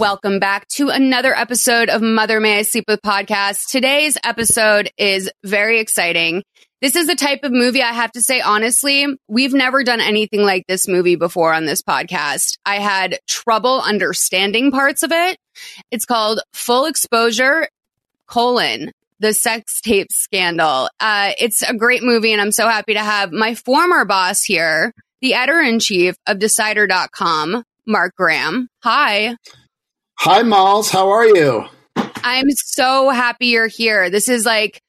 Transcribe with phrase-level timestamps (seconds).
[0.00, 3.68] Welcome back to another episode of Mother May I Sleep With podcast.
[3.68, 6.42] Today's episode is very exciting.
[6.80, 10.40] This is the type of movie I have to say honestly, we've never done anything
[10.40, 12.56] like this movie before on this podcast.
[12.64, 15.36] I had trouble understanding parts of it.
[15.90, 17.68] It's called Full Exposure
[18.26, 20.88] colon the sex tape scandal.
[20.98, 24.94] Uh, it's a great movie and I'm so happy to have my former boss here,
[25.20, 28.68] the editor in chief of decider.com, Mark Graham.
[28.82, 29.36] Hi.
[30.22, 30.90] Hi, Molls.
[30.90, 31.64] How are you?
[31.96, 34.10] I'm so happy you're here.
[34.10, 34.82] This is like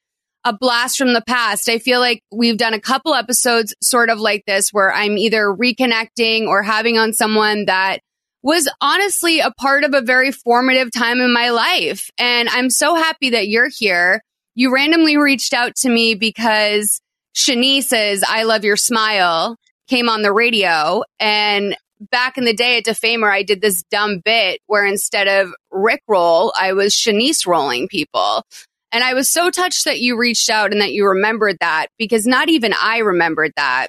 [0.44, 1.70] a blast from the past.
[1.70, 5.46] I feel like we've done a couple episodes sort of like this where I'm either
[5.46, 8.00] reconnecting or having on someone that
[8.44, 12.10] was honestly a part of a very formative time in my life.
[12.18, 14.22] And I'm so happy that you're here.
[14.56, 17.00] You randomly reached out to me because
[17.38, 19.56] Shanice's I Love Your Smile
[19.88, 21.78] came on the radio and
[22.10, 26.02] back in the day at Defamer, I did this dumb bit where instead of Rick
[26.08, 28.44] roll, I was Shanice rolling people.
[28.92, 32.26] And I was so touched that you reached out and that you remembered that because
[32.26, 33.88] not even I remembered that.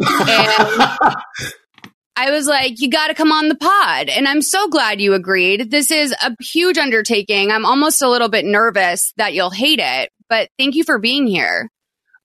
[0.00, 0.08] And
[2.16, 4.08] I was like, you got to come on the pod.
[4.08, 5.70] And I'm so glad you agreed.
[5.70, 7.50] This is a huge undertaking.
[7.50, 11.26] I'm almost a little bit nervous that you'll hate it, but thank you for being
[11.26, 11.70] here.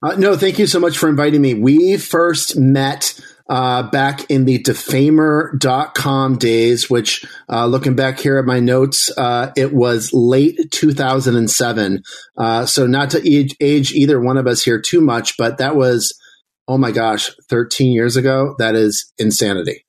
[0.02, 1.54] Uh, no, thank you so much for inviting me.
[1.54, 8.46] We first met uh, back in the defamer.com days, which uh, looking back here at
[8.46, 12.04] my notes, uh, it was late 2007.
[12.38, 15.76] Uh, so not to age, age, either one of us here too much, but that
[15.76, 16.20] was,
[16.68, 18.56] oh my gosh, 13 years ago.
[18.58, 19.86] That is insanity.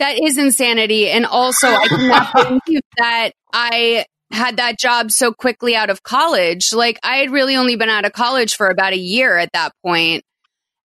[0.00, 1.08] That is insanity.
[1.10, 2.32] And also, I cannot
[2.66, 6.72] believe that I had that job so quickly out of college.
[6.72, 9.72] Like, I had really only been out of college for about a year at that
[9.84, 10.24] point.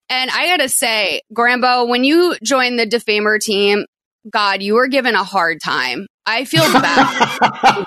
[0.10, 3.86] And I gotta say, Grambo, when you joined the defamer team,
[4.30, 6.08] God, you were given a hard time.
[6.26, 7.86] I feel bad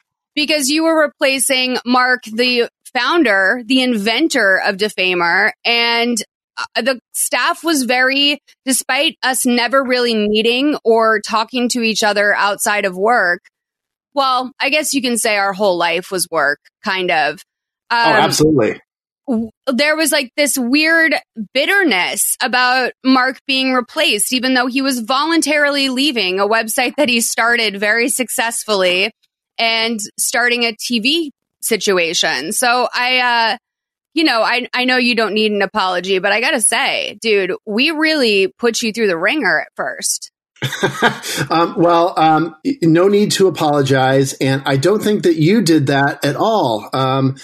[0.34, 6.16] because you were replacing Mark, the founder, the inventor of Defamer, and
[6.58, 12.34] uh, the staff was very, despite us never really meeting or talking to each other
[12.34, 13.40] outside of work.
[14.14, 17.42] Well, I guess you can say our whole life was work, kind of.
[17.90, 18.80] Oh, um, oh, absolutely
[19.66, 21.14] there was like this weird
[21.52, 27.20] bitterness about Mark being replaced, even though he was voluntarily leaving a website that he
[27.20, 29.10] started very successfully
[29.58, 32.52] and starting a TV situation.
[32.52, 33.56] So I, uh,
[34.14, 37.52] you know, I, I know you don't need an apology, but I gotta say, dude,
[37.66, 40.30] we really put you through the ringer at first.
[41.50, 46.24] um, well, um, no need to apologize, and I don't think that you did that
[46.24, 46.88] at all.
[46.94, 47.36] Um,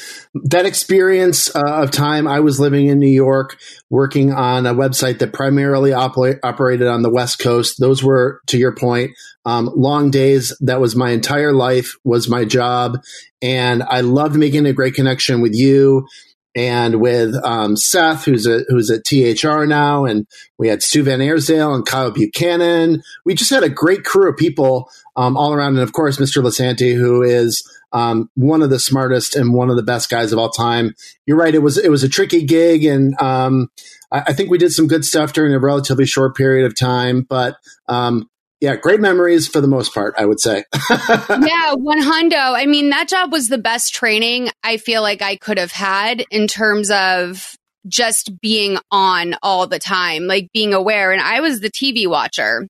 [0.44, 3.58] that experience uh, of time, I was living in New York,
[3.90, 7.76] working on a website that primarily operated on the West Coast.
[7.78, 9.10] Those were, to your point,
[9.44, 10.56] um, long days.
[10.60, 12.98] That was my entire life, was my job,
[13.42, 16.06] and I loved making a great connection with you
[16.54, 20.26] and with um, Seth, who's a who's at THR now, and
[20.58, 23.02] we had Stu VanAirsdale and Kyle Buchanan.
[23.24, 26.42] We just had a great crew of people um, all around, and of course, Mr.
[26.42, 27.62] Lisanti, who is
[27.92, 30.94] um, one of the smartest and one of the best guys of all time.
[31.26, 33.68] You're right; it was it was a tricky gig, and um,
[34.10, 37.26] I, I, think we did some good stuff during a relatively short period of time.
[37.28, 37.56] But
[37.88, 38.28] um,
[38.62, 40.62] yeah, great memories for the most part, I would say.
[40.88, 42.56] yeah, one hundo.
[42.56, 46.24] I mean, that job was the best training I feel like I could have had
[46.30, 47.56] in terms of
[47.88, 51.10] just being on all the time, like being aware.
[51.10, 52.68] And I was the TV watcher,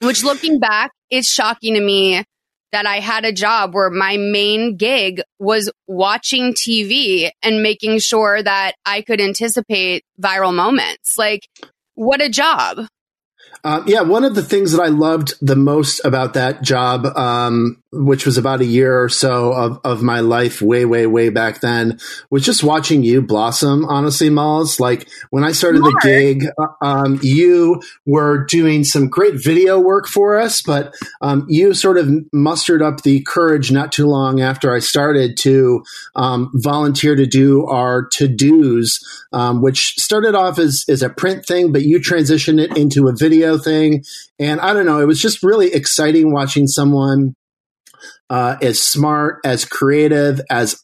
[0.00, 2.22] which looking back, it's shocking to me
[2.70, 8.40] that I had a job where my main gig was watching TV and making sure
[8.40, 11.18] that I could anticipate viral moments.
[11.18, 11.48] Like,
[11.96, 12.86] what a job.
[13.64, 17.80] Um, yeah, one of the things that I loved the most about that job, um,
[17.92, 21.60] which was about a year or so of, of my life way, way, way back
[21.60, 24.80] then, was just watching you blossom, honestly, Molls.
[24.80, 30.08] Like when I started the gig, uh, um, you were doing some great video work
[30.08, 34.74] for us, but um, you sort of mustered up the courage not too long after
[34.74, 35.84] I started to
[36.16, 38.98] um, volunteer to do our to dos,
[39.32, 43.14] um, which started off as, as a print thing, but you transitioned it into a
[43.14, 44.04] video thing.
[44.38, 47.34] And I don't know, it was just really exciting watching someone
[48.30, 50.82] uh, as smart, as creative, as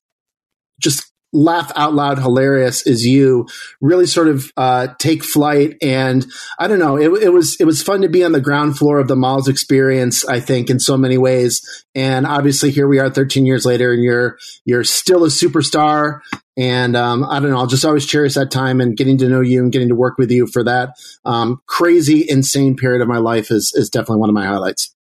[0.81, 3.46] just laugh out loud hilarious as you
[3.80, 5.76] really sort of uh, take flight.
[5.82, 6.26] And
[6.58, 8.98] i don't know it, it, was it was fun to be on the ground floor
[8.98, 11.84] of the Molls experience i think in so many ways.
[11.94, 16.20] And obviously here we are 13 years later and you're you're still a superstar.
[16.56, 19.40] And um, i don't know i'll just always cherish that time and getting to know
[19.40, 20.94] you and getting to work with you for that
[21.25, 24.94] um, crazy insane period of my life is is definitely one of my highlights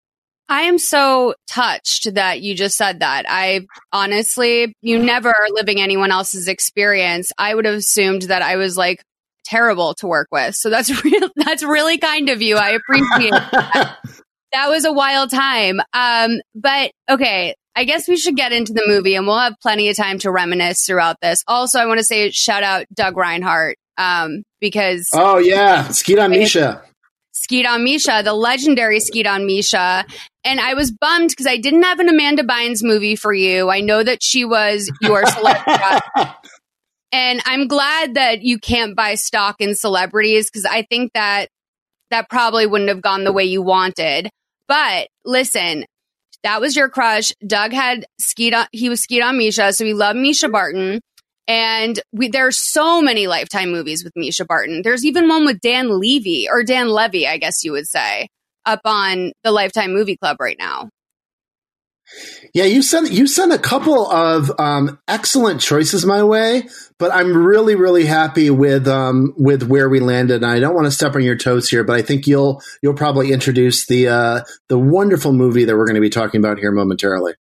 [0.49, 3.25] I am so touched that you just said that.
[3.27, 7.31] I honestly, you never are living anyone else's experience.
[7.37, 9.03] I would have assumed that I was like
[9.45, 10.55] terrible to work with.
[10.55, 11.29] So that's real.
[11.35, 12.55] That's really kind of you.
[12.55, 13.97] I appreciate that.
[14.53, 15.81] that was a wild time.
[15.93, 19.89] Um, but okay, I guess we should get into the movie and we'll have plenty
[19.89, 21.43] of time to reminisce throughout this.
[21.47, 25.07] Also, I want to say shout out Doug Reinhardt, um, because.
[25.13, 25.89] Oh yeah.
[25.89, 26.81] Skeet on Mischa.
[27.33, 30.05] Skeet on Mischa, the legendary Skeet on Mischa.
[30.47, 33.69] And I was bummed because I didn't have an Amanda Bynes movie for you.
[33.69, 35.83] I know that she was your celebrity.
[37.11, 41.47] and I'm glad that you can't buy stock in celebrities because I think that
[42.11, 44.29] that probably wouldn't have gone the way you wanted.
[44.69, 45.83] But listen,
[46.43, 47.33] that was your crush.
[47.45, 49.75] Doug had Skeet on, he was skied on Mischa.
[49.75, 51.01] So he loved Mischa Barton.
[51.49, 54.81] And we, there are so many Lifetime movies with Mischa Barton.
[54.81, 58.29] There's even one with Dan Levy or Dan Levy, I guess you would say,
[58.67, 60.89] up on the Lifetime Movie Club right now.
[62.53, 66.63] Yeah, you sent you sent a couple of um, excellent choices my way,
[66.99, 70.37] but I'm really really happy with um, with where we landed.
[70.37, 72.93] And I don't want to step on your toes here, but I think you'll you'll
[72.93, 76.71] probably introduce the uh, the wonderful movie that we're going to be talking about here
[76.71, 77.33] momentarily.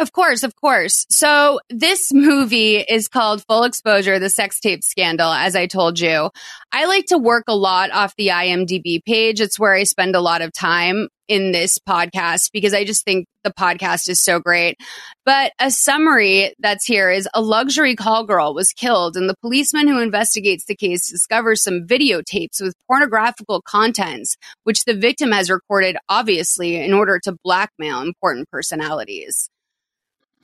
[0.00, 1.04] Of course, of course.
[1.10, 6.30] So this movie is called Full Exposure, the sex tape scandal, as I told you.
[6.72, 9.42] I like to work a lot off the IMDb page.
[9.42, 13.26] It's where I spend a lot of time in this podcast because I just think
[13.44, 14.78] the podcast is so great.
[15.26, 19.86] But a summary that's here is a luxury call girl was killed and the policeman
[19.86, 25.98] who investigates the case discovers some videotapes with pornographical contents, which the victim has recorded
[26.08, 29.50] obviously in order to blackmail important personalities.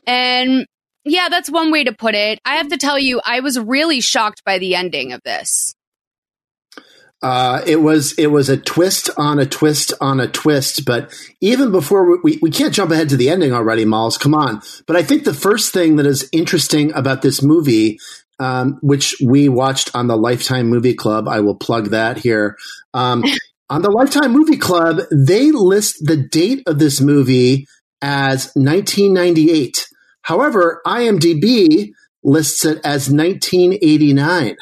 [0.07, 0.67] And
[1.05, 2.41] yeah, that's one way to put it.
[2.45, 5.75] I have to tell you, I was really shocked by the ending of this.
[7.23, 10.85] Uh, it was it was a twist on a twist on a twist.
[10.85, 14.19] But even before we, we can't jump ahead to the ending already, Malls.
[14.19, 14.61] Come on.
[14.87, 17.99] But I think the first thing that is interesting about this movie,
[18.39, 22.57] um, which we watched on the Lifetime Movie Club, I will plug that here.
[22.93, 23.25] Um,
[23.71, 27.67] on the Lifetime Movie Club, they list the date of this movie
[28.03, 29.89] as 1998.
[30.27, 31.93] However, IMDb
[32.25, 34.57] lists it as 1989.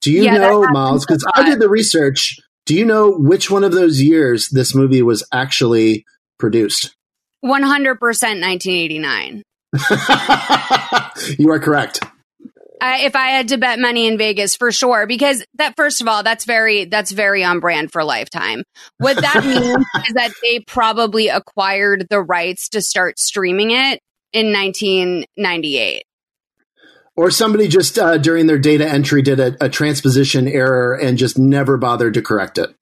[0.00, 1.04] Do you yeah, know, Miles?
[1.04, 2.38] Because I did the research.
[2.66, 6.04] Do you know which one of those years this movie was actually
[6.38, 6.94] produced?
[7.44, 9.42] 100% 1989.
[11.36, 11.98] you are correct.
[12.80, 16.22] if I had to bet money in Vegas for sure, because that first of all,
[16.22, 18.62] that's very that's very on brand for Lifetime.
[18.98, 23.98] What that means is that they probably acquired the rights to start streaming it
[24.32, 26.04] in 1998.
[27.14, 31.38] Or somebody just uh, during their data entry did a, a transposition error and just
[31.38, 32.74] never bothered to correct it.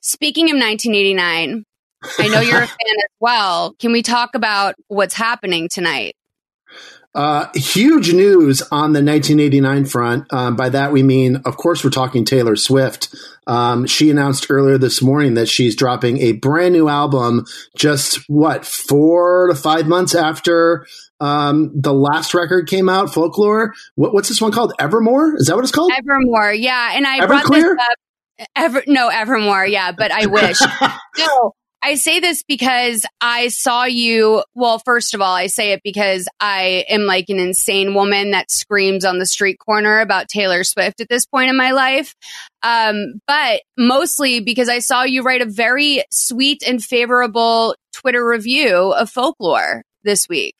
[0.00, 1.64] Speaking of 1989,
[2.18, 3.74] I know you're a fan as well.
[3.78, 6.16] Can we talk about what's happening tonight?
[7.14, 10.32] Uh, huge news on the 1989 front.
[10.32, 13.14] Um, by that we mean, of course, we're talking Taylor Swift.
[13.46, 17.44] Um, she announced earlier this morning that she's dropping a brand new album
[17.76, 20.86] just what four to five months after
[21.20, 23.74] um, the last record came out, Folklore.
[23.94, 24.72] What, what's this one called?
[24.78, 25.36] Evermore?
[25.36, 25.92] Is that what it's called?
[25.96, 26.92] Evermore, yeah.
[26.94, 27.26] And I Everclear?
[27.28, 28.48] brought this up.
[28.56, 30.58] Ever no Evermore, yeah, but I wish.
[31.18, 31.52] no,
[31.84, 34.42] I say this because I saw you.
[34.54, 38.50] Well, first of all, I say it because I am like an insane woman that
[38.50, 42.14] screams on the street corner about Taylor Swift at this point in my life.
[42.62, 48.92] Um, but mostly because I saw you write a very sweet and favorable Twitter review
[48.92, 50.54] of folklore this week.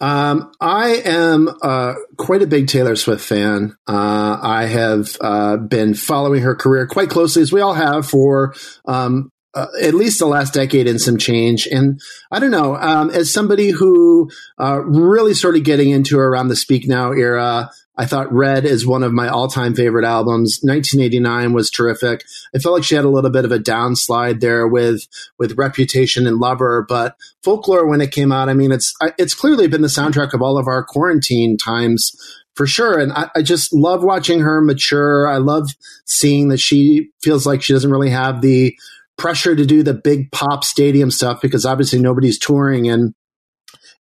[0.00, 3.76] Um, I am uh, quite a big Taylor Swift fan.
[3.86, 8.54] Uh, I have uh, been following her career quite closely, as we all have, for
[8.86, 11.66] um, uh, at least the last decade and some change.
[11.66, 16.56] And I don't know, um, as somebody who uh, really started getting into around the
[16.56, 20.60] Speak Now era, I thought Red is one of my all time favorite albums.
[20.62, 22.24] 1989 was terrific.
[22.54, 25.06] I felt like she had a little bit of a downslide there with,
[25.38, 29.66] with Reputation and Lover, but Folklore when it came out, I mean, it's, it's clearly
[29.66, 32.12] been the soundtrack of all of our quarantine times
[32.54, 32.98] for sure.
[32.98, 35.28] And I, I, just love watching her mature.
[35.28, 35.70] I love
[36.04, 38.76] seeing that she feels like she doesn't really have the
[39.20, 43.14] pressure to do the big pop stadium stuff because obviously nobody's touring and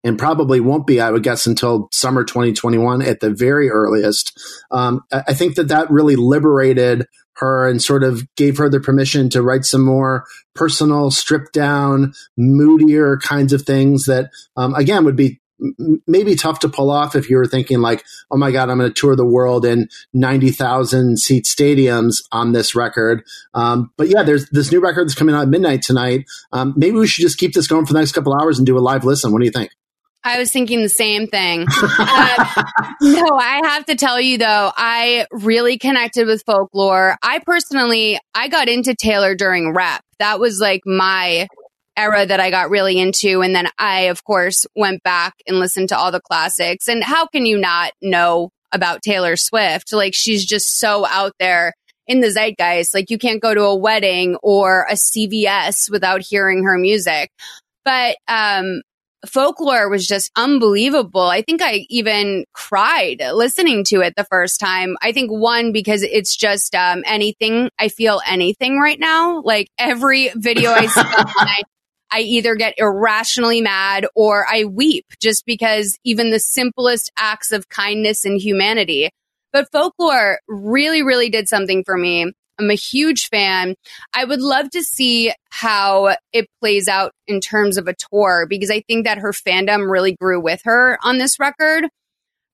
[0.05, 4.41] and probably won't be, I would guess, until summer 2021 at the very earliest.
[4.71, 7.05] Um, I think that that really liberated
[7.39, 12.13] her and sort of gave her the permission to write some more personal, stripped down,
[12.37, 15.41] moodier kinds of things that, um, again, would be
[16.07, 18.93] maybe tough to pull off if you were thinking like, oh my God, I'm going
[18.93, 23.23] to tour the world in 90,000 seat stadiums on this record.
[23.55, 26.27] Um, but yeah, there's this new record that's coming out at midnight tonight.
[26.53, 28.79] Um, maybe we should just keep this going for the next couple hours and do
[28.79, 29.33] a live listen.
[29.33, 29.71] What do you think?
[30.25, 31.67] I was thinking the same thing.
[31.71, 32.65] uh,
[33.01, 37.17] no, I have to tell you though, I really connected with folklore.
[37.23, 40.03] I personally, I got into Taylor during rep.
[40.19, 41.49] That was like my
[41.99, 43.43] era that I got really into.
[43.43, 46.89] And then I, of course, went back and listened to all the classics.
[46.89, 49.93] And how can you not know about Taylor Swift?
[49.93, 51.75] Like she's just so out there
[52.07, 52.95] in the zeitgeist.
[52.95, 57.31] Like you can't go to a wedding or a CVS without hearing her music.
[57.85, 58.83] But um,
[59.27, 61.23] folklore was just unbelievable.
[61.23, 64.97] I think I even cried listening to it the first time.
[65.03, 69.43] I think one, because it's just um, anything, I feel anything right now.
[69.43, 71.63] Like every video I see I
[72.17, 78.25] either get irrationally mad or I weep just because even the simplest acts of kindness
[78.25, 79.11] and humanity.
[79.53, 82.33] But folklore really, really did something for me.
[82.59, 83.77] I'm a huge fan.
[84.13, 88.71] I would love to see how it plays out in terms of a tour because
[88.71, 91.89] I think that her fandom really grew with her on this record.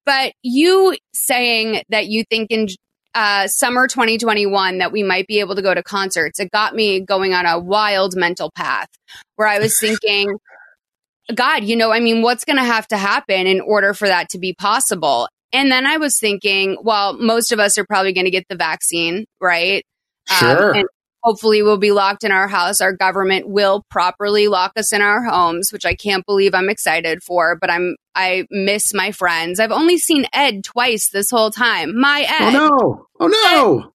[0.05, 2.69] But you saying that you think in
[3.15, 7.01] uh, summer 2021 that we might be able to go to concerts, it got me
[7.01, 8.89] going on a wild mental path
[9.37, 10.37] where I was thinking,
[11.35, 14.29] God, you know, I mean, what's going to have to happen in order for that
[14.31, 15.29] to be possible?
[15.53, 18.57] And then I was thinking, well, most of us are probably going to get the
[18.57, 19.85] vaccine, right?
[20.31, 20.71] Um, sure.
[20.71, 20.89] Um, and
[21.25, 22.81] hopefully we'll be locked in our house.
[22.81, 27.23] Our government will properly lock us in our homes, which I can't believe I'm excited
[27.23, 29.59] for, but I'm I miss my friends.
[29.59, 31.99] I've only seen Ed twice this whole time.
[31.99, 32.55] My oh, Ed.
[32.55, 33.07] Oh no.
[33.21, 33.94] Oh no.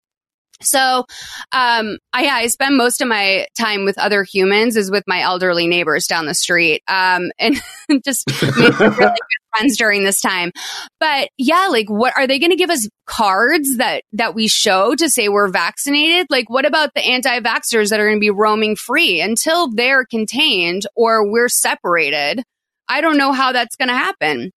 [0.61, 1.05] So,
[1.51, 5.21] um, I, yeah, I spend most of my time with other humans is with my
[5.21, 6.83] elderly neighbors down the street.
[6.87, 7.61] Um, and
[8.03, 9.11] just really good
[9.55, 10.51] friends during this time.
[10.99, 14.95] But yeah, like what are they going to give us cards that, that we show
[14.95, 16.27] to say we're vaccinated?
[16.29, 20.83] Like what about the anti-vaxxers that are going to be roaming free until they're contained
[20.95, 22.43] or we're separated?
[22.87, 24.51] I don't know how that's going to happen.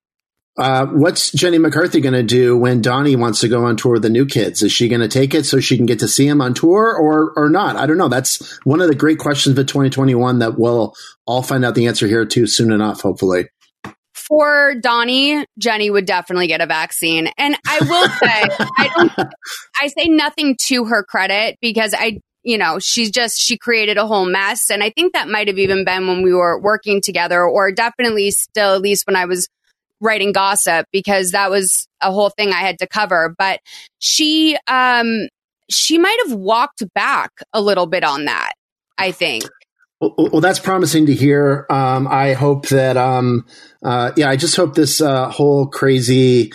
[0.58, 4.02] Uh, what's Jenny McCarthy going to do when Donnie wants to go on tour with
[4.02, 4.62] the new kids?
[4.62, 6.94] Is she going to take it so she can get to see him on tour
[6.94, 7.76] or, or not?
[7.76, 8.08] I don't know.
[8.08, 10.94] That's one of the great questions for 2021 that we'll
[11.26, 13.46] all find out the answer here too soon enough, hopefully.
[14.12, 17.30] For Donnie, Jenny would definitely get a vaccine.
[17.38, 19.32] And I will say, I don't,
[19.80, 24.06] I say nothing to her credit because I, you know, she's just, she created a
[24.06, 24.70] whole mess.
[24.70, 28.30] And I think that might have even been when we were working together or definitely
[28.32, 29.48] still, at least when I was
[30.02, 33.34] writing gossip because that was a whole thing I had to cover.
[33.38, 33.60] But
[33.98, 35.28] she, um,
[35.70, 38.52] she might have walked back a little bit on that.
[38.98, 39.44] I think.
[40.00, 41.66] Well, well that's promising to hear.
[41.70, 43.46] Um, I hope that, um,
[43.82, 46.52] uh, yeah, I just hope this uh, whole crazy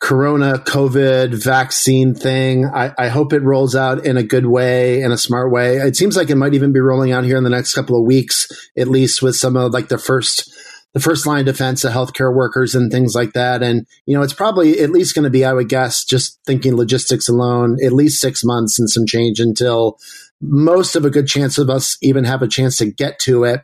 [0.00, 2.66] Corona COVID vaccine thing.
[2.66, 5.78] I, I, hope it rolls out in a good way, in a smart way.
[5.78, 8.06] It seems like it might even be rolling out here in the next couple of
[8.06, 10.54] weeks, at least with some of like the first
[10.94, 13.62] the first line defense of healthcare workers and things like that.
[13.62, 16.76] And, you know, it's probably at least going to be, I would guess, just thinking
[16.76, 19.98] logistics alone, at least six months and some change until
[20.40, 23.62] most of a good chance of us even have a chance to get to it.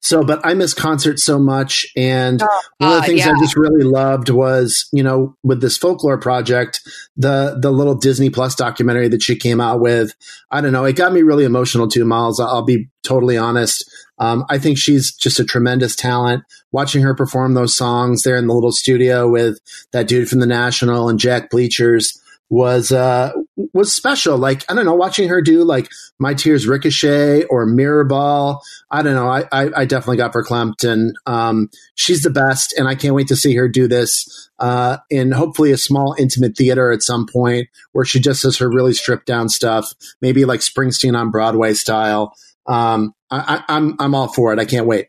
[0.00, 1.86] So, but I miss concerts so much.
[1.96, 3.32] And oh, one of the things yeah.
[3.32, 6.80] I just really loved was, you know, with this folklore project,
[7.16, 10.14] the, the little Disney Plus documentary that she came out with.
[10.50, 10.84] I don't know.
[10.84, 12.40] It got me really emotional too, Miles.
[12.40, 13.90] I'll be totally honest.
[14.18, 16.44] Um, I think she's just a tremendous talent.
[16.72, 19.58] Watching her perform those songs there in the little studio with
[19.92, 23.32] that dude from the National and Jack Bleachers, was uh,
[23.72, 24.36] was special.
[24.36, 25.88] Like I don't know, watching her do like
[26.18, 29.28] My Tears Ricochet or mirror ball I don't know.
[29.28, 32.74] I I, I definitely got verklempt, and um, she's the best.
[32.76, 36.56] And I can't wait to see her do this uh, in hopefully a small intimate
[36.56, 40.60] theater at some point where she just does her really stripped down stuff, maybe like
[40.60, 42.34] Springsteen on Broadway style.
[42.66, 44.58] Um, I, I, I'm I'm all for it.
[44.58, 45.08] I can't wait.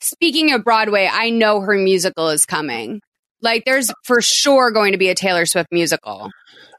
[0.00, 3.00] Speaking of Broadway, I know her musical is coming.
[3.40, 6.30] Like, there's for sure going to be a Taylor Swift musical.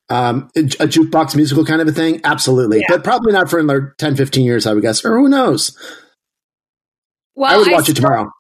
[0.08, 2.22] Um, a jukebox musical kind of a thing?
[2.24, 2.80] Absolutely.
[2.80, 2.86] Yeah.
[2.90, 5.04] But probably not for another 10, 15 years, I would guess.
[5.04, 5.76] Or who knows?
[7.36, 8.32] Well, I would watch I it tomorrow.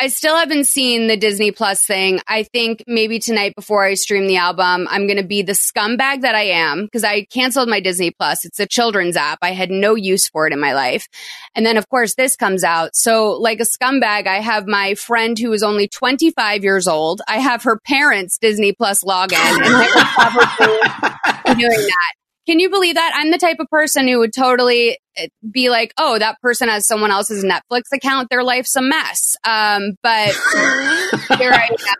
[0.00, 2.20] I still haven't seen the Disney Plus thing.
[2.28, 6.20] I think maybe tonight before I stream the album, I'm going to be the scumbag
[6.20, 8.44] that I am because I canceled my Disney Plus.
[8.44, 9.38] It's a children's app.
[9.42, 11.08] I had no use for it in my life.
[11.56, 12.94] And then, of course, this comes out.
[12.94, 17.20] So, like a scumbag, I have my friend who is only 25 years old.
[17.26, 22.14] I have her parents' Disney Plus login, and I would doing that.
[22.46, 23.12] Can you believe that?
[23.14, 24.98] I'm the type of person who would totally
[25.50, 28.28] be like, oh, that person has someone else's Netflix account.
[28.30, 29.36] Their life's a mess.
[29.44, 30.30] Um, but
[31.38, 31.96] here I am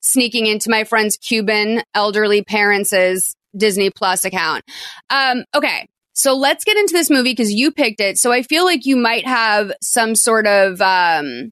[0.00, 4.64] sneaking into my friend's Cuban elderly parents' Disney Plus account.
[5.10, 5.88] Um, okay.
[6.12, 8.18] So let's get into this movie because you picked it.
[8.18, 11.50] So I feel like you might have some sort of, um,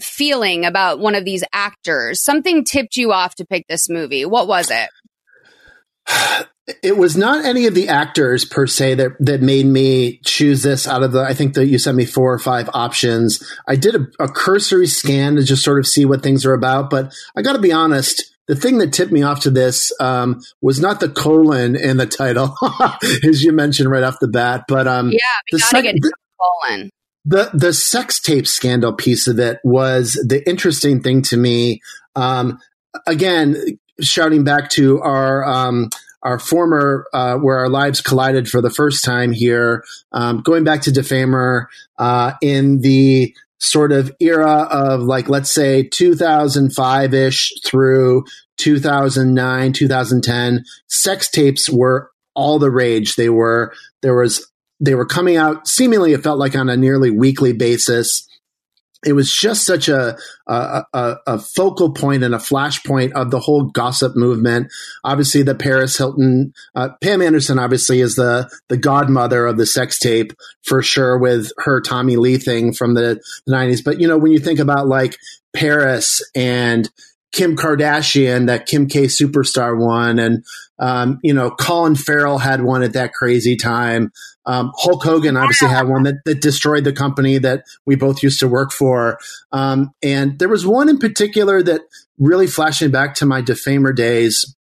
[0.00, 2.22] feeling about one of these actors.
[2.22, 4.24] Something tipped you off to pick this movie.
[4.24, 4.88] What was it?
[6.82, 10.86] It was not any of the actors per se that that made me choose this
[10.86, 13.42] out of the I think that you sent me four or five options.
[13.68, 16.90] I did a, a cursory scan to just sort of see what things are about,
[16.90, 18.26] but I got to be honest.
[18.48, 22.06] The thing that tipped me off to this um, was not the colon in the
[22.06, 22.56] title,
[23.24, 25.18] as you mentioned right off the bat, but um, yeah,
[25.52, 26.90] we the gotta sec- get the, colon.
[27.24, 31.80] The the sex tape scandal piece of it was the interesting thing to me.
[32.16, 32.58] Um,
[33.06, 35.90] again, shouting back to our um,
[36.22, 40.82] our former uh, where our lives collided for the first time here, um, going back
[40.82, 48.24] to Defamer uh, in the sort of era of like let's say 2005 ish through
[48.56, 53.16] 2009 2010 sex tapes were all the rage.
[53.16, 54.50] They were there was
[54.80, 58.26] they were coming out seemingly it felt like on a nearly weekly basis
[59.04, 60.16] it was just such a,
[60.46, 60.84] a,
[61.26, 64.70] a, focal point and a flashpoint of the whole gossip movement.
[65.04, 69.98] Obviously, the Paris Hilton, uh, Pam Anderson, obviously is the the godmother of the sex
[69.98, 70.32] tape
[70.64, 73.82] for sure, with her Tommy Lee thing from the nineties.
[73.82, 75.16] But you know, when you think about like
[75.54, 76.88] Paris and
[77.32, 80.44] Kim Kardashian, that Kim K superstar one, and
[80.80, 84.10] um, you know, Colin Farrell had one at that crazy time.
[84.46, 88.40] Um, Hulk Hogan obviously had one that, that destroyed the company that we both used
[88.40, 89.18] to work for.
[89.52, 91.82] Um, and there was one in particular that
[92.18, 94.56] really flashing back to my defamer days.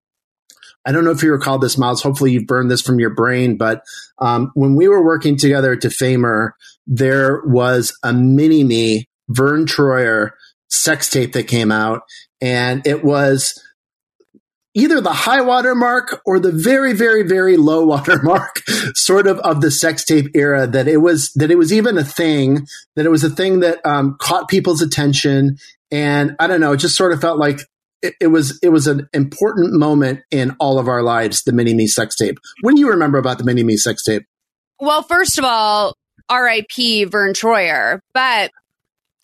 [0.85, 2.01] I don't know if you recall this, Miles.
[2.01, 3.57] Hopefully, you've burned this from your brain.
[3.57, 3.83] But
[4.19, 6.55] um, when we were working together at Defamer,
[6.87, 10.31] there was a mini me Vern Troyer
[10.69, 12.03] sex tape that came out,
[12.41, 13.61] and it was
[14.77, 18.61] either the high water mark or the very, very, very low water mark,
[18.93, 20.67] sort of of the sex tape era.
[20.67, 22.67] That it was that it was even a thing.
[22.95, 25.57] That it was a thing that um, caught people's attention,
[25.91, 26.71] and I don't know.
[26.73, 27.59] It just sort of felt like
[28.01, 31.43] it, it, was it was an important moment in all of our lives.
[31.43, 32.37] The mini me sex tape.
[32.61, 34.23] What do you remember about the mini me sex tape?
[34.79, 35.95] Well, first of all,
[36.29, 37.05] R.I.P.
[37.05, 38.51] Vern Troyer, but.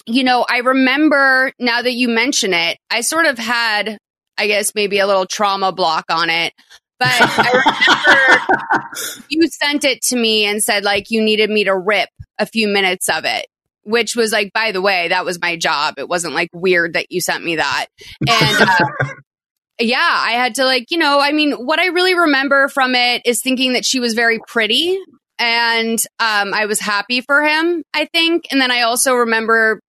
[0.06, 3.98] You know, I remember now that you mention it, I sort of had
[4.38, 6.54] I guess maybe a little trauma block on it.
[7.00, 11.78] But I remember you sent it to me and said like you needed me to
[11.78, 13.48] rip a few minutes of it,
[13.84, 15.96] which was like, by the way, that was my job.
[15.98, 17.88] It wasn't like weird that you sent me that.
[18.28, 19.13] And uh,
[19.80, 23.24] yeah, I had to like, you know, I mean, what I really remember from it
[23.26, 24.98] is thinking that she was very pretty
[25.39, 28.46] and um, I was happy for him, I think.
[28.52, 29.80] And then I also remember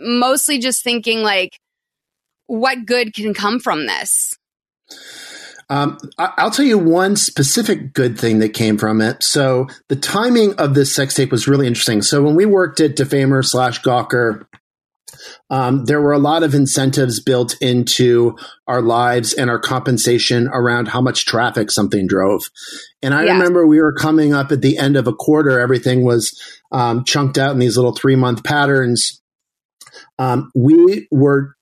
[0.00, 1.58] mostly just thinking like,
[2.46, 4.34] what good can come from this?
[5.68, 9.24] Um, I'll tell you one specific good thing that came from it.
[9.24, 12.02] So the timing of this sex tape was really interesting.
[12.02, 14.46] So when we worked at Defamer slash Gawker,
[15.50, 18.36] um, there were a lot of incentives built into
[18.68, 22.42] our lives and our compensation around how much traffic something drove.
[23.02, 26.40] And I remember we were coming up at the end of a quarter, everything was
[26.70, 29.20] um, chunked out in these little three month patterns.
[30.18, 31.55] Um, we were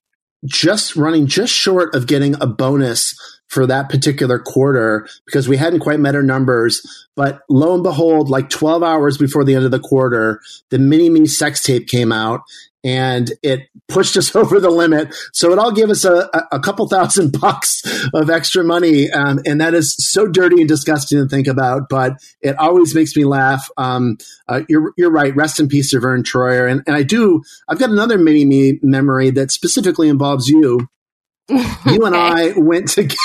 [0.45, 3.15] just running just short of getting a bonus
[3.49, 6.83] for that particular quarter because we hadn't quite met our numbers.
[7.15, 11.09] But lo and behold, like 12 hours before the end of the quarter, the mini
[11.09, 12.41] me sex tape came out.
[12.85, 15.15] And it pushed us over the limit.
[15.33, 19.11] So it all gave us a, a couple thousand bucks of extra money.
[19.11, 23.17] Um, and that is so dirty and disgusting to think about, but it always makes
[23.17, 23.69] me laugh.
[23.77, 24.19] Um,
[24.49, 25.35] uh, you're, you're right.
[25.35, 26.71] Rest in peace to Vern Troyer.
[26.71, 30.87] And, and I do, I've got another mini me memory that specifically involves you.
[31.49, 33.17] you and I went together.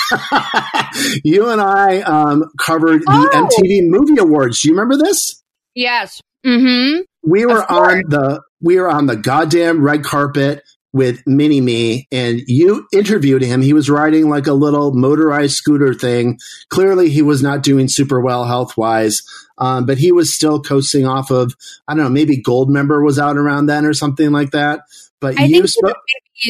[1.24, 3.48] you and I um, covered the oh.
[3.48, 4.60] MTV Movie Awards.
[4.60, 5.42] Do you remember this?
[5.74, 6.20] Yes.
[6.44, 7.00] Mm-hmm.
[7.22, 12.40] We were on the we were on the goddamn red carpet with Mini Me, and
[12.46, 13.62] you interviewed him.
[13.62, 16.38] He was riding like a little motorized scooter thing.
[16.68, 19.22] Clearly, he was not doing super well health wise,
[19.58, 21.54] um, but he was still coasting off of
[21.86, 24.80] I don't know, maybe Goldmember was out around then or something like that.
[25.20, 25.96] But I you think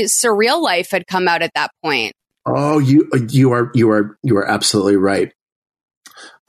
[0.07, 2.13] Surreal Life had come out at that point.
[2.47, 5.33] Oh, you you are you are you are absolutely right.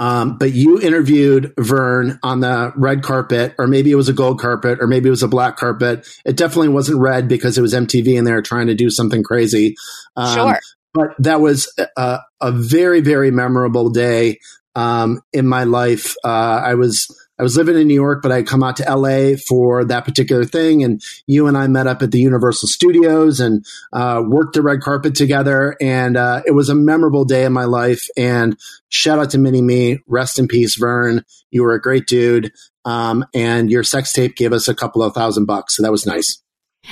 [0.02, 4.40] Um, but you interviewed Vern on the red carpet, or maybe it was a gold
[4.40, 6.08] carpet, or maybe it was a black carpet.
[6.26, 9.22] It definitely wasn't red because it was MTV and they were trying to do something
[9.22, 9.76] crazy.
[10.18, 10.60] Um, sure.
[10.96, 14.40] But that was a, a very, very memorable day
[14.74, 16.16] um, in my life.
[16.26, 17.08] Uh, I was
[17.42, 20.46] I was living in New York, but I come out to LA for that particular
[20.46, 20.84] thing.
[20.84, 24.82] And you and I met up at the Universal Studios and uh, worked the red
[24.82, 25.76] carpet together.
[25.82, 28.08] And uh, it was a memorable day in my life.
[28.16, 29.98] And shout out to Mini Me.
[30.06, 31.26] Rest in peace, Vern.
[31.50, 32.54] You were a great dude.
[32.86, 35.78] Um, and your sex tape gave us a couple of thousand bucks.
[35.78, 36.44] So that was nice.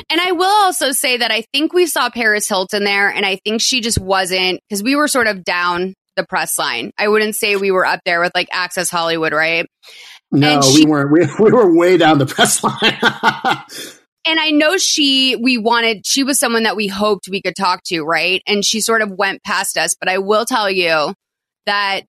[0.09, 3.37] And I will also say that I think we saw Paris Hilton there, and I
[3.37, 6.91] think she just wasn't because we were sort of down the press line.
[6.97, 9.67] I wouldn't say we were up there with like Access Hollywood, right?
[10.31, 11.11] No, she, we weren't.
[11.11, 12.75] We, we were way down the press line.
[14.25, 17.83] and I know she, we wanted, she was someone that we hoped we could talk
[17.85, 18.41] to, right?
[18.45, 19.95] And she sort of went past us.
[19.99, 21.13] But I will tell you
[21.65, 22.01] that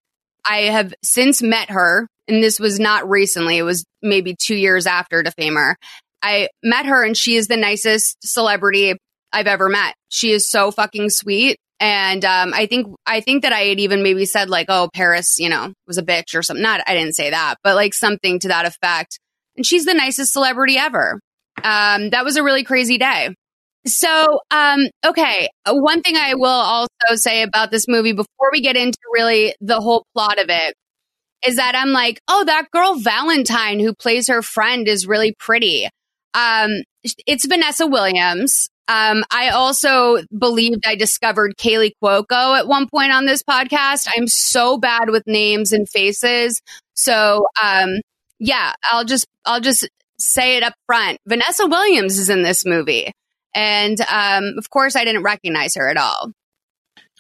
[0.49, 4.87] I have since met her, and this was not recently, it was maybe two years
[4.87, 5.77] after Defamer.
[6.23, 8.95] I met her, and she is the nicest celebrity
[9.33, 9.95] I've ever met.
[10.09, 11.59] She is so fucking sweet.
[11.81, 15.39] And um, I think I think that I had even maybe said like, "Oh, Paris,
[15.39, 16.63] you know, was a bitch" or something.
[16.63, 19.19] Not, I didn't say that, but like something to that effect.
[19.57, 21.21] And she's the nicest celebrity ever.
[21.65, 23.35] Um, that was a really crazy day.
[23.87, 28.77] So, um, okay, one thing I will also say about this movie before we get
[28.77, 30.75] into really the whole plot of it
[31.47, 35.89] is that I'm like, oh, that girl Valentine who plays her friend is really pretty.
[36.35, 36.83] Um,
[37.27, 38.69] it's Vanessa Williams.
[38.91, 44.09] Um, I also believed I discovered Kaley Cuoco at one point on this podcast.
[44.17, 46.61] I'm so bad with names and faces.
[46.95, 48.01] So, um,
[48.41, 51.19] yeah, I'll just, I'll just say it up front.
[51.25, 53.13] Vanessa Williams is in this movie.
[53.55, 56.33] And, um, of course, I didn't recognize her at all.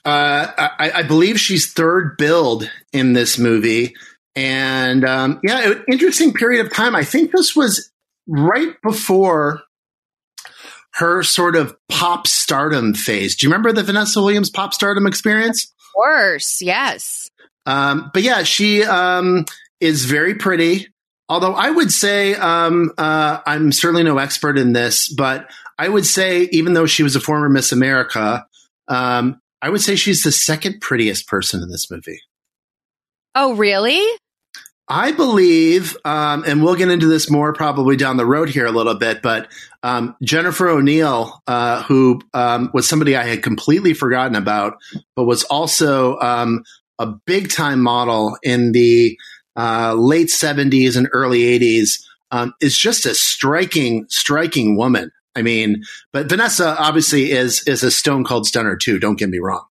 [0.04, 3.94] Uh, I, I, believe she's third billed in this movie.
[4.35, 6.96] And, um, yeah, interesting period of time.
[6.96, 7.92] I think this was
[8.26, 9.62] right before
[11.01, 13.35] her sort of pop stardom phase.
[13.35, 15.65] Do you remember the Vanessa Williams pop stardom experience?
[15.65, 17.31] Of course, yes.
[17.65, 19.47] Um, but yeah, she um,
[19.81, 20.89] is very pretty.
[21.31, 26.05] Although I would say um, uh, I'm certainly no expert in this, but I would
[26.05, 28.45] say even though she was a former Miss America,
[28.89, 32.21] um, I would say she's the second prettiest person in this movie.
[33.35, 34.05] Oh, really?
[34.90, 38.72] I believe, um, and we'll get into this more probably down the road here a
[38.72, 39.46] little bit, but
[39.85, 44.79] um, Jennifer O'Neill, uh, who um, was somebody I had completely forgotten about,
[45.14, 46.64] but was also um,
[46.98, 49.16] a big time model in the
[49.57, 55.12] uh, late 70s and early 80s, um, is just a striking, striking woman.
[55.37, 58.98] I mean, but Vanessa obviously is is a stone cold stunner too.
[58.98, 59.64] Don't get me wrong.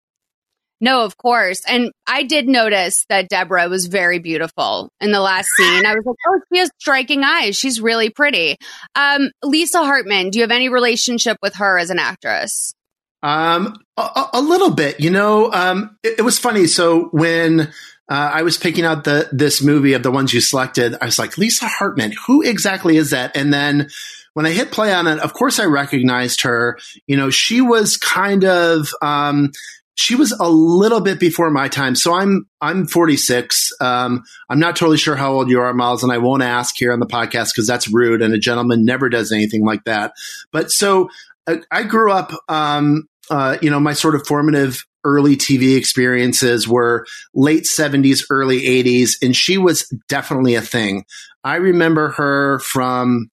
[0.80, 1.62] No, of course.
[1.68, 5.84] And I did notice that Deborah was very beautiful in the last scene.
[5.84, 7.56] I was like, oh, she has striking eyes.
[7.56, 8.56] She's really pretty.
[8.94, 12.74] Um, Lisa Hartman, do you have any relationship with her as an actress?
[13.22, 15.00] Um, a, a little bit.
[15.00, 16.68] You know, um, it, it was funny.
[16.68, 17.66] So when uh,
[18.08, 21.36] I was picking out the this movie of the ones you selected, I was like,
[21.36, 23.36] Lisa Hartman, who exactly is that?
[23.36, 23.88] And then
[24.34, 26.78] when I hit play on it, of course I recognized her.
[27.08, 29.50] You know, she was kind of um,
[29.98, 31.96] she was a little bit before my time.
[31.96, 33.72] So I'm I'm 46.
[33.80, 36.92] Um, I'm not totally sure how old you are, Miles, and I won't ask here
[36.92, 40.12] on the podcast because that's rude, and a gentleman never does anything like that.
[40.52, 41.10] But so
[41.48, 42.32] I, uh, I grew up.
[42.48, 48.62] Um, uh, you know, my sort of formative early TV experiences were late 70s, early
[48.62, 51.04] 80s, and she was definitely a thing.
[51.42, 53.30] I remember her from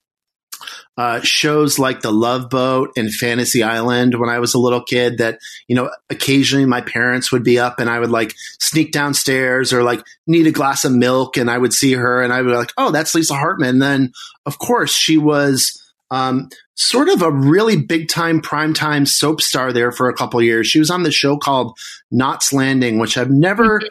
[0.98, 5.18] uh, shows like The Love Boat and Fantasy Island when I was a little kid
[5.18, 9.74] that, you know, occasionally my parents would be up and I would like sneak downstairs
[9.74, 12.52] or like need a glass of milk and I would see her and I would
[12.52, 13.76] be like, oh, that's Lisa Hartman.
[13.76, 14.14] And then,
[14.46, 19.92] of course, she was um, sort of a really big time primetime soap star there
[19.92, 20.68] for a couple years.
[20.68, 21.78] She was on the show called
[22.12, 23.88] Knots Landing, which I've never, mm-hmm.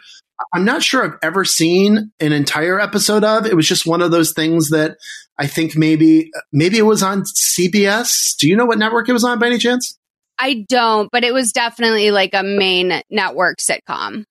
[0.53, 3.45] I'm not sure I've ever seen an entire episode of.
[3.45, 4.97] It was just one of those things that
[5.37, 8.35] I think maybe, maybe it was on CBS.
[8.37, 9.97] Do you know what network it was on by any chance?
[10.37, 14.25] I don't, but it was definitely like a main network sitcom.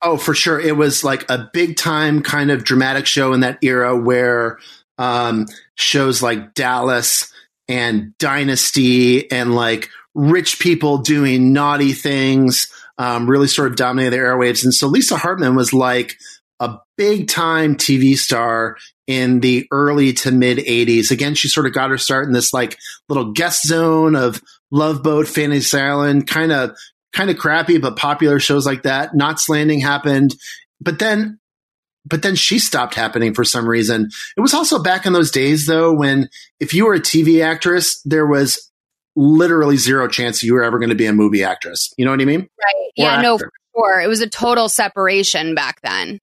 [0.00, 0.58] Oh, for sure.
[0.58, 4.58] It was like a big time kind of dramatic show in that era where
[4.98, 7.32] um, shows like Dallas
[7.68, 12.66] and Dynasty and like rich people doing naughty things
[13.02, 14.62] um, really sort of dominated the airwaves.
[14.62, 16.16] And so Lisa Hartman was like
[16.60, 18.76] a big time TV star
[19.08, 21.10] in the early to mid 80s.
[21.10, 25.02] Again, she sort of got her start in this like little guest zone of Love
[25.02, 26.76] Boat, Fantasy Island, kind of
[27.12, 29.16] kind of crappy but popular shows like that.
[29.16, 30.36] Knots Landing happened,
[30.80, 31.40] but then
[32.04, 34.10] but then she stopped happening for some reason.
[34.36, 36.28] It was also back in those days though when
[36.60, 38.70] if you were a TV actress, there was
[39.16, 41.92] literally zero chance you were ever going to be a movie actress.
[41.96, 42.40] You know what I mean?
[42.40, 42.74] Right.
[42.74, 43.22] Or yeah, actor.
[43.22, 44.00] no, for sure.
[44.00, 46.18] It was a total separation back then.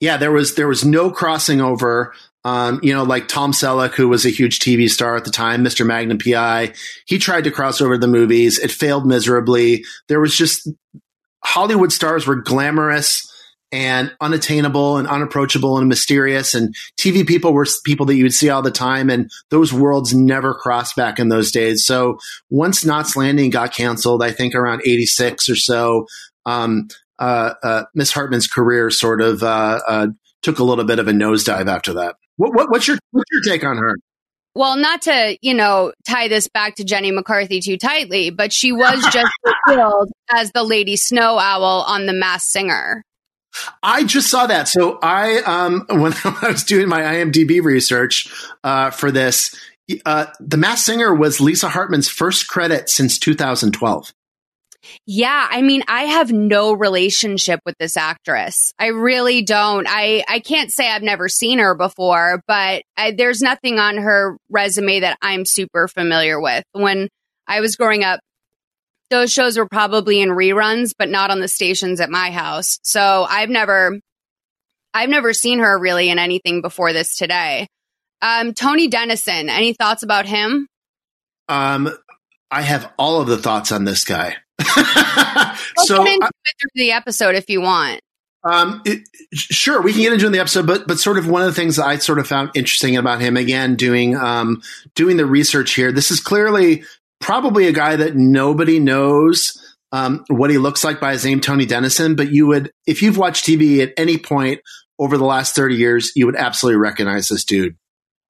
[0.00, 2.14] Yeah, there was there was no crossing over.
[2.44, 5.64] Um, you know, like Tom Selleck, who was a huge TV star at the time,
[5.64, 5.84] Mr.
[5.84, 6.74] Magnum PI,
[7.06, 8.60] he tried to cross over the movies.
[8.60, 9.84] It failed miserably.
[10.06, 10.68] There was just
[11.42, 13.32] Hollywood stars were glamorous
[13.72, 16.54] and unattainable and unapproachable and mysterious.
[16.54, 19.10] And TV people were people that you would see all the time.
[19.10, 21.84] And those worlds never crossed back in those days.
[21.84, 26.06] So once Knots Landing got canceled, I think around 86 or so,
[26.44, 30.06] um, uh, uh, Miss Hartman's career sort of uh, uh,
[30.42, 32.16] took a little bit of a nosedive after that.
[32.36, 33.96] What, what, what's your what's your take on her?
[34.54, 38.72] Well, not to, you know, tie this back to Jenny McCarthy too tightly, but she
[38.72, 39.30] was just
[39.68, 43.04] killed as the Lady Snow Owl on The Masked Singer.
[43.82, 44.68] I just saw that.
[44.68, 48.32] So I, um, when I was doing my IMDb research
[48.64, 49.54] uh, for this,
[50.04, 54.12] uh, The Masked Singer was Lisa Hartman's first credit since 2012.
[55.04, 58.72] Yeah, I mean, I have no relationship with this actress.
[58.78, 59.86] I really don't.
[59.88, 64.36] I I can't say I've never seen her before, but I, there's nothing on her
[64.48, 66.64] resume that I'm super familiar with.
[66.72, 67.08] When
[67.46, 68.20] I was growing up,
[69.10, 72.78] those shows were probably in reruns, but not on the stations at my house.
[72.82, 73.98] So I've never,
[74.92, 77.68] I've never seen her really in anything before this today.
[78.22, 80.66] Um, Tony Dennison, any thoughts about him?
[81.48, 81.90] Um,
[82.50, 84.36] I have all of the thoughts on this guy.
[85.78, 88.00] so get into it through the episode if you want.
[88.44, 91.48] Um, it, sure, we can get into the episode, but but sort of one of
[91.48, 94.62] the things that I sort of found interesting about him again doing um,
[94.94, 95.90] doing the research here.
[95.90, 96.84] This is clearly
[97.20, 99.56] probably a guy that nobody knows
[99.92, 102.14] um, what he looks like by his name, Tony Dennison.
[102.14, 104.60] But you would, if you've watched TV at any point
[104.98, 107.76] over the last 30 years, you would absolutely recognize this dude.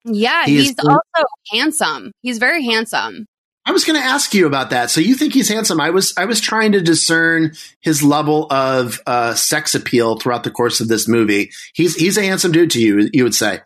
[0.05, 2.13] Yeah, he he's also handsome.
[2.23, 3.27] He's very handsome.
[3.65, 4.91] I was going to ask you about that.
[4.91, 5.81] So you think he's handsome?
[5.81, 10.53] I was I was trying to discern his level of uh, sex appeal throughout the
[10.53, 11.51] course of this movie.
[11.75, 13.11] He's he's a handsome dude to you.
[13.13, 13.61] You would say.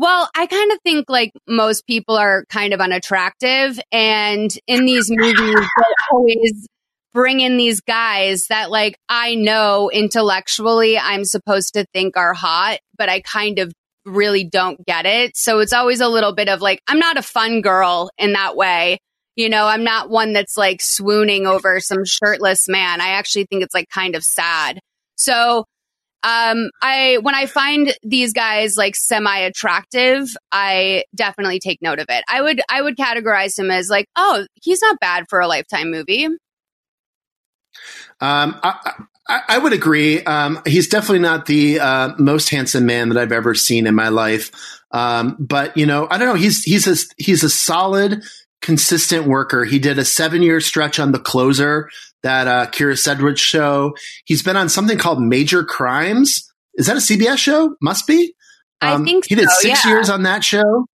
[0.00, 3.78] Well, I kind of think like most people are kind of unattractive.
[3.92, 6.66] And in these movies, they always
[7.12, 12.78] bring in these guys that like I know intellectually I'm supposed to think are hot,
[12.96, 13.74] but I kind of
[14.06, 15.36] really don't get it.
[15.36, 18.56] So it's always a little bit of like, I'm not a fun girl in that
[18.56, 19.00] way.
[19.36, 23.02] You know, I'm not one that's like swooning over some shirtless man.
[23.02, 24.80] I actually think it's like kind of sad.
[25.16, 25.66] So
[26.22, 32.06] um, I when I find these guys like semi attractive, I definitely take note of
[32.10, 32.24] it.
[32.28, 35.90] I would I would categorize him as like, oh, he's not bad for a lifetime
[35.90, 36.26] movie.
[38.20, 40.22] Um, I, I, I would agree.
[40.24, 44.08] Um, he's definitely not the uh, most handsome man that I've ever seen in my
[44.08, 44.50] life.
[44.90, 46.34] Um, but you know, I don't know.
[46.34, 48.22] He's he's a he's a solid,
[48.60, 49.64] consistent worker.
[49.64, 51.88] He did a seven year stretch on the closer
[52.22, 53.94] that uh, Kyra Sedgwick show.
[54.24, 56.50] He's been on something called Major Crimes.
[56.74, 57.76] Is that a CBS show?
[57.80, 58.34] Must be.
[58.80, 59.90] Um, I think he did six yeah.
[59.90, 60.86] years on that show.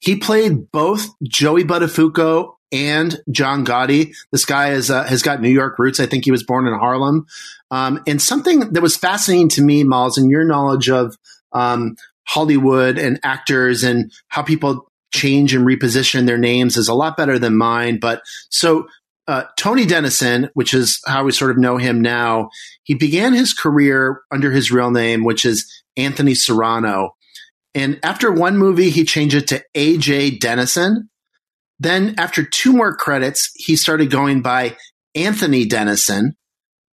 [0.00, 4.14] He played both Joey Buttafuoco and John Gotti.
[4.32, 6.00] This guy is, uh, has got New York roots.
[6.00, 7.26] I think he was born in Harlem.
[7.70, 11.16] Um, and something that was fascinating to me, Molls, and your knowledge of
[11.52, 17.16] um, Hollywood and actors and how people change and reposition their names is a lot
[17.16, 17.98] better than mine.
[17.98, 18.88] But so
[19.28, 22.50] uh, Tony Dennison, which is how we sort of know him now,
[22.84, 27.10] he began his career under his real name, which is Anthony Serrano.
[27.74, 31.10] And after one movie, he changed it to AJ Dennison.
[31.78, 34.76] Then, after two more credits, he started going by
[35.14, 36.36] Anthony Dennison.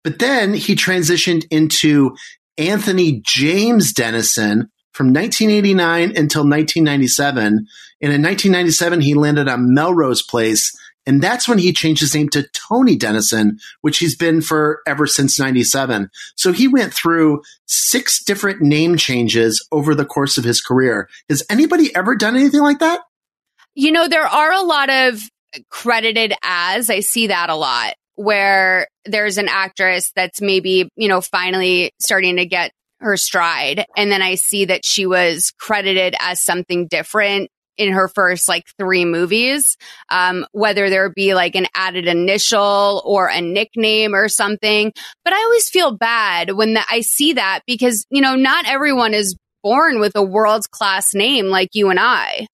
[0.04, 2.16] But then he transitioned into
[2.58, 7.46] Anthony James Dennison from 1989 until 1997.
[7.48, 10.72] And in 1997, he landed on Melrose Place.
[11.06, 15.06] And that's when he changed his name to Tony Dennison, which he's been for ever
[15.06, 16.10] since 97.
[16.36, 21.10] So he went through six different name changes over the course of his career.
[21.30, 23.02] Has anybody ever done anything like that?
[23.76, 25.22] You know, there are a lot of
[25.70, 31.20] credited as, I see that a lot where there's an actress that's maybe, you know,
[31.22, 33.86] finally starting to get her stride.
[33.98, 38.66] And then I see that she was credited as something different in her first like
[38.78, 39.78] three movies,
[40.10, 44.92] um, whether there be like an added initial or a nickname or something.
[45.24, 49.14] But I always feel bad when the, I see that because, you know, not everyone
[49.14, 52.48] is born with a world class name like you and I.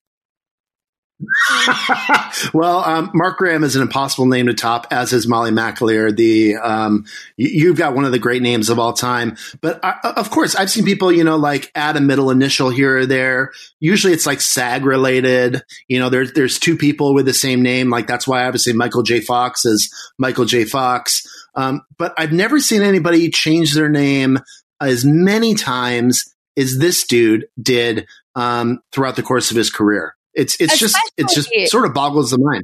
[2.53, 6.15] well, um, Mark Graham is an impossible name to top, as is Molly McAleer.
[6.15, 7.05] The um,
[7.35, 9.35] you've got one of the great names of all time.
[9.59, 12.69] But I, uh, of course, I've seen people, you know, like add a middle initial
[12.69, 13.51] here or there.
[13.79, 15.61] Usually, it's like SAG related.
[15.87, 17.89] You know, there's there's two people with the same name.
[17.89, 19.19] Like that's why obviously Michael J.
[19.19, 20.63] Fox is Michael J.
[20.63, 21.27] Fox.
[21.55, 24.39] Um, but I've never seen anybody change their name
[24.79, 30.15] as many times as this dude did um, throughout the course of his career.
[30.33, 32.63] It's it's especially, just it's just sort of boggles the mind.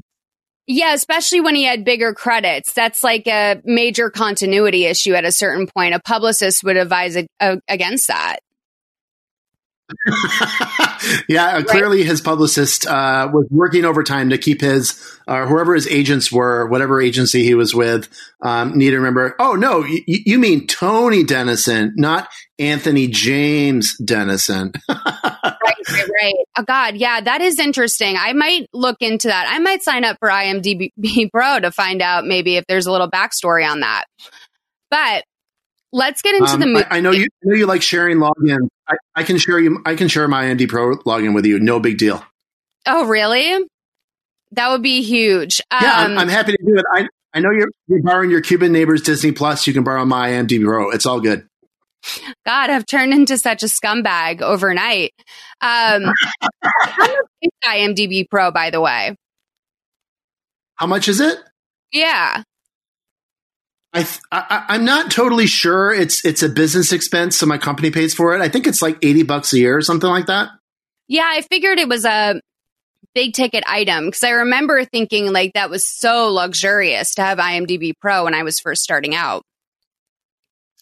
[0.67, 2.73] Yeah, especially when he had bigger credits.
[2.73, 5.93] That's like a major continuity issue at a certain point.
[5.93, 8.39] A publicist would advise a, a, against that.
[11.29, 15.87] yeah, uh, clearly his publicist uh, was working overtime to keep his, uh, whoever his
[15.87, 18.07] agents were, whatever agency he was with,
[18.41, 19.35] um, need to remember.
[19.39, 24.71] Oh no, y- you mean Tony Denison, not Anthony James Denison.
[24.89, 25.55] right,
[25.91, 26.35] right, right.
[26.57, 28.15] Oh God, yeah, that is interesting.
[28.17, 29.47] I might look into that.
[29.49, 30.91] I might sign up for IMDb
[31.31, 34.05] Pro to find out maybe if there's a little backstory on that.
[34.89, 35.25] But
[35.91, 36.85] let's get into um, the movie.
[36.89, 37.23] I, I, know you.
[37.23, 38.69] I know you like sharing login.
[38.87, 39.81] I, I, can share you.
[39.85, 41.59] I can share my IMDb Pro login with you.
[41.59, 42.23] No big deal.
[42.85, 43.65] Oh, really?
[44.51, 45.59] That would be huge.
[45.71, 46.85] Um, yeah, I'm, um, I'm, happy to do it.
[46.93, 49.67] I I know you're, you're borrowing your Cuban neighbor's Disney Plus.
[49.67, 50.89] You can borrow my IMDb Pro.
[50.91, 51.45] It's all good.
[52.45, 55.11] God, I've turned into such a scumbag overnight.
[55.59, 56.11] Um,
[56.61, 59.15] how much is IMDb Pro, by the way?
[60.75, 61.37] How much is it?
[61.91, 62.43] Yeah.
[63.95, 64.07] I,
[64.67, 65.93] I am not totally sure.
[65.93, 68.41] It's it's a business expense, so my company pays for it.
[68.41, 70.49] I think it's like eighty bucks a year or something like that.
[71.07, 72.41] Yeah, I figured it was a
[73.13, 77.93] big ticket item because I remember thinking like that was so luxurious to have IMDb
[77.97, 79.43] Pro when I was first starting out.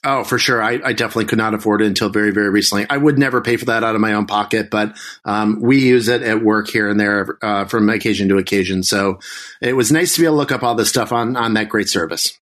[0.05, 0.61] Oh, for sure.
[0.61, 2.85] I, I, definitely could not afford it until very, very recently.
[2.89, 6.09] I would never pay for that out of my own pocket, but um, we use
[6.09, 8.83] it at work here and there uh, from occasion to occasion.
[8.83, 9.19] So
[9.61, 11.69] it was nice to be able to look up all this stuff on on that
[11.69, 12.37] great service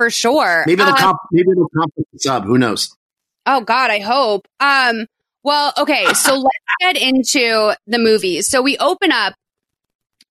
[0.00, 0.64] for sure.
[0.66, 2.44] Maybe it'll uh, comp- maybe it'll complement the sub.
[2.44, 2.96] Who knows?
[3.44, 4.48] Oh God, I hope.
[4.58, 5.04] Um.
[5.42, 6.06] Well, okay.
[6.14, 8.40] So let's get into the movie.
[8.40, 9.34] So we open up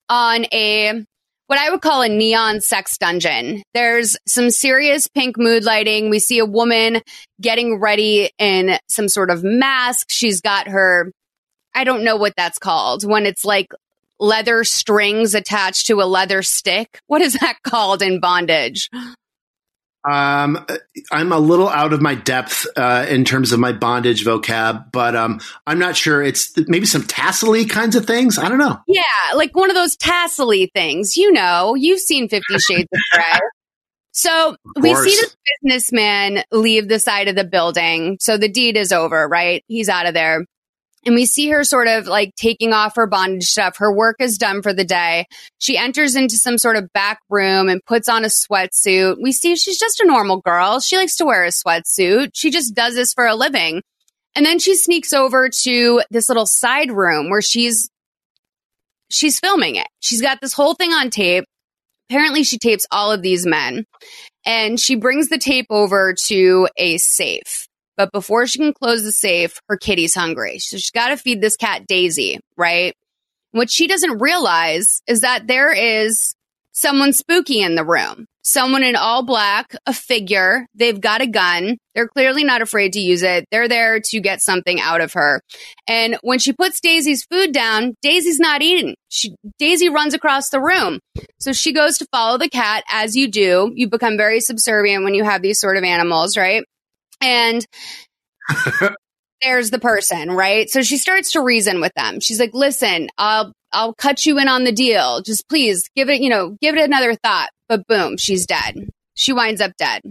[0.10, 1.06] on a
[1.46, 3.62] what I would call a neon sex dungeon.
[3.76, 6.10] There's some serious pink mood lighting.
[6.10, 7.02] We see a woman
[7.40, 10.08] getting ready in some sort of mask.
[10.10, 11.12] She's got her,
[11.76, 13.68] I don't know what that's called when it's like
[14.20, 17.00] leather strings attached to a leather stick.
[17.08, 18.90] What is that called in bondage?
[20.08, 20.66] Um,
[21.12, 25.16] I'm a little out of my depth uh, in terms of my bondage vocab, but
[25.16, 26.24] um, I'm not sure.
[26.24, 28.38] It's maybe some tassely kinds of things.
[28.38, 28.78] I don't know.
[28.88, 29.04] Yeah,
[29.36, 31.18] like one of those tassely things.
[31.18, 33.40] You know, you've seen Fifty Shades of Grey.
[34.12, 38.18] So we see this businessman leave the side of the building.
[38.20, 39.64] So the deed is over, right?
[39.68, 40.46] He's out of there.
[41.06, 43.78] And we see her sort of like taking off her bondage stuff.
[43.78, 45.26] Her work is done for the day.
[45.58, 49.16] She enters into some sort of back room and puts on a sweatsuit.
[49.22, 50.80] We see she's just a normal girl.
[50.80, 52.32] She likes to wear a sweatsuit.
[52.34, 53.82] She just does this for a living.
[54.36, 57.90] And then she sneaks over to this little side room where she's
[59.10, 59.88] she's filming it.
[60.02, 61.46] She's got this whole thing on tape.
[62.10, 63.86] Apparently she tapes all of these men.
[64.46, 67.69] And she brings the tape over to a safe.
[68.00, 70.60] But before she can close the safe, her kitty's hungry.
[70.60, 72.96] So she's got to feed this cat Daisy, right?
[73.52, 76.34] What she doesn't realize is that there is
[76.72, 78.26] someone spooky in the room.
[78.42, 80.66] Someone in all black, a figure.
[80.74, 81.78] They've got a gun.
[81.94, 83.46] They're clearly not afraid to use it.
[83.52, 85.42] They're there to get something out of her.
[85.86, 88.96] And when she puts Daisy's food down, Daisy's not eating.
[89.10, 91.02] She, Daisy runs across the room.
[91.42, 93.74] So she goes to follow the cat as you do.
[93.76, 96.64] You become very subservient when you have these sort of animals, right?
[97.22, 97.66] And
[99.42, 100.70] there's the person, right?
[100.70, 102.20] So she starts to reason with them.
[102.20, 105.22] She's like, listen, I'll, I'll cut you in on the deal.
[105.22, 107.50] Just please give it, you know, give it another thought.
[107.68, 108.90] But boom, she's dead.
[109.16, 110.02] She winds up dead.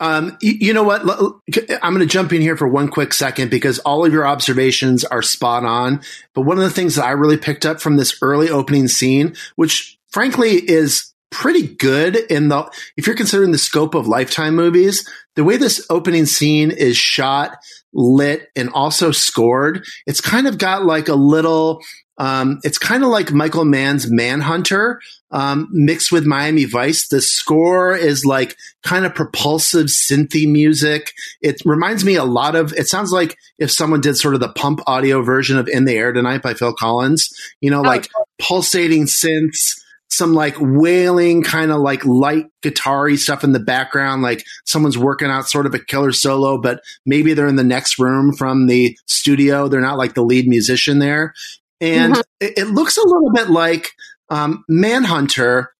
[0.00, 1.00] Um, you, you, know what?
[1.02, 5.04] I'm going to jump in here for one quick second because all of your observations
[5.04, 6.02] are spot on.
[6.34, 9.34] But one of the things that I really picked up from this early opening scene,
[9.56, 15.08] which frankly is pretty good in the, if you're considering the scope of lifetime movies,
[15.36, 17.56] the way this opening scene is shot,
[17.92, 21.80] lit, and also scored, it's kind of got like a little,
[22.18, 25.00] um, it's kind of like Michael Mann's Manhunter
[25.30, 27.08] um, mixed with Miami Vice.
[27.08, 31.12] The score is like kind of propulsive synthy music.
[31.40, 32.72] It reminds me a lot of.
[32.72, 35.94] It sounds like if someone did sort of the pump audio version of "In the
[35.94, 37.28] Air Tonight" by Phil Collins.
[37.60, 38.08] You know, oh, like
[38.38, 44.44] pulsating synths some like wailing kind of like light guitar stuff in the background, like
[44.64, 48.32] someone's working out sort of a killer solo, but maybe they're in the next room
[48.32, 49.68] from the studio.
[49.68, 51.34] They're not like the lead musician there.
[51.80, 52.20] And mm-hmm.
[52.40, 53.90] it, it, looks a little bit like
[54.30, 55.72] um, Manhunter,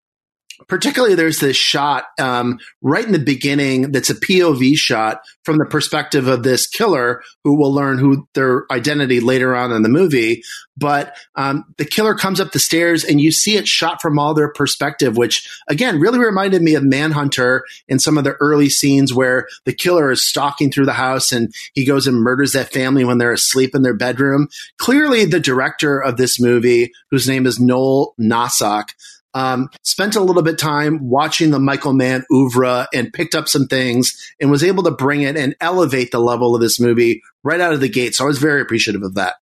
[0.67, 5.65] particularly there's this shot um, right in the beginning that's a POV shot from the
[5.65, 10.43] perspective of this killer who will learn who their identity later on in the movie.
[10.77, 14.33] But um, the killer comes up the stairs and you see it shot from all
[14.33, 19.13] their perspective, which again really reminded me of Manhunter in some of the early scenes
[19.13, 23.03] where the killer is stalking through the house and he goes and murders that family
[23.03, 24.47] when they're asleep in their bedroom.
[24.77, 28.89] Clearly, the director of this movie, whose name is Noel Nosseck,
[29.33, 33.67] um, spent a little bit time watching the Michael Mann oeuvre and picked up some
[33.67, 37.61] things and was able to bring it and elevate the level of this movie right
[37.61, 38.15] out of the gate.
[38.15, 39.35] So I was very appreciative of that.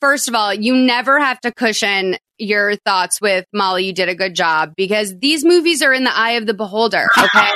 [0.00, 3.86] First of all, you never have to cushion your thoughts with Molly.
[3.86, 7.08] You did a good job because these movies are in the eye of the beholder.
[7.18, 7.48] Okay,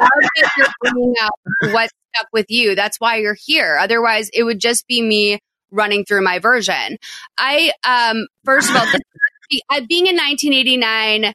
[0.56, 1.32] you're bringing out
[1.72, 2.74] what stuck with you.
[2.74, 3.76] That's why you're here.
[3.78, 6.96] Otherwise, it would just be me running through my version.
[7.36, 8.86] I um first of all,
[9.70, 11.32] Uh, being in 1989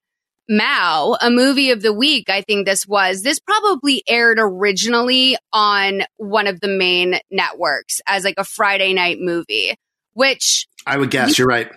[0.50, 3.22] Mao, a movie of the week, I think this was.
[3.22, 9.18] This probably aired originally on one of the main networks as like a Friday night
[9.20, 9.76] movie,
[10.14, 11.70] which I would guess you're right.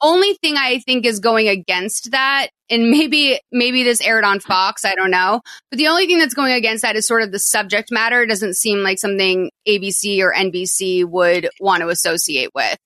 [0.00, 4.84] Only thing I think is going against that, and maybe maybe this aired on Fox,
[4.84, 5.40] I don't know.
[5.70, 8.22] But the only thing that's going against that is sort of the subject matter.
[8.22, 12.78] It doesn't seem like something ABC or NBC would want to associate with.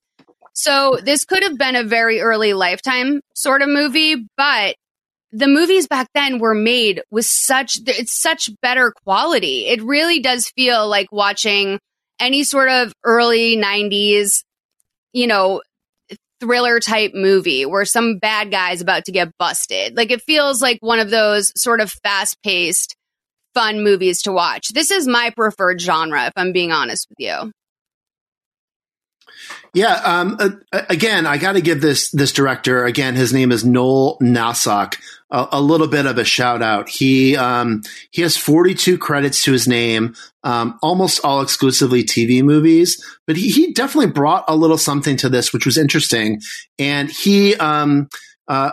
[0.55, 4.76] So this could have been a very early lifetime sort of movie, but
[5.32, 9.66] the movies back then were made with such it's such better quality.
[9.66, 11.80] It really does feel like watching
[12.20, 14.44] any sort of early 90s,
[15.12, 15.61] you know,
[16.40, 19.96] thriller type movie where some bad guy's about to get busted.
[19.96, 22.94] Like it feels like one of those sort of fast-paced
[23.55, 24.68] fun movies to watch.
[24.68, 27.50] This is my preferred genre if I'm being honest with you.
[29.75, 29.95] Yeah.
[30.05, 33.16] Um, uh, again, I got to give this this director again.
[33.16, 34.97] His name is Noel Nosseck.
[35.31, 36.89] A, a little bit of a shout out.
[36.89, 40.14] He um, he has 42 credits to his name,
[40.45, 43.05] um, almost all exclusively TV movies.
[43.27, 46.41] But he, he definitely brought a little something to this, which was interesting.
[46.79, 48.09] And he um,
[48.47, 48.70] uh,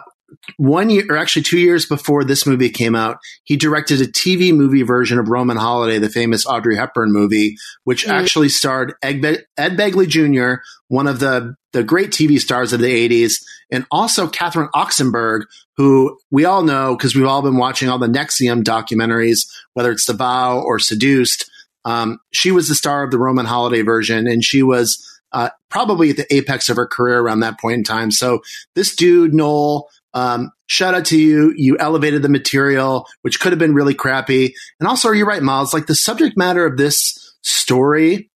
[0.58, 4.54] one year, or actually two years before this movie came out, he directed a TV
[4.54, 8.12] movie version of Roman Holiday, the famous Audrey Hepburn movie, which mm.
[8.12, 12.80] actually starred Ed, Be- Ed Begley Jr., one of the, the great TV stars of
[12.80, 15.44] the 80s, and also Catherine Oxenberg,
[15.78, 20.06] who we all know because we've all been watching all the NXIVM documentaries, whether it's
[20.06, 21.50] The Vow or Seduced.
[21.86, 26.10] Um, she was the star of the Roman Holiday version, and she was uh, probably
[26.10, 28.12] at the apex of her career around that point in time.
[28.12, 28.42] So
[28.76, 31.54] this dude, Noel, um, shout out to you.
[31.56, 34.54] You elevated the material, which could have been really crappy.
[34.80, 35.74] And also, are you're right, Miles.
[35.74, 38.30] Like the subject matter of this story,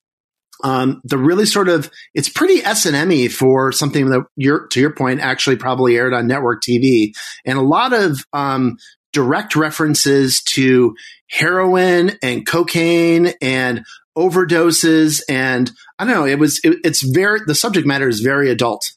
[0.64, 4.80] um, the really sort of it's pretty S and M for something that you're to
[4.80, 7.14] your point actually probably aired on network TV,
[7.46, 8.78] and a lot of um,
[9.12, 10.96] direct references to
[11.30, 13.84] heroin and cocaine and
[14.18, 16.26] overdoses and I don't know.
[16.26, 18.92] It was it, it's very the subject matter is very adult.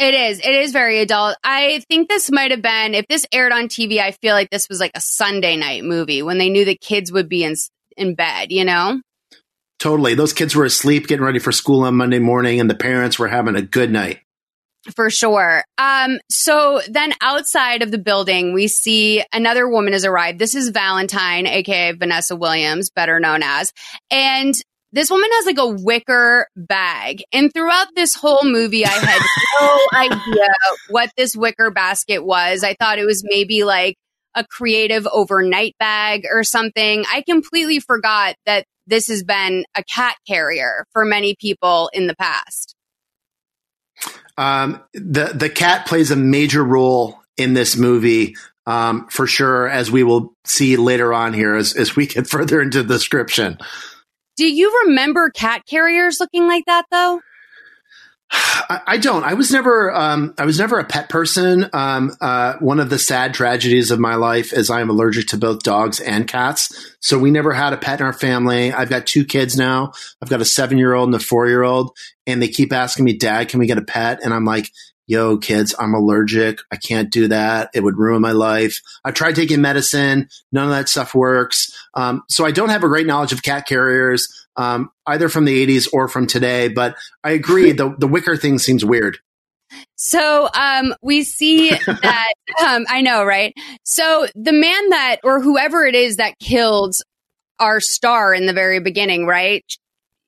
[0.00, 0.38] It is.
[0.38, 1.36] It is very adult.
[1.44, 3.98] I think this might have been if this aired on TV.
[3.98, 7.12] I feel like this was like a Sunday night movie when they knew the kids
[7.12, 7.54] would be in
[7.98, 8.50] in bed.
[8.50, 9.02] You know.
[9.78, 10.14] Totally.
[10.14, 13.28] Those kids were asleep, getting ready for school on Monday morning, and the parents were
[13.28, 14.20] having a good night.
[14.96, 15.64] For sure.
[15.76, 20.38] Um, so then outside of the building, we see another woman has arrived.
[20.38, 23.74] This is Valentine, aka Vanessa Williams, better known as.
[24.10, 24.54] And
[24.92, 27.22] this woman has like a wicker bag.
[27.32, 29.22] And throughout this whole movie, I had
[29.60, 30.48] no idea
[30.88, 32.64] what this wicker basket was.
[32.64, 33.96] I thought it was maybe like
[34.34, 37.04] a creative overnight bag or something.
[37.12, 42.16] I completely forgot that this has been a cat carrier for many people in the
[42.16, 42.74] past.
[44.36, 48.36] Um, the the cat plays a major role in this movie.
[48.66, 52.60] um, for sure, as we will see later on here as, as we get further
[52.60, 53.58] into the description.
[54.40, 57.20] Do you remember cat carriers looking like that though?
[58.86, 59.22] I, don't.
[59.22, 59.94] I was never.
[59.94, 61.68] Um, I was never a pet person.
[61.74, 65.36] Um, uh, one of the sad tragedies of my life is I am allergic to
[65.36, 66.96] both dogs and cats.
[67.00, 68.72] So we never had a pet in our family.
[68.72, 69.92] I've got two kids now.
[70.22, 71.94] I've got a seven year old and a four year old,
[72.26, 74.70] and they keep asking me, "Dad, can we get a pet?" And I'm like,
[75.10, 76.60] yo, kids, I'm allergic.
[76.70, 77.70] I can't do that.
[77.74, 78.80] It would ruin my life.
[79.04, 80.28] I tried taking medicine.
[80.52, 81.76] None of that stuff works.
[81.94, 85.66] Um, so I don't have a great knowledge of cat carriers, um, either from the
[85.66, 86.68] 80s or from today.
[86.68, 86.94] But
[87.24, 89.18] I agree, the, the wicker thing seems weird.
[89.96, 92.32] So um, we see that
[92.64, 93.52] um, I know, right?
[93.82, 96.94] So the man that, or whoever it is that killed
[97.58, 99.64] our star in the very beginning, right?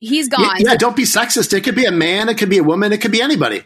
[0.00, 0.56] He's gone.
[0.58, 1.56] Yeah, yeah, don't be sexist.
[1.56, 3.62] It could be a man, it could be a woman, it could be anybody.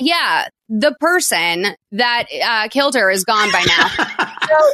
[0.00, 3.88] Yeah, the person that uh, killed her is gone by now.
[4.48, 4.72] so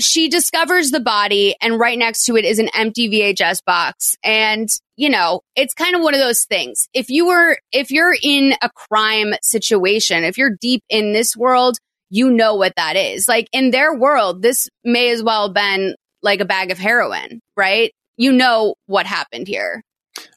[0.00, 4.16] she discovers the body, and right next to it is an empty VHS box.
[4.24, 6.88] And you know, it's kind of one of those things.
[6.92, 11.78] If you were, if you're in a crime situation, if you're deep in this world,
[12.10, 13.26] you know what that is.
[13.28, 17.40] Like in their world, this may as well have been like a bag of heroin,
[17.56, 17.92] right?
[18.16, 19.82] You know what happened here.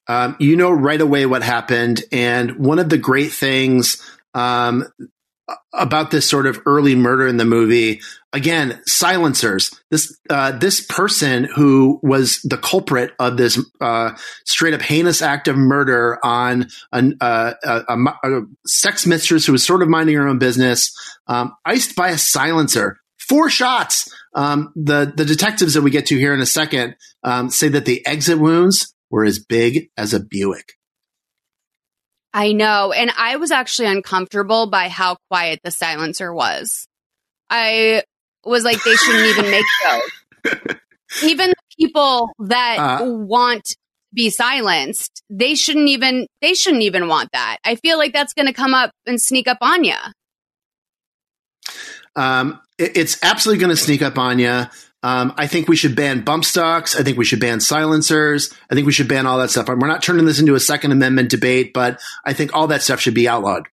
[0.08, 2.04] Um, you know right away what happened.
[2.12, 4.02] And one of the great things
[4.34, 4.86] um,
[5.74, 8.02] about this sort of early murder in the movie.
[8.32, 9.72] Again, silencers.
[9.92, 14.12] This uh, this person who was the culprit of this uh,
[14.46, 19.52] straight up heinous act of murder on an, uh, a, a, a, sex mistress who
[19.52, 20.96] was sort of minding her own business,
[21.28, 22.98] um, iced by a silencer.
[23.20, 24.12] Four shots.
[24.36, 27.86] Um, the the detectives that we get to here in a second um, say that
[27.86, 30.74] the exit wounds were as big as a Buick.
[32.34, 32.92] I know.
[32.92, 36.88] And I was actually uncomfortable by how quiet the silencer was.
[37.50, 38.04] I
[38.44, 39.66] was like, they shouldn't even make
[40.44, 40.78] those.
[41.24, 43.76] even the people that uh, want to
[44.14, 47.58] be silenced, they shouldn't even they shouldn't even want that.
[47.64, 49.96] I feel like that's going to come up and sneak up on you.
[52.16, 54.64] Um, it, it's absolutely going to sneak up on you.
[55.04, 56.98] Um, I think we should ban bump stocks.
[56.98, 58.54] I think we should ban silencers.
[58.72, 59.68] I think we should ban all that stuff.
[59.68, 63.02] We're not turning this into a Second Amendment debate, but I think all that stuff
[63.02, 63.68] should be outlawed.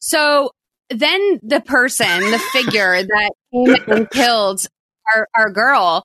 [0.00, 0.50] So
[0.90, 4.60] then the person, the figure that came and killed
[5.14, 6.04] our, our girl,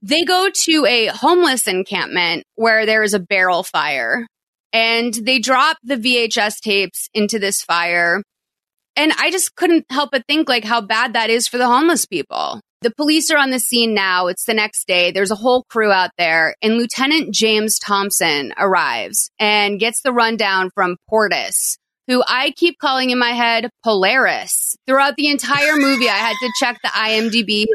[0.00, 4.26] they go to a homeless encampment where there is a barrel fire
[4.72, 8.22] and they drop the VHS tapes into this fire.
[8.96, 12.06] And I just couldn't help but think like how bad that is for the homeless
[12.06, 12.60] people.
[12.82, 14.26] The police are on the scene now.
[14.26, 15.12] It's the next day.
[15.12, 20.68] There's a whole crew out there, and Lieutenant James Thompson arrives and gets the rundown
[20.74, 21.78] from Portis,
[22.08, 24.74] who I keep calling in my head Polaris.
[24.84, 27.66] Throughout the entire movie, I had to check the IMDb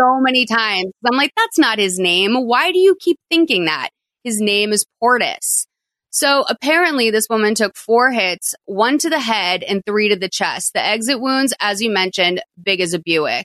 [0.00, 0.90] so many times.
[1.04, 2.34] I'm like, that's not his name.
[2.34, 3.90] Why do you keep thinking that?
[4.24, 5.66] His name is Portis.
[6.08, 10.30] So apparently, this woman took four hits, one to the head and three to the
[10.30, 10.72] chest.
[10.72, 13.44] The exit wounds, as you mentioned, big as a Buick.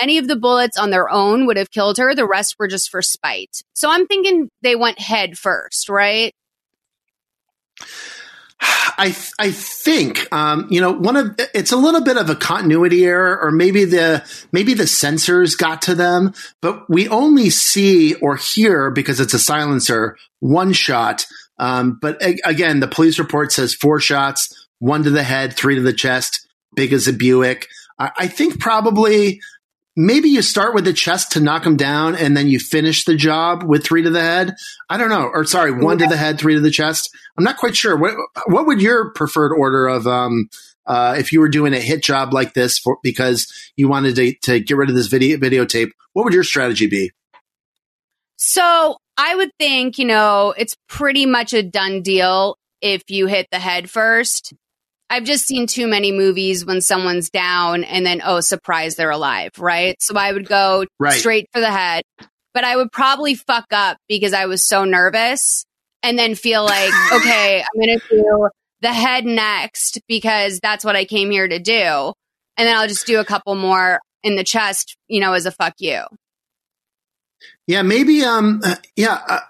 [0.00, 2.14] Any of the bullets on their own would have killed her.
[2.14, 3.62] The rest were just for spite.
[3.74, 6.32] So I'm thinking they went head first, right?
[8.60, 13.06] I I think um, you know one of it's a little bit of a continuity
[13.06, 18.36] error, or maybe the maybe the censors got to them, but we only see or
[18.36, 21.26] hear because it's a silencer one shot.
[21.58, 25.76] Um, but a- again, the police report says four shots, one to the head, three
[25.76, 27.68] to the chest, big as a Buick.
[27.98, 29.40] I, I think probably
[29.96, 33.16] maybe you start with the chest to knock him down and then you finish the
[33.16, 34.54] job with three to the head.
[34.88, 35.30] I don't know.
[35.32, 37.14] Or sorry, one to the head, three to the chest.
[37.36, 37.96] I'm not quite sure.
[37.96, 38.14] What,
[38.46, 40.48] what would your preferred order of, um,
[40.86, 44.34] uh, if you were doing a hit job like this for, because you wanted to,
[44.42, 47.12] to get rid of this video videotape, what would your strategy be?
[48.36, 53.46] So I would think, you know, it's pretty much a done deal if you hit
[53.52, 54.54] the head first.
[55.10, 59.50] I've just seen too many movies when someone's down and then, oh, surprise, they're alive,
[59.58, 59.96] right?
[60.00, 61.12] So I would go right.
[61.12, 62.04] straight for the head,
[62.54, 65.64] but I would probably fuck up because I was so nervous
[66.04, 68.48] and then feel like, okay, I'm going to do
[68.82, 72.12] the head next because that's what I came here to do.
[72.56, 75.50] And then I'll just do a couple more in the chest, you know, as a
[75.50, 76.02] fuck you.
[77.66, 78.22] Yeah, maybe.
[78.22, 79.40] Um, uh, yeah, uh,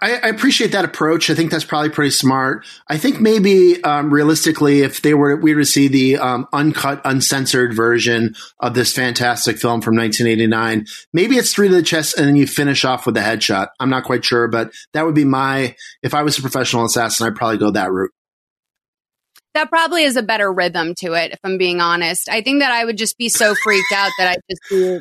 [0.00, 1.30] I, I, appreciate that approach.
[1.30, 2.64] I think that's probably pretty smart.
[2.88, 7.00] I think maybe um, realistically, if they were we were to see the um, uncut,
[7.04, 12.26] uncensored version of this fantastic film from 1989, maybe it's three to the chest and
[12.26, 13.68] then you finish off with a headshot.
[13.80, 15.76] I'm not quite sure, but that would be my.
[16.02, 18.12] If I was a professional assassin, I'd probably go that route.
[19.54, 22.28] That probably is a better rhythm to it, if I'm being honest.
[22.28, 25.00] I think that I would just be so freaked out that I'd just be,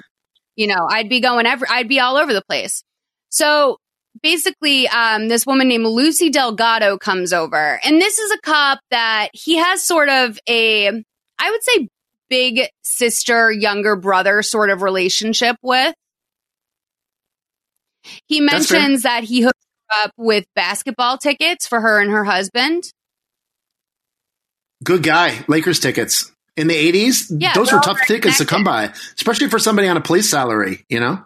[0.56, 2.84] you know, I'd be going every, I'd be all over the place.
[3.30, 3.78] So
[4.22, 9.30] basically, um, this woman named Lucy Delgado comes over, and this is a cop that
[9.34, 11.88] he has sort of a, I would say,
[12.30, 15.94] big sister, younger brother sort of relationship with.
[18.28, 19.58] He mentions that he hooked
[20.04, 22.84] up with basketball tickets for her and her husband.
[24.84, 25.46] Good guy.
[25.48, 26.32] Lakers tickets.
[26.56, 29.98] In the 80s, Yeah, those were tough tickets to come by, especially for somebody on
[29.98, 31.24] a police salary, you know?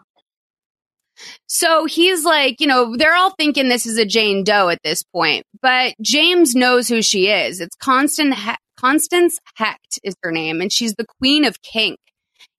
[1.48, 5.04] So he's like, you know, they're all thinking this is a Jane Doe at this
[5.04, 7.62] point, but James knows who she is.
[7.62, 11.98] It's Constant he- Constance Hecht is her name, and she's the queen of kink.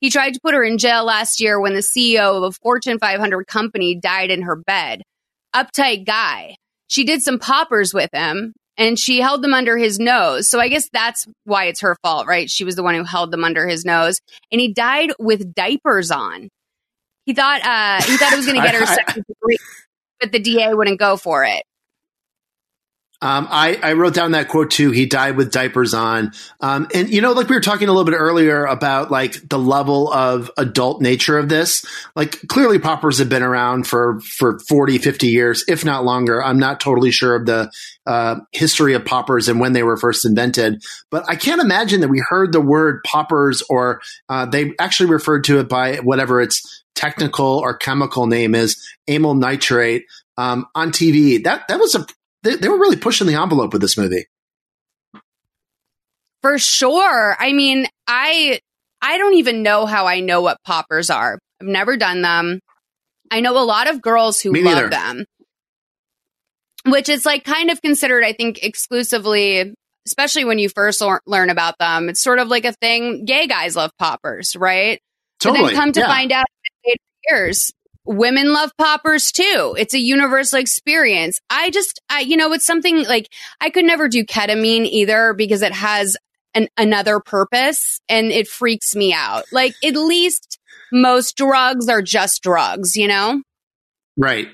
[0.01, 2.99] He tried to put her in jail last year when the CEO of a Fortune
[2.99, 5.03] 500 company died in her bed.
[5.55, 6.57] Uptight guy.
[6.89, 10.49] She did some poppers with him and she held them under his nose.
[10.49, 12.49] So I guess that's why it's her fault, right?
[12.49, 14.21] She was the one who held them under his nose
[14.51, 16.49] and he died with diapers on.
[17.29, 19.59] He thought uh he thought it was going to get her second degree,
[20.19, 21.63] but the DA wouldn't go for it.
[23.21, 24.93] Um, I, I wrote down that quote too.
[24.93, 26.33] He died with diapers on.
[26.61, 29.59] Um, and you know, like we were talking a little bit earlier about like the
[29.59, 31.85] level of adult nature of this.
[32.15, 36.43] Like clearly poppers have been around for, for 40, 50 years, if not longer.
[36.43, 37.71] I'm not totally sure of the,
[38.07, 42.09] uh, history of poppers and when they were first invented, but I can't imagine that
[42.09, 46.85] we heard the word poppers or, uh, they actually referred to it by whatever its
[46.99, 50.05] technical or chemical name is, amyl nitrate,
[50.37, 51.43] um, on TV.
[51.43, 52.05] That, that was a,
[52.43, 54.27] they, they were really pushing the envelope with this movie.
[56.43, 57.37] For sure.
[57.39, 58.61] I mean, I
[59.01, 61.39] I don't even know how I know what poppers are.
[61.61, 62.61] I've never done them.
[63.31, 64.89] I know a lot of girls who Me love neither.
[64.89, 65.25] them.
[66.87, 69.75] Which is like kind of considered I think exclusively
[70.07, 72.09] especially when you first lear- learn about them.
[72.09, 75.01] It's sort of like a thing gay guys love poppers, right?
[75.41, 75.61] Totally.
[75.61, 76.07] But then come to yeah.
[76.07, 76.47] find out
[77.29, 77.73] years,
[78.05, 79.77] women love poppers too.
[79.79, 81.41] It's a universal experience.
[81.51, 83.29] I just, I, you know, it's something like
[83.61, 86.17] I could never do ketamine either because it has
[86.55, 89.45] an, another purpose and it freaks me out.
[89.53, 90.59] Like at least
[90.91, 93.43] most drugs are just drugs, you know?
[94.17, 94.49] Right.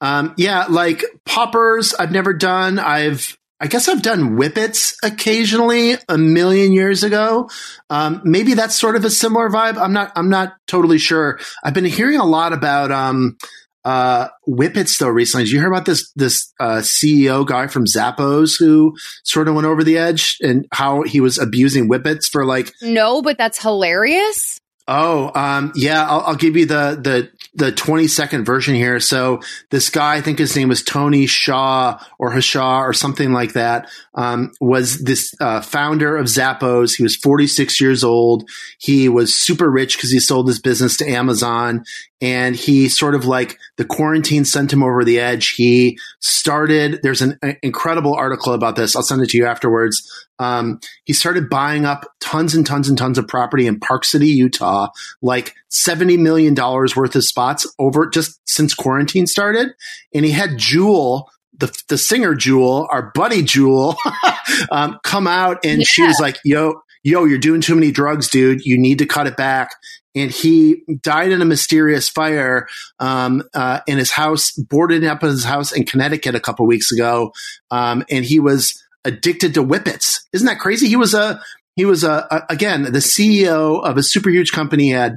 [0.00, 2.78] Um, yeah, like poppers, I've never done.
[2.78, 7.48] I've, I guess I've done whippets occasionally a million years ago.
[7.90, 9.76] Um, maybe that's sort of a similar vibe.
[9.76, 11.38] I'm not, I'm not totally sure.
[11.62, 13.36] I've been hearing a lot about, um,
[13.84, 15.44] uh, whippets though recently.
[15.44, 19.68] Did you hear about this, this, uh, CEO guy from Zappos who sort of went
[19.68, 24.58] over the edge and how he was abusing whippets for like No, but that's hilarious.
[24.94, 29.00] Oh, um, yeah, I'll, I'll give you the, the, the 20 second version here.
[29.00, 29.40] So
[29.70, 33.88] this guy, I think his name was Tony Shaw or Hashaw or something like that,
[34.14, 36.94] um, was this, uh, founder of Zappos.
[36.94, 38.46] He was 46 years old.
[38.76, 41.86] He was super rich because he sold his business to Amazon
[42.20, 45.54] and he sort of like the quarantine sent him over the edge.
[45.54, 48.94] He started, there's an incredible article about this.
[48.94, 50.28] I'll send it to you afterwards.
[50.42, 54.28] Um, he started buying up tons and tons and tons of property in Park City,
[54.28, 54.88] Utah,
[55.22, 59.68] like $70 million worth of spots over just since quarantine started.
[60.12, 63.96] And he had Jewel, the, the singer Jewel, our buddy Jewel,
[64.70, 68.64] um, come out and she was like, yo, yo, you're doing too many drugs, dude.
[68.64, 69.70] You need to cut it back.
[70.14, 72.68] And he died in a mysterious fire
[72.98, 76.92] um, uh, in his house, boarded up in his house in Connecticut a couple weeks
[76.92, 77.32] ago.
[77.70, 80.26] Um, and he was addicted to whippets.
[80.32, 80.88] Isn't that crazy?
[80.88, 81.40] He was a
[81.76, 84.90] he was a, a again the CEO of a super huge company.
[84.90, 85.16] Had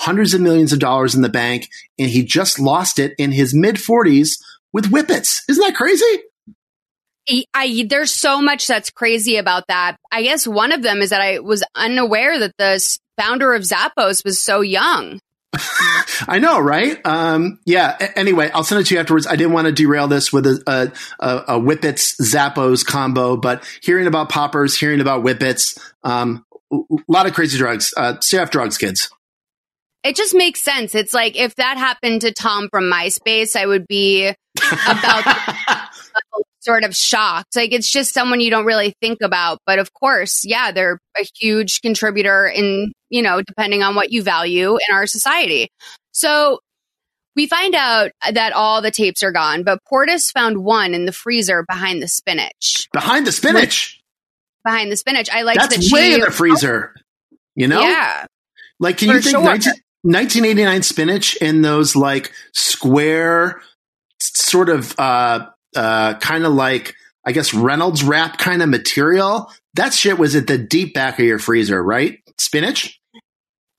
[0.00, 1.68] hundreds of millions of dollars in the bank,
[1.98, 5.42] and he just lost it in his mid forties with whippets.
[5.48, 6.22] Isn't that crazy?
[7.28, 9.96] I, I there's so much that's crazy about that.
[10.12, 14.24] I guess one of them is that I was unaware that the founder of Zappos
[14.24, 15.20] was so young.
[16.28, 16.98] I know, right?
[17.04, 17.96] Um, yeah.
[18.00, 19.26] a- Anyway, I'll send it to you afterwards.
[19.26, 23.64] I didn't want to derail this with a, a, a, a Whippets Zappos combo, but
[23.82, 26.78] hearing about poppers, hearing about Whippets, um, a
[27.08, 27.92] lot of crazy drugs.
[27.96, 29.10] Uh, stay off drugs, kids.
[30.02, 30.94] It just makes sense.
[30.94, 34.28] It's like if that happened to Tom from MySpace, I would be
[34.86, 35.24] about
[36.64, 37.56] sort of shocked.
[37.56, 39.58] Like it's just someone you don't really think about.
[39.66, 44.22] But of course, yeah, they're a huge contributor in, you know, depending on what you
[44.22, 45.68] value in our society.
[46.12, 46.60] So
[47.36, 51.12] we find out that all the tapes are gone, but Portis found one in the
[51.12, 52.88] freezer behind the spinach.
[52.92, 54.00] Behind the spinach.
[54.64, 55.28] Behind the spinach.
[55.30, 56.94] I like that That's she way in the freezer.
[57.56, 57.80] You know?
[57.80, 58.26] Yeah.
[58.80, 59.42] Like, can you think sure.
[59.42, 63.60] 19, 1989 spinach in those like square,
[64.20, 66.94] sort of, uh, uh, kind of like
[67.26, 69.50] I guess Reynolds wrap kind of material.
[69.74, 72.20] That shit was at the deep back of your freezer, right?
[72.38, 73.00] Spinach?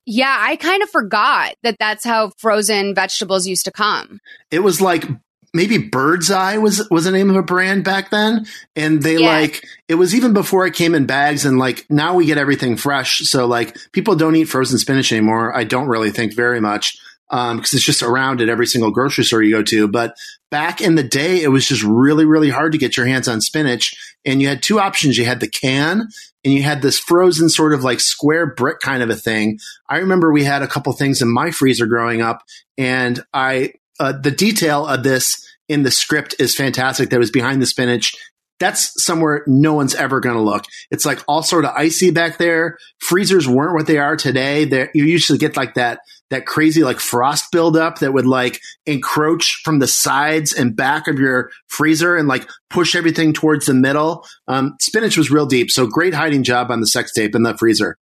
[0.04, 4.20] Yeah, I kind of forgot that that's how frozen vegetables used to come.
[4.50, 5.04] It was like
[5.52, 9.26] maybe Bird's Eye was was the name of a brand back then, and they Yeah.
[9.32, 11.44] like it was even before it came in bags.
[11.44, 15.56] And like now we get everything fresh, so like people don't eat frozen spinach anymore.
[15.56, 16.96] I don't really think very much
[17.28, 19.88] because it's just around at every single grocery store you go to.
[19.88, 20.14] But
[20.50, 23.40] back in the day, it was just really really hard to get your hands on
[23.40, 23.94] spinach,
[24.24, 26.08] and you had two options: you had the can.
[26.44, 29.58] And you had this frozen sort of like square brick kind of a thing.
[29.88, 32.44] I remember we had a couple things in my freezer growing up,
[32.78, 37.10] and I uh, the detail of this in the script is fantastic.
[37.10, 38.14] That was behind the spinach.
[38.58, 40.64] That's somewhere no one's ever going to look.
[40.90, 42.78] It's like all sort of icy back there.
[43.00, 44.64] Freezers weren't what they are today.
[44.64, 49.60] There, you usually get like that that crazy like frost buildup that would like encroach
[49.64, 54.26] from the sides and back of your freezer and like push everything towards the middle.
[54.48, 57.56] Um, spinach was real deep, so great hiding job on the sex tape in the
[57.56, 57.96] freezer.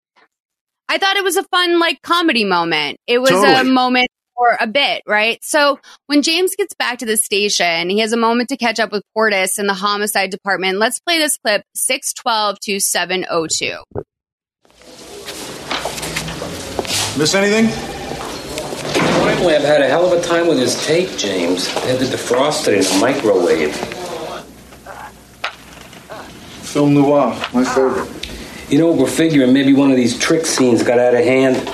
[0.89, 2.99] I thought it was a fun, like, comedy moment.
[3.07, 5.39] It was a moment for a bit, right?
[5.43, 8.93] So when James gets back to the station, he has a moment to catch up
[8.93, 10.79] with Portis in the homicide department.
[10.79, 13.77] Let's play this clip 612 to 702.
[17.17, 17.94] Miss anything?
[19.35, 21.67] Crime Lab had a hell of a time with his tape, James.
[21.67, 23.75] They had to defrost it in a microwave.
[26.63, 28.09] Film noir, my favorite.
[28.71, 31.69] You know, what we're figuring maybe one of these trick scenes got out of hand.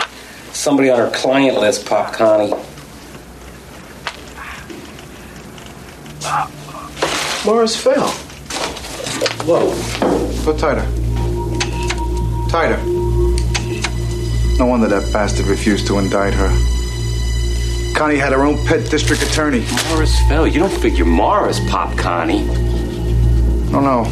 [0.52, 2.50] Somebody on our client list, popped Connie.
[7.44, 8.08] Morris fell.
[9.44, 9.68] Whoa.
[10.46, 10.86] Go tighter.
[12.50, 12.78] Tighter.
[14.58, 16.79] No wonder that bastard refused to indict her.
[18.00, 19.62] Connie had her own pet district attorney.
[19.90, 20.46] Morris fell.
[20.46, 22.46] You don't figure Morris, Pop Connie.
[23.70, 24.04] No, no.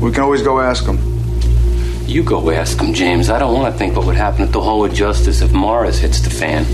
[0.00, 0.96] We can always go ask him.
[2.06, 3.28] You go ask him, James.
[3.28, 5.98] I don't want to think what would happen at the Hall of Justice if Morris
[5.98, 6.64] hits the fan.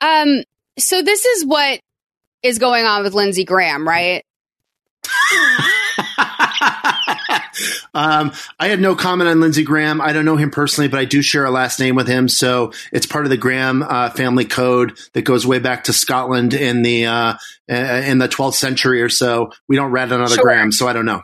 [0.00, 0.42] Um,
[0.80, 1.78] so this is what
[2.42, 4.24] is going on with Lindsey Graham, right?
[7.94, 10.00] um, I had no comment on Lindsey Graham.
[10.00, 12.72] I don't know him personally, but I do share a last name with him, so
[12.92, 16.82] it's part of the Graham uh, family code that goes way back to Scotland in
[16.82, 17.34] the uh,
[17.68, 19.52] in the 12th century or so.
[19.68, 20.44] We don't rat another Sure.
[20.44, 21.22] Graham, so I don't know.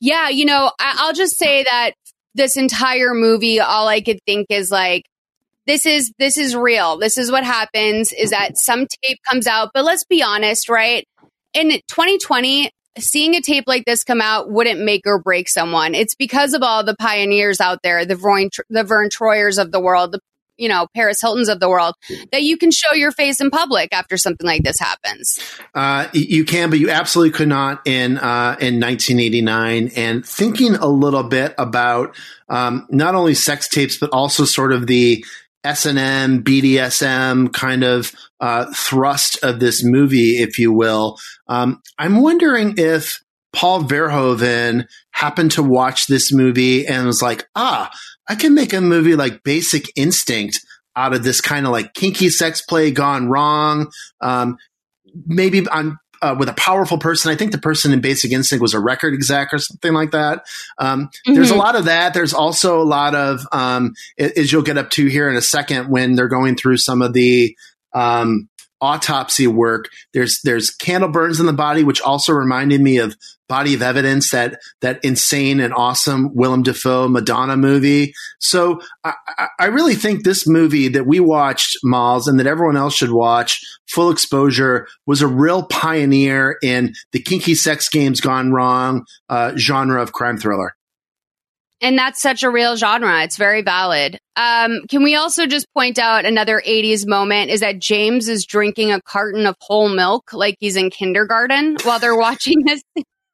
[0.00, 1.92] Yeah, you know, I- I'll just say that
[2.34, 5.04] this entire movie, all I could think is like,
[5.66, 6.96] this is this is real.
[6.98, 8.12] This is what happens.
[8.12, 11.04] Is that some tape comes out, but let's be honest, right?
[11.54, 15.94] In 2020, seeing a tape like this come out wouldn't make or break someone.
[15.94, 19.80] It's because of all the pioneers out there, the Vern, the Vern Troyers of the
[19.80, 20.20] world, the
[20.56, 21.94] you know Paris Hiltons of the world,
[22.32, 25.38] that you can show your face in public after something like this happens.
[25.74, 29.90] Uh, you can, but you absolutely could not in uh, in 1989.
[29.96, 32.16] And thinking a little bit about
[32.48, 35.24] um, not only sex tapes, but also sort of the
[35.66, 41.18] S and M, BDSM kind of uh, thrust of this movie, if you will.
[41.48, 43.20] Um, I'm wondering if
[43.52, 47.90] Paul Verhoeven happened to watch this movie and was like, ah,
[48.28, 50.60] I can make a movie like Basic Instinct
[50.94, 53.90] out of this kind of like kinky sex play gone wrong.
[54.20, 54.56] Um,
[55.26, 57.30] maybe I'm uh, with a powerful person.
[57.30, 60.44] I think the person in Basic Instinct was a record exec or something like that.
[60.78, 61.58] Um, There's a Mhm.
[61.58, 62.14] lot of that.
[62.14, 65.88] There's also a lot of, um, as you'll get up to here in a second,
[65.88, 67.56] when they're going through some of the
[67.94, 68.48] um,
[68.80, 69.86] autopsy work.
[70.12, 73.16] There's there's candle burns in the body, which also reminded me of
[73.48, 78.12] Body of Evidence, that that insane and awesome Willem Dafoe Madonna movie.
[78.40, 79.14] So I,
[79.60, 83.60] I- really think this movie that we watched, Miles, and that everyone else should watch,
[83.88, 90.02] Full Exposure, was a real pioneer in the kinky sex games gone wrong uh, genre
[90.02, 90.75] of crime thriller.
[91.80, 93.22] And that's such a real genre.
[93.22, 94.18] It's very valid.
[94.36, 98.92] Um, can we also just point out another 80s moment is that James is drinking
[98.92, 102.82] a carton of whole milk like he's in kindergarten while they're watching this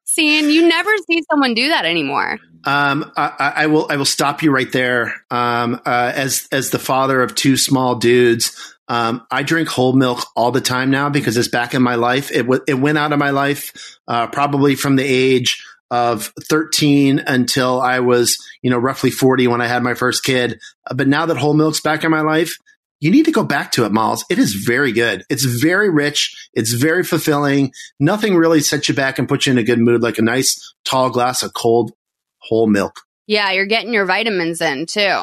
[0.05, 0.49] scene?
[0.49, 2.37] You never see someone do that anymore.
[2.65, 5.13] Um, I, I will I will stop you right there.
[5.29, 10.25] Um, uh, as as the father of two small dudes, um, I drink whole milk
[10.35, 12.31] all the time now because it's back in my life.
[12.31, 15.63] It w- it went out of my life uh, probably from the age
[15.93, 20.59] of 13 until I was you know roughly 40 when I had my first kid.
[20.89, 22.51] Uh, but now that whole milk's back in my life.
[22.99, 24.23] You need to go back to it, Miles.
[24.29, 25.25] It is very good.
[25.29, 26.33] It's very rich.
[26.53, 27.73] It's very fulfilling.
[27.99, 30.73] Nothing really sets you back and puts you in a good mood like a nice
[30.85, 31.91] tall glass of cold
[32.37, 33.01] whole milk.
[33.27, 35.01] Yeah, you're getting your vitamins in too.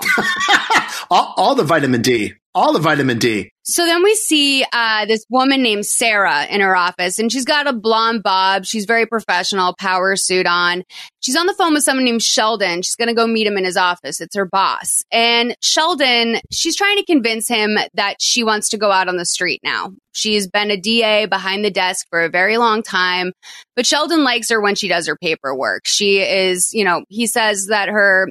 [1.11, 3.50] all, all the vitamin D, all the vitamin D.
[3.62, 7.68] So then we see uh, this woman named Sarah in her office, and she's got
[7.68, 8.64] a blonde bob.
[8.64, 10.82] She's very professional, power suit on.
[11.20, 12.82] She's on the phone with someone named Sheldon.
[12.82, 14.20] She's going to go meet him in his office.
[14.20, 15.02] It's her boss.
[15.12, 19.26] And Sheldon, she's trying to convince him that she wants to go out on the
[19.26, 19.92] street now.
[20.12, 23.32] She's been a DA behind the desk for a very long time,
[23.76, 25.82] but Sheldon likes her when she does her paperwork.
[25.86, 28.28] She is, you know, he says that her,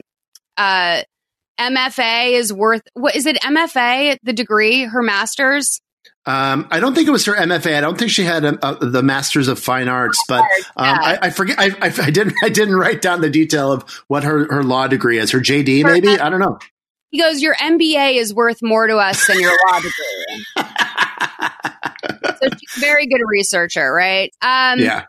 [0.57, 1.03] uh,
[1.59, 5.81] MFA is worth what is it MFA the degree her masters
[6.25, 7.75] um, I don't think it was her MFA.
[7.75, 11.17] I don't think she had a, a, the Masters of Fine Arts, but um, I,
[11.23, 11.57] I, forget.
[11.57, 12.35] I, I, didn't.
[12.43, 15.31] I didn't write down the detail of what her, her law degree is.
[15.31, 16.09] Her JD, her maybe.
[16.09, 16.59] M- I don't know.
[17.09, 20.45] He goes, "Your MBA is worth more to us than your law degree."
[22.41, 24.31] so she's a very good researcher, right?
[24.41, 25.05] Um, yeah.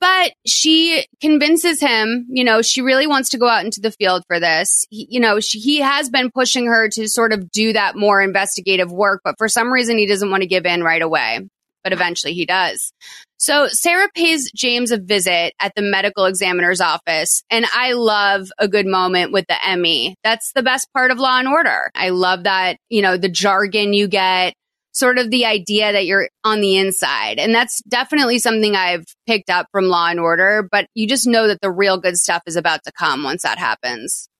[0.00, 4.24] But she convinces him, you know, she really wants to go out into the field
[4.26, 4.86] for this.
[4.90, 8.20] He, you know, she, he has been pushing her to sort of do that more
[8.20, 11.40] investigative work, but for some reason he doesn't want to give in right away.
[11.82, 12.92] But eventually he does.
[13.38, 18.66] So Sarah pays James a visit at the medical examiner's office, and I love a
[18.66, 20.16] good moment with the ME.
[20.24, 21.90] That's the best part of Law and Order.
[21.94, 24.54] I love that, you know, the jargon you get
[24.96, 27.38] sort of the idea that you're on the inside.
[27.38, 31.46] And that's definitely something I've picked up from Law and Order, but you just know
[31.48, 34.30] that the real good stuff is about to come once that happens.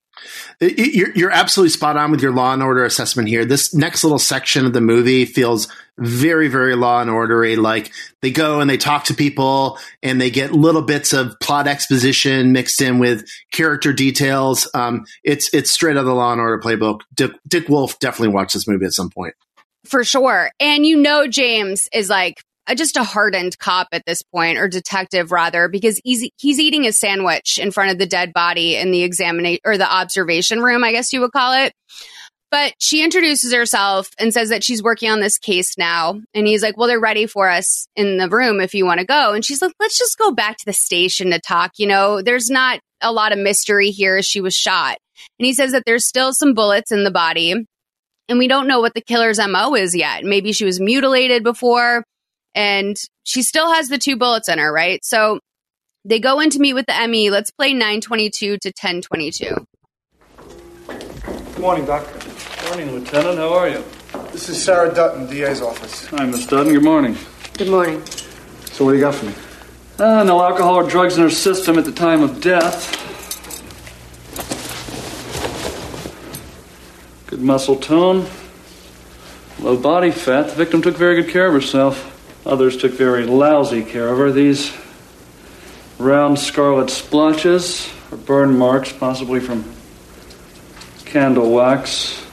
[0.61, 3.45] You're, you're absolutely spot on with your law and order assessment here.
[3.45, 7.57] This next little section of the movie feels very, very law and ordery.
[7.57, 7.93] Like
[8.23, 12.53] they go and they talk to people and they get little bits of plot exposition
[12.53, 14.67] mixed in with character details.
[14.73, 17.01] Um, it's it's straight out of the Law and Order playbook.
[17.15, 19.35] Dick, Dick Wolf definitely watched this movie at some point
[19.87, 20.51] for sure.
[20.61, 22.43] And you know, James is like
[22.74, 26.99] just a hardened cop at this point, or detective rather, because he's he's eating his
[26.99, 30.93] sandwich in front of the dead body in the examination or the observation room, I
[30.93, 31.72] guess you would call it.
[32.51, 36.20] But she introduces herself and says that she's working on this case now.
[36.32, 39.07] And he's like, Well, they're ready for us in the room if you want to
[39.07, 39.32] go.
[39.32, 41.72] And she's like, Let's just go back to the station to talk.
[41.76, 44.22] You know, there's not a lot of mystery here.
[44.22, 44.97] She was shot.
[45.39, 47.66] And he says that there's still some bullets in the body
[48.29, 50.24] and we don't know what the killer's MO is yet.
[50.24, 52.05] Maybe she was mutilated before
[52.55, 55.05] and she still has the two bullets in her, right?
[55.05, 55.41] So
[56.05, 57.31] they go in to meet with the ME.
[57.31, 59.66] Let's play 922 to 1022.
[60.87, 62.07] Good morning, Doc.
[62.07, 63.39] Good morning, Lieutenant.
[63.39, 63.85] How are you?
[64.33, 66.07] This is Sarah Dutton, DA's office.
[66.07, 66.72] Hi, Miss Dutton.
[66.72, 67.16] Good morning.
[67.55, 68.05] Good morning.
[68.72, 69.35] So, what do you got for me?
[69.99, 73.16] Uh, no alcohol or drugs in her system at the time of death.
[77.27, 78.24] Good muscle tone.
[79.59, 80.49] Low body fat.
[80.49, 82.12] The victim took very good care of herself.
[82.47, 84.31] Others took very lousy care of her.
[84.31, 84.72] These
[85.99, 89.64] round scarlet splotches are burn marks, possibly from
[91.05, 92.24] candle wax.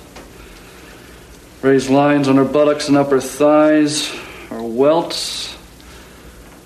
[1.64, 4.16] Raised lines on her buttocks and upper thighs
[4.52, 5.58] are welts.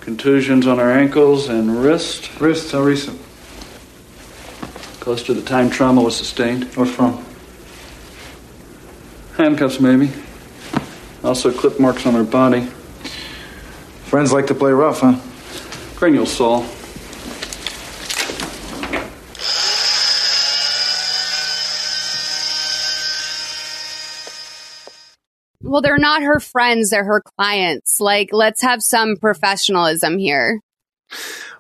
[0.01, 2.30] Contusions on her ankles and wrist.
[2.41, 3.21] Wrist, how recent?
[4.99, 6.65] Close to the time trauma was sustained.
[6.75, 7.26] What from?
[9.38, 10.11] Handcuffs, maybe.
[11.23, 12.65] Also, clip marks on her body.
[14.05, 15.19] Friends like to play rough, huh?
[15.95, 16.65] Cranial saw.
[25.61, 27.99] Well, they're not her friends, they're her clients.
[27.99, 30.61] Like, let's have some professionalism here.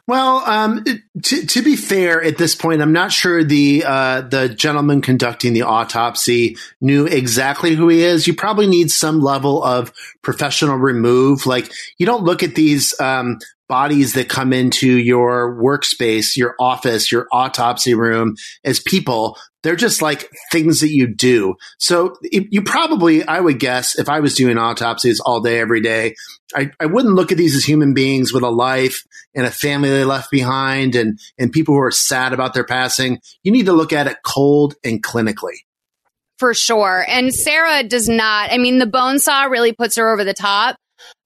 [0.07, 0.85] Well, um,
[1.23, 5.51] to, to be fair, at this point, I'm not sure the uh, the gentleman conducting
[5.51, 8.25] the autopsy knew exactly who he is.
[8.25, 9.91] You probably need some level of
[10.21, 11.45] professional remove.
[11.45, 17.11] Like you don't look at these um, bodies that come into your workspace, your office,
[17.11, 19.37] your autopsy room as people.
[19.63, 21.55] They're just like things that you do.
[21.79, 26.15] So you probably, I would guess, if I was doing autopsies all day, every day,
[26.55, 29.03] I, I wouldn't look at these as human beings with a life
[29.35, 33.19] and a family they left behind and, and people who are sad about their passing.
[33.43, 35.57] You need to look at it cold and clinically.
[36.39, 37.03] For sure.
[37.07, 40.77] And Sarah does not, I mean, the bone saw really puts her over the top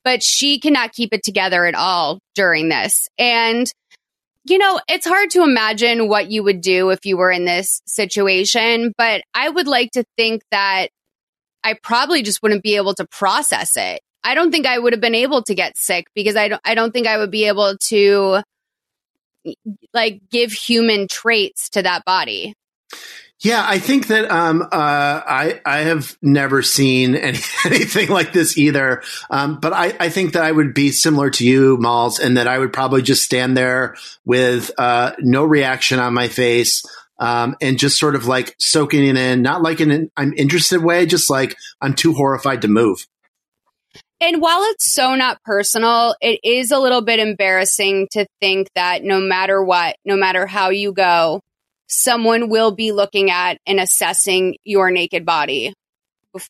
[0.04, 3.08] but she cannot keep it together at all during this.
[3.18, 3.72] And,
[4.46, 7.82] you know, it's hard to imagine what you would do if you were in this
[7.86, 10.88] situation, but I would like to think that
[11.64, 14.02] I probably just wouldn't be able to process it.
[14.24, 16.76] I don't think I would have been able to get sick because I don't I
[16.76, 18.42] don't think I would be able to
[19.94, 22.54] like give human traits to that body.
[23.44, 28.56] Yeah, I think that um, uh, I I have never seen any, anything like this
[28.56, 29.02] either.
[29.32, 32.48] Um, but I, I think that I would be similar to you, Molls, and that
[32.48, 33.96] I would probably just stand there
[34.26, 36.84] with uh, no reaction on my face,
[37.18, 40.84] um, and just sort of like soaking it in, not like in an I'm interested
[40.84, 43.08] way, just like I'm too horrified to move.
[44.22, 49.04] And while it's so not personal, it is a little bit embarrassing to think that
[49.04, 51.42] no matter what, no matter how you go,
[51.88, 55.74] someone will be looking at and assessing your naked body,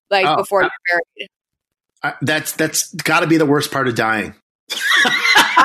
[0.09, 1.29] like Oh, before uh, you're buried.
[2.03, 4.35] I, that's that's got to be the worst part of dying.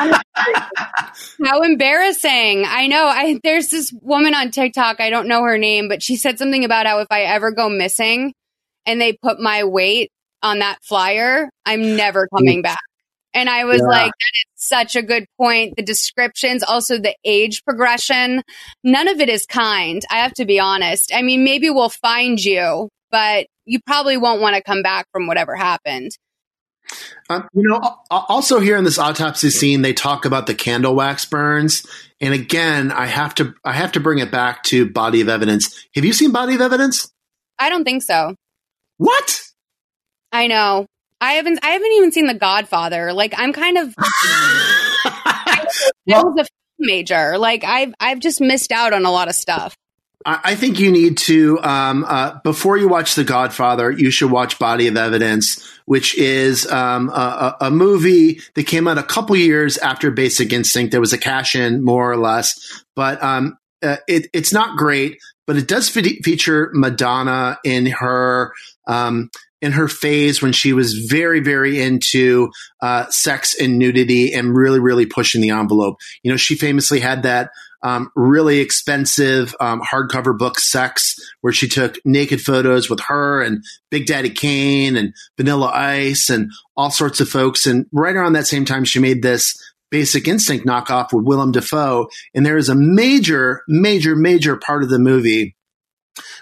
[1.45, 2.65] How embarrassing.
[2.67, 3.07] I know.
[3.07, 6.65] I there's this woman on TikTok, I don't know her name, but she said something
[6.65, 8.33] about how if I ever go missing
[8.85, 10.11] and they put my weight
[10.47, 12.79] on that flyer, I'm never coming back.
[13.35, 13.89] And I was Yeah.
[13.89, 15.75] like, that is such a good point.
[15.77, 18.43] The descriptions, also the age progression,
[18.83, 20.03] none of it is kind.
[20.11, 21.13] I have to be honest.
[21.15, 25.27] I mean, maybe we'll find you, but you probably won't want to come back from
[25.27, 26.13] whatever happened.
[27.29, 27.81] Um, you know,
[28.11, 31.85] also here in this autopsy scene, they talk about the candle wax burns,
[32.21, 35.85] and again, I have to I have to bring it back to Body of Evidence.
[35.97, 37.13] Have you seen Body of Evidence?
[37.59, 38.37] I don't think so.
[38.99, 39.46] What?
[40.33, 40.87] I know.
[41.20, 43.12] I haven't I haven't even seen The Godfather.
[43.12, 45.66] Like I'm kind of I
[46.07, 46.47] was a film
[46.79, 47.39] major.
[47.39, 49.77] Like I've I've just missed out on a lot of stuff.
[50.24, 54.31] I I think you need to um, uh, before you watch The Godfather, you should
[54.31, 59.03] watch Body of Evidence, which is um, a, a a movie that came out a
[59.03, 60.91] couple years after Basic Instinct.
[60.91, 65.18] There was a cash in, more or less, but um, uh, it, it's not great.
[65.47, 68.53] But it does fe- feature Madonna in her
[68.89, 69.31] um,
[69.67, 72.51] in her phase when she was very, very into
[72.81, 75.97] uh, sex and nudity and really, really pushing the envelope.
[76.23, 77.51] You know, she famously had that
[77.83, 83.64] um, really expensive um, hardcover book Sex, where she took naked photos with her and
[83.91, 87.67] Big Daddy Kane and Vanilla Ice and all sorts of folks.
[87.67, 89.53] And right around that same time, she made this
[89.91, 92.09] Basic Instinct knockoff with Willem Dafoe.
[92.35, 95.56] And there is a major, major, major part of the movie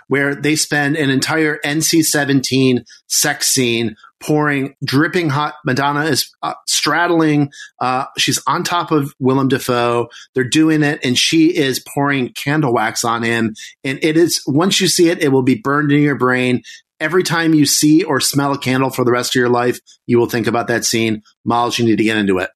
[0.09, 5.55] where they spend an entire NC 17 sex scene pouring dripping hot.
[5.65, 7.51] Madonna is uh, straddling,
[7.81, 10.09] uh, she's on top of Willem Dafoe.
[10.35, 13.55] They're doing it, and she is pouring candle wax on him.
[13.83, 16.63] And it is, once you see it, it will be burned in your brain.
[17.01, 20.19] Every time you see or smell a candle for the rest of your life, you
[20.19, 21.23] will think about that scene.
[21.45, 22.51] Miles, you need to get into it.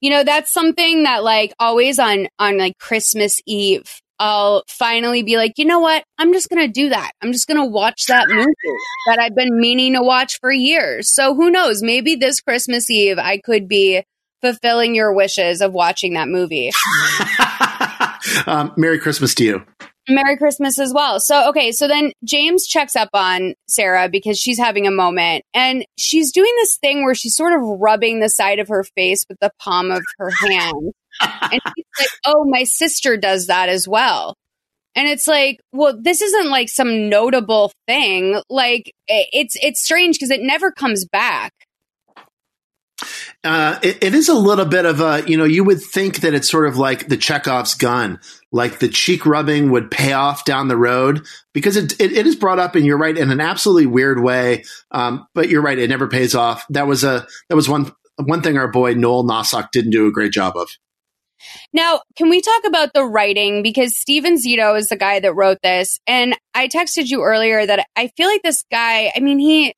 [0.00, 5.36] You know, that's something that like always on on like Christmas Eve, I'll finally be
[5.36, 6.04] like, you know what?
[6.18, 7.12] I'm just gonna do that.
[7.22, 8.52] I'm just gonna watch that movie
[9.06, 11.12] that I've been meaning to watch for years.
[11.14, 11.82] So who knows?
[11.82, 14.02] Maybe this Christmas Eve I could be
[14.40, 16.70] fulfilling your wishes of watching that movie.
[18.46, 19.64] um, Merry Christmas to you.
[20.08, 21.20] Merry Christmas as well.
[21.20, 25.84] So, okay, so then James checks up on Sarah because she's having a moment and
[25.98, 29.38] she's doing this thing where she's sort of rubbing the side of her face with
[29.40, 30.92] the palm of her hand.
[31.20, 34.36] And she's like, oh, my sister does that as well.
[34.94, 38.40] And it's like, well, this isn't like some notable thing.
[38.50, 41.52] Like, it's it's strange because it never comes back.
[43.44, 46.34] Uh, it, it is a little bit of a, you know, you would think that
[46.34, 48.18] it's sort of like the Chekhov's gun,
[48.50, 52.34] like the cheek rubbing would pay off down the road because it, it, it is
[52.34, 54.64] brought up, and you're right, in an absolutely weird way.
[54.90, 56.64] Um, but you're right, it never pays off.
[56.70, 60.12] That was a, that was one, one thing our boy Noel Nosseck didn't do a
[60.12, 60.68] great job of.
[61.72, 63.62] Now, can we talk about the writing?
[63.62, 65.98] Because Steven Zito is the guy that wrote this.
[66.06, 69.74] And I texted you earlier that I feel like this guy, I mean, he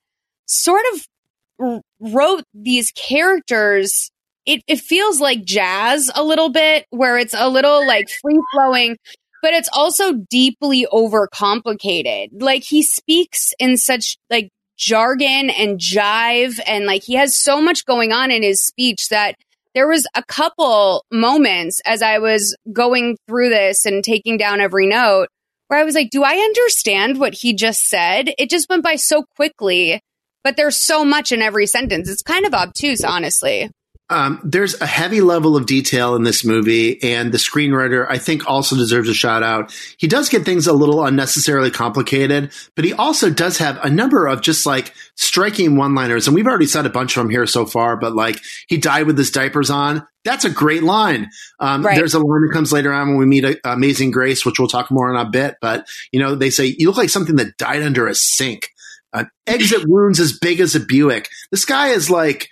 [0.47, 4.11] sort of wrote these characters.
[4.47, 8.97] It, it feels like jazz a little bit, where it's a little like free flowing,
[9.43, 12.29] but it's also deeply overcomplicated.
[12.41, 14.49] Like he speaks in such like
[14.79, 19.37] jargon and jive, and like he has so much going on in his speech that
[19.75, 24.87] there was a couple moments as I was going through this and taking down every
[24.87, 25.29] note
[25.69, 28.33] where I was like, do I understand what he just said?
[28.39, 30.01] It just went by so quickly,
[30.43, 32.09] but there's so much in every sentence.
[32.09, 33.71] It's kind of obtuse, honestly.
[34.11, 38.51] Um, there's a heavy level of detail in this movie, and the screenwriter, I think,
[38.51, 39.73] also deserves a shout out.
[39.99, 44.27] He does get things a little unnecessarily complicated, but he also does have a number
[44.27, 46.27] of just like striking one liners.
[46.27, 49.07] And we've already said a bunch of them here so far, but like, he died
[49.07, 50.05] with his diapers on.
[50.25, 51.31] That's a great line.
[51.61, 51.97] Um, Right.
[51.97, 54.69] There's a line that comes later on when we meet uh, Amazing Grace, which we'll
[54.69, 55.55] talk more on a bit.
[55.61, 58.71] But, you know, they say, you look like something that died under a sink.
[59.13, 61.29] Uh, exit wounds as big as a Buick.
[61.51, 62.49] This guy is like,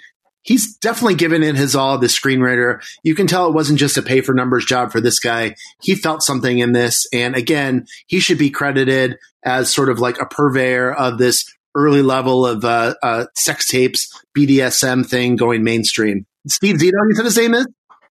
[0.49, 1.99] he's definitely given it his all.
[1.99, 5.21] The screenwriter, you can tell it wasn't just a pay for numbers job for this
[5.21, 5.55] guy.
[5.83, 10.19] He felt something in this, and again, he should be credited as sort of like
[10.19, 11.45] a purveyor of this
[11.75, 16.27] early level of uh, uh, sex tapes, BDSM thing going mainstream.
[16.47, 17.67] Steve Zito, you said his name is.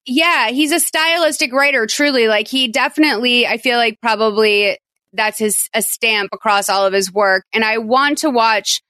[0.05, 2.29] Yeah, he's a stylistic writer, truly.
[2.29, 4.77] Like, he definitely, I feel like, probably
[5.15, 7.45] that's his a stamp across all of his work.
[7.55, 8.83] And I want to watch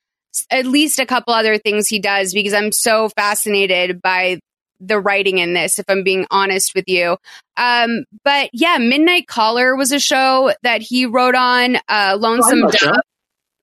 [0.51, 4.41] at least a couple other things he does because I'm so fascinated by
[4.81, 7.17] the writing in this, if I'm being honest with you.
[7.57, 11.77] Um, but yeah, Midnight Caller was a show that he wrote on.
[11.89, 12.79] Uh, Lonesome Oh, Dove.
[12.79, 13.03] sure.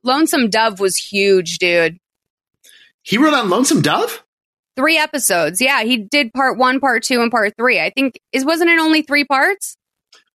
[0.04, 1.98] Lonesome Dove was huge, dude.
[3.04, 4.24] He wrote on Lonesome Dove.
[4.76, 5.60] Three episodes.
[5.62, 7.80] Yeah, he did part one, part two, and part three.
[7.80, 9.76] I think is wasn't it only three parts?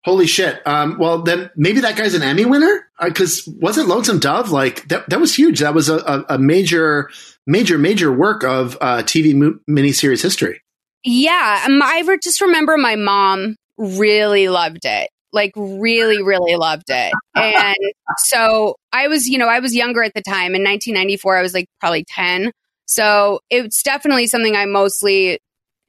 [0.07, 0.65] Holy shit!
[0.65, 5.11] Um, well, then maybe that guy's an Emmy winner because wasn't Lonesome Dove like that?
[5.11, 5.59] That was huge.
[5.59, 7.11] That was a, a, major,
[7.45, 10.63] major, major work of uh, TV mo- miniseries history.
[11.03, 15.11] Yeah, um, I just remember my mom really loved it.
[15.33, 17.13] Like really, really loved it.
[17.35, 17.77] And
[18.19, 20.55] so I was, you know, I was younger at the time.
[20.55, 22.53] In 1994, I was like probably 10.
[22.87, 25.41] So it's definitely something I mostly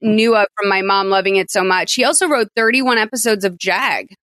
[0.01, 1.93] knew of from my mom loving it so much.
[1.93, 4.13] He also wrote 31 episodes of Jag.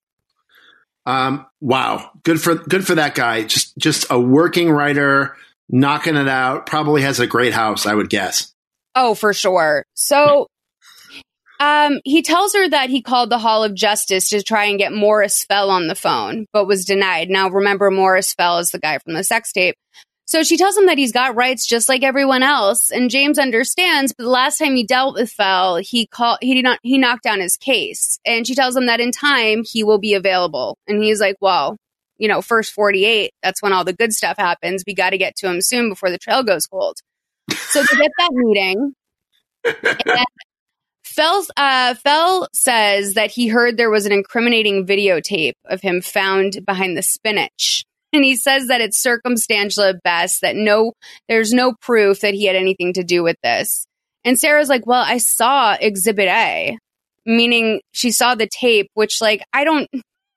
[1.07, 3.43] Um, wow, good for good for that guy.
[3.43, 5.37] Just just a working writer,
[5.69, 6.67] knocking it out.
[6.67, 8.53] Probably has a great house, I would guess.
[8.95, 9.85] Oh, for sure.
[9.95, 10.49] So
[11.61, 14.93] um, he tells her that he called the Hall of Justice to try and get
[14.93, 17.29] Morris Fell on the phone, but was denied.
[17.31, 19.77] Now, remember, Morris Fell is the guy from the sex tape.
[20.27, 24.15] So she tells him that he's got rights just like everyone else, and James understands.
[24.17, 27.25] But the last time he dealt with Fell, he called he did not he knocked
[27.25, 31.03] down his case, and she tells him that in time he will be available, and
[31.03, 31.77] he's like, "Well,
[32.17, 34.83] you know, first forty eight, that's when all the good stuff happens.
[34.87, 36.97] We got to get to him soon before the trail goes cold."
[37.51, 38.95] So they get that meeting,
[39.65, 40.27] and
[41.57, 46.97] uh, Fell says that he heard there was an incriminating videotape of him found behind
[46.97, 47.85] the spinach.
[48.19, 50.93] And he says that it's circumstantial at best, that no,
[51.29, 53.87] there's no proof that he had anything to do with this.
[54.25, 56.79] And Sarah's like, well, I saw exhibit A,
[57.27, 59.89] meaning she saw the tape, which like, I don't,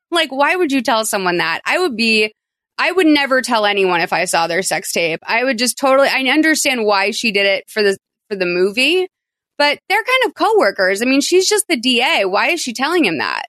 [0.09, 1.61] like, why would you tell someone that?
[1.67, 2.33] I would be,
[2.79, 5.19] I would never tell anyone if I saw their sex tape.
[5.23, 7.95] I would just totally, I understand why she did it for the,
[8.27, 9.07] for the movie,
[9.59, 11.03] but they're kind of coworkers.
[11.03, 12.25] I mean, she's just the DA.
[12.25, 13.43] Why is she telling him that?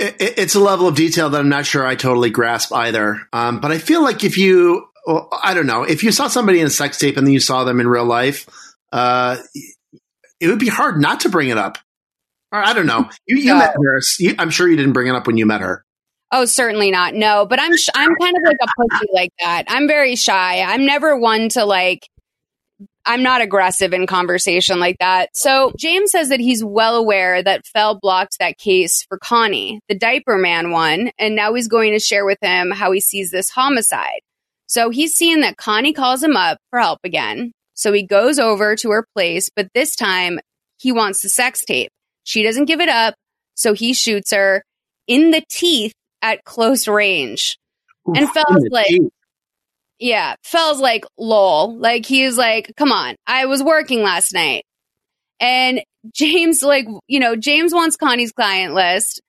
[0.00, 3.20] It, it- it's a level of detail that I'm not sure I totally grasp either.
[3.32, 6.60] Um, but I feel like if you, well, I don't know, if you saw somebody
[6.60, 8.46] in a sex tape and then you saw them in real life,
[8.92, 9.36] uh,
[10.40, 11.78] it would be hard not to bring it up.
[12.52, 13.08] Or I don't know.
[13.26, 13.58] You, you No.
[13.58, 14.00] met her.
[14.18, 15.84] You, I'm sure you didn't bring it up when you met her.
[16.32, 17.14] Oh, certainly not.
[17.14, 19.64] No, but I'm sh- I'm kind of like a pussy like that.
[19.68, 20.60] I'm very shy.
[20.60, 22.00] I'm never one to like.
[23.06, 25.30] I'm not aggressive in conversation like that.
[25.34, 29.94] So James says that he's well aware that Fell blocked that case for Connie, the
[29.94, 33.48] diaper man one, and now he's going to share with him how he sees this
[33.48, 34.20] homicide.
[34.66, 37.52] So he's seeing that Connie calls him up for help again.
[37.74, 40.40] So he goes over to her place, but this time
[40.78, 41.90] he wants the sex tape.
[42.24, 43.14] She doesn't give it up,
[43.54, 44.64] so he shoots her
[45.06, 45.92] in the teeth
[46.22, 47.56] at close range.
[48.06, 49.10] And Fell's like- teeth.
[49.98, 51.78] Yeah, Fell's like, lol.
[51.78, 54.64] Like, he's like, come on, I was working last night.
[55.40, 55.82] And
[56.14, 59.20] James, like, you know, James wants Connie's client list.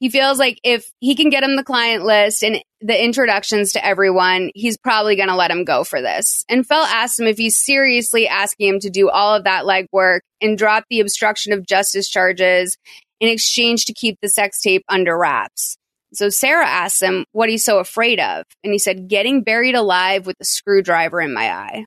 [0.00, 3.84] He feels like if he can get him the client list and the introductions to
[3.84, 6.44] everyone, he's probably going to let him go for this.
[6.48, 10.20] And Fell asks him if he's seriously asking him to do all of that legwork
[10.42, 12.76] and drop the obstruction of justice charges
[13.20, 15.78] in exchange to keep the sex tape under wraps.
[16.14, 18.44] So Sarah asked him what he's so afraid of.
[18.62, 21.84] And he said, getting buried alive with a screwdriver in my eye.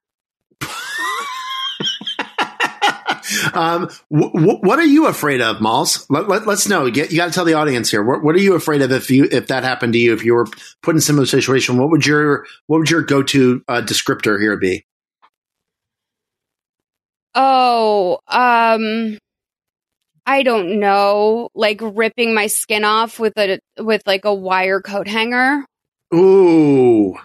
[3.53, 6.05] um, wh- wh- what are you afraid of, Molls?
[6.09, 6.89] Let, let, us know.
[6.89, 8.03] Get, you got to tell the audience here.
[8.03, 10.13] What, what are you afraid of if you if that happened to you?
[10.13, 10.47] If you were
[10.81, 14.39] put in a similar situation, what would your what would your go to uh, descriptor
[14.39, 14.85] here be?
[17.35, 19.17] Oh, um,
[20.27, 21.49] I don't know.
[21.55, 25.65] Like ripping my skin off with a with like a wire coat hanger,
[26.13, 27.15] Ooh,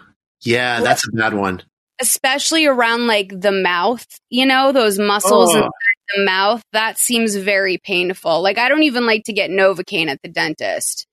[0.42, 1.62] yeah, that's a bad one.
[2.00, 4.06] especially around like the mouth.
[4.30, 5.56] You know those muscles Oh.
[5.58, 5.70] inside
[6.16, 6.62] the mouth.
[6.72, 8.40] That seems very painful.
[8.40, 11.06] Like I don't even like to get novocaine at the dentist.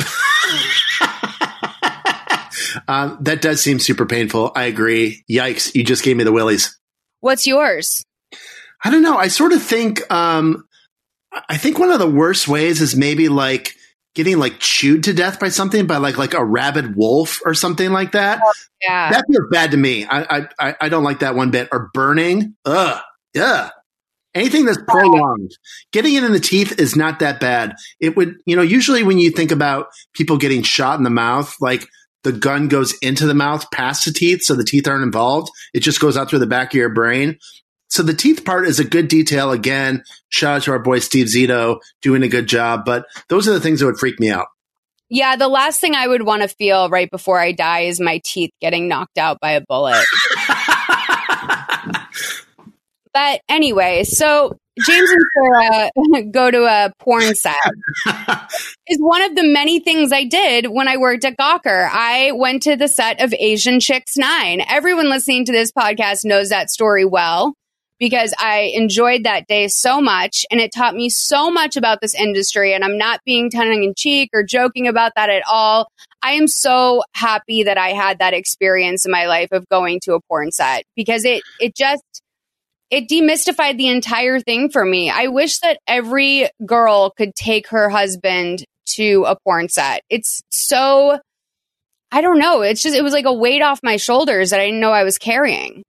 [2.88, 4.52] um, that does seem super painful.
[4.54, 5.24] I agree.
[5.30, 5.74] Yikes!
[5.74, 6.78] You just gave me the willies.
[7.20, 8.04] What's yours?
[8.84, 9.16] I don't know.
[9.16, 10.64] I sort of think um,
[11.48, 13.74] I think one of the worst ways is maybe like
[14.14, 17.90] getting like chewed to death by something by like like a rabid wolf or something
[17.90, 18.40] like that.
[18.44, 18.52] Oh,
[18.82, 19.10] yeah.
[19.10, 20.04] That feels bad to me.
[20.04, 21.68] I, I- I I don't like that one bit.
[21.72, 22.54] Or burning.
[22.64, 23.00] Ugh.
[23.34, 23.70] Yeah.
[24.34, 25.52] Anything that's prolonged.
[25.92, 27.74] Getting it in the teeth is not that bad.
[28.00, 31.54] It would, you know, usually when you think about people getting shot in the mouth,
[31.60, 31.86] like
[32.24, 35.50] the gun goes into the mouth past the teeth, so the teeth aren't involved.
[35.72, 37.38] It just goes out through the back of your brain.
[37.88, 39.52] So the teeth part is a good detail.
[39.52, 42.84] Again, shout out to our boy Steve Zito doing a good job.
[42.84, 44.46] But those are the things that would freak me out.
[45.10, 48.20] Yeah, the last thing I would want to feel right before I die is my
[48.24, 50.04] teeth getting knocked out by a bullet.
[53.12, 55.90] but anyway, so James and Sarah
[56.32, 57.54] go to a porn set.
[58.88, 61.88] is one of the many things I did when I worked at Gawker.
[61.92, 64.62] I went to the set of Asian Chicks 9.
[64.68, 67.54] Everyone listening to this podcast knows that story well
[67.98, 72.14] because I enjoyed that day so much and it taught me so much about this
[72.14, 72.74] industry.
[72.74, 75.88] And I'm not being tongue in cheek or joking about that at all.
[76.22, 80.14] I am so happy that I had that experience in my life of going to
[80.14, 82.02] a porn set because it, it just,
[82.90, 85.10] it demystified the entire thing for me.
[85.10, 90.02] I wish that every girl could take her husband to a porn set.
[90.10, 91.18] It's so,
[92.12, 92.62] I don't know.
[92.62, 95.04] It's just, it was like a weight off my shoulders that I didn't know I
[95.04, 95.82] was carrying.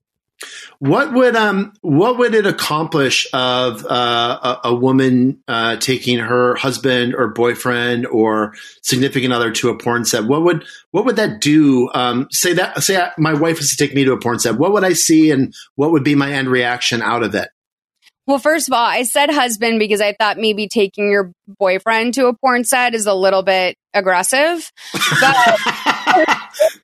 [0.79, 6.55] What would um what would it accomplish of uh, a, a, woman uh, taking her
[6.55, 10.25] husband or boyfriend or significant other to a porn set?
[10.25, 11.89] What would what would that do?
[11.93, 14.57] Um, say that say I, my wife was to take me to a porn set.
[14.57, 17.49] What would I see, and what would be my end reaction out of it?
[18.27, 22.27] Well, first of all, I said husband because I thought maybe taking your boyfriend to
[22.27, 24.71] a porn set is a little bit aggressive.
[24.93, 25.01] But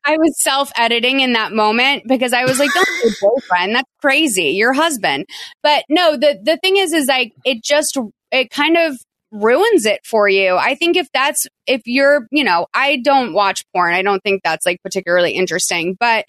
[0.05, 3.75] I was self editing in that moment because I was like, don't say boyfriend.
[3.75, 4.49] That's crazy.
[4.51, 5.25] Your husband.
[5.63, 7.97] But no, the, the thing is, is like, it just,
[8.31, 8.97] it kind of
[9.31, 10.55] ruins it for you.
[10.55, 13.93] I think if that's, if you're, you know, I don't watch porn.
[13.93, 16.25] I don't think that's like particularly interesting, but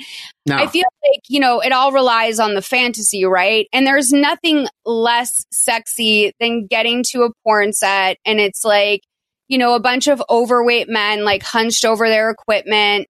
[0.46, 0.56] no.
[0.56, 3.66] I feel like, you know, it all relies on the fantasy, right?
[3.72, 9.02] And there's nothing less sexy than getting to a porn set and it's like,
[9.48, 13.06] you know, a bunch of overweight men like hunched over their equipment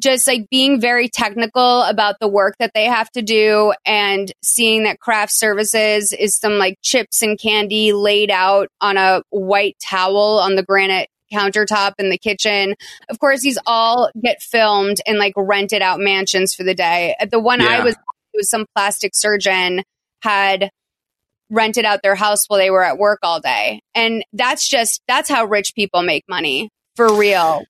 [0.00, 4.84] just like being very technical about the work that they have to do and seeing
[4.84, 10.38] that craft services is some like chips and candy laid out on a white towel
[10.40, 12.74] on the granite countertop in the kitchen.
[13.08, 17.14] Of course, these all get filmed and like rented out mansions for the day.
[17.30, 17.68] The one yeah.
[17.68, 19.82] I was, it was some plastic surgeon
[20.20, 20.70] had
[21.50, 23.82] rented out their house while they were at work all day.
[23.94, 27.62] And that's just, that's how rich people make money for real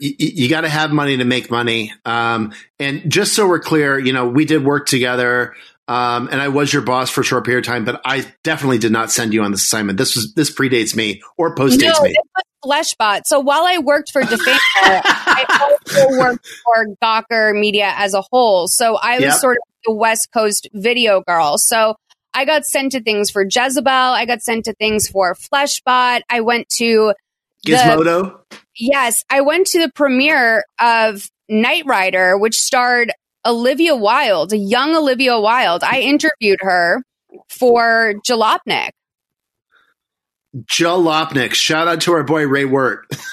[0.00, 1.92] you, you got to have money to make money.
[2.04, 5.54] Um, and just so we're clear, you know, we did work together.
[5.86, 8.78] Um, and I was your boss for a short period of time, but I definitely
[8.78, 9.98] did not send you on this assignment.
[9.98, 12.16] This was this predates me or postdates no, me.
[12.64, 13.22] Fleshbot.
[13.26, 18.66] So while I worked for Defamer, I also worked for Gawker Media as a whole.
[18.68, 19.34] So I was yep.
[19.34, 21.58] sort of the West Coast video girl.
[21.58, 21.96] So
[22.32, 23.90] I got sent to things for Jezebel.
[23.92, 26.22] I got sent to things for Fleshbot.
[26.30, 27.12] I went to
[27.66, 28.40] Gizmodo.
[28.50, 33.12] The, yes, I went to the premiere of Knight Rider, which starred
[33.46, 35.84] Olivia Wilde, a young Olivia Wilde.
[35.84, 37.02] I interviewed her
[37.48, 38.90] for Jalopnik.
[40.66, 41.52] Jalopnik.
[41.54, 43.06] Shout out to our boy Ray Wert.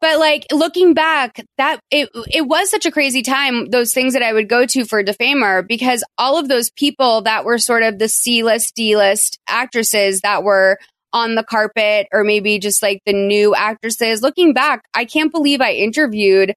[0.00, 3.66] but like looking back, that it it was such a crazy time.
[3.70, 7.44] Those things that I would go to for Defamer because all of those people that
[7.44, 10.78] were sort of the C list, D list actresses that were
[11.12, 14.22] on the carpet or maybe just like the new actresses.
[14.22, 16.54] Looking back, I can't believe I interviewed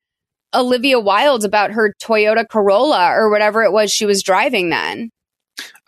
[0.54, 5.10] Olivia Wilde about her Toyota Corolla or whatever it was she was driving then.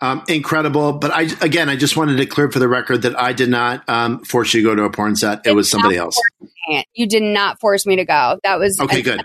[0.00, 0.92] Um, incredible.
[0.92, 3.88] But I, again, I just wanted to clear for the record that I did not
[3.88, 5.46] um, force you to go to a porn set.
[5.46, 6.20] It, was somebody else.
[6.94, 8.38] You did not force me to go.
[8.44, 9.02] That was okay.
[9.02, 9.22] Good.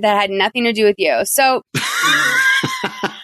[0.00, 1.20] That had nothing to do with you.
[1.24, 1.62] So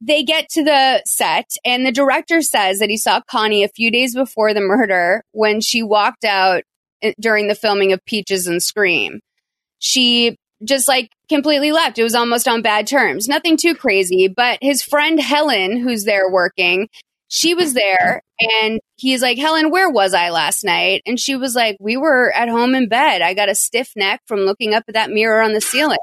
[0.00, 3.90] they get to the set and the director says that he saw Connie a few
[3.90, 6.62] days before the murder when she walked out
[7.02, 9.20] eh, during the filming of Peaches and Scream.
[9.78, 11.98] She just like completely left.
[11.98, 13.28] It was almost on bad terms.
[13.28, 16.88] Nothing too crazy, but his friend Helen, who's there working,
[17.28, 21.02] she was there and he's like, Helen, where was I last night?
[21.06, 23.22] And she was like, We were at home in bed.
[23.22, 25.98] I got a stiff neck from looking up at that mirror on the ceiling.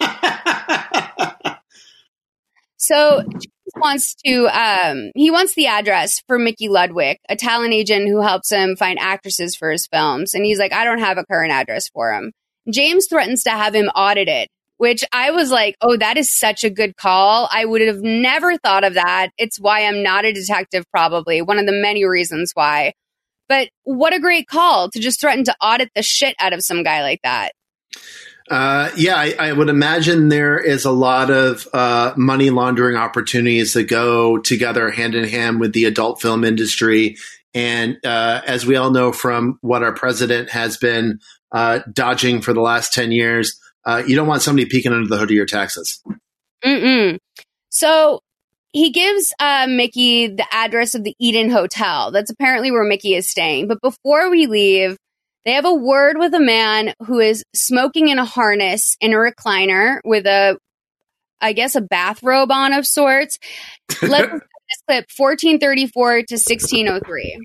[2.82, 3.46] So James
[3.76, 8.50] wants to um, he wants the address for Mickey Ludwig, a talent agent who helps
[8.50, 10.34] him find actresses for his films.
[10.34, 12.32] And he's like, I don't have a current address for him.
[12.68, 14.48] James threatens to have him audited,
[14.78, 17.48] which I was like, oh, that is such a good call.
[17.52, 19.30] I would have never thought of that.
[19.38, 22.94] It's why I'm not a detective, probably one of the many reasons why.
[23.48, 26.82] But what a great call to just threaten to audit the shit out of some
[26.82, 27.52] guy like that.
[28.52, 33.72] Uh, yeah, I, I, would imagine there is a lot of uh, money laundering opportunities
[33.72, 37.16] that go together hand in hand with the adult film industry.
[37.54, 41.20] And uh, as we all know from what our president has been
[41.50, 45.16] uh, dodging for the last 10 years, uh, you don't want somebody peeking under the
[45.16, 46.02] hood of your taxes.
[46.62, 47.16] Mm-mm.
[47.70, 48.20] So
[48.74, 52.10] he gives uh, Mickey the address of the Eden Hotel.
[52.10, 53.68] That's apparently where Mickey is staying.
[53.68, 54.98] But before we leave,
[55.44, 59.16] they have a word with a man who is smoking in a harness in a
[59.16, 60.56] recliner with a,
[61.40, 63.38] I guess, a bathrobe on of sorts.
[64.02, 64.30] Let's
[64.72, 67.40] this clip 1434 to 1603.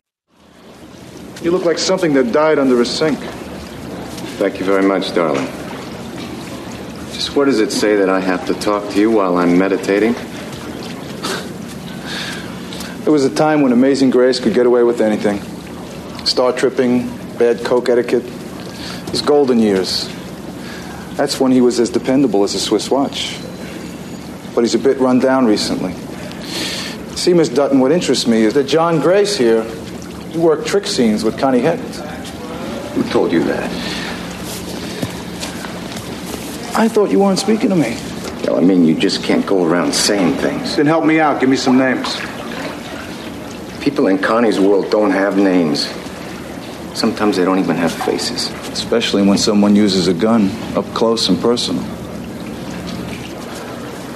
[1.42, 3.20] You look like something that died under a sink.
[4.38, 5.46] Thank you very much, darling.
[7.14, 10.14] Just what does it say that I have to talk to you while I'm meditating?
[13.04, 15.42] There was a time when Amazing Grace could get away with anything.
[16.26, 18.24] Star tripping, bad coke etiquette.
[19.12, 20.08] His golden years.
[21.16, 23.40] That's when he was as dependable as a Swiss watch.
[24.54, 25.94] But he's a bit run down recently.
[27.16, 29.64] See, Miss Dutton, what interests me is that John Grace here,
[30.32, 31.82] he worked trick scenes with Connie Hecht.
[32.96, 33.72] Who told you that?
[36.78, 37.98] I thought you weren't speaking to me.
[38.46, 40.76] Well, I mean, you just can't go around saying things.
[40.76, 41.40] Then help me out.
[41.40, 42.16] Give me some names.
[43.82, 45.88] People in Connie's world don't have names.
[46.98, 48.50] Sometimes they don't even have faces.
[48.72, 51.84] Especially when someone uses a gun up close and personal.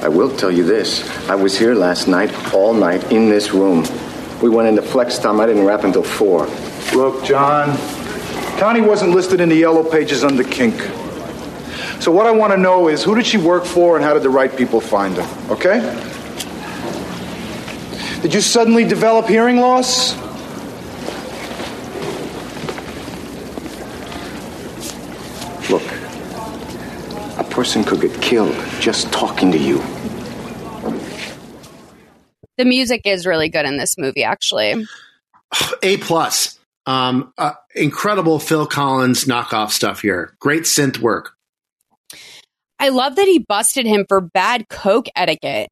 [0.03, 1.07] I will tell you this.
[1.29, 3.85] I was here last night, all night, in this room.
[4.41, 5.39] We went into flex time.
[5.39, 6.47] I didn't wrap until four.
[6.95, 7.77] Look, John,
[8.57, 10.81] Connie wasn't listed in the yellow pages under kink.
[12.01, 14.23] So what I want to know is who did she work for and how did
[14.23, 15.81] the right people find her, okay?
[18.23, 20.30] Did you suddenly develop hearing loss?
[25.71, 25.89] Look,
[27.39, 29.81] a person could get killed just talking to you.
[32.57, 34.85] The music is really good in this movie, actually.
[35.83, 36.59] A plus.
[36.85, 40.35] Um, uh, incredible Phil Collins knockoff stuff here.
[40.39, 41.31] Great synth work.
[42.77, 45.69] I love that he busted him for bad coke etiquette.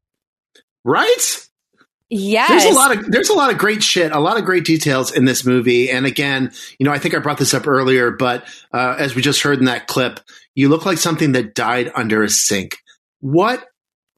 [0.85, 1.48] Right?
[2.09, 2.49] Yes.
[2.49, 5.11] There's a lot of there's a lot of great shit, a lot of great details
[5.11, 5.91] in this movie.
[5.91, 9.21] And again, you know, I think I brought this up earlier, but uh, as we
[9.21, 10.19] just heard in that clip,
[10.55, 12.77] you look like something that died under a sink.
[13.19, 13.67] What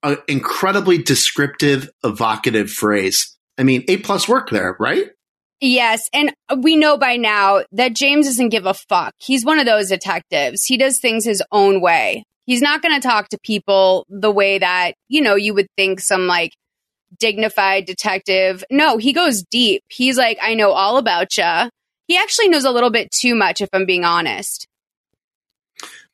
[0.04, 3.38] an incredibly descriptive, evocative phrase.
[3.58, 5.10] I mean, A plus work there, right?
[5.60, 9.14] Yes, and we know by now that James doesn't give a fuck.
[9.20, 10.64] He's one of those detectives.
[10.66, 12.24] He does things his own way.
[12.46, 16.00] He's not going to talk to people the way that, you know, you would think
[16.00, 16.54] some like
[17.20, 18.64] dignified detective.
[18.70, 19.84] No, he goes deep.
[19.90, 21.70] He's like, I know all about you.
[22.08, 24.68] He actually knows a little bit too much, if I'm being honest.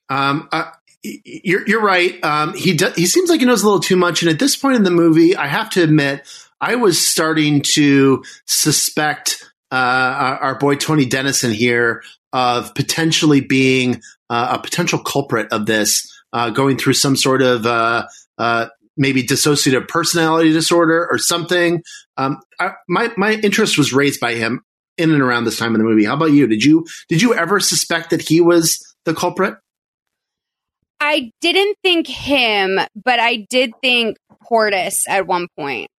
[0.10, 0.72] Um, uh,
[1.04, 2.24] you're you're right.
[2.24, 4.56] Um, he do, he seems like he knows a little too much, and at this
[4.56, 6.28] point in the movie, I have to admit,
[6.60, 14.02] I was starting to suspect uh, our, our, boy Tony Denison here of potentially being
[14.30, 18.08] uh, a potential culprit of this, uh, going through some sort of uh,
[18.38, 18.68] uh,
[18.98, 21.84] maybe dissociative personality disorder or something.
[22.18, 24.62] Um, I, my my interest was raised by him
[24.98, 26.06] in and around this time in the movie.
[26.06, 26.48] How about you?
[26.48, 29.56] Did you did you ever suspect that he was the culprit?
[31.00, 35.90] I didn't think him, but I did think Portis at one point.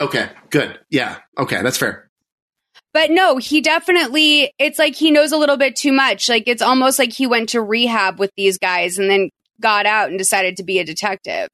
[0.00, 0.78] Okay, good.
[0.90, 1.18] Yeah.
[1.38, 2.10] Okay, that's fair.
[2.92, 6.28] But no, he definitely, it's like he knows a little bit too much.
[6.28, 9.30] Like it's almost like he went to rehab with these guys and then
[9.60, 11.48] got out and decided to be a detective.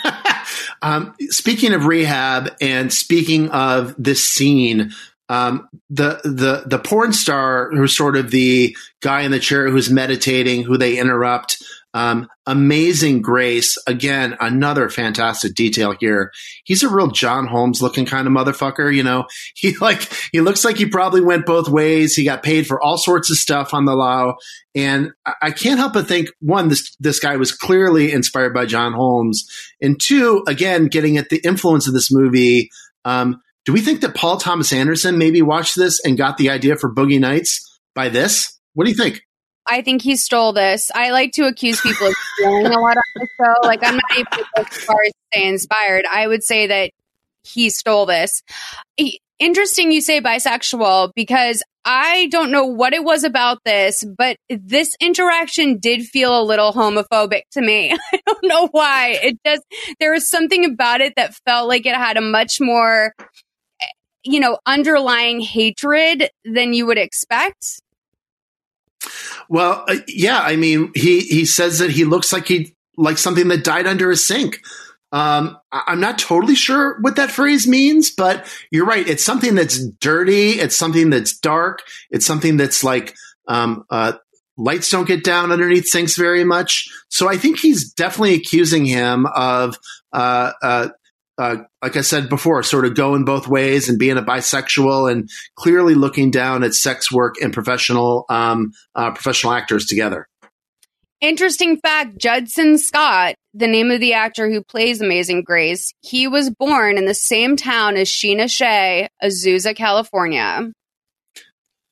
[0.82, 4.92] um, speaking of rehab and speaking of this scene,
[5.28, 9.90] um, the the the porn star who's sort of the guy in the chair who's
[9.90, 11.62] meditating, who they interrupt.
[11.94, 13.76] Um, amazing grace.
[13.86, 16.32] Again, another fantastic detail here.
[16.64, 18.94] He's a real John Holmes looking kind of motherfucker.
[18.94, 22.14] You know, he like, he looks like he probably went both ways.
[22.14, 24.34] He got paid for all sorts of stuff on the law.
[24.74, 25.10] And
[25.42, 29.44] I can't help but think one, this, this guy was clearly inspired by John Holmes.
[29.82, 32.70] And two, again, getting at the influence of this movie.
[33.04, 36.76] Um, do we think that Paul Thomas Anderson maybe watched this and got the idea
[36.76, 38.58] for Boogie Nights by this?
[38.72, 39.20] What do you think?
[39.66, 40.90] I think he stole this.
[40.94, 43.54] I like to accuse people of stealing a lot of the show.
[43.66, 46.04] Like I'm not even as far as say inspired.
[46.10, 46.90] I would say that
[47.44, 48.42] he stole this.
[49.38, 54.94] Interesting you say bisexual because I don't know what it was about this, but this
[55.00, 57.92] interaction did feel a little homophobic to me.
[58.12, 59.18] I don't know why.
[59.20, 59.62] It just
[59.98, 63.14] there was something about it that felt like it had a much more
[63.80, 63.86] eh,
[64.22, 67.80] you know, underlying hatred than you would expect.
[69.48, 73.48] Well, uh, yeah, I mean, he he says that he looks like he like something
[73.48, 74.60] that died under a sink.
[75.12, 79.06] Um, I'm not totally sure what that phrase means, but you're right.
[79.06, 80.52] It's something that's dirty.
[80.52, 81.82] It's something that's dark.
[82.10, 83.14] It's something that's like
[83.46, 84.14] um, uh,
[84.56, 86.88] lights don't get down underneath sinks very much.
[87.08, 89.76] So I think he's definitely accusing him of
[90.14, 90.88] uh, uh,
[91.38, 95.28] uh, like I said before, sort of going both ways and being a bisexual and
[95.56, 100.28] clearly looking down at sex work and professional um, uh, professional actors together.
[101.20, 106.50] Interesting fact Judson Scott, the name of the actor who plays Amazing Grace, he was
[106.50, 110.72] born in the same town as Scheana Shay, Azusa, California.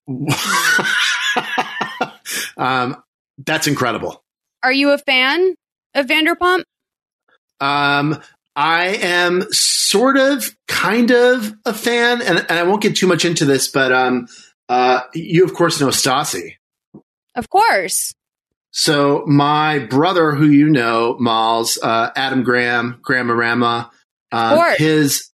[2.56, 2.96] um,
[3.38, 4.22] that's incredible.
[4.62, 5.54] Are you a fan
[5.94, 6.64] of Vanderpump?
[7.60, 8.20] Um,
[8.56, 13.24] I am sort of, kind of a fan, and, and I won't get too much
[13.24, 14.28] into this, but um,
[14.68, 16.54] uh, you of course know Stassi.
[17.34, 18.14] Of course.
[18.72, 23.62] So my brother, who you know, Molls, uh, Adam Graham, Graham
[24.32, 25.30] uh, his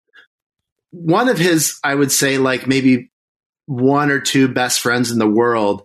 [0.90, 3.10] one of his, I would say, like maybe
[3.66, 5.82] one or two best friends in the world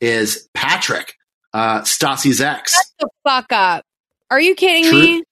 [0.00, 1.14] is Patrick,
[1.52, 2.72] uh, Stassi's ex.
[2.72, 3.84] Shut the fuck up.
[4.30, 5.00] Are you kidding True.
[5.00, 5.24] me?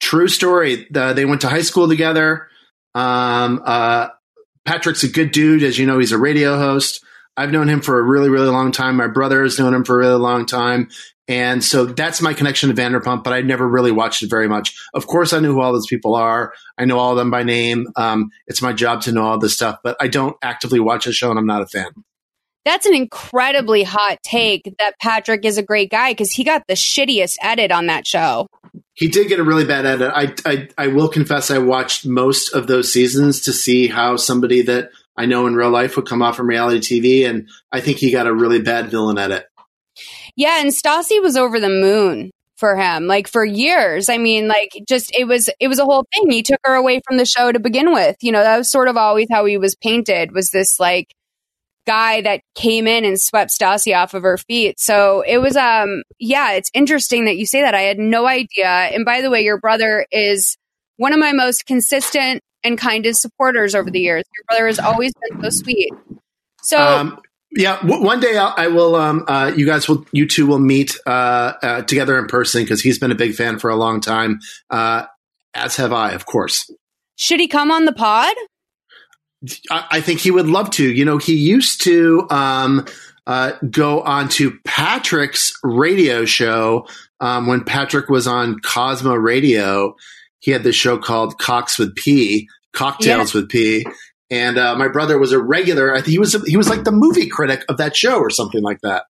[0.00, 0.86] True story.
[0.90, 2.48] The, they went to high school together.
[2.94, 4.08] Um, uh,
[4.64, 5.62] Patrick's a good dude.
[5.62, 7.04] As you know, he's a radio host.
[7.36, 8.96] I've known him for a really, really long time.
[8.96, 10.88] My brother has known him for a really long time.
[11.28, 14.76] And so that's my connection to Vanderpump, but I never really watched it very much.
[14.94, 16.52] Of course, I knew who all those people are.
[16.76, 17.86] I know all of them by name.
[17.94, 21.12] Um, it's my job to know all this stuff, but I don't actively watch the
[21.12, 21.92] show and I'm not a fan.
[22.64, 26.74] That's an incredibly hot take that Patrick is a great guy because he got the
[26.74, 28.48] shittiest edit on that show.
[28.94, 30.12] He did get a really bad edit.
[30.14, 34.62] I, I, I will confess I watched most of those seasons to see how somebody
[34.62, 37.98] that I know in real life would come off from reality TV, and I think
[37.98, 39.46] he got a really bad villain edit.
[40.36, 44.08] Yeah, and Stassi was over the moon for him, like for years.
[44.08, 46.30] I mean, like just it was it was a whole thing.
[46.30, 48.16] He took her away from the show to begin with.
[48.20, 50.32] You know, that was sort of always how he was painted.
[50.32, 51.14] Was this like
[51.86, 54.78] guy that came in and swept Stassi off of her feet.
[54.80, 57.74] So it was um yeah, it's interesting that you say that.
[57.74, 58.66] I had no idea.
[58.66, 60.56] And by the way, your brother is
[60.96, 64.24] one of my most consistent and kindest supporters over the years.
[64.36, 65.90] Your brother has always been so sweet.
[66.62, 67.20] So um,
[67.52, 70.58] yeah, w- one day I'll, I will, um, uh, you guys will, you two will
[70.58, 74.00] meet uh, uh, together in person because he's been a big fan for a long
[74.00, 74.40] time,
[74.70, 75.06] uh,
[75.54, 76.70] as have I, of course.
[77.16, 78.34] Should he come on the pod?
[79.70, 80.84] I, I think he would love to.
[80.90, 82.86] You know, he used to um,
[83.26, 86.86] uh, go on to Patrick's radio show
[87.20, 89.94] um, when Patrick was on Cosmo Radio.
[90.40, 93.40] He had this show called Cox with P, Cocktails yeah.
[93.40, 93.86] with P.
[94.30, 95.92] And uh, my brother was a regular.
[95.92, 98.62] I think he was he was like the movie critic of that show or something
[98.62, 99.04] like that.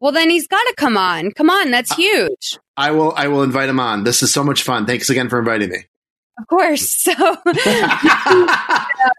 [0.00, 1.30] Well, then he's got to come on.
[1.30, 2.58] Come on, that's huge.
[2.76, 3.12] I will.
[3.16, 4.04] I will invite him on.
[4.04, 4.84] This is so much fun.
[4.84, 5.86] Thanks again for inviting me.
[6.38, 7.06] Of course.
[7.06, 7.12] So,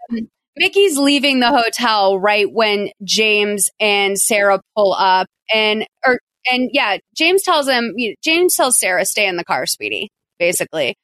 [0.08, 0.28] um,
[0.58, 6.20] Mickey's leaving the hotel right when James and Sarah pull up, and or
[6.50, 7.94] and yeah, James tells him.
[8.22, 10.96] James tells Sarah, "Stay in the car, sweetie." Basically,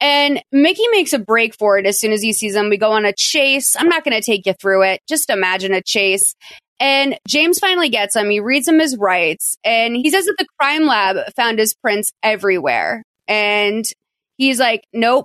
[0.00, 2.68] and Mickey makes a break for it as soon as he sees them.
[2.68, 3.74] We go on a chase.
[3.76, 5.00] I'm not going to take you through it.
[5.08, 6.34] Just imagine a chase.
[6.80, 8.28] And James finally gets him.
[8.28, 12.12] He reads him his rights, and he says that the crime lab found his prints
[12.22, 13.02] everywhere.
[13.26, 13.84] And
[14.36, 15.24] he's like, "Nope,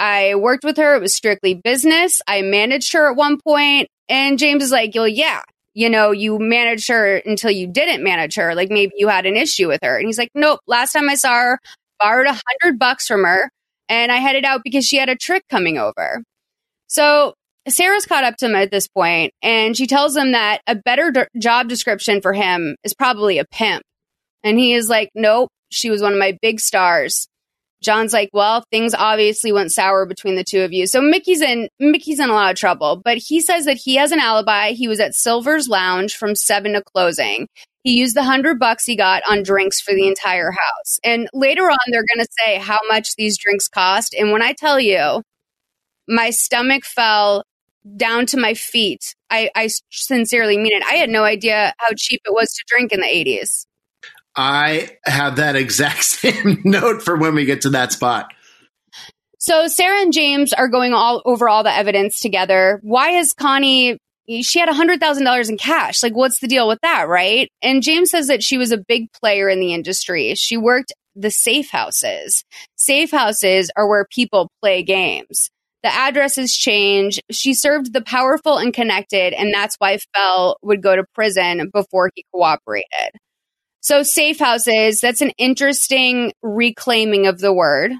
[0.00, 0.96] I worked with her.
[0.96, 2.22] It was strictly business.
[2.26, 3.88] I managed her at one point.
[4.08, 5.42] And James is like, well, yeah,
[5.74, 8.54] you know, you managed her until you didn't manage her.
[8.54, 9.96] Like maybe you had an issue with her.
[9.98, 10.60] And he's like, nope.
[10.66, 11.58] Last time I saw her,
[12.00, 13.50] borrowed a hundred bucks from her
[13.90, 16.22] and I headed out because she had a trick coming over.
[16.86, 17.34] So
[17.68, 21.10] Sarah's caught up to him at this point and she tells him that a better
[21.10, 23.82] d- job description for him is probably a pimp.
[24.42, 27.28] And he is like, nope, she was one of my big stars.
[27.82, 30.86] John's like, well, things obviously went sour between the two of you.
[30.86, 34.12] So Mickey's in Mickey's in a lot of trouble, but he says that he has
[34.12, 34.72] an alibi.
[34.72, 37.48] He was at Silver's Lounge from seven to closing.
[37.82, 40.98] He used the hundred bucks he got on drinks for the entire house.
[41.02, 44.14] And later on, they're going to say how much these drinks cost.
[44.18, 45.22] And when I tell you,
[46.06, 47.44] my stomach fell
[47.96, 49.14] down to my feet.
[49.30, 50.82] I, I sincerely mean it.
[50.90, 53.64] I had no idea how cheap it was to drink in the 80s.
[54.40, 58.32] I have that exact same note for when we get to that spot.
[59.38, 62.80] So Sarah and James are going all over all the evidence together.
[62.82, 63.98] Why is Connie
[64.42, 66.04] she had $100,000 in cash.
[66.04, 67.48] Like, what's the deal with that, right?
[67.62, 70.34] And James says that she was a big player in the industry.
[70.36, 72.44] She worked the safe houses.
[72.76, 75.50] Safe houses are where people play games.
[75.82, 77.18] The addresses change.
[77.32, 82.10] She served the powerful and connected, and that's why Fell would go to prison before
[82.14, 83.18] he cooperated.
[83.80, 87.92] So safe houses, that's an interesting reclaiming of the word.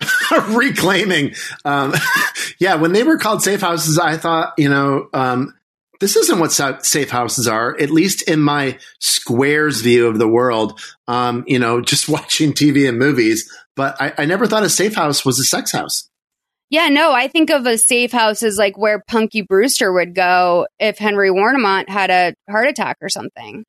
[0.48, 1.34] reclaiming.
[1.64, 1.94] Um,
[2.58, 5.54] yeah, when they were called safe houses, I thought, you know, um,
[6.00, 10.80] this isn't what safe houses are, at least in my squares view of the world.
[11.08, 13.52] Um, you know, just watching TV and movies.
[13.76, 16.08] But I, I never thought a safe house was a sex house.
[16.70, 20.66] Yeah, no, I think of a safe house as like where Punky Brewster would go
[20.78, 23.64] if Henry Warnimont had a heart attack or something.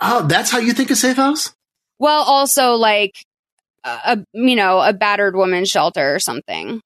[0.00, 1.52] Oh, that's how you think of safe house?
[1.98, 3.14] Well, also like
[3.84, 6.80] a, you know a battered woman shelter or something.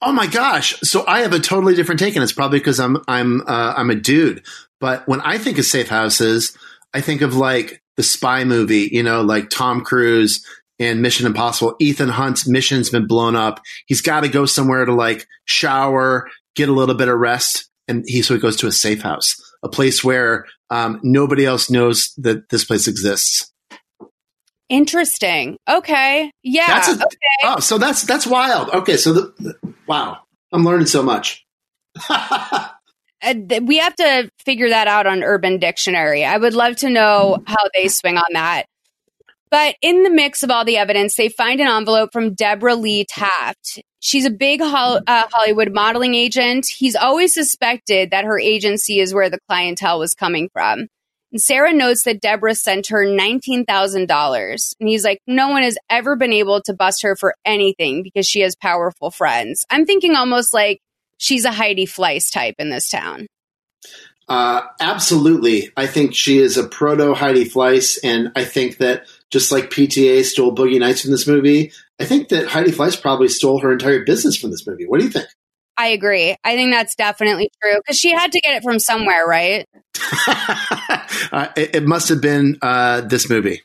[0.00, 0.78] Oh my gosh!
[0.80, 3.90] So I have a totally different take, and it's probably because I'm I'm uh, I'm
[3.90, 4.44] a dude.
[4.80, 6.56] But when I think of safe houses,
[6.92, 10.44] I think of like the spy movie, you know, like Tom Cruise
[10.78, 11.76] and Mission Impossible.
[11.78, 13.60] Ethan Hunt's mission's been blown up.
[13.86, 18.04] He's got to go somewhere to like shower, get a little bit of rest, and
[18.06, 22.12] he so he goes to a safe house, a place where um, nobody else knows
[22.18, 23.52] that this place exists.
[24.68, 25.58] Interesting.
[25.68, 26.30] Okay.
[26.42, 26.66] Yeah.
[26.66, 27.16] That's a, okay.
[27.44, 28.70] Oh, so that's that's wild.
[28.70, 30.20] Okay, so the, wow,
[30.50, 31.44] I'm learning so much.
[33.24, 36.24] Uh, th- we have to figure that out on Urban Dictionary.
[36.24, 38.66] I would love to know how they swing on that.
[39.48, 43.04] But in the mix of all the evidence, they find an envelope from Deborah Lee
[43.04, 43.80] Taft.
[44.04, 46.66] She's a big Hol- uh, Hollywood modeling agent.
[46.66, 50.88] He's always suspected that her agency is where the clientele was coming from.
[51.30, 54.74] And Sarah notes that Deborah sent her $19,000.
[54.80, 58.26] And he's like, no one has ever been able to bust her for anything because
[58.26, 59.64] she has powerful friends.
[59.70, 60.80] I'm thinking almost like
[61.18, 63.28] she's a Heidi Fleiss type in this town.
[64.28, 65.70] Uh, absolutely.
[65.76, 70.24] I think she is a proto Heidi Fleiss, and I think that just like PTA
[70.24, 71.72] stole Boogie Nights from this movie,
[72.02, 74.86] I think that Heidi Fleiss probably stole her entire business from this movie.
[74.86, 75.28] What do you think?
[75.78, 76.34] I agree.
[76.42, 79.68] I think that's definitely true because she had to get it from somewhere, right?
[80.26, 83.62] uh, it, it, must have been uh, this movie.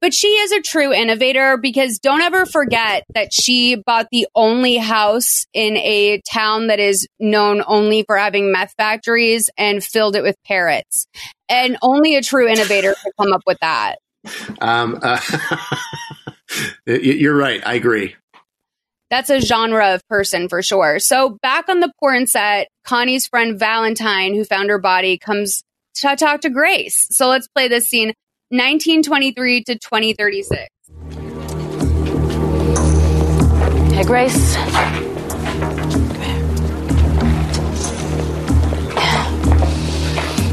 [0.00, 4.76] But she is a true innovator because don't ever forget that she bought the only
[4.76, 10.22] house in a town that is known only for having meth factories and filled it
[10.22, 11.08] with parrots.
[11.48, 13.96] And only a true innovator could come up with that.
[14.60, 15.20] Um, uh,
[16.86, 17.62] you're right.
[17.66, 18.16] I agree.
[19.10, 20.98] That's a genre of person for sure.
[20.98, 25.62] So back on the porn set, Connie's friend Valentine, who found her body, comes
[25.96, 27.06] to talk to Grace.
[27.10, 28.08] So let's play this scene
[28.48, 30.68] 1923 to 2036.
[33.94, 34.54] Hey, Grace.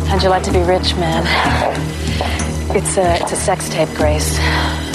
[0.07, 1.23] How'd you like to be rich, man?
[2.75, 4.37] It's a, it's a sex tape, Grace.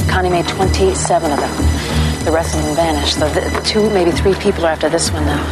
[0.08, 2.24] Connie made 27 of them.
[2.24, 3.20] The rest of them vanished.
[3.20, 5.44] The, the two, maybe three people are after this one, though.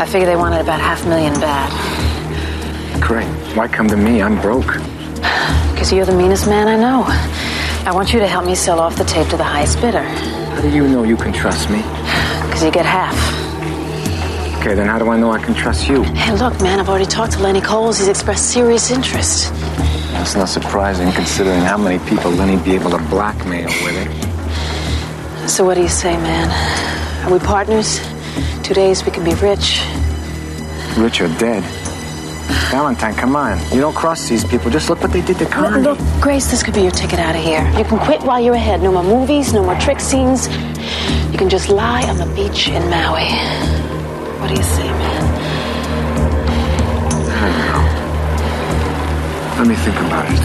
[0.00, 1.70] I figure they wanted about half a million bad.
[3.00, 3.26] Great.
[3.56, 4.22] Why come to me?
[4.22, 4.74] I'm broke.
[5.72, 7.04] Because you're the meanest man I know.
[7.86, 10.02] I want you to help me sell off the tape to the highest bidder.
[10.02, 11.78] How do you know you can trust me?
[12.46, 13.14] Because you get half.
[14.60, 16.02] Okay, then how do I know I can trust you?
[16.02, 17.98] Hey, look, man, I've already talked to Lenny Coles.
[17.98, 19.50] He's expressed serious interest.
[20.12, 25.48] That's not surprising, considering how many people Lenny'd be able to blackmail with it.
[25.48, 27.26] So what do you say, man?
[27.26, 28.00] Are we partners?
[28.62, 29.82] Two days we can be rich.
[30.96, 31.64] Rich or dead?
[32.70, 33.58] Valentine, come on.
[33.72, 34.70] You don't cross these people.
[34.70, 35.82] Just look what they did to Connie.
[35.82, 37.66] Look, look, Grace, this could be your ticket out of here.
[37.76, 38.82] You can quit while you're ahead.
[38.82, 40.48] No more movies, no more trick scenes.
[41.32, 43.28] You can just lie on the beach in Maui.
[44.40, 45.40] What do you say, man?
[49.60, 50.40] Let me think about it.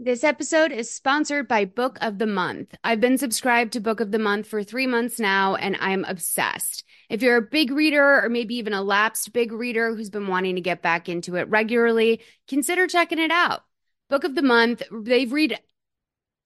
[0.00, 2.74] This episode is sponsored by Book of the Month.
[2.82, 6.82] I've been subscribed to Book of the Month for three months now, and I'm obsessed.
[7.08, 10.56] If you're a big reader or maybe even a lapsed big reader who's been wanting
[10.56, 13.60] to get back into it regularly, consider checking it out.
[14.08, 15.60] Book of the Month, they read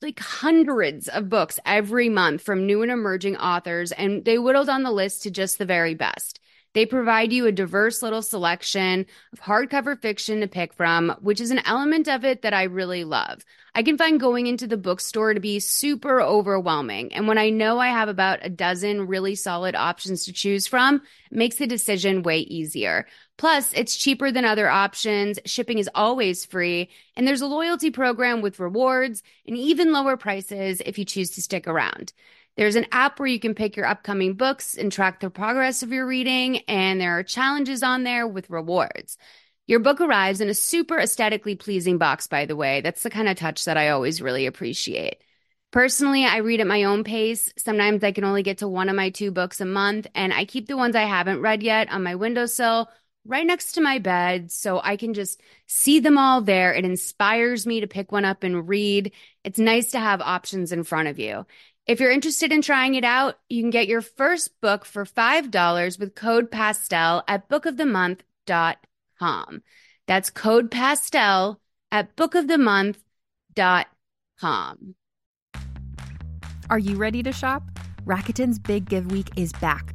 [0.05, 4.83] like hundreds of books every month from new and emerging authors, and they whittled on
[4.83, 6.39] the list to just the very best.
[6.75, 11.53] They provide you a diverse little selection of hardcover fiction to pick from, which is
[11.53, 13.45] an element of it that I really love.
[13.77, 17.15] I can find going into the bookstore to be super overwhelming.
[17.15, 21.03] And when I know I have about a dozen really solid options to choose from,
[21.31, 23.07] makes the decision way easier.
[23.37, 28.43] Plus, it's cheaper than other options, shipping is always free, and there's a loyalty program
[28.43, 32.13] with rewards and even lower prices if you choose to stick around.
[32.57, 35.93] There's an app where you can pick your upcoming books and track the progress of
[35.93, 39.19] your reading, and there are challenges on there with rewards.
[39.67, 42.83] Your book arrives in a super aesthetically pleasing box, by the way.
[42.83, 45.25] That's the kind of touch that I always really appreciate.
[45.73, 47.53] Personally, I read at my own pace.
[47.57, 50.45] Sometimes I can only get to one of my two books a month, and I
[50.45, 52.89] keep the ones I haven't read yet on my windowsill
[53.27, 56.75] right next to my bed so I can just see them all there.
[56.75, 59.13] It inspires me to pick one up and read.
[59.45, 61.47] It's nice to have options in front of you.
[61.87, 65.99] If you're interested in trying it out, you can get your first book for $5
[65.99, 69.63] with code PASTEL at bookofthemonth.com.
[70.07, 71.61] That's code pastel
[71.91, 74.95] at bookofthemonth.com.
[76.71, 77.63] Are you ready to shop?
[78.07, 79.95] Rakuten's Big Give Week is back.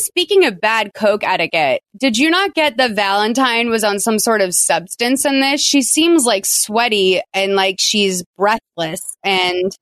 [0.00, 4.40] Speaking of bad coke etiquette, did you not get that Valentine was on some sort
[4.40, 5.60] of substance in this?
[5.60, 9.76] She seems like sweaty and like she's breathless, and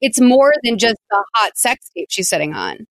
[0.00, 2.86] it's more than just the hot sex tape she's sitting on.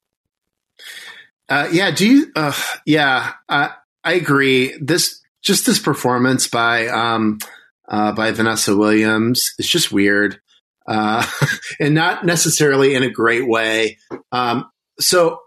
[1.48, 2.32] Uh, yeah, do you?
[2.36, 2.52] Uh,
[2.86, 3.72] yeah, I
[4.04, 4.76] agree.
[4.82, 7.40] This just this performance by um,
[7.88, 10.42] uh, by Vanessa Williams is just weird,
[10.88, 11.26] uh,
[11.80, 13.98] and not necessarily in a great way.
[14.34, 15.40] Um, so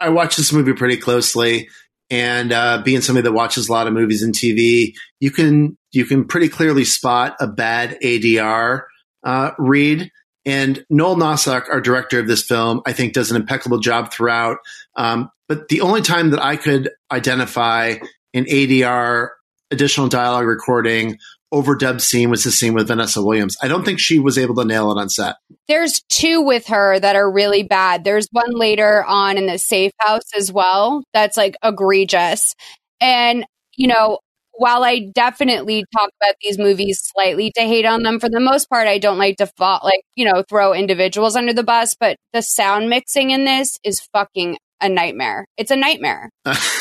[0.00, 1.68] I watch this movie pretty closely,
[2.10, 6.04] and uh, being somebody that watches a lot of movies and TV, you can you
[6.04, 8.82] can pretty clearly spot a bad ADR
[9.24, 10.10] uh, read.
[10.44, 14.58] And Noel Nosseck, our director of this film, I think does an impeccable job throughout.
[14.94, 17.96] Um, but the only time that I could identify
[18.32, 19.30] an ADR
[19.72, 21.18] additional dialogue recording
[21.52, 23.56] overdub scene was the scene with Vanessa Williams.
[23.62, 25.36] I don't think she was able to nail it on set.
[25.68, 28.04] There's two with her that are really bad.
[28.04, 32.54] There's one later on in the safe house as well that's like egregious.
[33.00, 33.46] And,
[33.76, 34.18] you know,
[34.58, 38.68] while I definitely talk about these movies slightly to hate on them, for the most
[38.68, 41.94] part, I don't like to fa- like you know throw individuals under the bus.
[41.98, 45.46] But the sound mixing in this is fucking a nightmare.
[45.56, 46.30] It's a nightmare.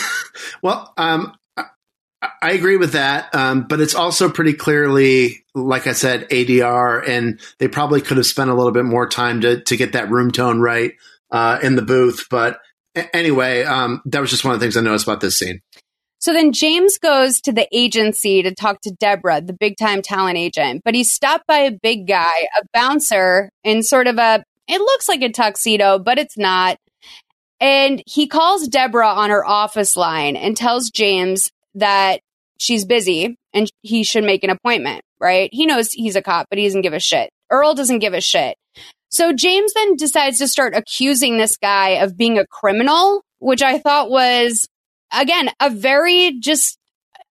[0.61, 1.35] well, um,
[2.41, 7.39] I, agree with that, um, but it's also pretty clearly, like I said, ADR, and
[7.59, 10.31] they probably could have spent a little bit more time to to get that room
[10.31, 10.93] tone right
[11.31, 12.27] uh, in the booth.
[12.29, 12.59] But
[13.13, 15.61] anyway, um, that was just one of the things I noticed about this scene.
[16.19, 20.37] So then James goes to the agency to talk to Deborah, the big time talent
[20.37, 24.79] agent, but he's stopped by a big guy, a bouncer in sort of a, it
[24.79, 26.77] looks like a tuxedo, but it's not.
[27.59, 32.21] And he calls Deborah on her office line and tells James that
[32.57, 35.49] she's busy and he should make an appointment, right?
[35.51, 37.29] He knows he's a cop, but he doesn't give a shit.
[37.49, 38.57] Earl doesn't give a shit.
[39.09, 43.79] So James then decides to start accusing this guy of being a criminal, which I
[43.79, 44.67] thought was
[45.13, 46.77] again, a very just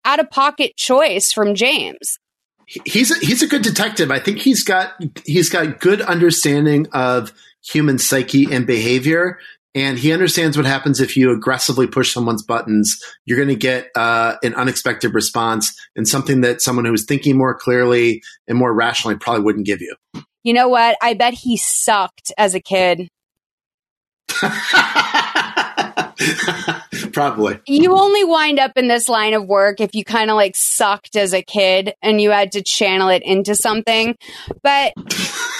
[0.06, 2.18] out of pocket choice from James.
[2.66, 4.12] He's a, he's a good detective.
[4.12, 4.94] I think he's got
[5.26, 7.32] he's got good understanding of
[7.64, 9.40] human psyche and behavior,
[9.78, 13.00] and he understands what happens if you aggressively push someone's buttons.
[13.26, 17.38] You're going to get uh, an unexpected response and something that someone who is thinking
[17.38, 19.96] more clearly and more rationally probably wouldn't give you.
[20.44, 20.98] You know what?
[21.00, 23.08] I bet he sucked as a kid.
[27.14, 27.60] Probably.
[27.68, 31.16] You only wind up in this line of work if you kind of like sucked
[31.16, 34.16] as a kid and you had to channel it into something.
[34.64, 34.94] But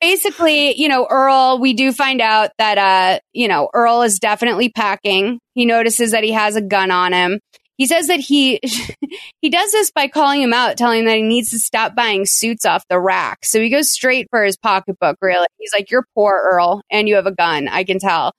[0.00, 4.70] basically, you know, Earl, we do find out that, uh, you know, Earl is definitely
[4.70, 5.40] packing.
[5.54, 7.40] He notices that he has a gun on him.
[7.76, 8.60] He says that he
[9.40, 12.26] he does this by calling him out, telling him that he needs to stop buying
[12.26, 13.44] suits off the rack.
[13.44, 15.16] So he goes straight for his pocketbook.
[15.22, 17.68] Really, he's like, "You're poor, Earl, and you have a gun.
[17.68, 18.32] I can tell."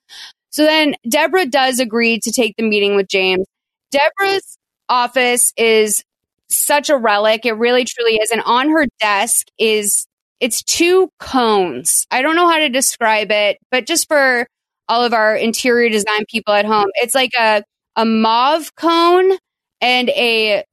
[0.51, 3.47] So then Deborah does agree to take the meeting with James.
[3.89, 4.57] Deborah's
[4.89, 6.03] office is
[6.49, 7.45] such a relic.
[7.45, 8.29] It really truly is.
[8.29, 10.05] And on her desk is
[10.41, 12.07] it's two cones.
[12.11, 14.47] I don't know how to describe it, but just for
[14.89, 17.63] all of our interior design people at home, it's like a
[17.95, 19.31] a mauve cone
[19.79, 20.63] and a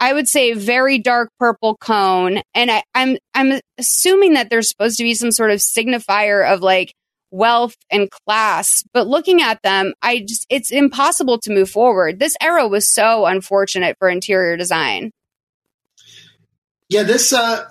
[0.00, 2.40] I would say very dark purple cone.
[2.54, 6.60] And I, I'm I'm assuming that there's supposed to be some sort of signifier of
[6.60, 6.92] like
[7.30, 8.82] wealth and class.
[8.92, 12.18] But looking at them, I just it's impossible to move forward.
[12.18, 15.12] This era was so unfortunate for interior design.
[16.88, 17.66] Yeah, this uh,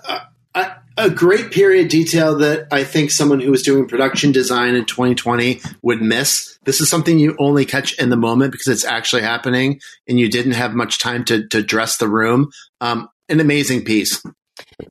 [0.54, 4.84] a, a great period detail that I think someone who was doing production design in
[4.84, 6.58] 2020 would miss.
[6.64, 10.28] This is something you only catch in the moment because it's actually happening, and you
[10.28, 12.50] didn't have much time to to dress the room.
[12.80, 14.22] Um, an amazing piece.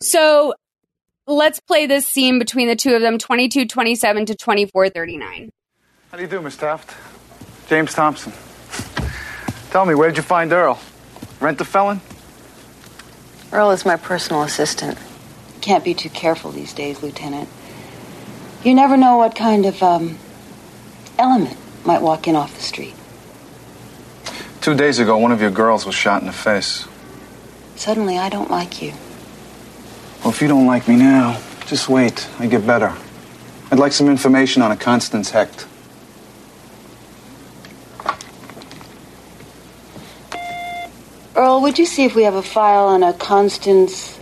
[0.02, 0.54] So
[1.28, 5.50] let's play this scene between the two of them 22 27 to 24 39.
[6.12, 6.96] How do you do, Miss Taft?
[7.68, 8.32] James Thompson.
[9.72, 10.80] Tell me, where'd you find Earl?
[11.42, 12.00] Rent a felon?
[13.52, 14.98] Earl is my personal assistant.
[15.68, 17.49] Can't be too careful these days, Lieutenant.
[18.64, 20.18] You never know what kind of um,
[21.19, 22.95] element might walk in off the street.
[24.61, 26.88] Two days ago, one of your girls was shot in the face.
[27.76, 28.94] Suddenly, I don't like you.
[30.22, 32.30] Well, if you don't like me now, just wait.
[32.39, 32.95] I get better.
[33.69, 35.68] I'd like some information on a Constance Hecht.
[41.35, 44.16] Earl, would you see if we have a file on a Constance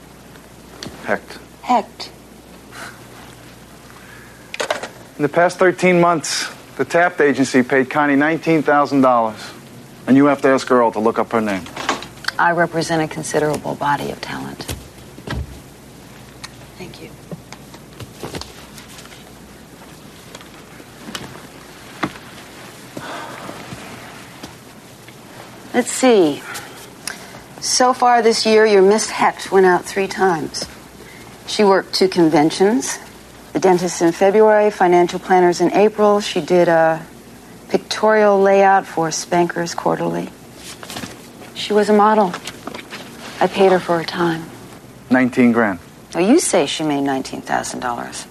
[1.06, 1.40] Hecht.
[1.61, 2.11] Hecht?
[5.18, 9.53] In the past 13 months, the Taft agency paid Connie $19,000.
[10.07, 11.64] And you have to ask Earl to look up her name.
[12.38, 14.64] I represent a considerable body of talent.
[16.77, 17.10] Thank you.
[25.73, 26.41] Let's see.
[27.61, 30.65] So far this year, your Miss Hecht went out three times.
[31.47, 32.97] She worked two conventions
[33.55, 36.19] the dentist in February, financial planners in April.
[36.19, 37.01] She did a
[37.69, 40.27] pictorial layout for Spanker's Quarterly.
[41.53, 42.34] She was a model.
[43.39, 44.43] I paid her for her time.
[45.09, 45.80] 19 grand.
[46.15, 48.27] Oh, you say she made $19,000.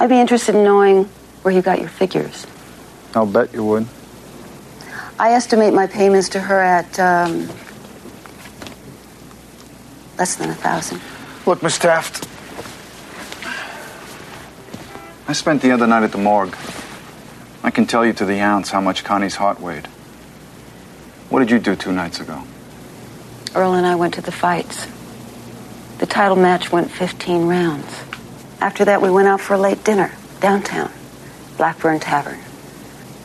[0.00, 1.04] I'd be interested in knowing
[1.42, 2.46] where you got your figures.
[3.14, 3.86] I'll bet you would.
[5.18, 7.50] I estimate my payments to her at um,
[10.16, 11.02] less than a thousand.
[11.44, 12.28] Look, Miss Taft.
[15.26, 16.54] I spent the other night at the morgue.
[17.62, 19.86] I can tell you to the ounce how much Connie's heart weighed.
[21.30, 22.44] What did you do two nights ago?
[23.54, 24.86] Earl and I went to the fights.
[25.98, 28.04] The title match went 15 rounds.
[28.60, 30.92] After that, we went out for a late dinner downtown,
[31.56, 32.38] Blackburn Tavern.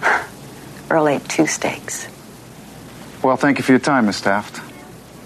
[0.90, 2.08] Earl ate two steaks.
[3.22, 4.62] Well, thank you for your time, Miss Taft.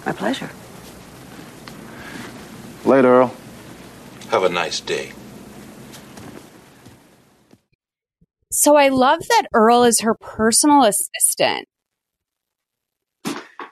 [0.06, 0.50] My pleasure.
[2.84, 3.36] Later, Earl.
[4.32, 5.14] Have a nice day.
[8.53, 11.65] So I love that Earl is her personal assistant.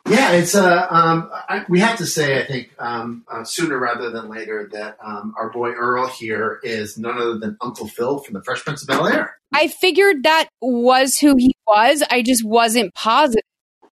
[0.10, 4.10] Yeah, it's uh, um, I, we have to say, I think um, uh, sooner rather
[4.10, 8.34] than later that um, our boy Earl here is none other than Uncle Phil from
[8.34, 9.38] the Fresh Prince of Bel Air.
[9.54, 12.04] I figured that was who he was.
[12.10, 13.44] I just wasn't positive.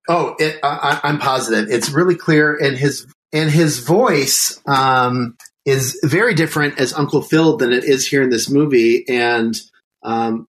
[0.09, 1.71] Oh, it, I, I'm positive.
[1.71, 5.37] It's really clear, and his and his voice um,
[5.67, 9.05] is very different as Uncle Phil than it is here in this movie.
[9.07, 9.55] And
[10.03, 10.47] um,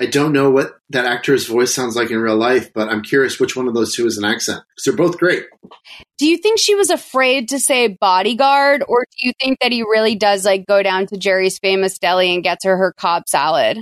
[0.00, 3.40] I don't know what that actor's voice sounds like in real life, but I'm curious
[3.40, 5.46] which one of those two is an accent because they're both great.
[6.18, 9.82] Do you think she was afraid to say bodyguard, or do you think that he
[9.82, 13.78] really does like go down to Jerry's famous deli and gets her her Cobb salad?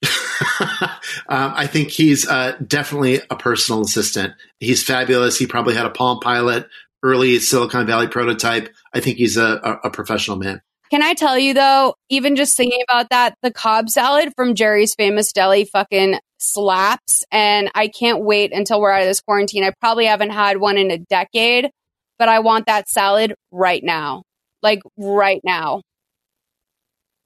[0.60, 0.88] um,
[1.28, 4.34] I think he's uh, definitely a personal assistant.
[4.60, 5.36] He's fabulous.
[5.36, 6.68] He probably had a Palm Pilot,
[7.02, 8.72] early Silicon Valley prototype.
[8.94, 10.62] I think he's a, a, a professional man.
[10.90, 14.94] Can I tell you though, even just thinking about that, the Cobb salad from Jerry's
[14.94, 17.24] Famous Deli fucking slaps.
[17.30, 19.64] And I can't wait until we're out of this quarantine.
[19.64, 21.70] I probably haven't had one in a decade,
[22.18, 24.22] but I want that salad right now.
[24.62, 25.82] Like right now.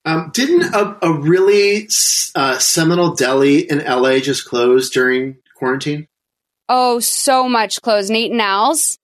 [0.05, 1.89] Um, didn't a, a really
[2.34, 6.09] uh, seminal deli in LA just close during quarantine?
[6.68, 8.10] Oh, so much clothes.
[8.10, 8.98] Nate and Al's?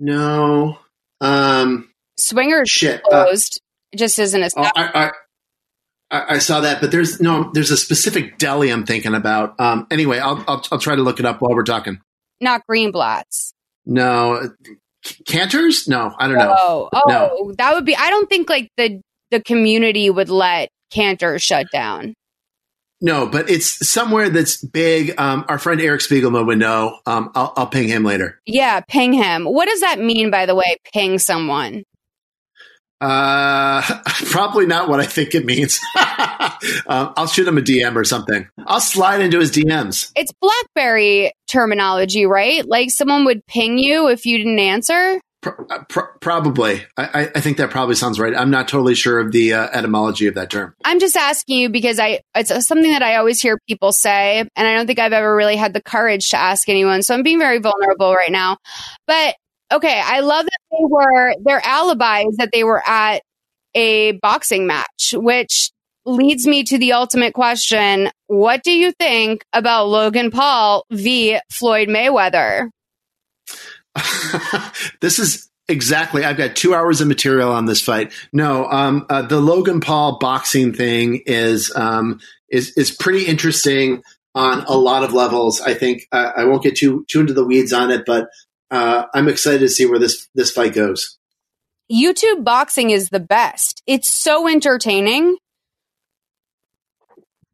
[0.00, 0.78] No.
[1.20, 3.02] Um, Swingers shit.
[3.02, 3.60] closed.
[3.92, 4.52] it just isn't as.
[4.56, 5.10] Oh, I,
[6.10, 9.58] I, I saw that, but there's no, there's a specific deli I'm thinking about.
[9.60, 12.00] Um, anyway, I'll, I'll, I'll try to look it up while we're talking.
[12.40, 13.52] Not Greenblatt's.
[13.84, 14.50] No,
[15.26, 15.86] Canter's?
[15.88, 16.54] No, I don't know.
[16.58, 17.54] Oh, oh, No.
[17.58, 17.94] that would be.
[17.96, 22.14] I don't think like the the community would let Canter shut down.
[23.00, 25.14] No, but it's somewhere that's big.
[25.20, 26.98] Um, our friend Eric Spiegelman would know.
[27.06, 28.40] Um, I'll, I'll ping him later.
[28.46, 29.44] Yeah, ping him.
[29.44, 30.76] What does that mean, by the way?
[30.94, 31.84] Ping someone.
[33.06, 33.82] Uh,
[34.30, 35.80] probably not what I think it means.
[35.96, 38.48] um, I'll shoot him a DM or something.
[38.66, 40.10] I'll slide into his DMs.
[40.16, 42.66] It's BlackBerry terminology, right?
[42.66, 45.20] Like someone would ping you if you didn't answer.
[45.44, 46.82] Uh, Pro- probably.
[46.96, 48.34] I, I- I think that probably sounds right.
[48.34, 50.74] I'm not totally sure of the uh, etymology of that term.
[50.84, 54.50] I'm just asking you because I it's something that I always hear people say, and
[54.66, 57.02] I don't think I've ever really had the courage to ask anyone.
[57.04, 58.56] So I'm being very vulnerable right now.
[59.06, 59.36] But
[59.72, 63.22] okay, I love that they were their alibi is that they were at
[63.74, 65.70] a boxing match, which
[66.04, 68.10] leads me to the ultimate question.
[68.28, 71.38] What do you think about Logan Paul v.
[71.50, 72.70] Floyd Mayweather?
[75.00, 76.24] this is exactly.
[76.24, 78.12] I've got two hours of material on this fight.
[78.32, 84.02] No, um, uh, the Logan Paul boxing thing is um, is is pretty interesting
[84.34, 85.60] on a lot of levels.
[85.60, 88.28] I think uh, I won't get too too into the weeds on it, but
[88.70, 91.18] uh, I'm excited to see where this this fight goes.
[91.92, 93.82] YouTube boxing is the best.
[93.86, 95.36] It's so entertaining.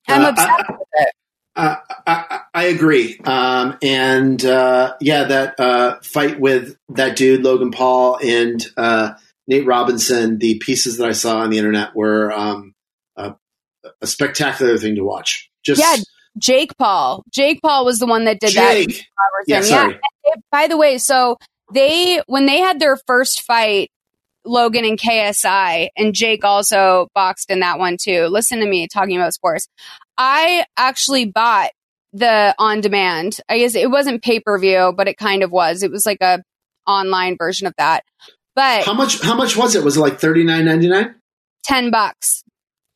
[0.09, 1.09] I'm Uh, obsessed I- with it.
[1.55, 1.77] Uh,
[2.07, 3.19] I, I agree.
[3.27, 9.13] Um, and uh, yeah, that uh, fight with that dude, Logan Paul, and uh,
[9.47, 12.73] Nate Robinson, the pieces that I saw on the internet were um,
[13.17, 13.35] a,
[14.01, 15.51] a spectacular thing to watch.
[15.63, 15.97] Just yeah,
[16.39, 17.23] Jake Paul.
[17.31, 18.89] Jake Paul was the one that did Jake.
[18.89, 19.05] that.
[19.47, 19.93] Yeah, sorry.
[19.93, 20.01] They-
[20.51, 21.39] by the way, so
[21.73, 23.91] they when they had their first fight,
[24.45, 28.27] Logan and KSI, and Jake also boxed in that one too.
[28.27, 29.69] Listen to me talking about sports.
[30.19, 31.71] I actually bought
[32.13, 33.39] the on demand.
[33.49, 35.83] I guess it wasn't pay per view, but it kind of was.
[35.83, 36.43] It was like a
[36.87, 38.05] online version of that.
[38.55, 39.23] But How much?
[39.23, 39.83] How much was it?
[39.85, 41.15] Was it like thirty nine ninety nine?
[41.65, 42.43] ten bucks.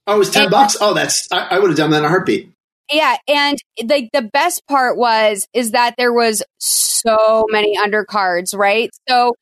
[0.06, 0.76] Oh, it was ten And- bucks.
[0.80, 2.52] Oh, that's I, I would have done that in a heartbeat.
[2.92, 3.58] Yeah, and
[3.88, 8.90] like the best part was is that there was so many undercards, right?
[9.08, 9.34] So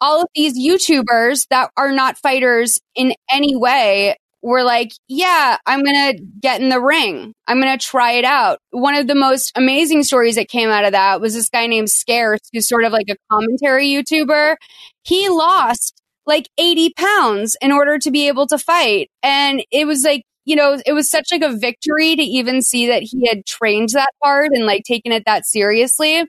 [0.00, 5.84] all of these YouTubers that are not fighters in any way were like, "Yeah, I'm
[5.84, 7.34] going to get in the ring.
[7.48, 10.84] I'm going to try it out." One of the most amazing stories that came out
[10.84, 14.56] of that was this guy named Scarce, who's sort of like a commentary YouTuber.
[15.04, 19.10] He lost like 80 pounds in order to be able to fight.
[19.22, 22.86] And it was like, you know, it was such like a victory to even see
[22.86, 26.24] that he had trained that hard and like taken it that seriously.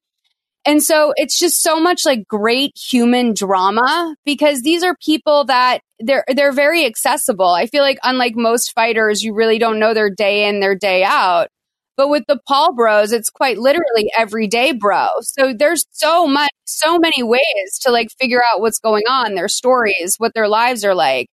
[0.65, 5.79] And so it's just so much like great human drama because these are people that
[6.01, 7.47] they're they're very accessible.
[7.47, 11.05] I feel like unlike most fighters, you really don't know their day in, their day
[11.05, 11.47] out.
[11.95, 15.07] But with the Paul bros, it's quite literally everyday bro.
[15.21, 19.47] So there's so much, so many ways to like figure out what's going on, their
[19.47, 21.27] stories, what their lives are like.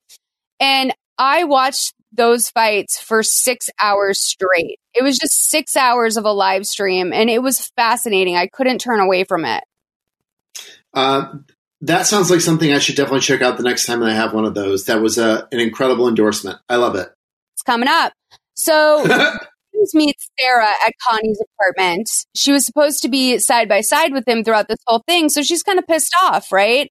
[0.59, 4.79] And I watched those fights for six hours straight.
[4.93, 8.35] It was just six hours of a live stream and it was fascinating.
[8.35, 9.63] I couldn't turn away from it.
[10.93, 11.33] Uh,
[11.81, 14.45] that sounds like something I should definitely check out the next time I have one
[14.45, 14.85] of those.
[14.85, 16.59] That was a, an incredible endorsement.
[16.69, 17.09] I love it.
[17.53, 18.13] It's coming up.
[18.55, 19.05] So
[19.75, 22.09] James meets Sarah at Connie's apartment.
[22.33, 25.29] She was supposed to be side by side with him throughout this whole thing.
[25.29, 26.89] So she's kind of pissed off, right?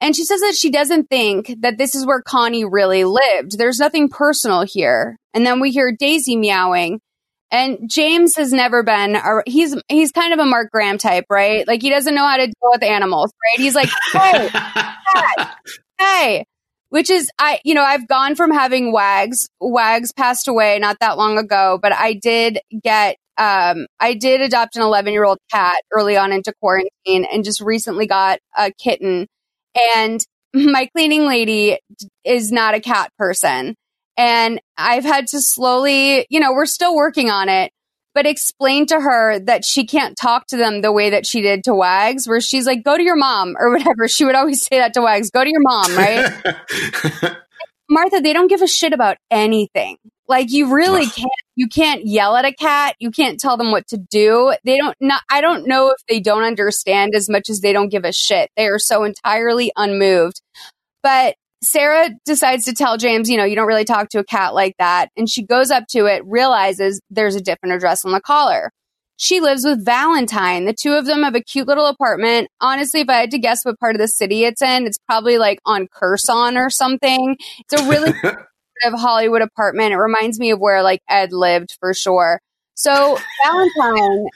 [0.00, 3.58] And she says that she doesn't think that this is where Connie really lived.
[3.58, 5.16] There's nothing personal here.
[5.34, 7.00] And then we hear Daisy meowing.
[7.52, 11.66] And James has never been, a, he's, he's kind of a Mark Graham type, right?
[11.66, 13.60] Like he doesn't know how to deal with animals, right?
[13.60, 15.56] He's like, hey, cat,
[15.98, 16.44] hey,
[16.90, 21.16] which is I you know I've gone from having Wags Wags passed away not that
[21.16, 25.76] long ago but I did get um I did adopt an 11 year old cat
[25.92, 29.26] early on into quarantine and just recently got a kitten
[29.96, 30.20] and
[30.54, 31.78] my cleaning lady
[32.24, 33.74] is not a cat person
[34.16, 37.72] and I've had to slowly you know we're still working on it
[38.14, 41.64] but explain to her that she can't talk to them the way that she did
[41.64, 44.08] to Wags, where she's like, go to your mom or whatever.
[44.08, 46.32] She would always say that to Wags, go to your mom, right?
[47.88, 49.96] Martha, they don't give a shit about anything.
[50.30, 52.94] Like you really can't, you can't yell at a cat.
[53.00, 54.54] You can't tell them what to do.
[54.64, 57.88] They don't, not, I don't know if they don't understand as much as they don't
[57.88, 58.48] give a shit.
[58.56, 60.40] They are so entirely unmoved.
[61.02, 61.34] But
[61.64, 64.76] Sarah decides to tell James, you know, you don't really talk to a cat like
[64.78, 65.08] that.
[65.16, 68.70] And she goes up to it, realizes there's a different address on the collar.
[69.16, 70.64] She lives with Valentine.
[70.64, 72.48] The two of them have a cute little apartment.
[72.60, 75.38] Honestly, if I had to guess what part of the city it's in, it's probably
[75.38, 77.36] like on Curson or something.
[77.58, 78.12] It's a really
[78.84, 79.92] of Hollywood apartment.
[79.92, 82.40] It reminds me of where like Ed lived for sure.
[82.74, 84.26] So Valentine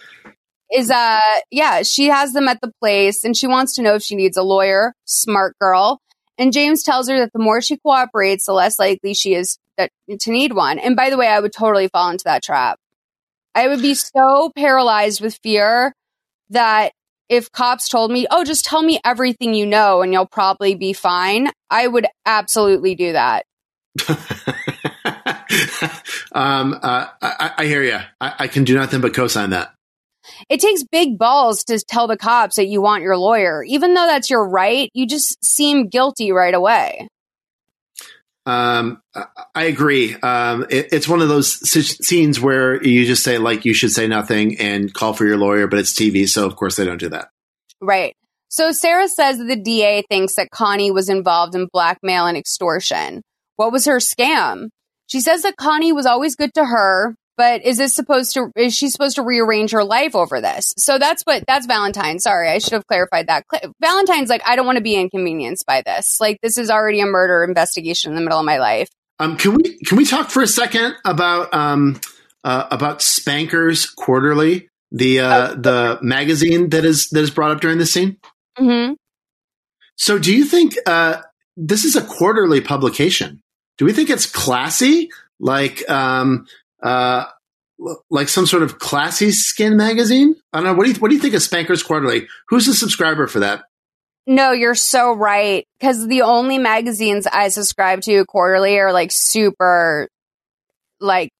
[0.72, 4.02] is uh yeah, she has them at the place and she wants to know if
[4.02, 4.94] she needs a lawyer.
[5.04, 6.00] Smart girl.
[6.38, 9.90] And James tells her that the more she cooperates, the less likely she is that
[10.20, 10.78] to need one.
[10.78, 12.78] And by the way, I would totally fall into that trap.
[13.54, 15.94] I would be so paralyzed with fear
[16.50, 16.92] that
[17.28, 20.92] if cops told me, "Oh, just tell me everything you know and you'll probably be
[20.92, 23.46] fine," I would absolutely do that.
[26.32, 27.98] um, uh, I, I hear you.
[28.20, 29.72] I, I can do nothing but co-sign that.
[30.48, 33.62] It takes big balls to tell the cops that you want your lawyer.
[33.64, 37.08] Even though that's your right, you just seem guilty right away.
[38.46, 40.14] Um, I- I agree.
[40.16, 44.06] Um, it, it's one of those scenes where you just say like you should say
[44.08, 47.08] nothing and call for your lawyer, but it's TV, so of course they don't do
[47.10, 47.28] that.
[47.80, 48.16] Right.
[48.48, 53.22] So Sarah says that the DA thinks that Connie was involved in blackmail and extortion.
[53.56, 54.68] What was her scam?
[55.06, 58.76] She says that Connie was always good to her, but is this supposed to is
[58.76, 60.74] she supposed to rearrange her life over this?
[60.78, 62.18] So that's what that's Valentine.
[62.18, 63.44] Sorry, I should have clarified that.
[63.50, 66.20] Cl- Valentine's like I don't want to be inconvenienced by this.
[66.20, 68.88] Like this is already a murder investigation in the middle of my life.
[69.18, 72.00] Um, can we can we talk for a second about um,
[72.42, 75.54] uh, about Spankers Quarterly, the uh, oh.
[75.54, 78.16] the magazine that is that is brought up during this scene?
[78.58, 78.94] Mm-hmm.
[79.96, 81.22] So, do you think uh,
[81.56, 83.40] this is a quarterly publication?
[83.78, 85.10] Do we think it's classy,
[85.40, 86.46] like um,
[86.82, 87.24] uh,
[88.10, 90.36] like some sort of classy skin magazine?
[90.52, 90.74] I don't know.
[90.74, 92.28] What do you what do you think of Spankers Quarterly?
[92.48, 93.64] Who's the subscriber for that?
[94.26, 95.66] No, you're so right.
[95.78, 100.08] Because the only magazines I subscribe to quarterly are like super,
[100.98, 101.30] like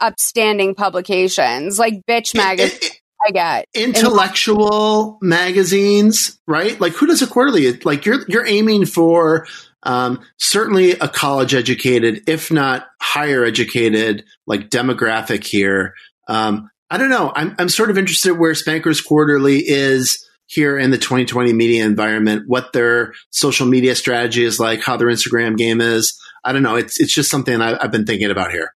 [0.00, 2.90] upstanding publications, like Bitch Magazine.
[3.26, 6.78] I get intellectual and- magazines, right?
[6.78, 7.72] Like who does a quarterly?
[7.72, 9.46] Like you're you're aiming for
[9.84, 15.94] um, certainly a college educated, if not higher educated, like demographic here.
[16.28, 17.32] Um, I don't know.
[17.34, 22.44] I'm I'm sort of interested where Spankers Quarterly is here in the 2020 media environment,
[22.46, 26.18] what their social media strategy is like, how their Instagram game is.
[26.44, 26.76] I don't know.
[26.76, 28.74] It's it's just something I, I've been thinking about here.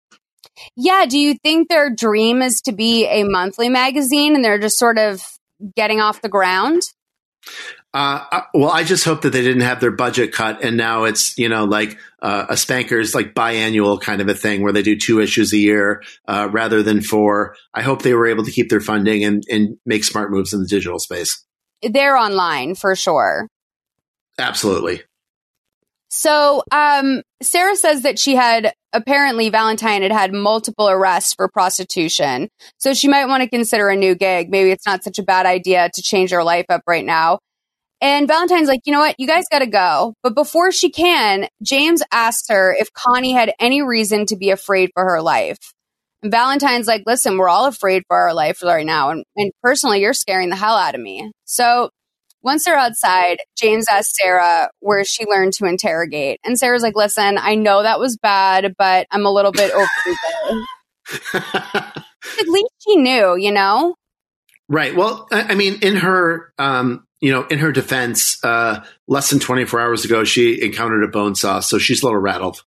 [0.77, 1.07] Yeah.
[1.07, 4.99] Do you think their dream is to be a monthly magazine and they're just sort
[4.99, 5.23] of
[5.77, 6.83] getting off the ground?
[7.95, 11.39] Uh, well, I just hope that they didn't have their budget cut, and now it's
[11.39, 14.97] you know like uh, a Spankers like biannual kind of a thing where they do
[14.97, 17.57] two issues a year uh, rather than four.
[17.73, 20.61] I hope they were able to keep their funding and, and make smart moves in
[20.61, 21.45] the digital space.
[21.83, 23.49] They're online for sure.
[24.39, 25.03] Absolutely.
[26.11, 32.49] So, um, Sarah says that she had apparently Valentine had had multiple arrests for prostitution.
[32.79, 34.51] So she might want to consider a new gig.
[34.51, 37.41] Maybe it's not such a bad idea to change her life up right now.
[38.01, 39.17] And Valentine's like, you know what?
[39.19, 40.15] You guys got to go.
[40.23, 44.91] But before she can, James asks her if Connie had any reason to be afraid
[44.95, 45.59] for her life.
[46.23, 49.11] And Valentine's like, listen, we're all afraid for our life right now.
[49.11, 51.31] And, and personally, you're scaring the hell out of me.
[51.45, 51.91] So
[52.43, 56.39] once they're outside, James asks Sarah where she learned to interrogate.
[56.45, 59.89] And Sarah's like, listen, I know that was bad, but I'm a little bit over
[60.07, 60.67] it.
[61.35, 63.95] At least she knew, you know?
[64.69, 64.95] Right.
[64.95, 69.81] Well, I mean, in her, um, you know, in her defense, uh, less than 24
[69.81, 72.63] hours ago, she encountered a bone saw, so she's a little rattled.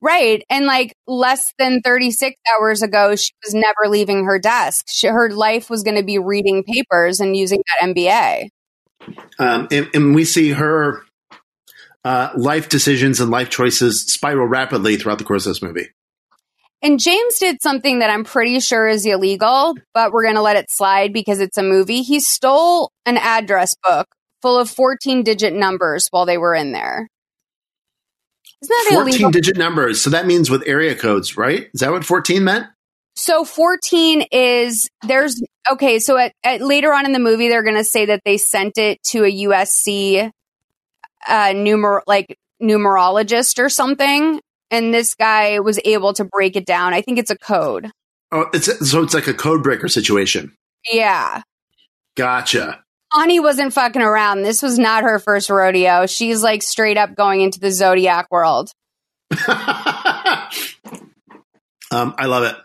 [0.00, 0.44] Right.
[0.50, 4.86] And like less than 36 hours ago, she was never leaving her desk.
[4.88, 8.48] She, her life was going to be reading papers and using that MBA.
[9.38, 11.02] Um, and, and, we see her
[12.04, 15.88] uh, life decisions and life choices spiral rapidly throughout the course of this movie.
[16.82, 20.56] And James did something that I'm pretty sure is illegal, but we're going to let
[20.56, 22.02] it slide because it's a movie.
[22.02, 24.06] He stole an address book
[24.42, 27.08] full of 14 digit numbers while they were in there.
[28.62, 29.30] Isn't that 14 illegal?
[29.30, 30.00] digit numbers.
[30.00, 31.68] So that means with area codes, right?
[31.74, 32.66] Is that what 14 meant?
[33.16, 35.98] So 14 is there's okay.
[35.98, 38.76] So at, at later on in the movie, they're going to say that they sent
[38.76, 40.30] it to a USC
[41.26, 44.40] uh, numer like numerologist or something,
[44.70, 46.94] and this guy was able to break it down.
[46.94, 47.90] I think it's a code.
[48.32, 50.54] Oh, it's so it's like a code breaker situation.
[50.90, 51.42] Yeah.
[52.16, 52.82] Gotcha.
[53.12, 54.42] Connie wasn't fucking around.
[54.42, 56.06] This was not her first rodeo.
[56.06, 58.70] She's like straight up going into the zodiac world.
[59.30, 59.44] um,
[61.90, 62.56] I love it.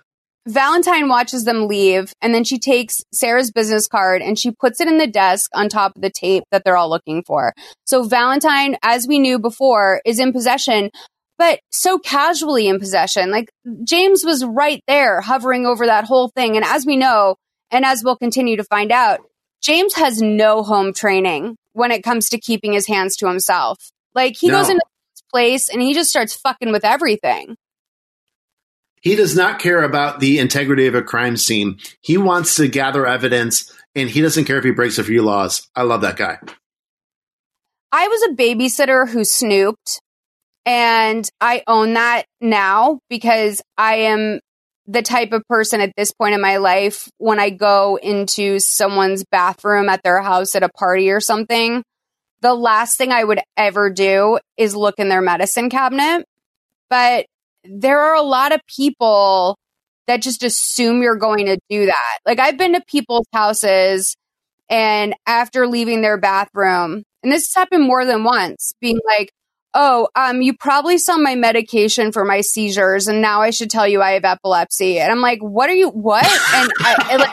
[0.48, 4.88] Valentine watches them leave, and then she takes Sarah's business card and she puts it
[4.88, 7.54] in the desk on top of the tape that they're all looking for.
[7.86, 10.90] So Valentine, as we knew before, is in possession,
[11.42, 13.32] but so casually in possession.
[13.32, 13.50] Like
[13.84, 16.56] James was right there hovering over that whole thing.
[16.56, 17.36] And as we know,
[17.72, 19.22] and as we'll continue to find out,
[19.60, 23.90] James has no home training when it comes to keeping his hands to himself.
[24.14, 24.60] Like he no.
[24.60, 24.84] goes into
[25.16, 27.56] this place and he just starts fucking with everything.
[29.02, 31.80] He does not care about the integrity of a crime scene.
[32.02, 35.68] He wants to gather evidence and he doesn't care if he breaks a few laws.
[35.76, 36.38] I love that guy.
[37.92, 40.02] I was a babysitter who snooped
[40.66, 44.40] and I own that now because I am
[44.88, 49.24] the type of person at this point in my life when I go into someone's
[49.32, 51.84] bathroom at their house at a party or something,
[52.42, 56.26] the last thing I would ever do is look in their medicine cabinet.
[56.90, 57.26] But
[57.64, 59.58] there are a lot of people
[60.08, 62.20] that just assume you're going to do that.
[62.26, 64.16] Like I've been to people's houses
[64.70, 69.32] and after leaving their bathroom, and this has happened more than once, being like,
[69.74, 73.88] "Oh, um, you probably saw my medication for my seizures, and now I should tell
[73.88, 75.90] you I have epilepsy." And I'm like, "What are you?
[75.90, 77.32] What?" And I, I like,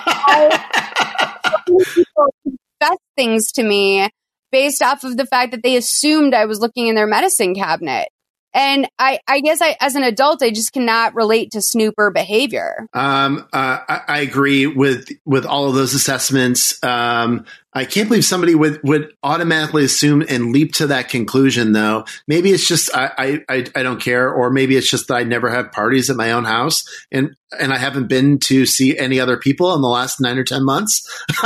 [1.95, 4.09] people confess things to me
[4.51, 8.09] based off of the fact that they assumed I was looking in their medicine cabinet.
[8.55, 12.87] And I, I guess I, as an adult, I just cannot relate to snooper behavior.
[12.95, 16.83] Um, uh, I, I, agree with with all of those assessments.
[16.83, 17.45] Um,
[17.75, 21.73] I can't believe somebody would would automatically assume and leap to that conclusion.
[21.73, 25.25] Though maybe it's just I, I I don't care, or maybe it's just that I
[25.25, 29.21] never have parties at my own house, and and I haven't been to see any
[29.21, 31.07] other people in the last nine or ten months.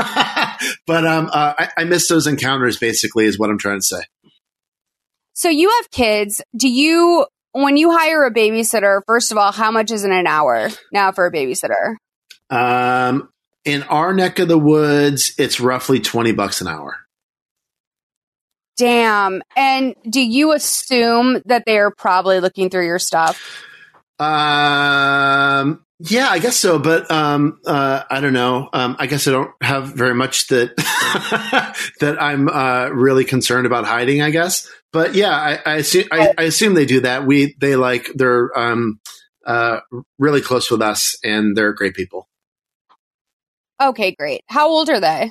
[0.87, 2.79] but um, uh, I, I miss those encounters.
[2.79, 4.03] Basically, is what I'm trying to say.
[5.35, 6.43] So you have kids.
[6.57, 10.27] Do you, when you hire a babysitter, first of all, how much is in an
[10.27, 11.97] hour now for a babysitter?
[12.51, 13.31] Um,
[13.65, 16.97] in our neck of the woods, it's roughly 20 bucks an hour.
[18.77, 19.43] Damn.
[19.57, 23.65] And do you assume that they are probably looking through your stuff?
[24.19, 28.69] Um, yeah, I guess so, but um, uh, I don't know.
[28.73, 30.77] Um, I guess I don't have very much that
[32.01, 34.21] that I'm uh, really concerned about hiding.
[34.21, 37.25] I guess, but yeah, I, I, assume, I, I assume they do that.
[37.25, 38.99] We they like they're um,
[39.47, 39.79] uh,
[40.19, 42.29] really close with us, and they're great people.
[43.81, 44.41] Okay, great.
[44.49, 45.31] How old are they?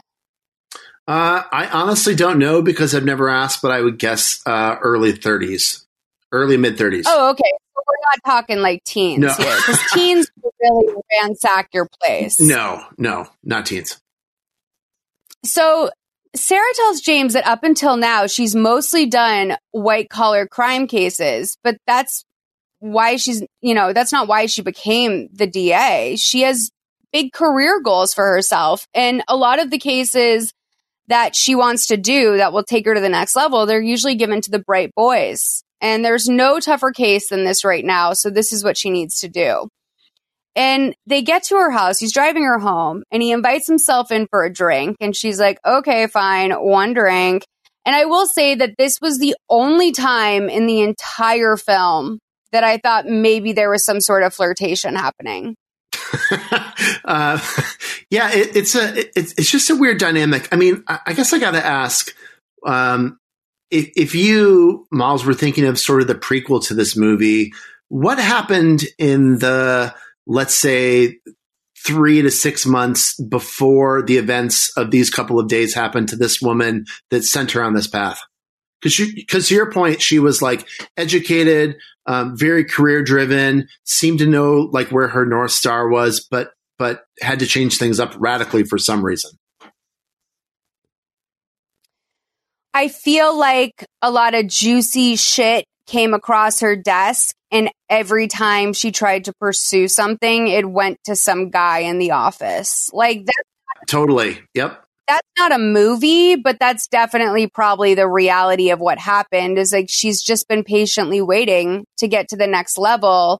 [1.05, 5.11] Uh, I honestly don't know because I've never asked, but I would guess uh, early
[5.11, 5.83] 30s,
[6.31, 7.03] early mid 30s.
[7.07, 7.51] Oh, okay
[7.91, 9.33] we're not talking like teens no.
[9.33, 10.31] here because teens
[10.61, 12.39] really ransack your place.
[12.39, 13.99] No, no, not teens.
[15.43, 15.89] So
[16.35, 21.77] Sarah tells James that up until now, she's mostly done white collar crime cases, but
[21.87, 22.23] that's
[22.79, 26.15] why she's, you know, that's not why she became the DA.
[26.17, 26.71] She has
[27.11, 28.87] big career goals for herself.
[28.93, 30.53] And a lot of the cases
[31.07, 34.15] that she wants to do that will take her to the next level, they're usually
[34.15, 35.63] given to the bright boys.
[35.81, 38.13] And there's no tougher case than this right now.
[38.13, 39.67] So this is what she needs to do.
[40.55, 41.99] And they get to her house.
[41.99, 44.97] He's driving her home and he invites himself in for a drink.
[44.99, 47.45] And she's like, okay, fine, one drink.
[47.85, 52.19] And I will say that this was the only time in the entire film
[52.51, 55.55] that I thought maybe there was some sort of flirtation happening.
[57.05, 57.39] uh,
[58.09, 60.47] yeah, it, it's a it, it's just a weird dynamic.
[60.51, 62.13] I mean, I, I guess I got to ask:
[62.65, 63.17] um,
[63.69, 67.53] if, if you, Molls, were thinking of sort of the prequel to this movie,
[67.87, 69.93] what happened in the,
[70.27, 71.19] let's say,
[71.85, 76.41] three to six months before the events of these couple of days happened to this
[76.41, 78.19] woman that sent her on this path?
[78.81, 80.67] Because because to your point, she was like
[80.97, 81.75] educated,
[82.07, 87.03] um, very career driven, seemed to know like where her north star was, but but
[87.21, 89.31] had to change things up radically for some reason.
[92.73, 98.71] I feel like a lot of juicy shit came across her desk and every time
[98.73, 102.89] she tried to pursue something, it went to some guy in the office.
[102.93, 103.43] Like that.
[103.87, 104.41] Totally.
[104.53, 104.83] Yep.
[105.07, 109.87] That's not a movie, but that's definitely probably the reality of what happened is like
[109.89, 113.39] she's just been patiently waiting to get to the next level.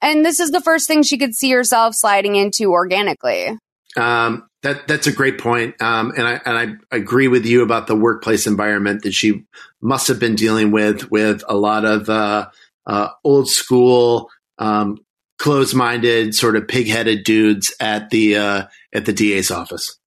[0.00, 3.58] And this is the first thing she could see herself sliding into organically.
[3.96, 5.80] Um, that that's a great point.
[5.82, 9.44] Um, and I and I agree with you about the workplace environment that she
[9.80, 12.48] must have been dealing with with a lot of uh,
[12.86, 14.98] uh, old school, um,
[15.38, 19.98] closed minded, sort of pig headed dudes at the uh, at the DA's office.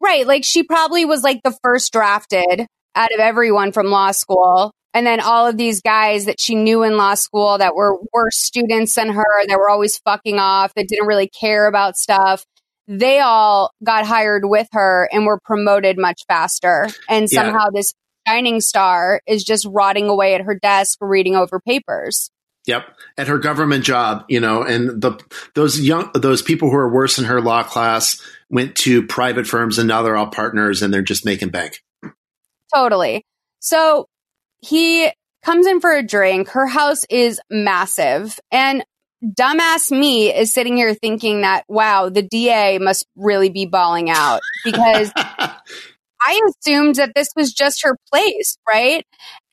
[0.00, 4.72] Right, like she probably was like the first drafted out of everyone from law school.
[4.94, 8.38] And then all of these guys that she knew in law school that were worse
[8.38, 12.46] students than her, that were always fucking off, that didn't really care about stuff
[12.88, 16.88] they all got hired with her and were promoted much faster.
[17.08, 17.70] And somehow yeah.
[17.74, 17.92] this
[18.26, 22.30] shining star is just rotting away at her desk reading over papers.
[22.66, 22.84] Yep,
[23.16, 25.16] at her government job, you know, and the
[25.54, 29.78] those young those people who are worse in her law class went to private firms
[29.78, 31.80] and now they're all partners and they're just making bank.
[32.74, 33.24] Totally.
[33.60, 34.06] So
[34.58, 35.10] he
[35.44, 36.48] comes in for a drink.
[36.48, 38.38] Her house is massive.
[38.50, 38.84] And
[39.26, 44.40] dumbass me is sitting here thinking that, wow, the DA must really be balling out
[44.64, 49.04] because I assumed that this was just her place, right?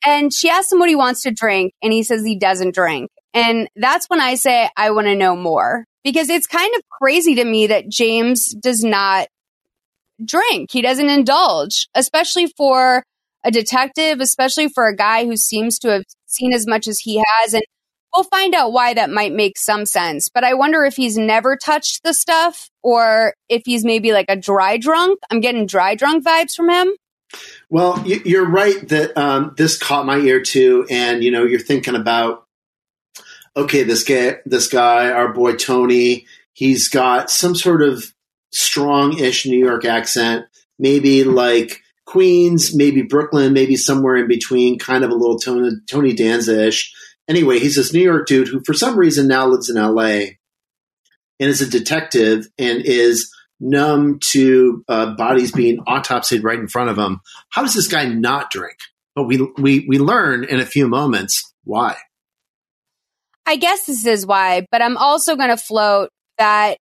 [0.04, 3.10] And she asks him what he wants to drink, and he says he doesn't drink.
[3.32, 7.34] And that's when I say, I want to know more because it's kind of crazy
[7.36, 9.28] to me that James does not
[10.24, 10.70] drink.
[10.70, 13.02] He doesn't indulge, especially for
[13.44, 17.16] a detective, especially for a guy who seems to have seen as much as he
[17.16, 17.54] has.
[17.54, 17.64] And
[18.14, 20.28] we'll find out why that might make some sense.
[20.28, 24.36] But I wonder if he's never touched the stuff or if he's maybe like a
[24.36, 25.18] dry drunk.
[25.30, 26.92] I'm getting dry drunk vibes from him.
[27.68, 31.96] Well, you're right that um, this caught my ear too, and you know, you're thinking
[31.96, 32.44] about
[33.56, 38.12] okay, this guy, this guy, our boy Tony, he's got some sort of
[38.52, 40.46] strong-ish New York accent,
[40.78, 46.12] maybe like Queens, maybe Brooklyn, maybe somewhere in between, kind of a little Tony, Tony
[46.12, 46.92] Danza ish.
[47.28, 50.34] Anyway, he's this New York dude who, for some reason, now lives in LA
[51.40, 56.90] and is a detective and is numb to uh, bodies being autopsied right in front
[56.90, 57.20] of him.
[57.50, 58.76] How does this guy not drink?
[59.14, 61.96] But we we we learn in a few moments why.
[63.46, 66.78] I guess this is why, but I'm also going to float that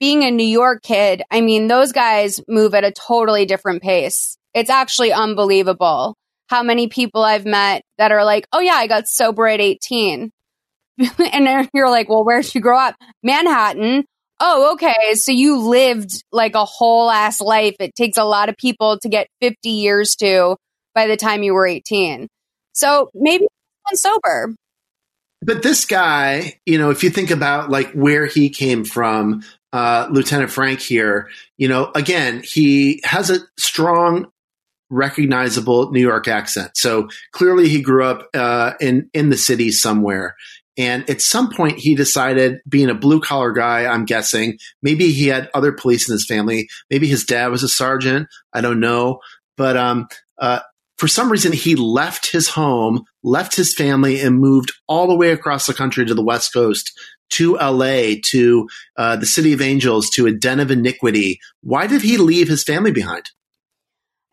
[0.00, 4.38] being a New York kid, I mean, those guys move at a totally different pace.
[4.54, 6.14] It's actually unbelievable
[6.48, 10.32] how many people I've met that are like, oh, yeah, I got sober at 18.
[11.32, 12.96] and you're like, well, where'd you grow up?
[13.22, 14.04] Manhattan.
[14.40, 15.14] Oh, okay.
[15.14, 17.76] So you lived like a whole ass life.
[17.80, 20.56] It takes a lot of people to get 50 years to
[20.94, 22.28] by the time you were 18.
[22.72, 23.46] So maybe
[23.94, 24.54] sober.
[25.42, 29.42] But this guy, you know, if you think about like where he came from,
[29.72, 34.30] uh, Lieutenant Frank here, you know, again, he has a strong,
[34.90, 36.70] recognizable New York accent.
[36.74, 40.34] So clearly he grew up uh, in in the city somewhere.
[40.78, 45.26] And at some point, he decided, being a blue collar guy, I'm guessing, maybe he
[45.26, 46.68] had other police in his family.
[46.88, 48.28] Maybe his dad was a sergeant.
[48.52, 49.18] I don't know.
[49.56, 50.06] But um,
[50.38, 50.60] uh,
[50.96, 55.32] for some reason, he left his home, left his family, and moved all the way
[55.32, 56.92] across the country to the West Coast,
[57.30, 61.40] to LA, to uh, the City of Angels, to a den of iniquity.
[61.60, 63.30] Why did he leave his family behind?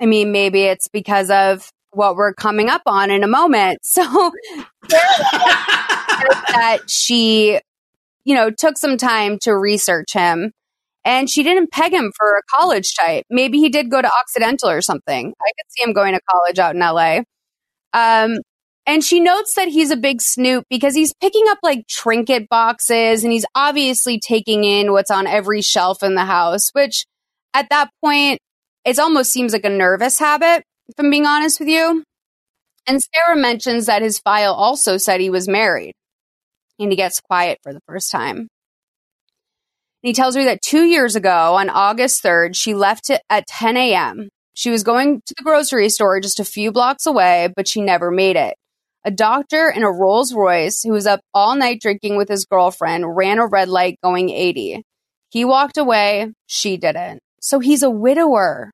[0.02, 3.80] I mean, maybe it's because of what we're coming up on in a moment.
[3.88, 4.32] So
[4.90, 7.60] that she,
[8.24, 10.52] you know, took some time to research him
[11.06, 13.26] and she didn't peg him for a college type.
[13.30, 15.28] Maybe he did go to Occidental or something.
[15.28, 17.22] I could see him going to college out in LA.
[17.94, 18.40] Um,
[18.88, 23.24] and she notes that he's a big snoop because he's picking up like trinket boxes
[23.24, 27.06] and he's obviously taking in what's on every shelf in the house, which
[27.54, 28.40] at that point,
[28.86, 32.04] it almost seems like a nervous habit, if I'm being honest with you.
[32.88, 35.94] And Sarah mentions that his file also said he was married
[36.80, 38.38] and he gets quiet for the first time.
[38.38, 38.48] And
[40.10, 44.30] he tells her that two years ago, on August 3rd, she left at 10 a.m.
[44.54, 48.12] She was going to the grocery store just a few blocks away, but she never
[48.12, 48.56] made it.
[49.04, 53.16] A doctor in a Rolls Royce who was up all night drinking with his girlfriend
[53.16, 54.84] ran a red light going 80.
[55.30, 57.20] He walked away, she didn't.
[57.42, 58.72] So he's a widower.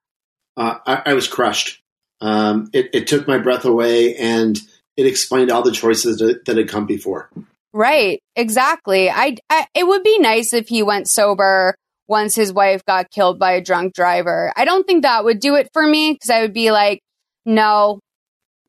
[0.61, 1.81] Uh, I, I, was crushed.
[2.21, 4.59] Um, it, it, took my breath away and
[4.95, 7.31] it explained all the choices that, that had come before.
[7.73, 8.21] Right.
[8.35, 9.09] Exactly.
[9.09, 11.73] I, I, it would be nice if he went sober
[12.07, 14.53] once his wife got killed by a drunk driver.
[14.55, 16.99] I don't think that would do it for me because I would be like,
[17.43, 17.99] no,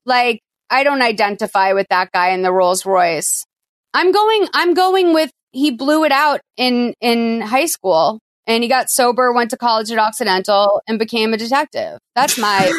[0.06, 0.40] like
[0.70, 3.44] I don't identify with that guy in the Rolls Royce.
[3.92, 8.68] I'm going I'm going with he blew it out in in high school and he
[8.68, 11.98] got sober, went to college at Occidental and became a detective.
[12.14, 12.72] That's my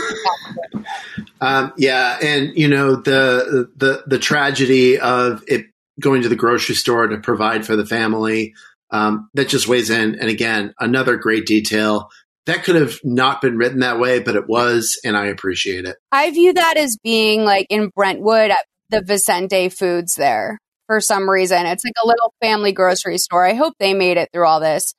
[1.41, 5.65] um, yeah, and you know the the the tragedy of it
[5.99, 8.53] going to the grocery store to provide for the family.
[8.91, 10.19] Um, that just weighs in.
[10.19, 12.11] And again, another great detail
[12.45, 15.95] that could have not been written that way, but it was, and I appreciate it.
[16.11, 21.29] I view that as being like in Brentwood at the Vicente Foods there for some
[21.29, 21.65] reason.
[21.65, 23.45] It's like a little family grocery store.
[23.45, 24.93] I hope they made it through all this.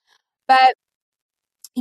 [0.49, 0.75] But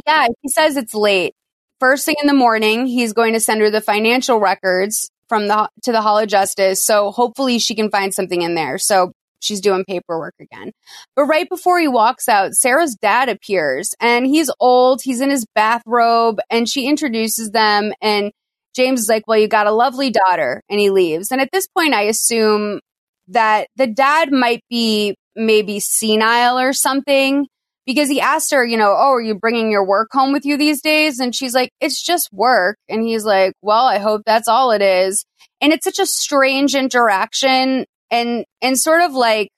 [0.05, 1.33] yeah, he says it's late.
[1.79, 5.69] First thing in the morning, he's going to send her the financial records from the
[5.83, 6.83] to the Hall of Justice.
[6.83, 8.77] So hopefully she can find something in there.
[8.77, 10.71] So she's doing paperwork again.
[11.15, 15.45] But right before he walks out, Sarah's dad appears and he's old, he's in his
[15.53, 18.31] bathrobe, and she introduces them and
[18.73, 21.31] James is like, Well, you got a lovely daughter, and he leaves.
[21.31, 22.79] And at this point I assume
[23.27, 27.47] that the dad might be maybe senile or something
[27.85, 30.57] because he asked her, you know, oh, are you bringing your work home with you
[30.57, 31.19] these days?
[31.19, 32.77] And she's like, it's just work.
[32.87, 35.25] And he's like, well, I hope that's all it is.
[35.61, 39.49] And it's such a strange interaction and, and sort of like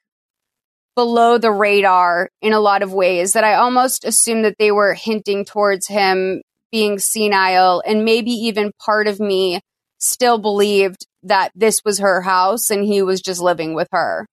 [0.95, 4.93] below the radar in a lot of ways that I almost assumed that they were
[4.93, 6.41] hinting towards him
[6.71, 7.83] being senile.
[7.85, 9.59] And maybe even part of me
[9.99, 14.25] still believed that this was her house and he was just living with her.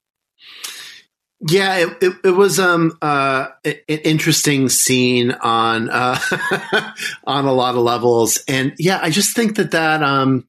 [1.44, 6.19] Yeah, it, it, it, was um uh an interesting scene on uh
[7.24, 10.47] on a lot of levels, and yeah, I just think that that um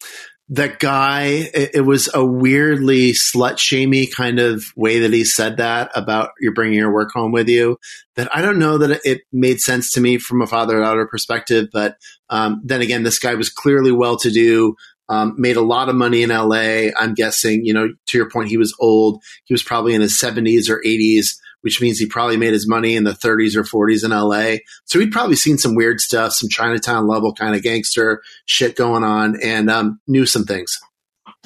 [0.50, 5.58] that guy it, it was a weirdly slut shamey kind of way that he said
[5.58, 7.80] that about you're bringing your work home with you.
[8.16, 11.70] That I don't know that it made sense to me from a father daughter perspective,
[11.74, 11.98] but
[12.30, 14.76] um, then again, this guy was clearly well to do
[15.10, 16.90] um, made a lot of money in LA.
[16.98, 19.22] I'm guessing, you know, to your point, he was old.
[19.46, 22.96] He was probably in his 70s or 80s which means he probably made his money
[22.96, 24.58] in the 30s or 40s in LA.
[24.86, 29.04] So he'd probably seen some weird stuff, some Chinatown level kind of gangster shit going
[29.04, 30.78] on, and um, knew some things.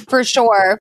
[0.09, 0.79] For sure.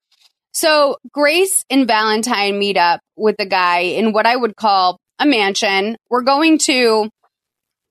[0.52, 5.26] So Grace and Valentine meet up with the guy in what I would call a
[5.26, 5.98] mansion.
[6.08, 7.10] We're going to,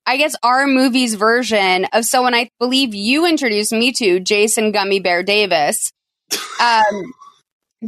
[0.05, 4.99] I guess, our movie's version of someone I believe you introduced me to, Jason Gummy
[4.99, 5.91] Bear Davis.
[6.57, 7.13] Um,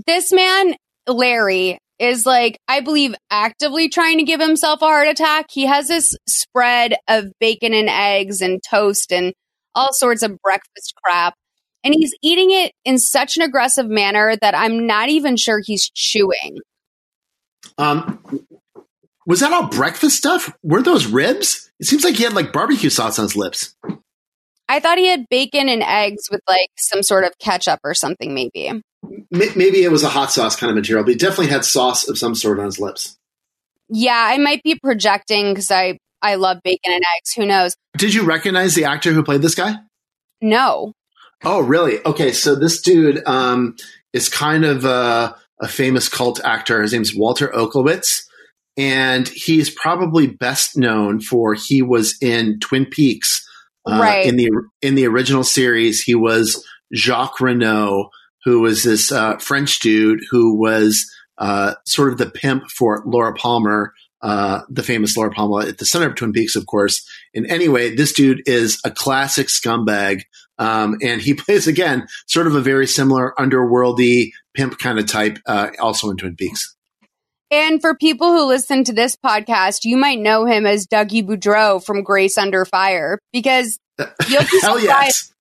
[0.05, 0.75] this man,
[1.07, 5.47] Larry, is like, I believe, actively trying to give himself a heart attack.
[5.49, 9.33] He has this spread of bacon and eggs and toast and
[9.73, 11.35] all sorts of breakfast crap.
[11.83, 15.89] And he's eating it in such an aggressive manner that I'm not even sure he's
[15.89, 16.59] chewing.
[17.77, 18.21] Um,
[19.25, 20.53] was that all breakfast stuff?
[20.63, 21.66] Were those ribs?
[21.79, 23.75] It seems like he had like barbecue sauce on his lips.
[24.69, 28.33] I thought he had bacon and eggs with like some sort of ketchup or something,
[28.33, 28.81] maybe.
[29.31, 32.17] Maybe it was a hot sauce kind of material, but he definitely had sauce of
[32.17, 33.17] some sort on his lips.
[33.89, 37.33] Yeah, I might be projecting because I I love bacon and eggs.
[37.33, 37.75] Who knows?
[37.97, 39.75] Did you recognize the actor who played this guy?
[40.41, 40.93] No.
[41.43, 42.03] Oh, really?
[42.05, 43.75] Okay, so this dude um,
[44.13, 46.81] is kind of a, a famous cult actor.
[46.81, 48.26] His name's Walter Olkewicz,
[48.77, 53.43] and he's probably best known for he was in Twin Peaks.
[53.85, 54.25] Uh, Right.
[54.25, 54.49] In the
[54.81, 56.63] in the original series, he was
[56.93, 58.09] Jacques Renault,
[58.43, 63.33] who was this uh, French dude who was uh, sort of the pimp for Laura
[63.33, 67.07] Palmer, uh, the famous Laura Palmer at the center of Twin Peaks, of course.
[67.33, 70.21] And anyway, this dude is a classic scumbag.
[70.59, 75.37] Um, and he plays again, sort of a very similar underworldy pimp kind of type,
[75.45, 76.75] uh, also in Twin Peaks.
[77.49, 81.83] And for people who listen to this podcast, you might know him as Dougie Boudreau
[81.83, 85.33] from Grace Under Fire because you'll be surprised yes.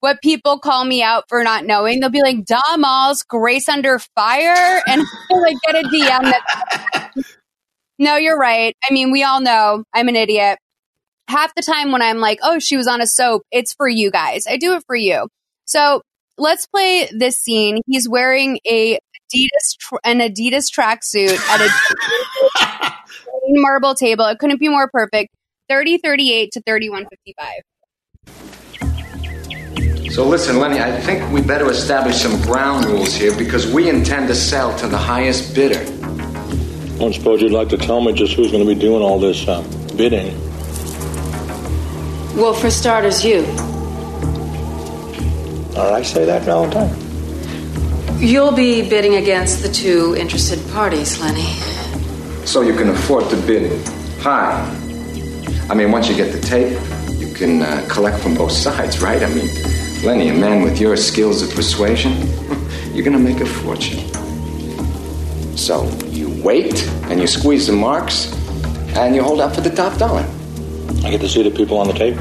[0.00, 1.98] what people call me out for not knowing.
[1.98, 4.82] They'll be like, Damal's Grace Under Fire.
[4.86, 5.02] And
[5.32, 7.12] I'll like get a DM that.
[7.98, 8.76] no, you're right.
[8.88, 10.58] I mean, we all know I'm an idiot.
[11.26, 14.10] Half the time when I'm like, oh, she was on a soap, it's for you
[14.10, 14.46] guys.
[14.48, 15.28] I do it for you.
[15.66, 16.02] So
[16.38, 17.80] let's play this scene.
[17.86, 18.98] He's wearing a
[19.28, 22.94] Adidas tr- an Adidas tracksuit at a
[23.48, 24.26] marble table.
[24.26, 25.34] It couldn't be more perfect.
[25.68, 27.46] 30 38 to 31 55.
[30.12, 34.28] So listen, Lenny, I think we better establish some ground rules here because we intend
[34.28, 35.80] to sell to the highest bidder.
[35.80, 39.20] I don't suppose you'd like to tell me just who's going to be doing all
[39.20, 39.62] this uh,
[39.96, 40.34] bidding.
[42.36, 43.44] Well, for starters, you.
[45.76, 47.07] All right, say that, Valentine.
[48.20, 51.52] You'll be bidding against the two interested parties, Lenny.
[52.44, 53.86] So you can afford to bid
[54.18, 54.58] high.
[55.70, 56.76] I mean, once you get the tape,
[57.20, 59.22] you can uh, collect from both sides, right?
[59.22, 59.46] I mean,
[60.02, 62.12] Lenny, a man with your skills of persuasion,
[62.92, 64.00] you're gonna make a fortune.
[65.56, 68.32] So you wait and you squeeze the marks
[68.96, 70.26] and you hold out for the top dollar.
[71.04, 72.16] I get to see the people on the tape,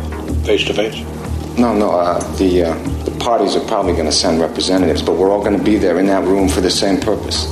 [0.46, 1.17] face to face.
[1.58, 5.44] No, no, uh, the, uh, the parties are probably gonna send representatives, but we're all
[5.44, 7.52] gonna be there in that room for the same purpose.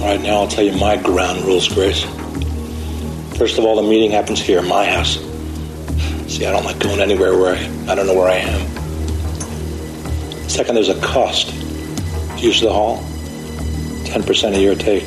[0.00, 2.04] All right, now I'll tell you my ground rules, Grace.
[3.36, 5.18] First of all, the meeting happens here, in my house.
[6.28, 8.66] See, I don't like going anywhere where I, I don't know where I am.
[10.48, 11.52] Second, there's a cost.
[12.38, 13.00] Use the hall,
[14.06, 15.04] 10% of your take.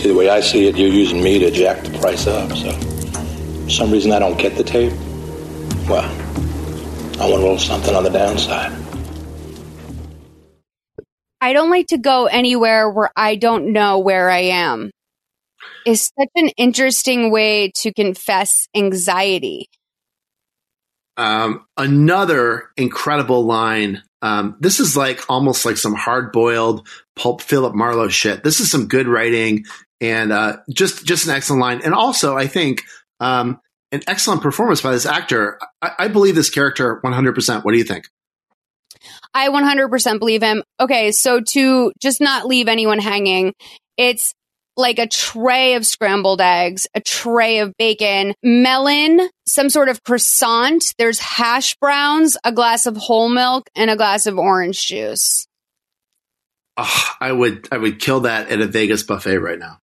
[0.00, 2.72] See, the way I see it, you're using me to jack the price up, so
[2.72, 4.92] for some reason I don't get the tape.
[5.88, 6.21] Well,
[7.20, 8.72] I want a little something on the downside.
[11.40, 14.90] I don't like to go anywhere where I don't know where I am.
[15.84, 19.68] Is such an interesting way to confess anxiety.
[21.16, 24.02] Um, another incredible line.
[24.22, 26.86] Um, this is like almost like some hard boiled
[27.16, 28.44] pulp Philip Marlowe shit.
[28.44, 29.64] This is some good writing
[30.00, 31.80] and uh, just just an excellent line.
[31.84, 32.82] And also, I think
[33.20, 33.60] um,
[33.92, 35.58] an excellent performance by this actor.
[35.80, 37.64] I, I believe this character 100%.
[37.64, 38.08] What do you think?
[39.34, 40.62] I 100% believe him.
[40.80, 43.52] Okay, so to just not leave anyone hanging,
[43.96, 44.34] it's
[44.76, 50.94] like a tray of scrambled eggs, a tray of bacon, melon, some sort of croissant.
[50.98, 55.46] There's hash browns, a glass of whole milk, and a glass of orange juice.
[56.78, 59.78] Oh, I would I would kill that at a Vegas buffet right now.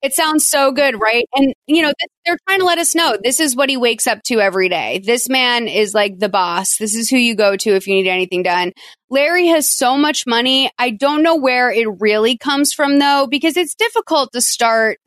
[0.00, 1.24] It sounds so good, right?
[1.34, 1.92] And you know,
[2.24, 5.02] they're trying to let us know this is what he wakes up to every day.
[5.04, 6.76] This man is like the boss.
[6.76, 8.72] This is who you go to if you need anything done.
[9.10, 10.70] Larry has so much money.
[10.78, 14.98] I don't know where it really comes from though, because it's difficult to start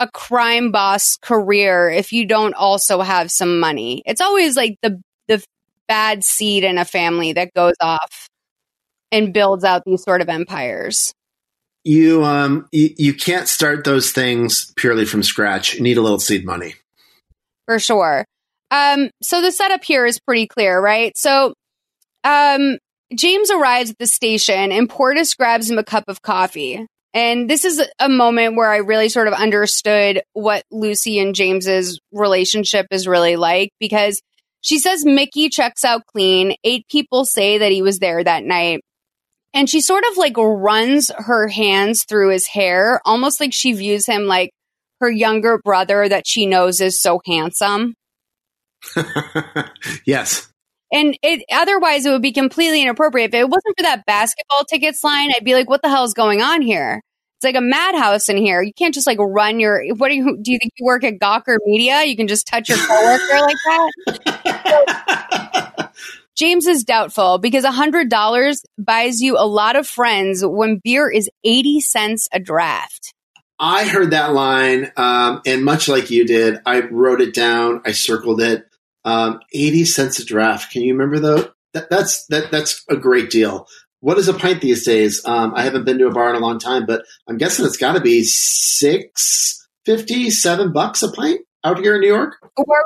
[0.00, 4.02] a crime boss career if you don't also have some money.
[4.06, 5.44] It's always like the the
[5.88, 8.28] bad seed in a family that goes off
[9.12, 11.12] and builds out these sort of empires.
[11.84, 15.74] You um you, you can't start those things purely from scratch.
[15.74, 16.74] You need a little seed money.
[17.66, 18.24] for sure.
[18.70, 21.16] Um, so the setup here is pretty clear, right?
[21.16, 21.54] So,
[22.22, 22.78] um,
[23.14, 26.86] James arrives at the station and Portis grabs him a cup of coffee.
[27.12, 31.98] And this is a moment where I really sort of understood what Lucy and James's
[32.12, 34.22] relationship is really like because
[34.60, 36.54] she says Mickey checks out clean.
[36.62, 38.82] Eight people say that he was there that night.
[39.52, 44.06] And she sort of like runs her hands through his hair, almost like she views
[44.06, 44.50] him like
[45.00, 47.94] her younger brother that she knows is so handsome.
[50.06, 50.48] yes.
[50.92, 53.30] And it otherwise it would be completely inappropriate.
[53.30, 56.14] If it wasn't for that basketball tickets line, I'd be like, what the hell is
[56.14, 57.00] going on here?
[57.38, 58.60] It's like a madhouse in here.
[58.62, 61.18] You can't just like run your what do you do you think you work at
[61.18, 62.04] Gawker Media?
[62.04, 63.56] You can just touch your coworker like
[64.06, 65.66] that?
[66.40, 71.80] James is doubtful because $100 buys you a lot of friends when beer is 80
[71.80, 73.12] cents a draft.
[73.58, 77.82] I heard that line, um, and much like you did, I wrote it down.
[77.84, 78.64] I circled it.
[79.04, 80.72] Um, Eighty cents a draft.
[80.72, 81.50] Can you remember though?
[81.74, 83.66] That, that's that that's a great deal.
[84.00, 85.22] What is a pint these days?
[85.26, 87.76] Um, I haven't been to a bar in a long time, but I'm guessing it's
[87.76, 92.36] got to be six fifty, seven bucks a pint out here in New York.
[92.56, 92.84] Or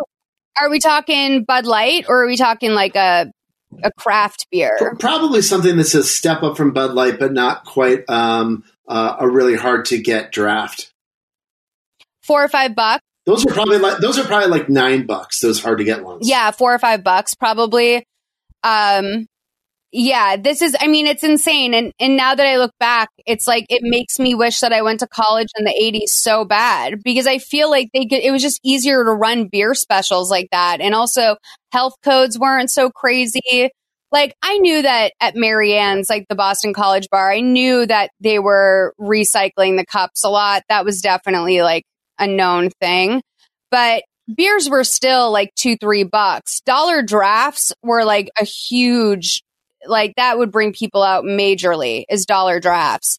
[0.61, 3.33] are we talking Bud Light or are we talking like a
[3.83, 4.97] a craft beer?
[4.99, 9.29] Probably something that's a step up from Bud Light, but not quite um, uh, a
[9.29, 10.93] really hard to get draft.
[12.23, 13.03] Four or five bucks.
[13.27, 15.41] Those are probably like those are probably like nine bucks.
[15.41, 16.29] Those hard to get ones.
[16.29, 18.05] Yeah, four or five bucks probably.
[18.63, 19.27] Um,
[19.95, 20.77] yeah, this is.
[20.81, 21.73] I mean, it's insane.
[21.73, 24.83] And and now that I look back, it's like it makes me wish that I
[24.83, 28.23] went to college in the '80s so bad because I feel like they could.
[28.23, 31.37] It was just easier to run beer specials like that, and also
[31.73, 33.71] health codes weren't so crazy.
[34.11, 38.11] Like I knew that at Mary Ann's, like the Boston College Bar, I knew that
[38.21, 40.63] they were recycling the cups a lot.
[40.69, 41.85] That was definitely like
[42.19, 43.23] a known thing.
[43.71, 44.03] But
[44.33, 46.61] beers were still like two, three bucks.
[46.61, 49.43] Dollar drafts were like a huge,
[49.87, 53.19] like that would bring people out majorly is dollar drafts.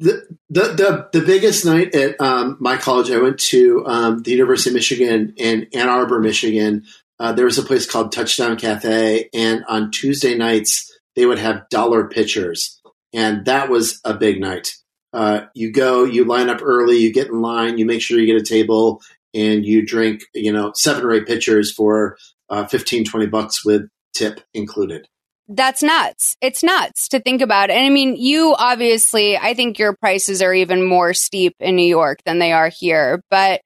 [0.00, 4.32] The, the the the biggest night at um, my college, I went to um, the
[4.32, 6.84] University of Michigan in Ann Arbor, Michigan.
[7.20, 11.68] Uh, there was a place called Touchdown Cafe, and on Tuesday nights they would have
[11.68, 12.80] dollar pitchers,
[13.12, 14.74] and that was a big night.
[15.12, 18.26] Uh, you go, you line up early, you get in line, you make sure you
[18.26, 19.00] get a table,
[19.32, 22.16] and you drink, you know, seven or eight pitchers for
[22.50, 25.06] uh, 15, 20 bucks with tip included.
[25.48, 26.36] That's nuts.
[26.40, 27.70] It's nuts to think about.
[27.70, 31.86] And I mean, you obviously, I think your prices are even more steep in New
[31.86, 33.60] York than they are here, but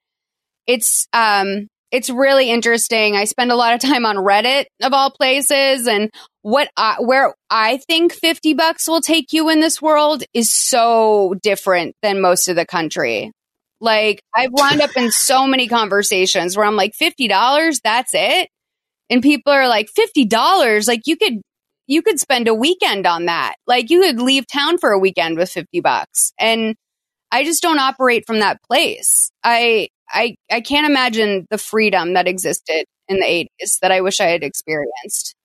[0.67, 3.15] it's, um, it's really interesting.
[3.15, 6.09] I spend a lot of time on Reddit of all places and
[6.41, 11.35] what I, where I think 50 bucks will take you in this world is so
[11.41, 13.31] different than most of the country.
[13.81, 18.49] Like I've wound up in so many conversations where I'm like, $50, that's it.
[19.09, 21.41] And people are like, $50, like you could,
[21.89, 23.55] you could spend a weekend on that.
[23.65, 26.31] Like you could leave town for a weekend with 50 bucks.
[26.39, 26.75] And
[27.31, 29.31] I just don't operate from that place.
[29.43, 34.19] I, I, I can't imagine the freedom that existed in the 80s that I wish
[34.19, 35.35] I had experienced.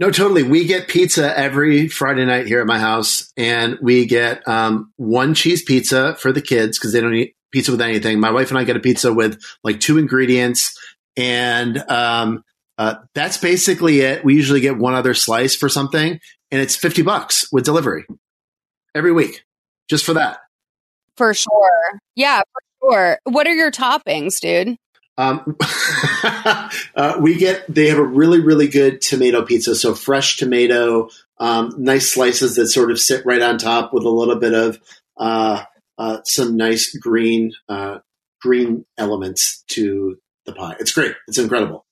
[0.00, 0.42] No, totally.
[0.42, 5.34] We get pizza every Friday night here at my house, and we get um, one
[5.34, 8.18] cheese pizza for the kids because they don't eat pizza with anything.
[8.18, 10.76] My wife and I get a pizza with like two ingredients,
[11.16, 12.42] and um,
[12.78, 14.24] uh, that's basically it.
[14.24, 16.20] We usually get one other slice for something,
[16.50, 18.04] and it's fifty bucks with delivery
[18.94, 19.44] every week,
[19.88, 20.38] just for that.
[21.16, 22.00] For sure.
[22.16, 23.18] Yeah, for sure.
[23.24, 24.76] What are your toppings, dude?
[25.16, 25.56] Um,
[26.96, 29.74] uh, we get they have a really really good tomato pizza.
[29.76, 34.10] So fresh tomato, um, nice slices that sort of sit right on top with a
[34.10, 34.80] little bit of
[35.16, 35.62] uh,
[35.98, 37.98] uh, some nice green uh,
[38.40, 40.74] green elements to the pie.
[40.80, 41.14] It's great.
[41.28, 41.83] It's incredible.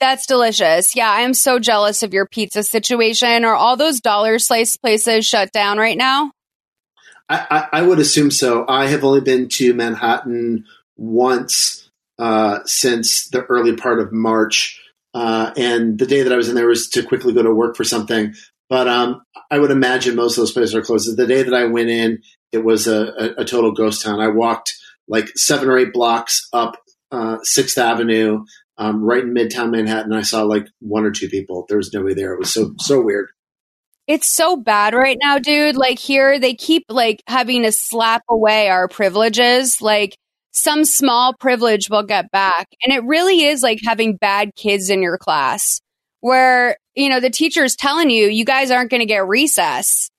[0.00, 0.96] That's delicious.
[0.96, 3.44] Yeah, I am so jealous of your pizza situation.
[3.44, 6.32] Are all those dollar slice places shut down right now?
[7.28, 8.64] I, I, I would assume so.
[8.66, 10.64] I have only been to Manhattan
[10.96, 14.80] once uh, since the early part of March.
[15.12, 17.76] Uh, and the day that I was in there was to quickly go to work
[17.76, 18.34] for something.
[18.70, 21.14] But um, I would imagine most of those places are closed.
[21.14, 22.22] The day that I went in,
[22.52, 24.20] it was a, a, a total ghost town.
[24.20, 24.74] I walked
[25.08, 26.76] like seven or eight blocks up
[27.12, 28.44] uh, Sixth Avenue,
[28.80, 30.12] um, right in Midtown Manhattan.
[30.12, 31.66] I saw like one or two people.
[31.68, 32.32] There was nobody there.
[32.32, 33.28] It was so so weird.
[34.06, 35.76] It's so bad right now, dude.
[35.76, 39.80] Like here, they keep like having to slap away our privileges.
[39.80, 40.16] Like
[40.50, 42.68] some small privilege will get back.
[42.84, 45.80] And it really is like having bad kids in your class
[46.20, 50.10] where, you know, the teacher's telling you, you guys aren't going to get recess.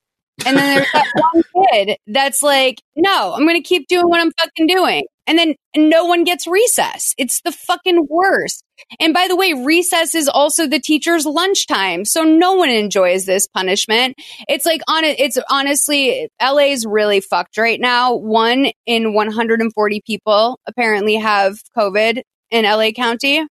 [0.45, 4.21] And then there's that one kid that's like, no, I'm going to keep doing what
[4.21, 5.03] I'm fucking doing.
[5.27, 7.13] And then no one gets recess.
[7.17, 8.63] It's the fucking worst.
[8.99, 12.05] And by the way, recess is also the teacher's lunchtime.
[12.05, 14.15] So no one enjoys this punishment.
[14.49, 15.19] It's like on it.
[15.19, 18.15] It's honestly, LA's really fucked right now.
[18.15, 23.45] One in 140 people apparently have COVID in LA County,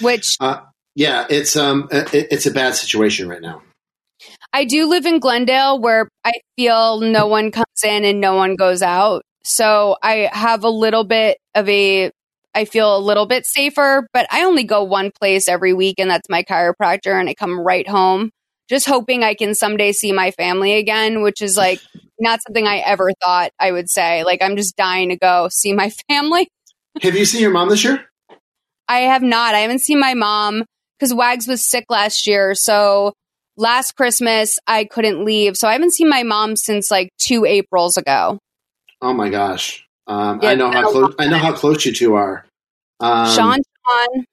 [0.00, 0.60] which Uh,
[0.94, 3.62] yeah, it's um, it, it's a bad situation right now.
[4.52, 8.56] I do live in Glendale where I feel no one comes in and no one
[8.56, 9.22] goes out.
[9.46, 12.10] So I have a little bit of a,
[12.54, 16.10] I feel a little bit safer, but I only go one place every week and
[16.10, 18.30] that's my chiropractor and I come right home
[18.68, 21.80] just hoping I can someday see my family again, which is like
[22.20, 24.24] not something I ever thought I would say.
[24.24, 26.48] Like I'm just dying to go see my family.
[27.02, 28.06] Have you seen your mom this year?
[28.88, 29.54] I have not.
[29.54, 30.64] I haven't seen my mom
[30.98, 32.54] because Wags was sick last year.
[32.54, 33.12] So
[33.56, 35.56] last Christmas I couldn't leave.
[35.56, 38.38] So I haven't seen my mom since like two Aprils ago.
[39.02, 39.86] Oh my gosh.
[40.06, 42.46] Um, Yeah, I know how close I know how close you two are.
[43.00, 43.58] Um, Sean,
[43.88, 44.24] Sean,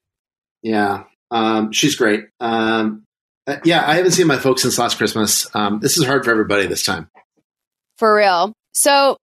[0.62, 1.04] Yeah.
[1.32, 2.26] Um, she's great.
[2.40, 3.04] Um,
[3.48, 5.54] uh, yeah, I haven't seen my folks since last Christmas.
[5.56, 7.10] Um, this is hard for everybody this time.
[7.98, 8.54] for real.
[8.74, 9.18] So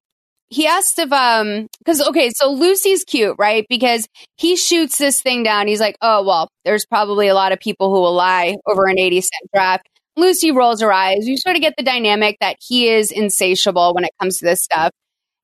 [0.48, 3.64] he asked if um because okay, so Lucy's cute, right?
[3.68, 4.06] Because
[4.36, 5.68] he shoots this thing down.
[5.68, 8.98] He's like, oh well, there's probably a lot of people who will lie over an
[8.98, 9.88] 80 cent draft.
[10.16, 11.26] Lucy rolls her eyes.
[11.26, 14.62] You sort of get the dynamic that he is insatiable when it comes to this
[14.62, 14.90] stuff.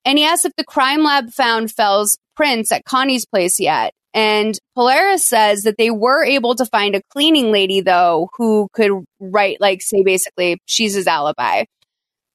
[0.07, 3.93] And he asked if the crime lab found Fell's prints at Connie's place yet.
[4.15, 8.93] And Portis says that they were able to find a cleaning lady, though, who could
[9.21, 11.65] write, like, say basically, she's his alibi.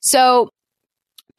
[0.02, 0.50] So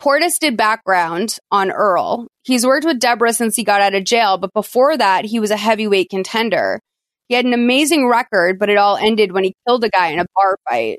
[0.01, 2.27] Portis did background on Earl.
[2.45, 5.53] He's worked with Deborah since he got out of jail, but before that, he was
[5.53, 6.81] a heavyweight contender.
[7.29, 10.19] He had an amazing record, but it all ended when he killed a guy in
[10.19, 10.99] a bar fight.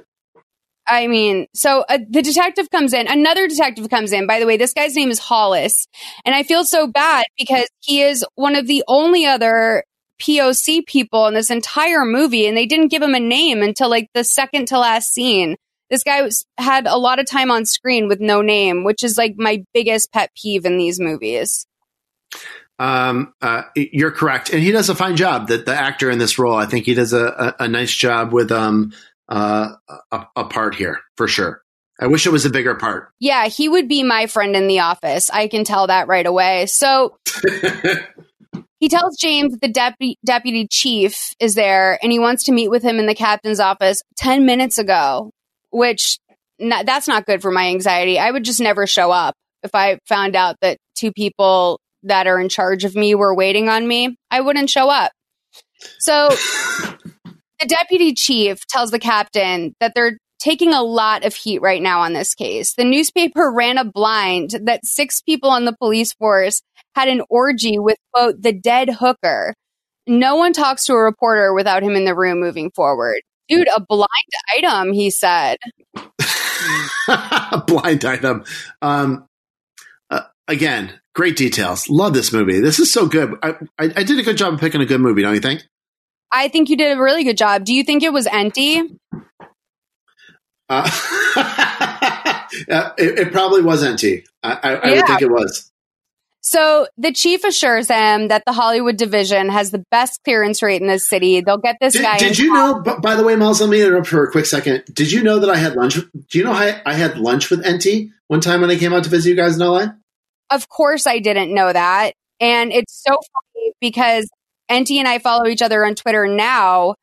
[0.88, 3.08] I mean, so uh, the detective comes in.
[3.08, 4.26] Another detective comes in.
[4.26, 5.86] By the way, this guy's name is Hollis.
[6.24, 9.84] And I feel so bad because he is one of the only other
[10.20, 12.46] POC people in this entire movie.
[12.46, 15.56] And they didn't give him a name until like the second to last scene.
[15.90, 19.16] This guy was, had a lot of time on screen with no name, which is
[19.16, 21.66] like my biggest pet peeve in these movies.
[22.78, 25.48] Um, uh, you're correct, and he does a fine job.
[25.48, 28.32] That the actor in this role, I think he does a, a, a nice job
[28.32, 28.92] with um
[29.28, 29.72] uh,
[30.12, 31.62] a, a part here for sure.
[31.98, 33.08] I wish it was a bigger part.
[33.20, 35.30] Yeah, he would be my friend in the office.
[35.30, 36.66] I can tell that right away.
[36.66, 37.16] So
[38.78, 42.68] he tells James that the deputy, deputy chief is there and he wants to meet
[42.68, 45.30] with him in the captain's office 10 minutes ago,
[45.70, 46.18] which
[46.58, 48.18] that's not good for my anxiety.
[48.18, 52.38] I would just never show up if I found out that two people that are
[52.38, 54.16] in charge of me were waiting on me.
[54.30, 55.12] I wouldn't show up.
[55.98, 56.30] So
[57.60, 62.00] the deputy chief tells the captain that they're taking a lot of heat right now
[62.00, 62.74] on this case.
[62.74, 66.62] The newspaper ran a blind that six people on the police force
[66.94, 69.54] had an orgy with, quote, the dead hooker.
[70.06, 73.20] No one talks to a reporter without him in the room moving forward.
[73.48, 74.08] Dude, a blind
[74.56, 75.58] item, he said.
[77.08, 78.44] A blind item.
[78.82, 79.26] Um,
[80.10, 81.88] uh, again, great details.
[81.88, 82.60] Love this movie.
[82.60, 83.34] This is so good.
[83.42, 85.62] I, I, I did a good job of picking a good movie, don't you think?
[86.36, 87.64] I think you did a really good job.
[87.64, 88.96] Do you think it was Enty?
[90.68, 90.90] Uh,
[91.36, 94.24] uh, it, it probably was Enty.
[94.42, 95.72] I, I, I would think it was.
[96.42, 100.86] So the chief assures him that the Hollywood division has the best clearance rate in
[100.86, 101.40] this city.
[101.40, 102.18] They'll get this Did, guy.
[102.18, 102.80] did you know?
[102.82, 104.84] b- By the way, Miles, let me interrupt for a quick second.
[104.92, 105.94] Did you know that I had lunch?
[105.94, 109.02] Do you know I, I had lunch with Enty one time when I came out
[109.04, 109.86] to visit you guys in LA?
[110.50, 112.12] Of course, I didn't know that.
[112.38, 114.30] And it's so funny because
[114.70, 116.94] Enty and I follow each other on Twitter now.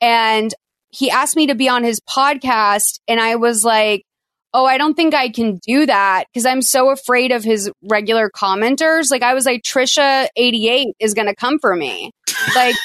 [0.00, 0.52] And
[0.90, 3.00] he asked me to be on his podcast.
[3.08, 4.04] And I was like,
[4.52, 8.30] oh, I don't think I can do that because I'm so afraid of his regular
[8.30, 9.10] commenters.
[9.10, 12.12] Like, I was like, Trisha88 is going to come for me.
[12.54, 12.76] Like,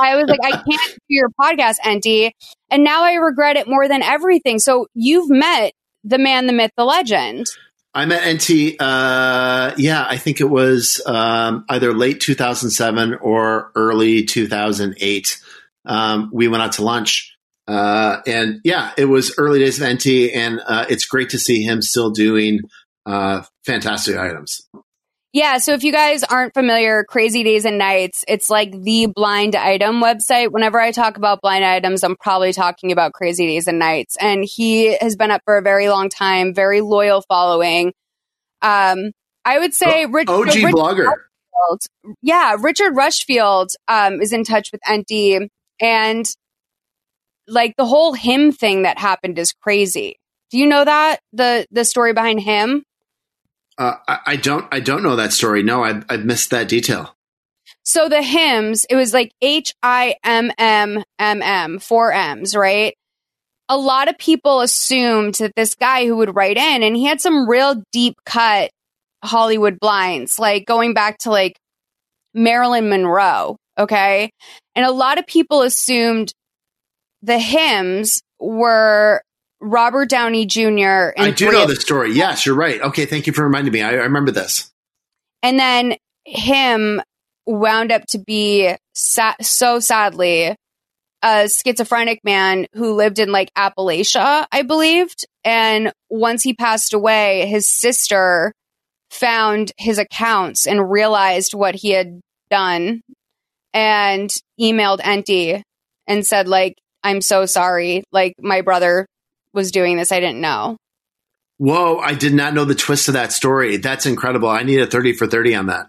[0.00, 2.32] I was like, I can't do your podcast, Enty.
[2.70, 4.58] And now I regret it more than everything.
[4.58, 5.72] So you've met
[6.02, 7.46] the man, the myth, the legend.
[7.96, 8.76] I met Enty.
[8.78, 15.40] Uh, yeah, I think it was um, either late 2007 or early 2008.
[15.86, 17.34] Um, we went out to lunch,
[17.66, 21.62] uh, and yeah, it was early days of Enty, and uh, it's great to see
[21.62, 22.60] him still doing
[23.06, 24.68] uh, fantastic items.
[25.36, 29.54] Yeah, so if you guys aren't familiar, Crazy Days and Nights, it's like the blind
[29.54, 30.50] item website.
[30.50, 34.16] Whenever I talk about blind items, I'm probably talking about Crazy Days and Nights.
[34.18, 37.88] And he has been up for a very long time, very loyal following.
[38.62, 39.12] Um,
[39.44, 41.04] I would say Rich, OG Richard blogger.
[41.04, 41.82] Rushfield-
[42.22, 45.50] yeah, Richard Rushfield um, is in touch with Enty,
[45.82, 46.24] and
[47.46, 50.18] like the whole him thing that happened is crazy.
[50.50, 52.84] Do you know that the the story behind him?
[53.78, 54.66] Uh, I, I don't.
[54.72, 55.62] I don't know that story.
[55.62, 57.14] No, I, I've missed that detail.
[57.84, 62.94] So the hymns, it was like H I M M M M, four M's, right?
[63.68, 67.20] A lot of people assumed that this guy who would write in, and he had
[67.20, 68.70] some real deep cut
[69.22, 71.56] Hollywood blinds, like going back to like
[72.34, 73.56] Marilyn Monroe.
[73.78, 74.30] Okay.
[74.74, 76.32] And a lot of people assumed
[77.22, 79.22] the hymns were
[79.60, 81.12] Robert Downey Jr.
[81.18, 82.12] I do know the story.
[82.12, 82.80] Yes, you're right.
[82.80, 83.82] Okay, thank you for reminding me.
[83.82, 84.70] I, I remember this.
[85.42, 87.00] And then him
[87.46, 90.56] wound up to be sa- so sadly
[91.22, 95.26] a schizophrenic man who lived in like Appalachia, I believed.
[95.44, 98.52] And once he passed away, his sister
[99.10, 102.20] found his accounts and realized what he had
[102.50, 103.02] done
[103.72, 104.30] and
[104.60, 105.62] emailed Enty
[106.06, 108.04] and said, like, I'm so sorry.
[108.12, 109.06] Like, my brother
[109.56, 110.12] was doing this.
[110.12, 110.76] I didn't know.
[111.58, 113.78] Whoa, I did not know the twist of that story.
[113.78, 114.48] That's incredible.
[114.48, 115.88] I need a 30 for 30 on that.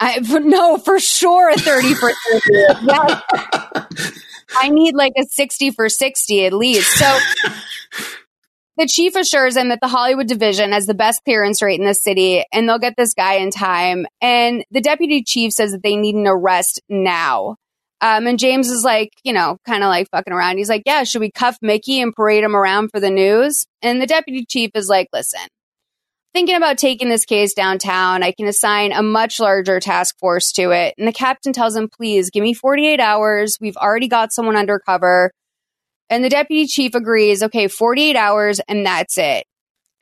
[0.00, 2.42] I no, for sure a 30 for 30.
[2.82, 3.22] yes.
[4.56, 6.90] I need like a 60 for 60 at least.
[6.98, 7.04] So
[8.76, 11.94] the chief assures him that the Hollywood division has the best clearance rate in the
[11.94, 14.06] city and they'll get this guy in time.
[14.20, 17.56] And the deputy chief says that they need an arrest now.
[18.04, 20.58] Um, and James is like, you know, kind of like fucking around.
[20.58, 23.64] He's like, yeah, should we cuff Mickey and parade him around for the news?
[23.80, 25.40] And the deputy chief is like, listen,
[26.34, 28.22] thinking about taking this case downtown.
[28.22, 30.92] I can assign a much larger task force to it.
[30.98, 33.56] And the captain tells him, please give me 48 hours.
[33.58, 35.30] We've already got someone undercover.
[36.10, 39.46] And the deputy chief agrees, okay, 48 hours and that's it.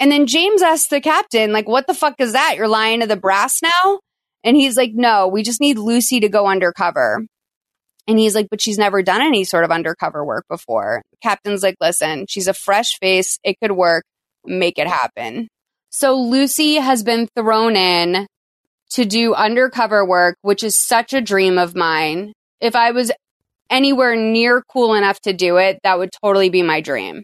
[0.01, 2.57] And then James asks the captain, like, what the fuck is that?
[2.57, 4.01] You're lying to the brass now?
[4.43, 7.25] And he's like, no, we just need Lucy to go undercover.
[8.09, 11.03] And he's like, but she's never done any sort of undercover work before.
[11.23, 13.39] Captain's like, listen, she's a fresh face.
[13.45, 14.05] It could work.
[14.45, 15.49] Make it happen.
[15.91, 18.27] So Lucy has been thrown in
[18.91, 22.33] to do undercover work, which is such a dream of mine.
[22.61, 23.13] If I was
[23.71, 27.23] anywhere near cool enough to do it, that would totally be my dream.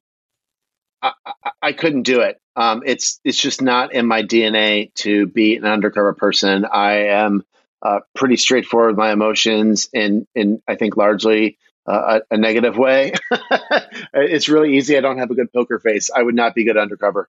[1.03, 2.39] I, I, I couldn't do it.
[2.57, 6.65] Um, it's it's just not in my DNA to be an undercover person.
[6.65, 7.45] I am
[7.83, 12.77] uh, pretty straightforward with my emotions, in in I think largely uh, a, a negative
[12.77, 13.13] way.
[14.13, 14.97] it's really easy.
[14.97, 16.11] I don't have a good poker face.
[16.15, 17.29] I would not be good undercover.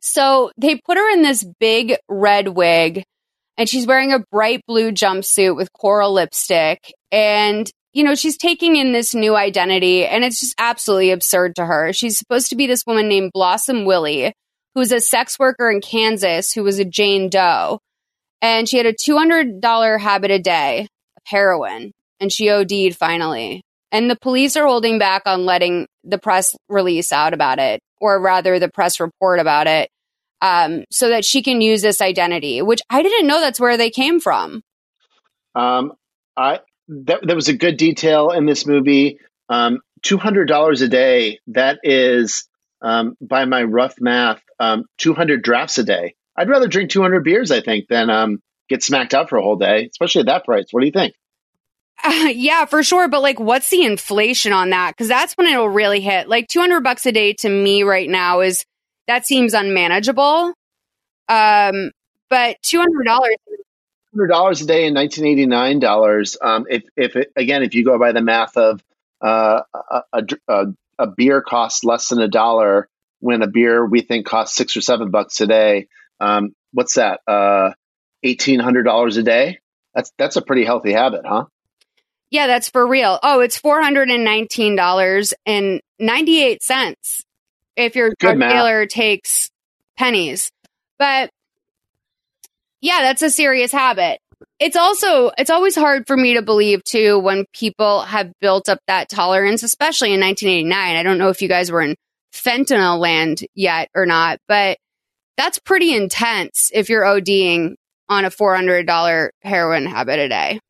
[0.00, 3.04] So they put her in this big red wig
[3.58, 6.92] and she's wearing a bright blue jumpsuit with coral lipstick.
[7.12, 11.66] And, you know, she's taking in this new identity and it's just absolutely absurd to
[11.66, 11.92] her.
[11.92, 14.32] She's supposed to be this woman named Blossom Willie,
[14.74, 17.80] who's a sex worker in Kansas who was a Jane Doe.
[18.42, 23.62] And she had a $200 habit a day of heroin and she OD'd finally.
[23.92, 28.20] And the police are holding back on letting the press release out about it, or
[28.20, 29.90] rather, the press report about it,
[30.40, 33.90] um, so that she can use this identity, which I didn't know that's where they
[33.90, 34.62] came from.
[35.56, 35.94] Um,
[36.36, 39.18] I that, that was a good detail in this movie.
[39.48, 41.40] Um, Two hundred dollars a day.
[41.48, 42.48] That is,
[42.80, 46.14] um, by my rough math, um, two hundred drafts a day.
[46.40, 49.42] I'd rather drink two hundred beers, I think, than um, get smacked out for a
[49.42, 50.68] whole day, especially at that price.
[50.70, 51.14] What do you think?
[52.02, 53.08] Uh, yeah, for sure.
[53.08, 54.92] But like, what's the inflation on that?
[54.92, 56.30] Because that's when it'll really hit.
[56.30, 58.64] Like, 200 bucks a day to me right now is
[59.06, 60.54] that seems unmanageable.
[61.28, 61.90] Um,
[62.30, 62.86] but $200.
[64.12, 66.36] Hundred dollars a day in nineteen eighty nine dollars.
[66.42, 68.82] Um, if if it, again, if you go by the math of
[69.20, 70.64] uh, a, a, a,
[70.98, 72.88] a beer costs less than a dollar,
[73.20, 75.86] when a beer we think costs six or seven bucks a day,
[76.20, 77.20] um, what's that?
[77.26, 77.70] Uh,
[78.22, 79.58] eighteen hundred dollars a day.
[79.94, 81.46] That's that's a pretty healthy habit, huh?
[82.30, 83.18] Yeah, that's for real.
[83.22, 87.24] Oh, it's four hundred and nineteen dollars and ninety eight cents
[87.76, 89.50] if your drug dealer takes
[89.96, 90.50] pennies.
[90.98, 91.30] But
[92.80, 94.20] yeah, that's a serious habit.
[94.58, 98.78] It's also it's always hard for me to believe too when people have built up
[98.86, 100.96] that tolerance, especially in 1989.
[100.96, 101.96] I don't know if you guys were in
[102.32, 104.78] fentanyl land yet or not, but
[105.40, 107.74] that's pretty intense if you're ODing
[108.10, 110.60] on a $400 heroin habit a day.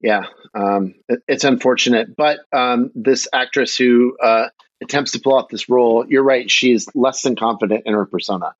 [0.00, 5.48] Yeah, um, it, it's unfortunate, but um, this actress who uh, attempts to pull off
[5.48, 8.54] this role, you're right, she is less than confident in her persona.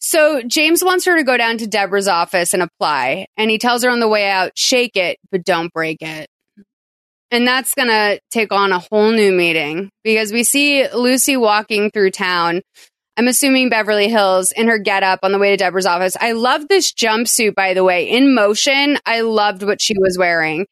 [0.00, 3.84] So James wants her to go down to Deborah's office and apply, and he tells
[3.84, 6.26] her on the way out, "Shake it, but don't break it."
[7.30, 11.90] And that's going to take on a whole new meeting because we see Lucy walking
[11.92, 12.62] through town.
[13.16, 16.16] I'm assuming Beverly Hills in her getup on the way to Deborah's office.
[16.20, 18.98] I love this jumpsuit, by the way, in motion.
[19.06, 20.66] I loved what she was wearing.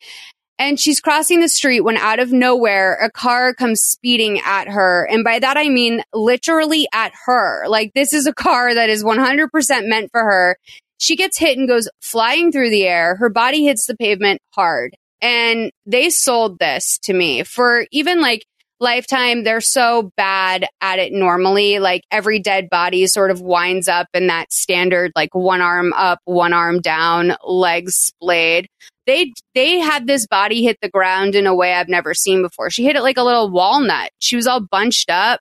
[0.58, 5.08] and she's crossing the street when out of nowhere a car comes speeding at her.
[5.10, 7.66] And by that I mean literally at her.
[7.68, 10.56] Like this is a car that is 100% meant for her.
[10.98, 13.16] She gets hit and goes flying through the air.
[13.16, 14.94] Her body hits the pavement hard.
[15.22, 18.44] And they sold this to me for even like
[18.80, 21.78] Lifetime, they're so bad at it normally.
[21.78, 26.20] Like every dead body sort of winds up in that standard, like one arm up,
[26.24, 28.68] one arm down, legs splayed.
[29.06, 32.70] They, they had this body hit the ground in a way I've never seen before.
[32.70, 34.12] She hit it like a little walnut.
[34.18, 35.40] She was all bunched up.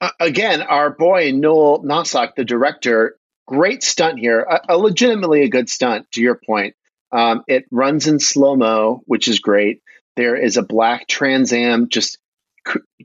[0.00, 4.40] Uh, again, our boy Noel Nosseck, the director, great stunt here.
[4.40, 6.74] A, a legitimately a good stunt, to your point.
[7.12, 9.82] Um, it runs in slow mo, which is great.
[10.16, 12.18] There is a black Trans Am just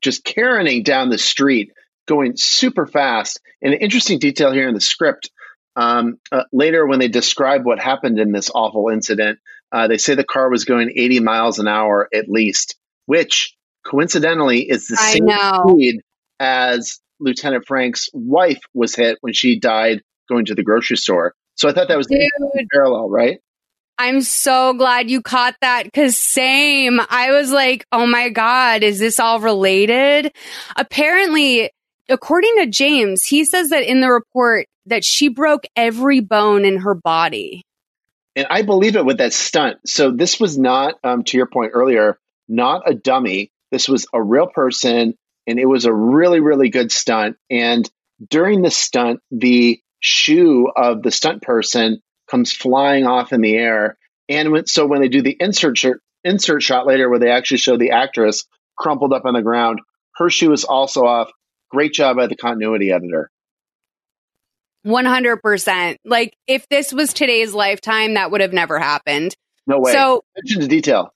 [0.02, 1.72] just caroning down the street,
[2.08, 3.40] going super fast.
[3.62, 5.30] And an interesting detail here in the script.
[5.76, 9.40] Um, uh, later, when they describe what happened in this awful incident,
[9.72, 12.76] uh, they say the car was going 80 miles an hour at least,
[13.06, 15.64] which coincidentally is the I same know.
[15.70, 16.02] speed
[16.40, 21.34] as Lieutenant Frank's wife was hit when she died going to the grocery store.
[21.56, 22.20] So I thought that was Dude.
[22.72, 23.40] parallel, right?
[24.02, 27.00] I'm so glad you caught that because same.
[27.08, 30.34] I was like, oh my God, is this all related?
[30.76, 31.70] Apparently,
[32.10, 36.80] according to James, he says that in the report that she broke every bone in
[36.80, 37.62] her body.
[38.36, 39.78] and I believe it with that stunt.
[39.86, 43.52] So this was not, um, to your point earlier, not a dummy.
[43.70, 45.14] This was a real person,
[45.46, 47.38] and it was a really, really good stunt.
[47.52, 47.88] And
[48.28, 53.98] during the stunt, the shoe of the stunt person comes flying off in the air.
[54.30, 55.78] And when, so when they do the insert
[56.24, 58.46] insert shot later, where they actually show the actress
[58.78, 59.80] crumpled up on the ground,
[60.16, 61.30] her shoe is also off.
[61.70, 63.30] Great job by the continuity editor.
[64.86, 65.98] 100%.
[66.06, 69.36] Like, if this was today's lifetime, that would have never happened.
[69.68, 69.92] No way.
[69.92, 71.14] So- attention to detail.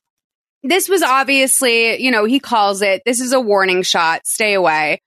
[0.63, 5.01] this was obviously, you know, he calls it, this is a warning shot, stay away.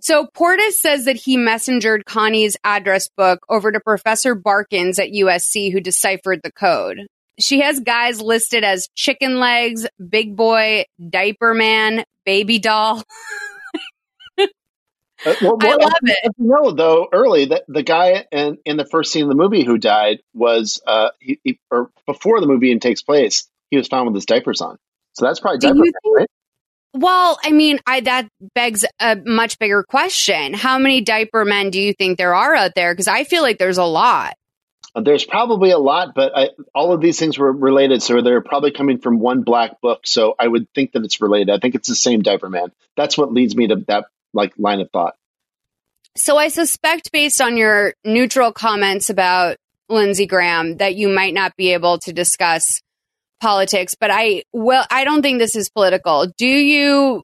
[0.00, 5.72] So Portis says that he messengered Connie's address book over to Professor Barkins at USC
[5.72, 7.06] who deciphered the code.
[7.38, 13.02] She has guys listed as chicken legs, big boy, diaper man, baby doll.
[15.22, 16.32] Uh, well, I love it.
[16.38, 19.64] You know, though, early that the guy in, in the first scene of the movie
[19.64, 23.86] who died was, uh, he, he, or before the movie even takes place, he was
[23.86, 24.78] found with his diapers on.
[25.12, 26.30] So that's probably diaper, man, think- right?
[26.92, 30.54] Well, I mean, I that begs a much bigger question.
[30.54, 32.92] How many diaper men do you think there are out there?
[32.92, 34.34] Because I feel like there's a lot.
[34.96, 38.72] There's probably a lot, but I, all of these things were related, so they're probably
[38.72, 40.00] coming from one black book.
[40.04, 41.50] So I would think that it's related.
[41.50, 42.72] I think it's the same diaper man.
[42.96, 45.14] That's what leads me to that like line of thought.
[46.16, 51.54] So I suspect, based on your neutral comments about Lindsey Graham, that you might not
[51.56, 52.82] be able to discuss
[53.40, 53.94] politics.
[53.98, 56.26] But I well, I don't think this is political.
[56.36, 57.22] Do you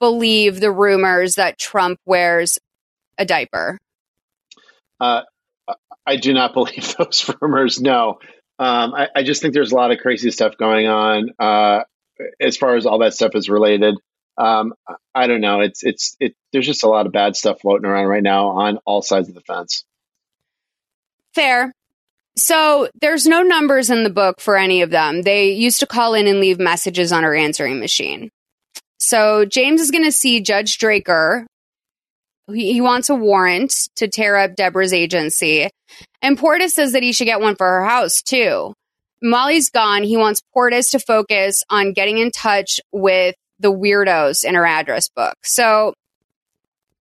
[0.00, 2.58] believe the rumors that Trump wears
[3.18, 3.78] a diaper?
[5.00, 5.22] Uh,
[6.06, 7.80] I do not believe those rumors.
[7.80, 8.18] No,
[8.58, 11.82] um, I, I just think there's a lot of crazy stuff going on uh,
[12.40, 13.96] as far as all that stuff is related.
[14.38, 14.72] Um,
[15.14, 15.60] I don't know.
[15.60, 16.34] It's it's it.
[16.52, 19.34] There's just a lot of bad stuff floating around right now on all sides of
[19.34, 19.84] the fence.
[21.34, 21.72] Fair.
[22.36, 25.22] So there's no numbers in the book for any of them.
[25.22, 28.30] They used to call in and leave messages on her answering machine.
[28.98, 31.44] So James is going to see Judge Draker.
[32.52, 35.68] He, wants a warrant to tear up Deborah's agency.
[36.20, 38.74] And Portis says that he should get one for her house too.
[39.22, 40.02] Molly's gone.
[40.02, 45.08] He wants Portis to focus on getting in touch with the weirdos in her address
[45.08, 45.36] book.
[45.44, 45.94] So,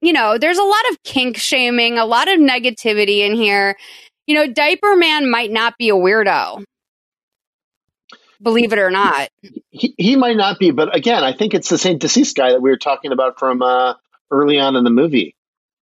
[0.01, 3.75] you know, there's a lot of kink shaming, a lot of negativity in here
[4.27, 6.63] you know, Diaper Man might not be a weirdo.
[8.41, 9.29] Believe it or not.
[9.69, 12.61] He he might not be, but again, I think it's the same deceased guy that
[12.61, 13.93] we were talking about from uh,
[14.31, 15.35] early on in the movie.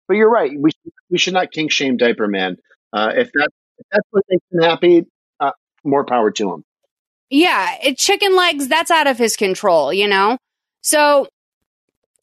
[0.07, 0.51] But you're right.
[0.57, 2.57] We should, we should not kink shame Diaper Man.
[2.91, 5.05] Uh, if that if that's what makes him happy,
[5.39, 5.51] uh,
[5.83, 6.63] more power to him.
[7.29, 10.37] Yeah, it, chicken legs, that's out of his control, you know?
[10.81, 11.27] So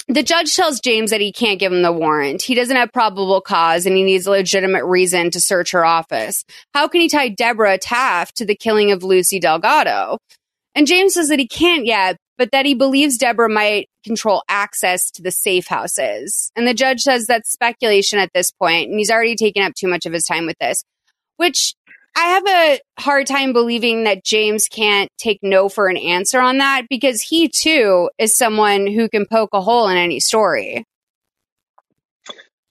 [0.09, 2.43] the judge tells James that he can't give him the warrant.
[2.43, 6.45] He doesn't have probable cause and he needs a legitimate reason to search her office.
[6.75, 10.19] How can he tie Deborah Taft to the killing of Lucy Delgado?
[10.77, 15.11] And James says that he can't yet, but that he believes Deborah might control access
[15.13, 16.53] to the safe houses.
[16.55, 19.89] And the judge says that's speculation at this point, and he's already taken up too
[19.89, 20.85] much of his time with this,
[21.37, 21.75] which
[22.19, 26.59] I have a hard time believing that James can't take no for an answer on
[26.59, 30.85] that because he too is someone who can poke a hole in any story.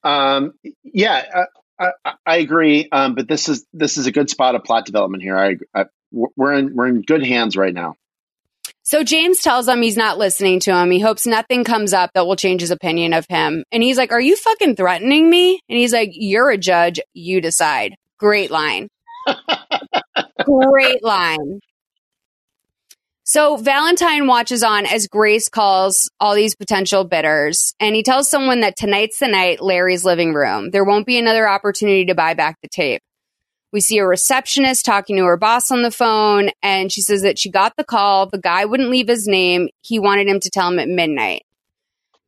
[0.03, 1.45] Um, yeah,
[1.79, 2.89] I, I, I agree.
[2.91, 5.37] Um, but this is this is a good spot of plot development here.
[5.37, 7.95] I, I we're in we're in good hands right now.
[8.81, 10.89] So James tells him he's not listening to him.
[10.89, 13.63] He hopes nothing comes up that will change his opinion of him.
[13.71, 15.59] And he's like, Are you fucking threatening me?
[15.69, 16.99] And he's like, You're a judge.
[17.13, 17.95] You decide.
[18.17, 18.89] Great line.
[20.43, 21.59] Great line.
[23.27, 28.59] So Valentine watches on as Grace calls all these potential bidders, and he tells someone
[28.59, 30.69] that tonight's the night, Larry's living room.
[30.69, 33.01] There won't be another opportunity to buy back the tape.
[33.73, 37.39] We see a receptionist talking to her boss on the phone, and she says that
[37.39, 38.29] she got the call.
[38.29, 39.69] The guy wouldn't leave his name.
[39.81, 41.41] He wanted him to tell him at midnight.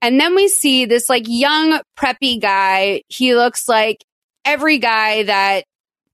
[0.01, 3.03] And then we see this like young, preppy guy.
[3.07, 4.03] He looks like
[4.45, 5.65] every guy that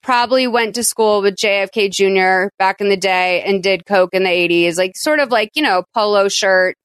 [0.03, 2.53] probably went to school with JFK Jr.
[2.59, 5.63] back in the day and did coke in the 80s, like sort of like, you
[5.63, 6.75] know, polo shirt,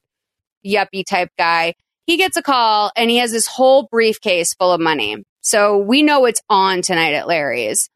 [0.65, 1.75] yuppie type guy.
[2.07, 5.25] He gets a call and he has this whole briefcase full of money.
[5.41, 7.91] So we know it's on tonight at Larry's.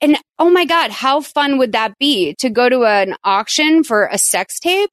[0.00, 4.08] And oh my God, how fun would that be to go to an auction for
[4.10, 4.90] a sex tape?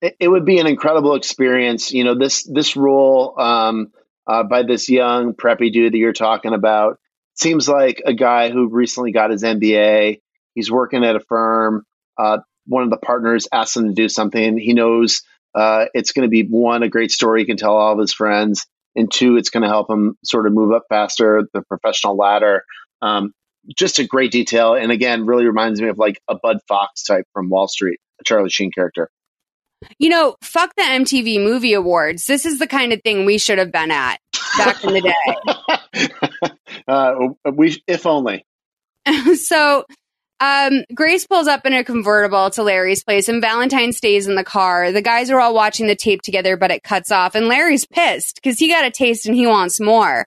[0.00, 1.92] It, would be an incredible experience.
[1.92, 3.92] You know, this this role um,
[4.26, 6.98] uh, by this young preppy dude that you're talking about
[7.40, 10.20] seems like a guy who recently got his MBA.
[10.54, 11.84] He's working at a firm.
[12.18, 14.58] Uh, one of the partners asked him to do something.
[14.58, 15.22] He knows
[15.54, 18.12] uh, it's going to be one, a great story he can tell all of his
[18.12, 22.16] friends, and two, it's going to help him sort of move up faster the professional
[22.16, 22.64] ladder.
[23.02, 23.32] Um,
[23.76, 27.24] just a great detail, and again, really reminds me of like a Bud Fox type
[27.32, 29.10] from Wall Street, a Charlie Sheen character.
[29.98, 32.26] You know, fuck the MTV Movie Awards.
[32.26, 34.20] This is the kind of thing we should have been at
[34.58, 36.50] back in the day.
[36.88, 37.14] uh,
[37.52, 38.44] we, if only.
[39.34, 39.84] so,
[40.40, 44.44] um, Grace pulls up in a convertible to Larry's place, and Valentine stays in the
[44.44, 44.90] car.
[44.90, 48.36] The guys are all watching the tape together, but it cuts off, and Larry's pissed
[48.36, 50.24] because he got a taste and he wants more.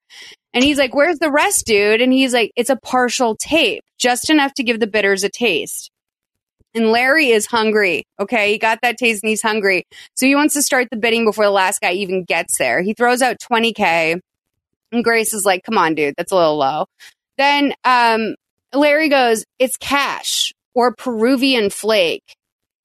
[0.53, 4.29] And he's like, "Where's the rest, dude?" And he's like, "It's a partial tape, just
[4.29, 5.89] enough to give the bitters a taste."
[6.75, 8.05] And Larry is hungry.
[8.19, 8.53] Okay.
[8.53, 9.85] He got that taste and he's hungry.
[10.15, 12.81] So he wants to start the bidding before the last guy even gets there.
[12.81, 14.19] He throws out 20K.
[14.91, 16.85] And Grace is like, come on, dude, that's a little low.
[17.37, 18.35] Then um,
[18.73, 22.35] Larry goes, it's cash or Peruvian flake.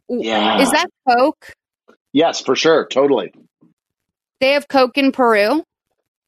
[0.08, 0.60] Yeah.
[0.60, 1.52] Is that Coke?
[2.12, 2.86] Yes, for sure.
[2.86, 3.32] Totally.
[4.40, 5.62] They have Coke in Peru?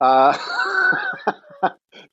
[0.00, 0.36] Uh,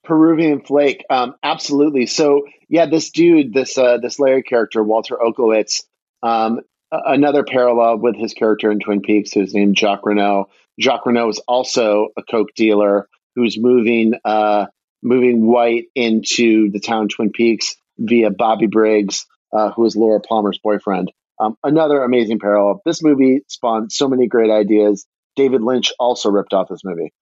[0.08, 1.04] Peruvian flake.
[1.10, 2.06] Um, absolutely.
[2.06, 5.84] So yeah, this dude, this uh, this Larry character, Walter Olkewicz,
[6.24, 6.62] um,
[6.92, 10.50] another parallel with his character in Twin Peaks, who's named Jacques Renault.
[10.80, 14.68] Jacques Renault is also a coke dealer who's moving uh,
[15.04, 20.60] moving white into the town Twin Peaks via Bobby Briggs, uh, who is Laura Palmer's
[20.64, 21.12] boyfriend.
[21.40, 22.82] Um, another amazing parallel.
[22.86, 25.06] This movie spawned so many great ideas.
[25.36, 27.14] David Lynch also ripped off this movie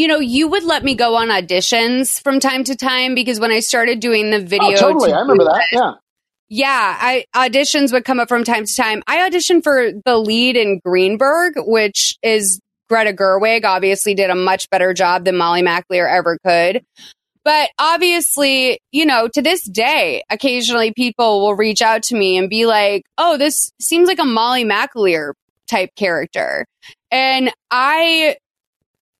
[0.00, 3.50] you know, you would let me go on auditions from time to time because when
[3.50, 5.62] I started doing the video, oh, totally, I remember that.
[5.70, 5.92] Yeah,
[6.48, 9.02] yeah, I auditions would come up from time to time.
[9.06, 13.66] I auditioned for the lead in Greenberg, which is Greta Gerwig.
[13.66, 16.82] Obviously, did a much better job than Molly McAleer ever could.
[17.44, 22.48] But obviously, you know, to this day, occasionally people will reach out to me and
[22.48, 25.34] be like, "Oh, this seems like a Molly McAleer
[25.68, 26.64] type character,"
[27.10, 28.36] and I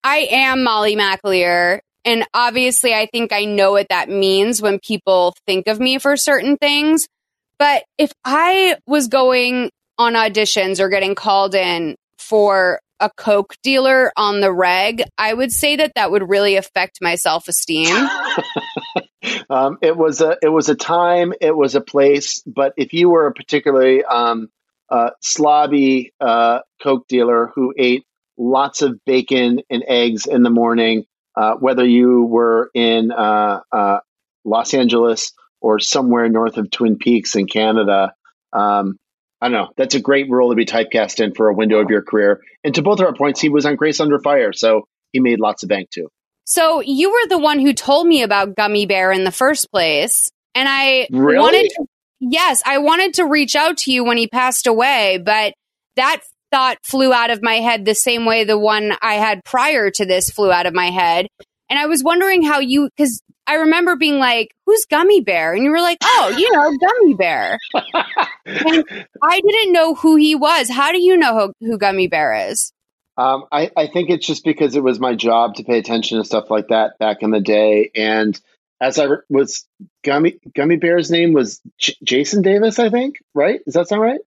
[0.02, 1.80] I am Molly McAleer.
[2.04, 6.16] And obviously, I think I know what that means when people think of me for
[6.16, 7.06] certain things.
[7.58, 14.12] But if I was going on auditions or getting called in for a Coke dealer
[14.16, 17.94] on the reg, I would say that that would really affect my self esteem.
[19.50, 22.42] um, it was a it was a time, it was a place.
[22.46, 24.48] But if you were a particularly um,
[24.88, 28.04] uh, slobby uh, Coke dealer who ate
[28.40, 31.04] lots of bacon and eggs in the morning,
[31.36, 33.98] uh, whether you were in uh, uh,
[34.44, 38.14] Los Angeles or somewhere north of Twin Peaks in Canada.
[38.52, 38.96] Um,
[39.42, 39.68] I don't know.
[39.76, 42.40] That's a great role to be typecast in for a window of your career.
[42.64, 45.38] And to both of our points, he was on Grace Under Fire, so he made
[45.38, 46.08] lots of bank too.
[46.44, 50.30] So you were the one who told me about Gummy Bear in the first place,
[50.54, 51.38] and I really?
[51.38, 51.70] wanted.
[51.70, 51.86] To,
[52.20, 55.54] yes, I wanted to reach out to you when he passed away, but
[55.96, 59.90] that thought flew out of my head the same way the one I had prior
[59.90, 61.26] to this flew out of my head.
[61.68, 65.54] And I was wondering how you, because I remember being like, who's Gummy Bear?
[65.54, 67.58] And you were like, oh, you know, Gummy Bear.
[68.46, 70.68] and I didn't know who he was.
[70.68, 72.72] How do you know who, who Gummy Bear is?
[73.16, 76.24] Um, I, I think it's just because it was my job to pay attention to
[76.24, 77.90] stuff like that back in the day.
[77.94, 78.40] And
[78.80, 79.66] as I was,
[80.04, 83.60] Gummy Gummy Bear's name was J- Jason Davis, I think, right?
[83.64, 84.20] Does that sound right?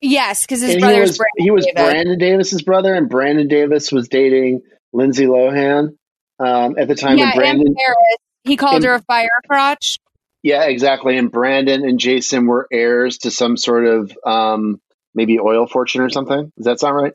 [0.00, 1.82] Yes, because his brother he was Brandon he was Davis.
[1.82, 4.62] Brandon Davis's brother, and Brandon Davis was dating
[4.92, 5.96] Lindsay Lohan
[6.38, 7.18] um, at the time.
[7.18, 8.16] yeah, Brandon Paris.
[8.44, 9.98] He called and- her a fire crotch.
[10.42, 11.18] Yeah, exactly.
[11.18, 14.80] And Brandon and Jason were heirs to some sort of um,
[15.12, 16.52] maybe oil fortune or something.
[16.56, 17.12] Does that sound right?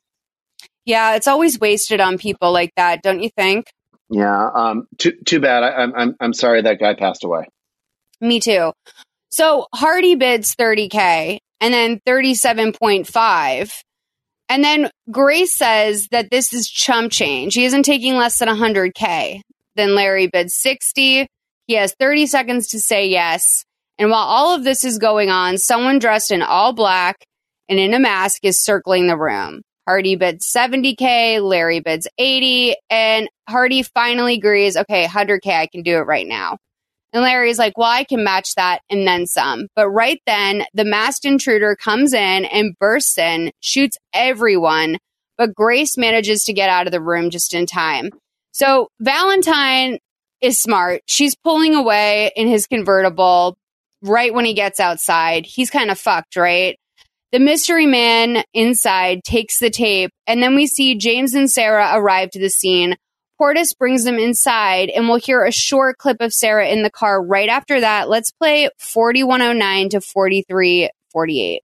[0.85, 3.67] Yeah, it's always wasted on people like that, don't you think?
[4.09, 4.49] Yeah.
[4.53, 5.63] Um, too too bad.
[5.63, 7.47] I, I'm I'm I'm sorry that guy passed away.
[8.19, 8.73] Me too.
[9.29, 13.71] So Hardy bids 30K and then 37.5.
[14.49, 17.53] And then Grace says that this is chump change.
[17.53, 19.39] He isn't taking less than 100K.
[19.77, 21.25] Then Larry bids 60.
[21.67, 23.63] He has 30 seconds to say yes.
[23.97, 27.15] And while all of this is going on, someone dressed in all black
[27.69, 29.61] and in a mask is circling the room.
[29.87, 35.95] Hardy bids 70K, Larry bids 80, and Hardy finally agrees, okay, 100K, I can do
[35.95, 36.57] it right now.
[37.13, 39.67] And Larry's like, well, I can match that and then some.
[39.75, 44.97] But right then, the masked intruder comes in and bursts in, shoots everyone,
[45.37, 48.09] but Grace manages to get out of the room just in time.
[48.51, 49.99] So Valentine
[50.41, 51.01] is smart.
[51.05, 53.55] She's pulling away in his convertible
[54.01, 55.45] right when he gets outside.
[55.45, 56.77] He's kind of fucked, right?
[57.31, 62.29] The mystery man inside takes the tape, and then we see James and Sarah arrive
[62.31, 62.95] to the scene.
[63.43, 67.21] Portis brings them inside, and we'll hear a short clip of Sarah in the car
[67.21, 68.07] right after that.
[68.07, 71.63] Let's play 4109 to 4348.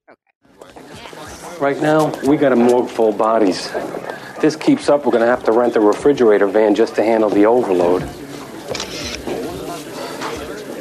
[1.62, 3.68] Right now, we got a morgue full of bodies.
[3.74, 7.04] If this keeps up, we're going to have to rent a refrigerator van just to
[7.04, 8.02] handle the overload.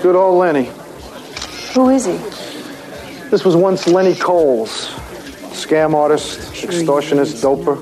[0.02, 0.68] Good old Lenny.
[1.74, 2.16] Who is he?
[3.28, 4.88] This was once Lenny Coles.
[5.52, 7.80] Scam artist, extortionist, doper.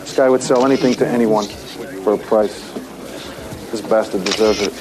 [0.00, 1.44] This guy would sell anything to anyone
[2.06, 2.70] for a price.
[3.72, 4.72] This bastard deserves it.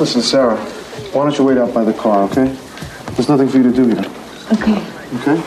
[0.00, 0.56] Listen, Sarah,
[1.12, 2.46] why don't you wait out by the car, okay?
[3.12, 4.04] There's nothing for you to do here.
[4.52, 4.84] Okay.
[5.18, 5.40] Okay?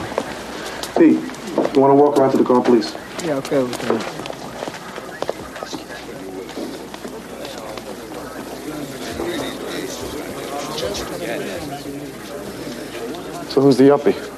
[0.98, 1.20] Pete,
[1.76, 2.96] you want to walk around to the car, please?
[3.26, 4.00] Yeah, okay, okay.
[13.50, 14.31] So who's the uppie?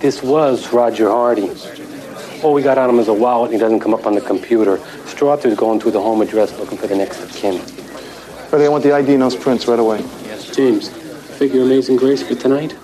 [0.00, 1.50] This was Roger Hardy.
[2.44, 4.20] All we got on him is a wallet, and he doesn't come up on the
[4.20, 4.78] computer.
[5.06, 7.60] Straughter's going through the home address looking for the next of kin.
[8.52, 9.98] Ready, I want the ID and those prints right away.
[10.24, 12.76] Yes, James, figure Amazing Grace for tonight?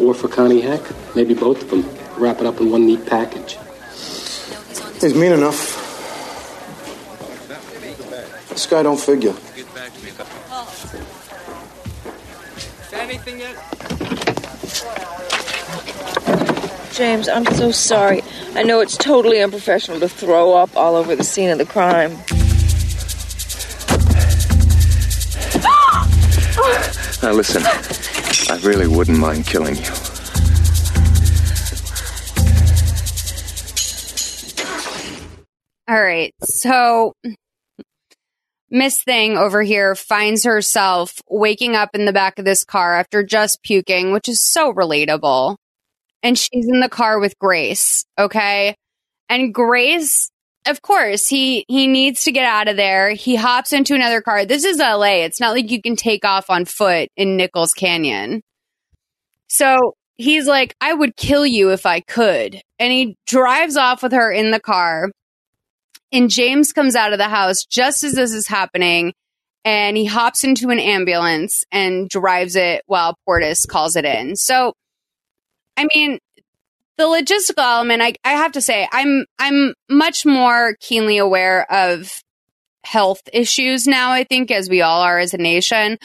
[0.00, 0.82] Or for Connie Heck?
[1.14, 1.88] Maybe both of them.
[2.20, 3.56] Wrap it up in one neat package.
[5.00, 5.76] He's mean enough.
[8.48, 9.34] This guy don't figure.
[12.92, 15.17] Anything yet?
[16.98, 18.22] James, I'm so sorry.
[18.54, 22.10] I know it's totally unprofessional to throw up all over the scene of the crime.
[27.22, 27.62] Now listen,
[28.52, 29.84] I really wouldn't mind killing you.
[35.86, 36.34] All right.
[36.42, 37.12] So
[38.70, 43.22] Miss Thing over here finds herself waking up in the back of this car after
[43.22, 45.58] just puking, which is so relatable.
[46.22, 48.74] And she's in the car with Grace, okay?
[49.28, 50.30] And Grace,
[50.66, 53.10] of course, he he needs to get out of there.
[53.10, 54.44] He hops into another car.
[54.44, 55.22] This is LA.
[55.24, 58.42] It's not like you can take off on foot in Nichols Canyon.
[59.48, 62.60] So he's like, I would kill you if I could.
[62.78, 65.10] And he drives off with her in the car.
[66.12, 69.12] And James comes out of the house just as this is happening.
[69.64, 74.36] And he hops into an ambulance and drives it while Portis calls it in.
[74.36, 74.72] So,
[75.78, 76.18] I mean,
[76.96, 82.20] the logistical element, I, I have to say, I'm I'm much more keenly aware of
[82.84, 85.96] health issues now, I think, as we all are as a nation.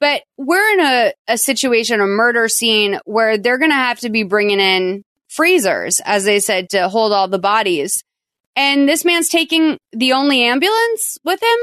[0.00, 4.10] But we're in a, a situation, a murder scene, where they're going to have to
[4.10, 8.02] be bringing in freezers, as they said, to hold all the bodies.
[8.56, 11.58] And this man's taking the only ambulance with him?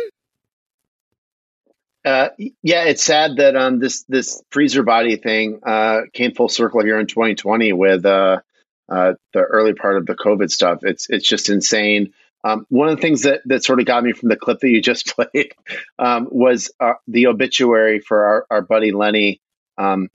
[2.05, 2.29] Uh,
[2.61, 6.99] yeah, it's sad that um this this freezer body thing uh, came full circle here
[6.99, 8.41] in 2020 with uh,
[8.87, 10.79] uh, the early part of the COVID stuff.
[10.83, 12.13] It's it's just insane.
[12.43, 14.69] Um, one of the things that, that sort of got me from the clip that
[14.69, 15.53] you just played
[15.97, 19.41] um, was uh, the obituary for our, our buddy Lenny.
[19.79, 20.09] Um,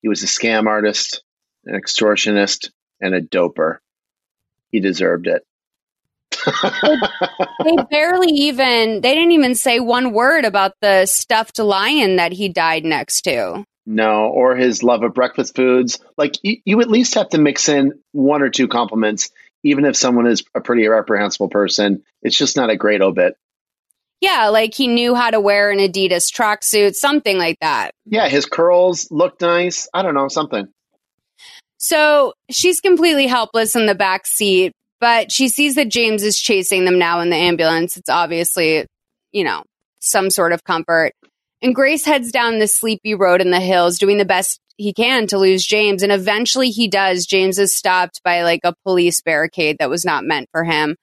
[0.00, 1.24] he was a scam artist,
[1.64, 3.78] an extortionist, and a doper.
[4.70, 5.44] He deserved it.
[7.64, 12.48] They barely even they didn't even say one word about the stuffed lion that he
[12.48, 13.64] died next to.
[13.84, 15.98] No, or his love of breakfast foods.
[16.16, 19.30] Like you, you at least have to mix in one or two compliments,
[19.64, 22.04] even if someone is a pretty reprehensible person.
[22.22, 23.36] It's just not a great obit.
[24.20, 27.90] Yeah, like he knew how to wear an Adidas tracksuit, something like that.
[28.06, 29.88] Yeah, his curls looked nice.
[29.92, 30.68] I don't know, something.
[31.78, 36.84] So she's completely helpless in the back seat, but she sees that James is chasing
[36.84, 37.96] them now in the ambulance.
[37.96, 38.86] It's obviously,
[39.32, 39.64] you know,
[39.98, 41.10] some sort of comfort.
[41.60, 45.26] And Grace heads down the sleepy road in the hills, doing the best he can
[45.26, 46.04] to lose James.
[46.04, 47.26] And eventually he does.
[47.26, 50.94] James is stopped by like a police barricade that was not meant for him.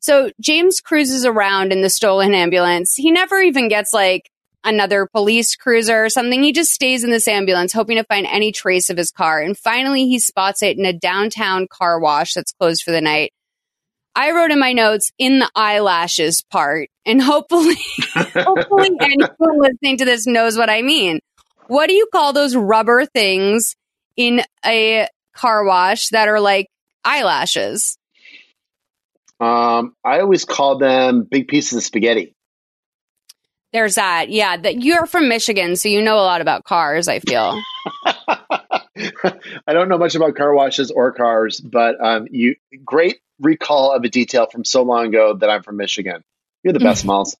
[0.00, 2.96] So James cruises around in the stolen ambulance.
[2.96, 4.28] He never even gets like
[4.64, 6.42] another police cruiser or something.
[6.42, 9.40] He just stays in this ambulance, hoping to find any trace of his car.
[9.40, 13.30] And finally, he spots it in a downtown car wash that's closed for the night.
[14.16, 17.74] I wrote in my notes in the eyelashes part, and hopefully,
[18.14, 21.20] hopefully anyone listening to this knows what I mean.
[21.66, 23.74] What do you call those rubber things
[24.16, 26.68] in a car wash that are like
[27.04, 27.98] eyelashes?
[29.40, 32.34] Um, I always call them big pieces of spaghetti.
[33.72, 34.30] There's that.
[34.30, 37.60] Yeah, that you're from Michigan, so you know a lot about cars, I feel.
[39.66, 44.04] I don't know much about car washes or cars, but um, you great recall of
[44.04, 46.22] a detail from so long ago that I'm from Michigan.
[46.62, 47.36] You're the best, Miles.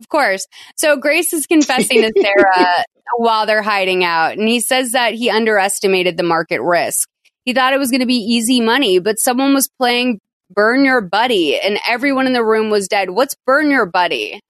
[0.00, 0.46] Of course.
[0.76, 2.84] So Grace is confessing to Sarah
[3.16, 7.08] while they're hiding out, and he says that he underestimated the market risk.
[7.44, 11.00] He thought it was going to be easy money, but someone was playing Burn Your
[11.00, 13.10] Buddy, and everyone in the room was dead.
[13.10, 14.40] What's Burn Your Buddy?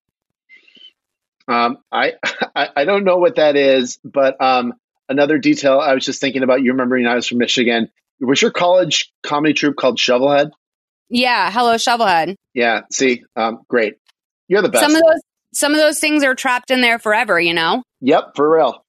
[1.47, 2.15] Um, I,
[2.55, 4.75] I, I don't know what that is, but um,
[5.09, 6.63] another detail I was just thinking about.
[6.63, 7.89] You remembering I was from Michigan.
[8.21, 10.51] Was your college comedy troupe called Shovelhead?
[11.11, 12.37] Yeah, hello Shovelhead.
[12.55, 12.83] Yeah.
[12.93, 13.95] See, um, great.
[14.49, 14.85] You're the best.
[14.85, 15.21] Some of those
[15.55, 17.83] some of those things are trapped in there forever, you know.
[18.01, 18.85] Yep, for real.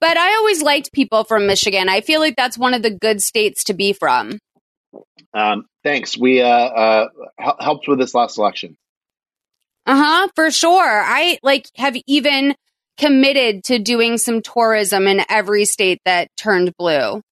[0.00, 1.88] But I always liked people from Michigan.
[1.88, 4.38] I feel like that's one of the good states to be from.
[5.34, 6.16] Um, thanks.
[6.16, 7.08] We uh, uh,
[7.58, 8.76] helped with this last election.
[9.86, 11.02] Uh huh, for sure.
[11.04, 12.54] I like have even
[12.98, 17.22] committed to doing some tourism in every state that turned blue.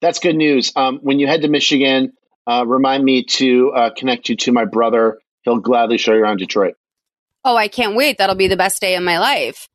[0.00, 0.72] That's good news.
[0.76, 2.12] Um, when you head to Michigan,
[2.46, 5.18] uh, remind me to uh, connect you to my brother.
[5.42, 6.74] He'll gladly show you around Detroit.
[7.44, 8.18] Oh, I can't wait.
[8.18, 9.68] That'll be the best day of my life.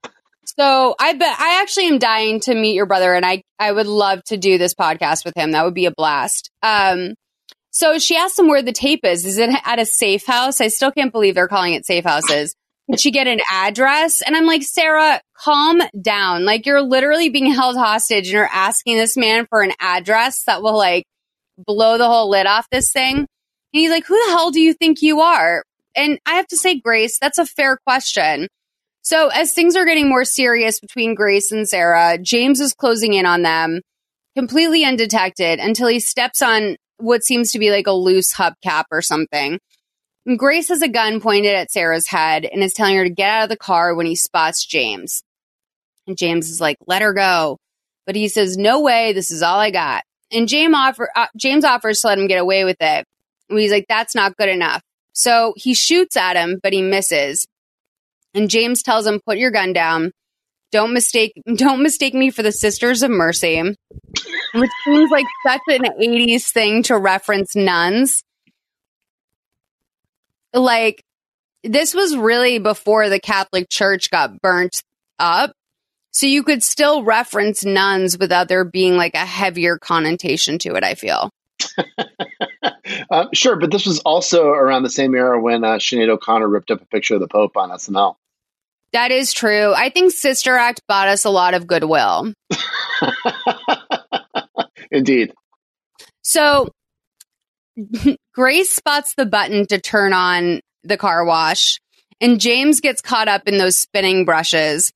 [0.58, 3.88] So I bet I actually am dying to meet your brother, and I I would
[3.88, 5.52] love to do this podcast with him.
[5.52, 6.52] That would be a blast.
[6.62, 7.14] Um,
[7.70, 9.26] so she asked him where the tape is.
[9.26, 10.60] Is it at a safe house?
[10.60, 12.56] I still can't believe they're calling it safe houses.
[12.90, 14.22] Did she get an address?
[14.22, 16.44] And I'm like, Sarah, calm down.
[16.44, 20.62] Like you're literally being held hostage and you're asking this man for an address that
[20.62, 21.06] will like
[21.66, 23.18] blow the whole lid off this thing.
[23.18, 23.28] And
[23.72, 25.64] he's like, who the hell do you think you are?
[25.96, 28.48] And I have to say, Grace, that's a fair question.
[29.02, 33.26] So as things are getting more serious between Grace and Sarah, James is closing in
[33.26, 33.82] on them
[34.36, 39.02] completely undetected until he steps on what seems to be like a loose hubcap or
[39.02, 39.60] something.
[40.26, 43.30] And Grace has a gun pointed at Sarah's head and is telling her to get
[43.30, 45.24] out of the car when he spots James.
[46.08, 47.58] And James is like, let her go.
[48.06, 50.04] But he says, no way, this is all I got.
[50.32, 53.06] And James, offer, uh, James offers to let him get away with it.
[53.50, 54.82] And he's like, that's not good enough.
[55.14, 57.46] So he shoots at him, but he misses.
[58.34, 60.12] And James tells him, put your gun down.
[60.72, 65.84] Don't mistake don't mistake me for the Sisters of Mercy, which seems like such an
[66.02, 68.24] 80s thing to reference nuns.
[70.54, 71.04] Like
[71.64, 74.82] this was really before the Catholic Church got burnt
[75.20, 75.52] up.
[76.12, 80.84] So you could still reference nuns without there being like a heavier connotation to it,
[80.84, 81.30] I feel.
[83.12, 86.72] uh, sure, but this was also around the same era when uh, Sinead O'Connor ripped
[86.72, 88.16] up a picture of the Pope on SNL.
[88.94, 89.74] That is true.
[89.74, 92.34] I think Sister Act bought us a lot of goodwill.
[94.92, 95.34] Indeed.
[96.24, 96.68] So
[98.34, 101.80] Grace spots the button to turn on the car wash,
[102.20, 104.92] and James gets caught up in those spinning brushes,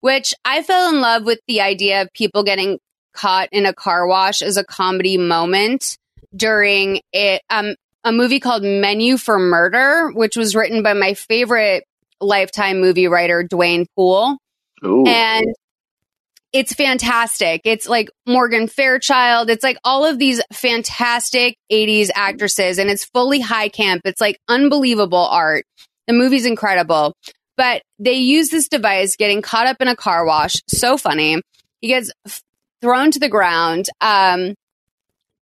[0.00, 2.78] which I fell in love with the idea of people getting
[3.12, 5.96] caught in a car wash as a comedy moment
[6.34, 11.84] during it, um, a movie called Menu for Murder, which was written by my favorite
[12.20, 14.38] lifetime movie writer Duane Poole.
[14.84, 15.04] Ooh.
[15.06, 15.46] And
[16.52, 17.62] it's fantastic.
[17.64, 19.50] It's like Morgan Fairchild.
[19.50, 24.02] It's like all of these fantastic 80s actresses, and it's fully high camp.
[24.04, 25.64] It's like unbelievable art.
[26.06, 27.14] The movie's incredible.
[27.60, 30.62] But they use this device getting caught up in a car wash.
[30.66, 31.42] So funny.
[31.82, 32.10] He gets
[32.80, 33.90] thrown to the ground.
[34.00, 34.54] Um,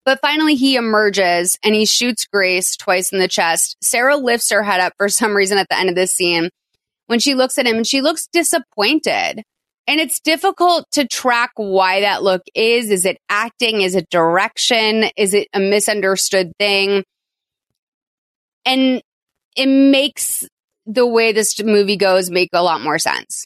[0.03, 3.77] but finally, he emerges and he shoots Grace twice in the chest.
[3.81, 6.49] Sarah lifts her head up for some reason at the end of this scene
[7.07, 9.41] when she looks at him and she looks disappointed.
[9.87, 12.91] And it's difficult to track why that look is.
[12.91, 13.79] Is it acting?
[13.79, 15.05] Is it direction?
[15.15, 17.05] Is it a misunderstood thing?
[18.65, 19.01] And
[19.55, 20.45] it makes
[20.89, 23.45] the way this movie goes make a lot more sense.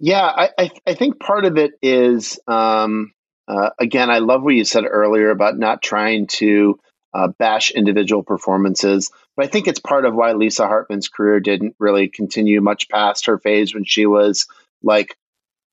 [0.00, 3.12] Yeah, I, I, I think part of it is, um,
[3.46, 6.80] uh, again, I love what you said earlier about not trying to
[7.14, 9.10] uh, bash individual performances.
[9.36, 13.26] But I think it's part of why Lisa Hartman's career didn't really continue much past
[13.26, 14.46] her phase when she was
[14.82, 15.16] like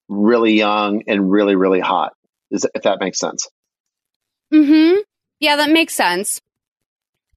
[0.09, 2.13] really young and really, really hot.
[2.51, 3.47] Is, if that makes sense.
[4.51, 4.95] Hmm.
[5.39, 6.41] Yeah, that makes sense.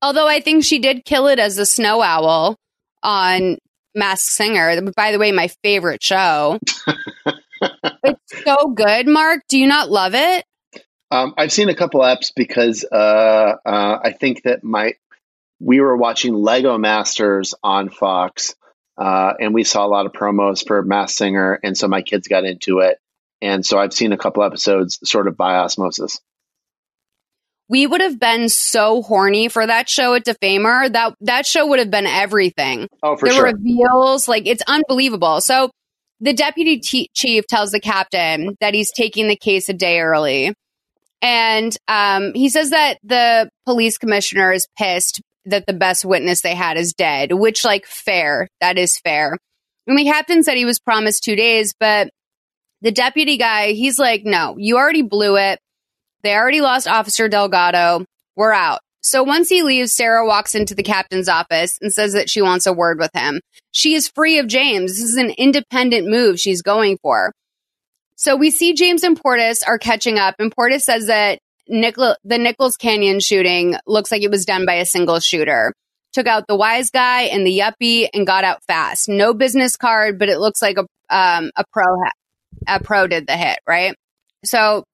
[0.00, 2.56] Although I think she did kill it as a snow owl
[3.02, 3.58] on
[3.94, 4.80] Masked Singer.
[4.96, 6.58] By the way, my favorite show.
[8.04, 9.40] it's so good, Mark.
[9.48, 10.44] Do you not love it?
[11.10, 12.96] Um, I've seen a couple apps because uh,
[13.66, 14.94] uh, I think that my
[15.60, 18.54] we were watching Lego Masters on Fox,
[18.96, 22.28] uh, and we saw a lot of promos for Masked Singer, and so my kids
[22.28, 22.98] got into it,
[23.42, 26.18] and so I've seen a couple episodes sort of by osmosis.
[27.72, 30.90] We would have been so horny for that show at Defamer.
[30.90, 32.86] That that show would have been everything.
[33.02, 33.44] Oh, for the sure.
[33.46, 35.40] reveals, like it's unbelievable.
[35.40, 35.70] So
[36.20, 40.52] the deputy t- chief tells the captain that he's taking the case a day early.
[41.22, 46.54] And um, he says that the police commissioner is pissed that the best witness they
[46.54, 48.48] had is dead, which, like, fair.
[48.60, 49.38] That is fair.
[49.86, 52.10] And the captain said he was promised two days, but
[52.82, 55.58] the deputy guy, he's like, no, you already blew it.
[56.22, 58.04] They already lost Officer Delgado.
[58.36, 58.80] We're out.
[59.00, 62.66] So once he leaves, Sarah walks into the captain's office and says that she wants
[62.66, 63.40] a word with him.
[63.72, 64.92] She is free of James.
[64.92, 67.32] This is an independent move she's going for.
[68.14, 72.76] So we see James and Portis are catching up, and Portis says that the Nichols
[72.76, 75.72] Canyon shooting looks like it was done by a single shooter.
[76.12, 79.08] Took out the wise guy and the yuppie and got out fast.
[79.08, 82.12] No business card, but it looks like a um, a pro ha-
[82.68, 83.96] a pro did the hit, right?
[84.44, 84.84] So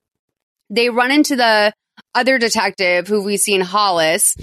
[0.70, 1.72] they run into the
[2.14, 4.36] other detective who we've seen Hollis,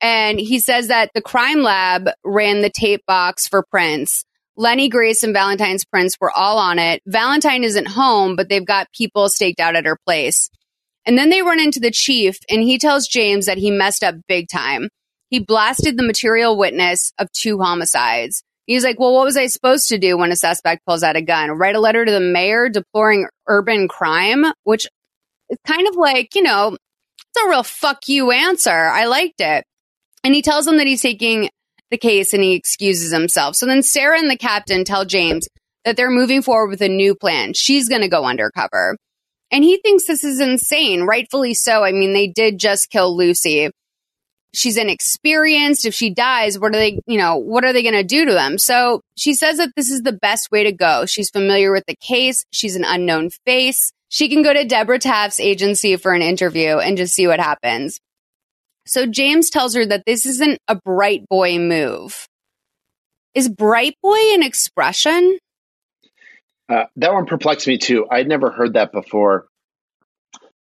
[0.00, 4.24] and he says that the crime lab ran the tape box for prints.
[4.56, 7.00] Lenny Grace and Valentine's prints were all on it.
[7.06, 10.50] Valentine isn't home, but they've got people staked out at her place.
[11.06, 14.14] And then they run into the chief, and he tells James that he messed up
[14.28, 14.88] big time.
[15.30, 18.42] He blasted the material witness of two homicides.
[18.66, 21.22] He's like, Well, what was I supposed to do when a suspect pulls out a
[21.22, 21.50] gun?
[21.50, 24.86] Write a letter to the mayor deploring urban crime, which
[25.52, 26.76] is kind of like, you know,
[27.34, 28.70] it's a real fuck you answer.
[28.70, 29.64] I liked it.
[30.24, 31.48] And he tells him that he's taking
[31.90, 33.54] the case and he excuses himself.
[33.54, 35.46] So then Sarah and the captain tell James
[35.84, 37.52] that they're moving forward with a new plan.
[37.54, 38.96] She's going to go undercover.
[39.50, 41.84] And he thinks this is insane, rightfully so.
[41.84, 43.68] I mean, they did just kill Lucy.
[44.54, 45.84] She's inexperienced.
[45.84, 48.32] If she dies, what are they, you know, what are they going to do to
[48.32, 48.58] them?
[48.58, 51.04] So she says that this is the best way to go.
[51.04, 52.44] She's familiar with the case.
[52.50, 53.92] She's an unknown face.
[54.12, 57.98] She can go to Deborah Taft's agency for an interview and just see what happens.
[58.86, 62.28] So James tells her that this isn't a bright boy move.
[63.34, 65.38] Is bright boy an expression?
[66.68, 68.06] Uh, that one perplexed me too.
[68.10, 69.46] I'd never heard that before.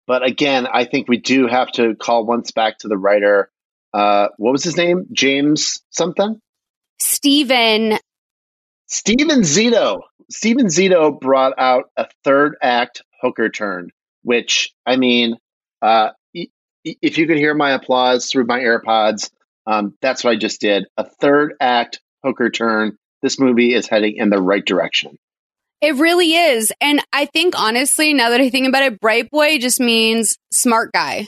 [0.08, 3.52] But again, I think we do have to call once back to the writer.
[3.94, 5.08] Uh, what was his name?
[5.12, 6.40] James something?
[7.02, 8.00] Stephen.
[8.88, 10.04] Stephen Zito.
[10.32, 13.92] Stephen Zito brought out a third act hooker turn,
[14.24, 15.38] which, I mean,
[15.82, 16.12] uh,
[16.84, 19.30] if you could hear my applause through my AirPods,
[19.68, 20.86] um, that's what I just did.
[20.98, 22.98] A third act hooker turn.
[23.22, 25.18] This movie is heading in the right direction.
[25.82, 26.72] It really is.
[26.80, 30.92] And I think honestly, now that I think about it, bright boy just means smart
[30.92, 31.28] guy.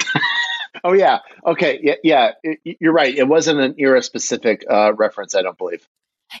[0.84, 1.18] oh yeah.
[1.46, 1.80] Okay.
[1.82, 1.94] Yeah.
[2.02, 2.54] Yeah.
[2.64, 3.14] You're right.
[3.14, 5.34] It wasn't an era specific uh, reference.
[5.34, 5.86] I don't believe.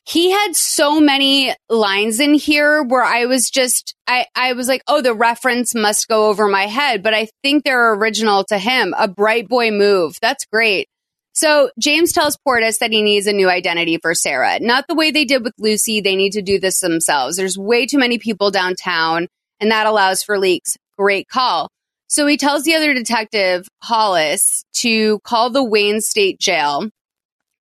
[0.06, 4.82] He had so many lines in here where I was just, I, I was like,
[4.86, 8.94] oh, the reference must go over my head, but I think they're original to him.
[8.98, 10.16] A bright boy move.
[10.20, 10.88] That's great.
[11.32, 14.58] So James tells Portis that he needs a new identity for Sarah.
[14.60, 16.00] Not the way they did with Lucy.
[16.00, 17.36] They need to do this themselves.
[17.36, 19.28] There's way too many people downtown
[19.60, 20.76] and that allows for leaks.
[20.98, 21.70] Great call.
[22.08, 26.88] So he tells the other detective, Hollis, to call the Wayne State Jail,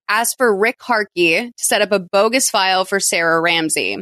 [0.10, 3.94] ask for Rick Harkey to set up a bogus file for Sarah Ramsey.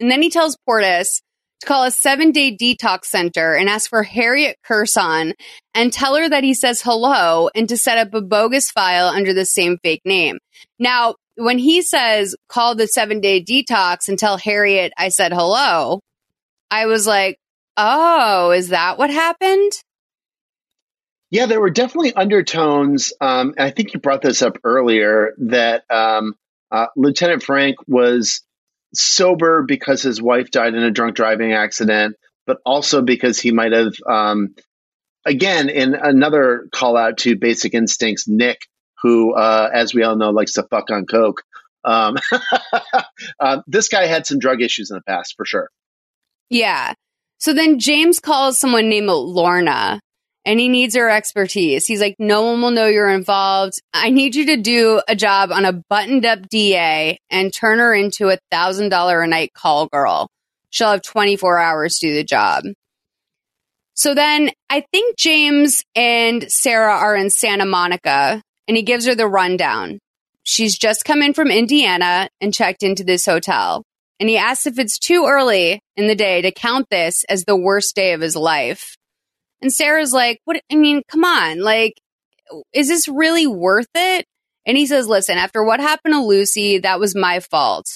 [0.00, 1.20] And then he tells Portis
[1.60, 5.32] to call a seven day detox center and ask for Harriet Curson
[5.74, 9.32] and tell her that he says hello and to set up a bogus file under
[9.32, 10.38] the same fake name.
[10.78, 16.00] Now, when he says call the seven day detox and tell Harriet I said hello,
[16.70, 17.38] I was like,
[17.76, 19.72] oh, is that what happened?
[21.30, 23.12] Yeah, there were definitely undertones.
[23.20, 26.34] Um, I think you brought this up earlier that um,
[26.70, 28.42] uh, Lieutenant Frank was
[28.94, 32.16] sober because his wife died in a drunk driving accident,
[32.46, 34.54] but also because he might have, um,
[35.26, 38.62] again, in another call out to Basic Instincts, Nick,
[39.02, 41.42] who, uh, as we all know, likes to fuck on coke.
[41.84, 42.16] Um,
[43.40, 45.68] uh, this guy had some drug issues in the past, for sure.
[46.48, 46.94] Yeah.
[47.36, 50.00] So then James calls someone named Lorna
[50.48, 51.84] and he needs her expertise.
[51.84, 53.74] He's like, no one will know you're involved.
[53.92, 57.94] I need you to do a job on a buttoned up DA and turn her
[57.94, 60.30] into a thousand dollar a night call girl.
[60.70, 62.64] She'll have 24 hours to do the job.
[63.92, 69.14] So then I think James and Sarah are in Santa Monica and he gives her
[69.14, 69.98] the rundown.
[70.44, 73.82] She's just come in from Indiana and checked into this hotel.
[74.18, 77.54] And he asks if it's too early in the day to count this as the
[77.54, 78.97] worst day of his life.
[79.60, 80.60] And Sarah's like, What?
[80.70, 81.60] I mean, come on.
[81.60, 81.94] Like,
[82.72, 84.26] is this really worth it?
[84.66, 87.86] And he says, Listen, after what happened to Lucy, that was my fault.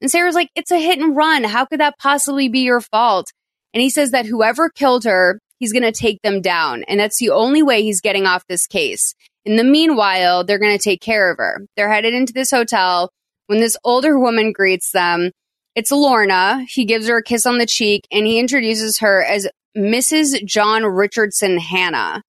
[0.00, 1.44] And Sarah's like, It's a hit and run.
[1.44, 3.30] How could that possibly be your fault?
[3.74, 6.84] And he says that whoever killed her, he's going to take them down.
[6.84, 9.14] And that's the only way he's getting off this case.
[9.44, 11.62] In the meanwhile, they're going to take care of her.
[11.76, 13.10] They're headed into this hotel
[13.46, 15.30] when this older woman greets them.
[15.74, 16.64] It's Lorna.
[16.68, 20.44] He gives her a kiss on the cheek and he introduces her as Mrs.
[20.44, 22.22] John Richardson Hanna,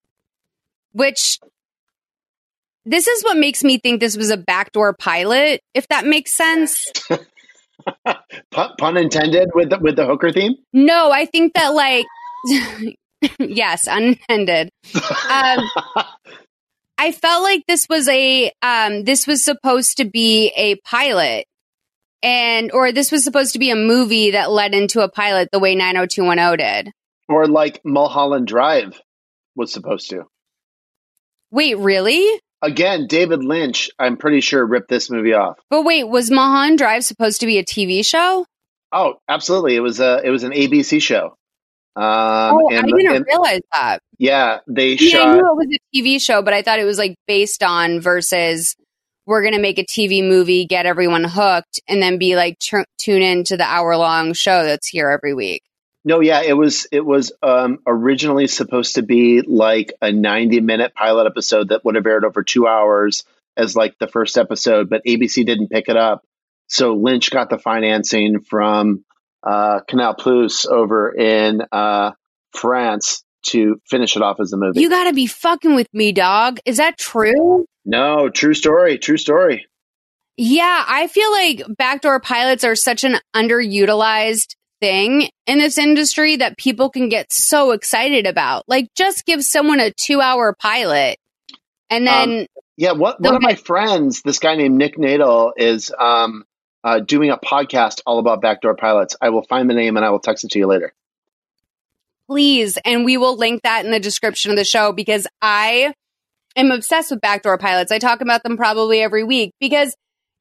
[0.92, 1.38] which
[2.86, 6.90] this is what makes me think this was a backdoor pilot, if that makes sense.
[8.50, 10.54] pun, intended with the, with the hooker theme.
[10.72, 12.06] No, I think that like
[13.38, 14.70] yes, unintended.
[14.94, 15.68] Um,
[16.98, 21.46] I felt like this was a um, this was supposed to be a pilot,
[22.22, 25.58] and or this was supposed to be a movie that led into a pilot the
[25.58, 26.92] way 90210 did.
[27.34, 29.00] Or like Mulholland Drive
[29.56, 30.22] was supposed to.
[31.50, 32.40] Wait, really?
[32.62, 35.58] Again, David Lynch, I'm pretty sure ripped this movie off.
[35.68, 38.46] But wait, was Mulholland Drive supposed to be a TV show?
[38.92, 39.74] Oh, absolutely.
[39.74, 41.36] It was a it was an ABC show.
[41.96, 43.98] Um, oh, and, I didn't and, realize that.
[44.16, 45.28] Yeah, they mean, shot.
[45.28, 48.00] I knew it was a TV show, but I thought it was like based on
[48.00, 48.76] versus
[49.26, 52.84] we're going to make a TV movie, get everyone hooked, and then be like t-
[52.98, 55.62] tune in to the hour long show that's here every week.
[56.04, 60.94] No, yeah, it was it was um, originally supposed to be like a 90 minute
[60.94, 63.24] pilot episode that would have aired over two hours
[63.56, 66.24] as like the first episode, but ABC didn't pick it up.
[66.66, 69.04] So Lynch got the financing from
[69.42, 72.12] uh, Canal Plus over in uh,
[72.52, 74.80] France to finish it off as a movie.
[74.80, 76.58] You got to be fucking with me, dog.
[76.64, 77.66] Is that true?
[77.84, 78.98] No, true story.
[78.98, 79.66] True story.
[80.36, 86.58] Yeah, I feel like backdoor pilots are such an underutilized thing in this industry that
[86.58, 88.64] people can get so excited about.
[88.68, 91.16] Like, just give someone a two hour pilot
[91.88, 92.40] and then.
[92.40, 92.46] Um,
[92.76, 96.44] yeah, what, one of my friends, this guy named Nick Nadel, is um,
[96.82, 99.16] uh, doing a podcast all about backdoor pilots.
[99.20, 100.92] I will find the name and I will text it to you later.
[102.28, 102.76] Please.
[102.84, 105.94] And we will link that in the description of the show because I
[106.56, 107.92] am obsessed with backdoor pilots.
[107.92, 109.94] I talk about them probably every week because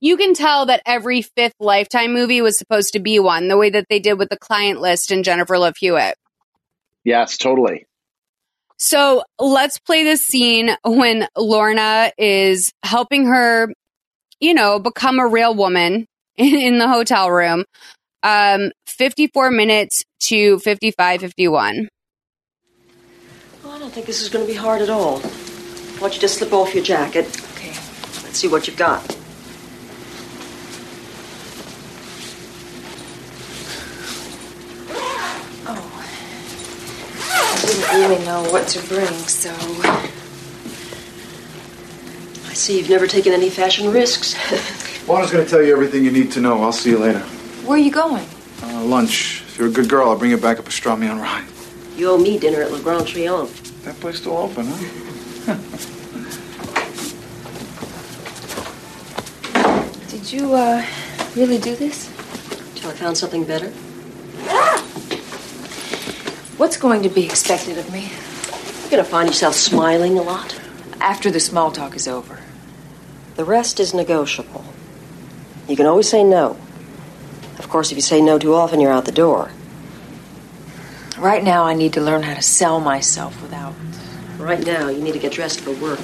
[0.03, 3.69] you can tell that every fifth Lifetime movie was supposed to be one, the way
[3.69, 6.17] that they did with the client list and Jennifer Love Hewitt.
[7.05, 7.87] Yes, totally.
[8.77, 13.69] So let's play this scene when Lorna is helping her,
[14.41, 17.63] you know, become a real woman in, in the hotel room.
[18.23, 21.87] Um, 54 minutes to 55, 51.
[23.63, 25.19] Well, I don't think this is going to be hard at all.
[25.19, 27.25] Why don't you just slip off your jacket?
[27.53, 27.67] Okay.
[27.69, 29.22] Let's see what you've got.
[37.65, 39.51] Didn't really know what to bring, so.
[42.45, 44.33] I see you've never taken any fashion risks.
[45.07, 46.61] Juana's going to tell you everything you need to know.
[46.61, 47.19] I'll see you later.
[47.65, 48.25] Where are you going?
[48.61, 49.41] Uh, lunch.
[49.47, 51.45] If you're a good girl, I'll bring you back a pastrami on rye.
[51.95, 53.83] You owe me dinner at Le Grand Triomphe.
[53.83, 55.57] That place still open, huh?
[60.09, 60.85] Did you, uh,
[61.35, 62.07] really do this?
[62.75, 63.71] Till I found something better.
[66.57, 68.11] What's going to be expected of me?
[68.81, 70.59] You're gonna find yourself smiling a lot.
[71.01, 72.39] After the small talk is over.
[73.37, 74.63] The rest is negotiable.
[75.67, 76.55] You can always say no.
[77.57, 79.49] Of course, if you say no too often, you're out the door.
[81.17, 83.73] Right now, I need to learn how to sell myself without.
[84.37, 86.01] Right now, you need to get dressed for work.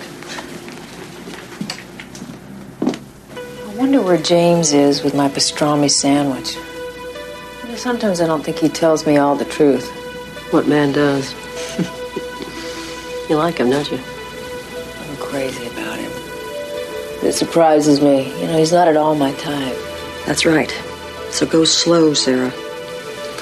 [2.82, 6.56] I wonder where James is with my pastrami sandwich.
[6.56, 9.99] You know, sometimes I don't think he tells me all the truth.
[10.52, 11.32] What man does?
[13.30, 14.00] you like him, don't you?
[14.00, 16.11] I'm crazy about him.
[17.22, 18.34] It surprises me.
[18.42, 19.78] You know, he's not at all my type.
[20.26, 20.72] That's right.
[21.30, 22.52] So go slow, Sarah.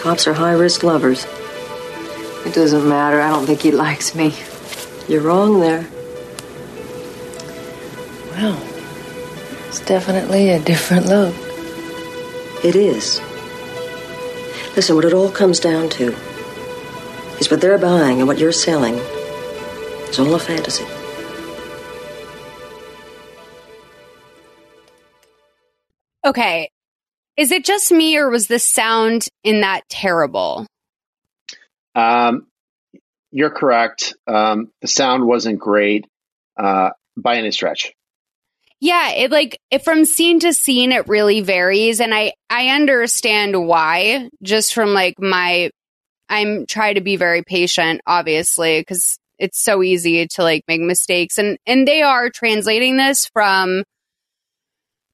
[0.02, 1.26] Cops are high risk lovers.
[2.45, 3.22] It doesn't matter.
[3.22, 4.36] I don't think he likes me.
[5.08, 5.88] You're wrong there.
[8.32, 8.61] Well,
[9.69, 11.34] it's definitely a different look.
[12.66, 13.22] It is.
[14.76, 16.14] Listen, what it all comes down to
[17.40, 18.95] is what they're buying and what you're selling
[20.07, 20.85] It's all a fantasy.
[26.25, 26.69] Okay.
[27.38, 30.66] Is it just me or was the sound in that terrible?
[31.95, 32.48] Um,
[33.32, 34.16] you're correct.
[34.27, 36.06] Um, the sound wasn't great
[36.57, 37.93] uh, by any stretch.
[38.80, 43.67] Yeah, it like it, from scene to scene it really varies and I I understand
[43.67, 45.72] why just from like my
[46.30, 51.38] I'm trying to be very patient obviously cuz it's so easy to like make mistakes
[51.38, 53.83] and and they are translating this from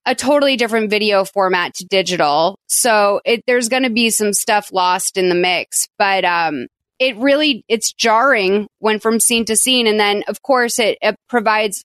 [0.05, 2.57] a totally different video format to digital.
[2.67, 6.67] So it there's going to be some stuff lost in the mix, but um
[6.99, 11.15] it really it's jarring when from scene to scene and then of course it, it
[11.29, 11.83] provides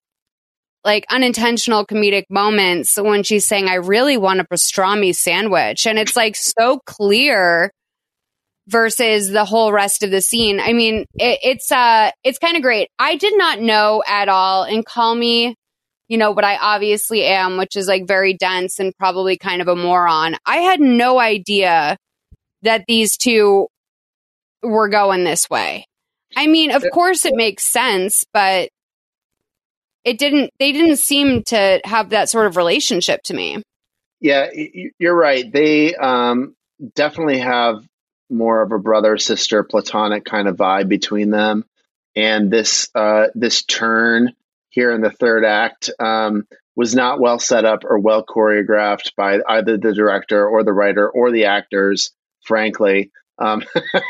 [0.84, 5.86] like unintentional comedic moments when she's saying, I really want a pastrami sandwich.
[5.86, 7.72] And it's like so clear
[8.68, 10.60] versus the whole rest of the scene.
[10.60, 12.88] I mean, it, it's, uh, it's kind of great.
[12.98, 15.54] I did not know at all and call me,
[16.08, 19.68] you know, what I obviously am, which is like very dense and probably kind of
[19.68, 20.36] a moron.
[20.46, 21.96] I had no idea
[22.62, 23.68] that these two
[24.62, 25.86] were going this way.
[26.36, 28.68] I mean, of course it makes sense, but
[30.04, 33.62] it didn't they didn't seem to have that sort of relationship to me
[34.20, 34.48] yeah
[34.98, 36.54] you're right they um,
[36.94, 37.84] definitely have
[38.30, 41.64] more of a brother sister platonic kind of vibe between them
[42.14, 44.32] and this uh, this turn
[44.70, 49.40] here in the third act um, was not well set up or well choreographed by
[49.48, 52.12] either the director or the writer or the actors
[52.44, 53.62] frankly um,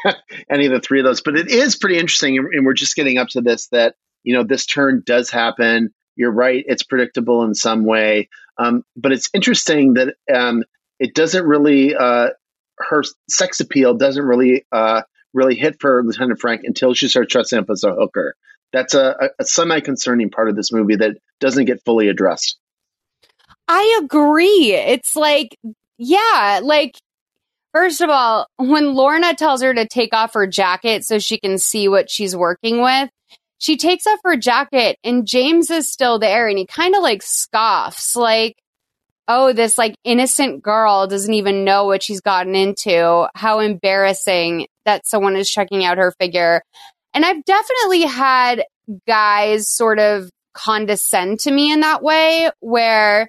[0.51, 3.19] any of the three of those but it is pretty interesting and we're just getting
[3.19, 5.93] up to this that you know, this turn does happen.
[6.17, 10.65] You're right; it's predictable in some way, um, but it's interesting that um,
[10.99, 11.95] it doesn't really.
[11.95, 12.31] Uh,
[12.79, 15.03] her sex appeal doesn't really uh,
[15.35, 18.35] really hit for Lieutenant Frank until she starts dressing up as a hooker.
[18.73, 22.59] That's a, a, a semi concerning part of this movie that doesn't get fully addressed.
[23.67, 24.73] I agree.
[24.75, 25.57] It's like,
[25.99, 26.95] yeah, like
[27.73, 31.59] First of all, when Lorna tells her to take off her jacket so she can
[31.59, 33.11] see what she's working with,
[33.59, 37.23] she takes off her jacket and James is still there and he kind of like
[37.23, 38.57] scoffs, like,
[39.29, 43.29] oh, this like innocent girl doesn't even know what she's gotten into.
[43.35, 46.63] How embarrassing that someone is checking out her figure.
[47.15, 48.65] And I've definitely had
[49.07, 53.29] guys sort of condescend to me in that way where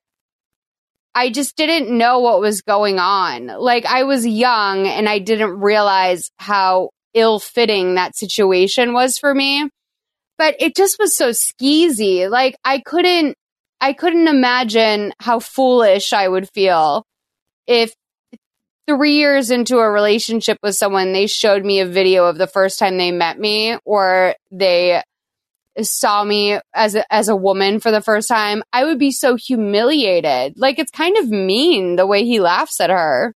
[1.14, 3.48] I just didn't know what was going on.
[3.48, 9.34] Like I was young and I didn't realize how ill fitting that situation was for
[9.34, 9.70] me
[10.40, 12.28] but it just was so skeezy.
[12.28, 13.36] Like I couldn't,
[13.82, 17.06] I couldn't imagine how foolish I would feel
[17.68, 17.94] if
[18.88, 22.80] three years into a relationship with someone, they showed me a video of the first
[22.80, 25.02] time they met me or they
[25.82, 29.36] saw me as a, as a woman for the first time, I would be so
[29.36, 30.54] humiliated.
[30.58, 33.34] Like it's kind of mean the way he laughs at her.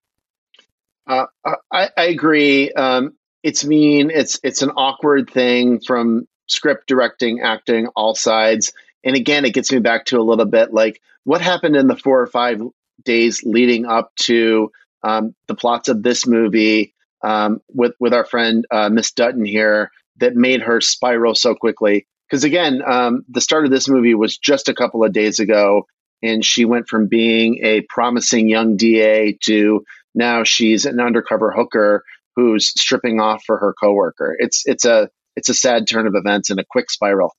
[1.06, 1.26] Uh,
[1.70, 2.72] I, I, agree.
[2.72, 4.10] Um, it's mean.
[4.10, 8.72] It's it's an awkward thing from script, directing, acting, all sides.
[9.04, 11.96] And again, it gets me back to a little bit like what happened in the
[11.96, 12.60] four or five
[13.04, 14.70] days leading up to
[15.02, 19.90] um, the plots of this movie um, with with our friend uh, Miss Dutton here
[20.18, 22.06] that made her spiral so quickly.
[22.28, 25.86] Because again, um, the start of this movie was just a couple of days ago,
[26.22, 32.04] and she went from being a promising young DA to now she's an undercover hooker
[32.36, 34.36] who's stripping off for her coworker.
[34.38, 37.34] It's it's a it's a sad turn of events and a quick spiral.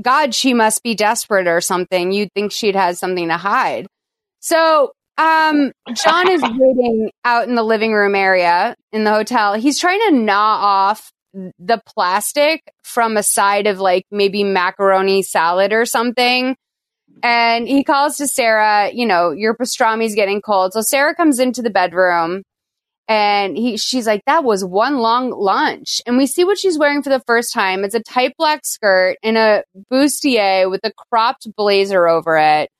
[0.00, 2.12] God, she must be desperate or something.
[2.12, 3.86] You'd think she'd have something to hide.
[4.40, 9.54] So, um, John is waiting out in the living room area in the hotel.
[9.54, 15.72] He's trying to gnaw off the plastic from a side of like maybe macaroni salad
[15.72, 16.56] or something.
[17.22, 20.72] And he calls to Sarah, you know, your pastrami's getting cold.
[20.72, 22.44] So Sarah comes into the bedroom
[23.08, 26.02] and he she's like that was one long lunch.
[26.06, 27.82] And we see what she's wearing for the first time.
[27.82, 32.70] It's a tight black skirt and a bustier with a cropped blazer over it.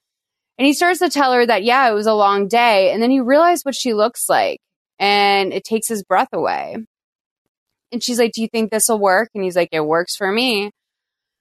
[0.59, 2.93] And he starts to tell her that yeah it was a long day.
[2.93, 4.61] And then he realized what she looks like
[4.99, 6.77] and it takes his breath away.
[7.91, 9.31] And she's like do you think this will work?
[9.35, 10.71] And he's like it works for me.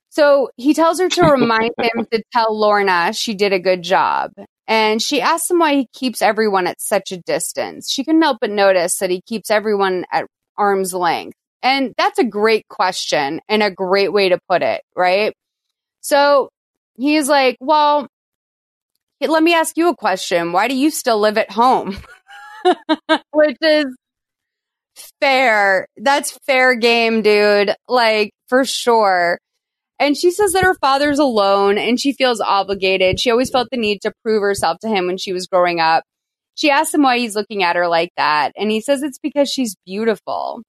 [0.09, 4.31] So he tells her to remind him to tell lorna she did a good job
[4.67, 7.89] and she asks him why he keeps everyone at such a distance.
[7.89, 10.25] She couldn't help but notice that he keeps everyone at
[10.57, 11.37] arm's length.
[11.63, 15.33] And that's a great question and a great way to put it, right?
[16.01, 16.49] So
[16.95, 18.07] he's like, Well,
[19.21, 20.51] let me ask you a question.
[20.51, 21.97] Why do you still live at home?
[23.31, 23.85] Which is
[25.19, 25.87] fair.
[25.97, 27.73] That's fair game, dude.
[27.87, 29.39] Like, for sure.
[29.99, 33.19] And she says that her father's alone and she feels obligated.
[33.19, 36.03] She always felt the need to prove herself to him when she was growing up.
[36.55, 38.51] She asks him why he's looking at her like that.
[38.57, 40.61] And he says it's because she's beautiful.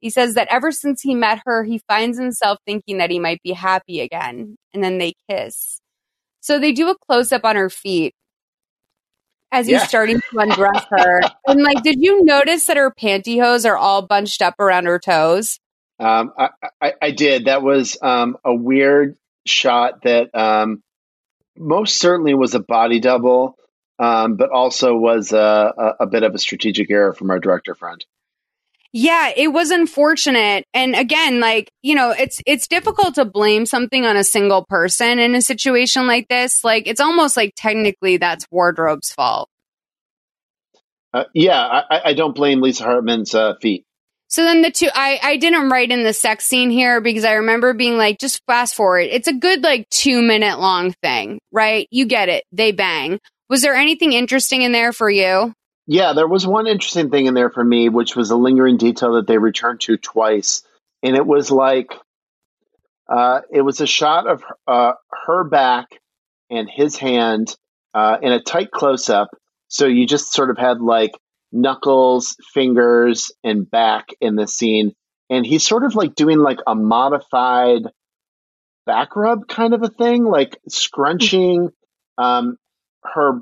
[0.00, 3.42] He says that ever since he met her, he finds himself thinking that he might
[3.42, 4.56] be happy again.
[4.74, 5.80] And then they kiss.
[6.40, 8.14] So they do a close up on her feet
[9.52, 9.86] as he's Yeah.
[9.86, 11.22] starting to undress her.
[11.46, 15.58] and like, did you notice that her pantyhose are all bunched up around her toes?
[15.98, 16.48] Um, I,
[16.80, 17.46] I, I did.
[17.46, 19.16] That was um, a weird
[19.46, 20.82] shot that um,
[21.56, 23.56] most certainly was a body double,
[23.98, 27.74] um, but also was a, a, a bit of a strategic error from our director
[27.74, 28.04] friend.
[28.92, 30.64] Yeah, it was unfortunate.
[30.72, 35.18] And again, like, you know, it's it's difficult to blame something on a single person
[35.18, 36.64] in a situation like this.
[36.64, 39.50] Like it's almost like technically that's wardrobe's fault.
[41.12, 43.84] Uh, yeah, I, I don't blame Lisa Hartman's uh, feet.
[44.28, 47.34] So then the two I I didn't write in the sex scene here because I
[47.34, 49.08] remember being like just fast forward.
[49.10, 51.86] It's a good like 2 minute long thing, right?
[51.90, 52.44] You get it.
[52.52, 53.20] They bang.
[53.48, 55.52] Was there anything interesting in there for you?
[55.86, 59.12] Yeah, there was one interesting thing in there for me, which was a lingering detail
[59.14, 60.62] that they returned to twice,
[61.02, 61.92] and it was like
[63.08, 64.94] uh, it was a shot of uh,
[65.26, 65.86] her back
[66.50, 67.54] and his hand
[67.94, 69.28] uh, in a tight close up.
[69.68, 71.12] So you just sort of had like
[71.52, 74.94] knuckles, fingers, and back in the scene,
[75.30, 77.82] and he's sort of like doing like a modified
[78.86, 81.70] back rub kind of a thing, like scrunching
[82.18, 82.56] um,
[83.02, 83.40] her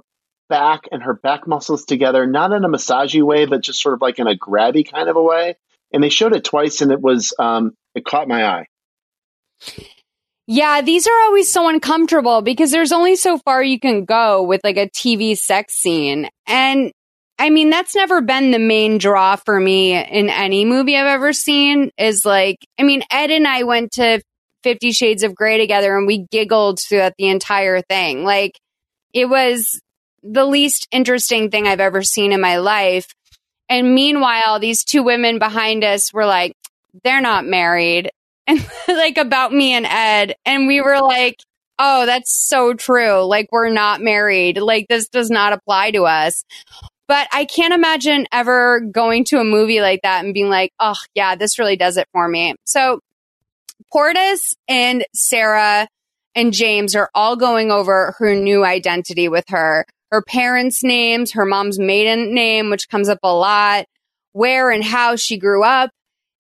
[0.49, 4.01] back and her back muscles together, not in a massagey way, but just sort of
[4.01, 5.57] like in a grabby kind of a way.
[5.93, 8.67] And they showed it twice, and it was um, it caught my eye.
[10.47, 14.61] Yeah, these are always so uncomfortable because there's only so far you can go with
[14.63, 16.29] like a TV sex scene.
[16.47, 16.93] And
[17.39, 21.33] I mean, that's never been the main draw for me in any movie I've ever
[21.33, 24.23] seen is like, I mean, Ed and I went to
[24.63, 28.25] 50 Shades of Grey together and we giggled throughout the entire thing.
[28.25, 28.59] Like,
[29.13, 29.81] it was
[30.23, 33.13] the least interesting thing I've ever seen in my life.
[33.69, 36.55] And meanwhile, these two women behind us were like,
[37.03, 38.11] they're not married.
[38.47, 40.35] And like about me and Ed.
[40.45, 41.37] And we were like,
[41.79, 43.23] oh, that's so true.
[43.23, 44.59] Like, we're not married.
[44.59, 46.45] Like, this does not apply to us.
[47.07, 50.97] But I can't imagine ever going to a movie like that and being like, oh,
[51.15, 52.55] yeah, this really does it for me.
[52.65, 53.01] So
[53.93, 55.87] Portis and Sarah
[56.35, 59.87] and James are all going over her new identity with her.
[60.11, 63.85] Her parents' names, her mom's maiden name, which comes up a lot,
[64.33, 65.91] where and how she grew up.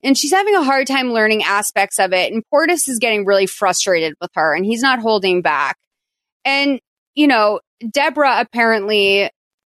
[0.02, 2.32] And she's having a hard time learning aspects of it.
[2.32, 5.76] And Portis is getting really frustrated with her and he's not holding back.
[6.44, 6.78] And,
[7.14, 7.60] you know,
[7.90, 9.30] Deborah apparently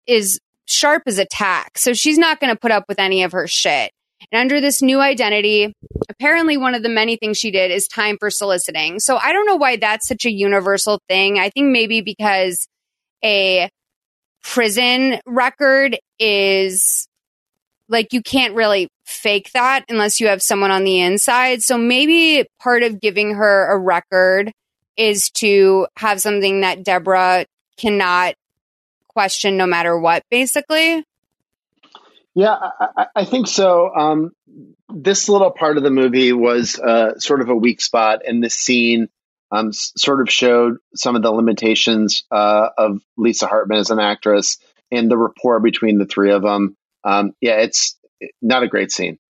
[0.06, 1.78] is sharp as a tack.
[1.78, 3.92] So she's not going to put up with any of her shit.
[4.32, 5.74] And under this new identity,
[6.08, 8.98] apparently one of the many things she did is time for soliciting.
[9.00, 11.38] So I don't know why that's such a universal thing.
[11.38, 12.66] I think maybe because
[13.22, 13.68] a
[14.42, 17.06] prison record is
[17.88, 21.62] like you can't really fake that unless you have someone on the inside.
[21.62, 24.52] So maybe part of giving her a record
[24.96, 28.34] is to have something that Deborah cannot
[29.14, 31.04] question no matter what, basically.
[32.34, 33.94] Yeah, I, I, think so.
[33.94, 34.32] Um,
[34.88, 38.56] this little part of the movie was uh, sort of a weak spot, and this
[38.56, 39.08] scene
[39.52, 44.00] um, s- sort of showed some of the limitations uh, of Lisa Hartman as an
[44.00, 44.58] actress
[44.90, 46.76] and the rapport between the three of them.
[47.04, 47.96] Um, yeah, it's
[48.42, 49.18] not a great scene.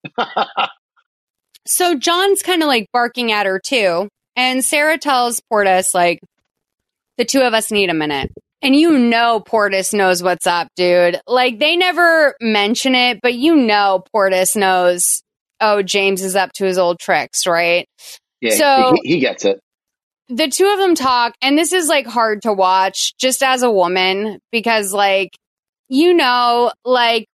[1.66, 4.08] So John's kind of like barking at her too.
[4.36, 6.20] And Sarah tells Portis, like,
[7.16, 8.32] the two of us need a minute.
[8.64, 11.20] And you know Portis knows what's up, dude.
[11.26, 15.22] Like, they never mention it, but you know Portis knows,
[15.60, 17.86] oh, James is up to his old tricks, right?
[18.40, 19.60] Yeah, So- he, he gets it.
[20.28, 23.70] the two of them talk and this is like hard to watch just as a
[23.70, 25.30] woman because like
[25.90, 27.26] you know like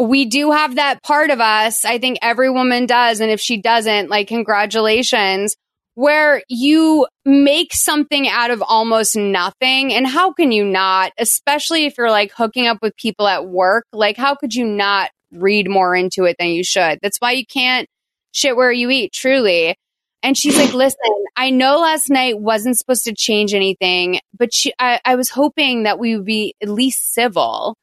[0.00, 3.60] we do have that part of us i think every woman does and if she
[3.60, 5.56] doesn't like congratulations
[5.94, 11.98] where you make something out of almost nothing and how can you not especially if
[11.98, 15.94] you're like hooking up with people at work like how could you not read more
[15.94, 17.88] into it than you should that's why you can't
[18.32, 19.76] shit where you eat truly
[20.22, 20.98] and she's like, listen,
[21.36, 25.82] I know last night wasn't supposed to change anything, but she, I, I was hoping
[25.82, 27.76] that we would be at least civil.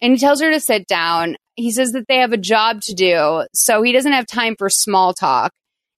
[0.00, 1.36] And he tells her to sit down.
[1.54, 4.70] He says that they have a job to do, so he doesn't have time for
[4.70, 5.52] small talk.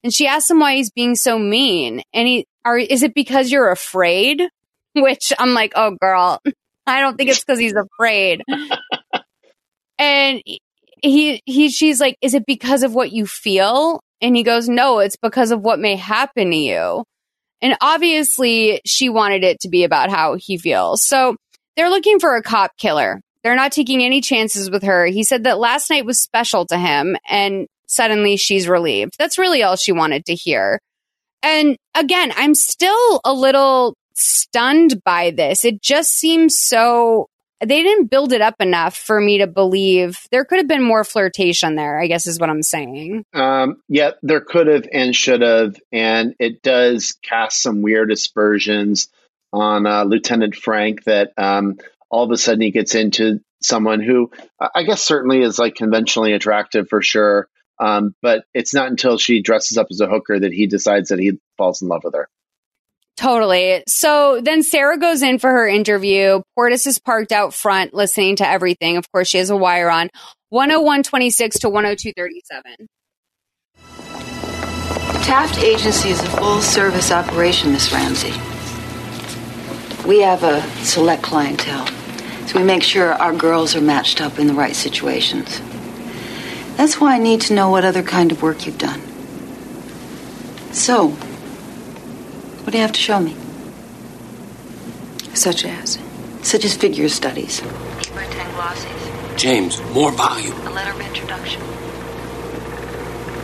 [0.05, 2.02] And she asks him why he's being so mean.
[2.12, 4.42] And he, are, is it because you're afraid?
[4.94, 6.41] Which I'm like, oh girl,
[6.86, 8.42] I don't think it's because he's afraid.
[9.99, 10.42] and
[11.02, 14.00] he, he, she's like, is it because of what you feel?
[14.20, 17.05] And he goes, No, it's because of what may happen to you.
[17.60, 21.02] And obviously, she wanted it to be about how he feels.
[21.02, 21.36] So
[21.76, 23.20] they're looking for a cop killer.
[23.42, 25.05] They're not taking any chances with her.
[25.07, 29.14] He said that last night was special to him, and suddenly she's relieved.
[29.18, 30.81] That's really all she wanted to hear.
[31.42, 35.64] And again, I'm still a little stunned by this.
[35.64, 37.26] It just seems so
[37.60, 41.05] they didn't build it up enough for me to believe there could have been more
[41.05, 43.24] flirtation there, I guess is what I'm saying.
[43.32, 45.76] Um, yeah, there could have and should have.
[45.92, 49.08] And it does cast some weird aspersions
[49.52, 51.78] on uh, Lieutenant Frank that um,
[52.10, 54.31] all of a sudden he gets into someone who
[54.74, 57.48] I guess certainly is like conventionally attractive for sure.
[57.78, 61.19] Um, but it's not until she dresses up as a hooker that he decides that
[61.19, 62.28] he falls in love with her.
[63.17, 63.85] Totally.
[63.86, 66.43] So then Sarah goes in for her interview.
[66.59, 68.97] Portis is parked out front listening to everything.
[68.97, 70.11] Of course, she has a wire on
[70.51, 72.89] 10126 to 10237.
[75.25, 78.33] Taft Agency is a full service operation, Miss Ramsey.
[80.07, 81.86] We have a select clientele,
[82.47, 85.62] so we make sure our girls are matched up in the right situations.
[86.77, 89.01] That's why I need to know what other kind of work you've done.
[90.73, 93.36] So, what do you have to show me?
[95.35, 95.99] Such as?
[96.43, 97.62] Such as figure studies.
[97.62, 99.39] Eight by ten glossies.
[99.39, 100.61] James, more volume.
[100.67, 101.61] A letter of introduction.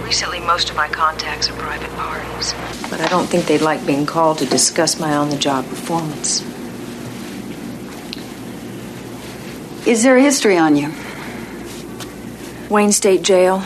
[0.04, 2.52] Recently, most of my contacts are private parties.
[2.90, 6.42] But I don't think they'd like being called to discuss my on the job performance.
[9.86, 10.92] Is there a history on you?
[12.70, 13.64] Wayne State Jail,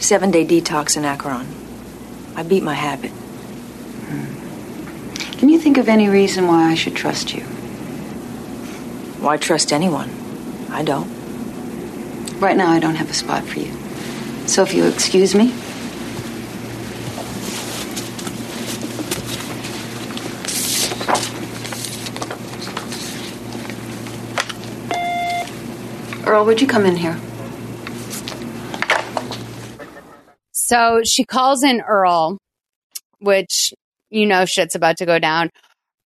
[0.00, 1.46] seven day detox in Akron.
[2.34, 3.12] I beat my habit.
[3.12, 5.38] Hmm.
[5.38, 7.42] Can you think of any reason why I should trust you?
[9.22, 10.10] Why trust anyone?
[10.68, 11.06] I don't.
[12.40, 13.72] Right now, I don't have a spot for you.
[14.48, 15.54] So if you'll excuse me.
[26.26, 27.16] Earl, would you come in here?
[30.68, 32.36] So she calls in Earl,
[33.20, 33.72] which
[34.10, 35.48] you know shit's about to go down.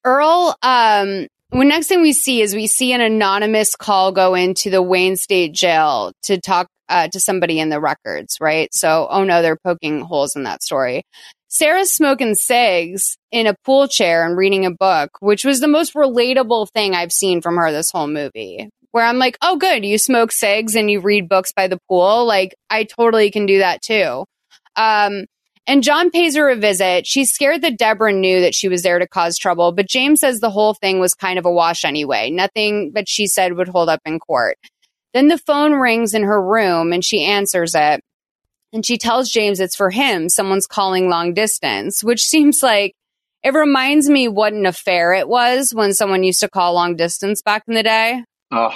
[0.04, 4.82] Earl, um, next thing we see is we see an anonymous call go into the
[4.82, 8.68] Wayne State Jail to talk uh, to somebody in the records, right?
[8.74, 11.04] So, oh no, they're poking holes in that story.
[11.48, 15.94] Sarah's smoking cigs in a pool chair and reading a book, which was the most
[15.94, 18.68] relatable thing I've seen from her this whole movie.
[18.92, 22.26] Where I'm like, oh, good, you smoke cigs and you read books by the pool.
[22.26, 24.26] Like, I totally can do that too.
[24.80, 25.26] Um,
[25.66, 27.06] and John pays her a visit.
[27.06, 30.40] She's scared that Deborah knew that she was there to cause trouble, but James says
[30.40, 32.30] the whole thing was kind of a wash anyway.
[32.30, 34.56] Nothing that she said would hold up in court.
[35.12, 38.00] Then the phone rings in her room and she answers it.
[38.72, 40.28] And she tells James it's for him.
[40.28, 42.94] Someone's calling long distance, which seems like
[43.42, 47.42] it reminds me what an affair it was when someone used to call long distance
[47.42, 48.24] back in the day.
[48.50, 48.74] Oh,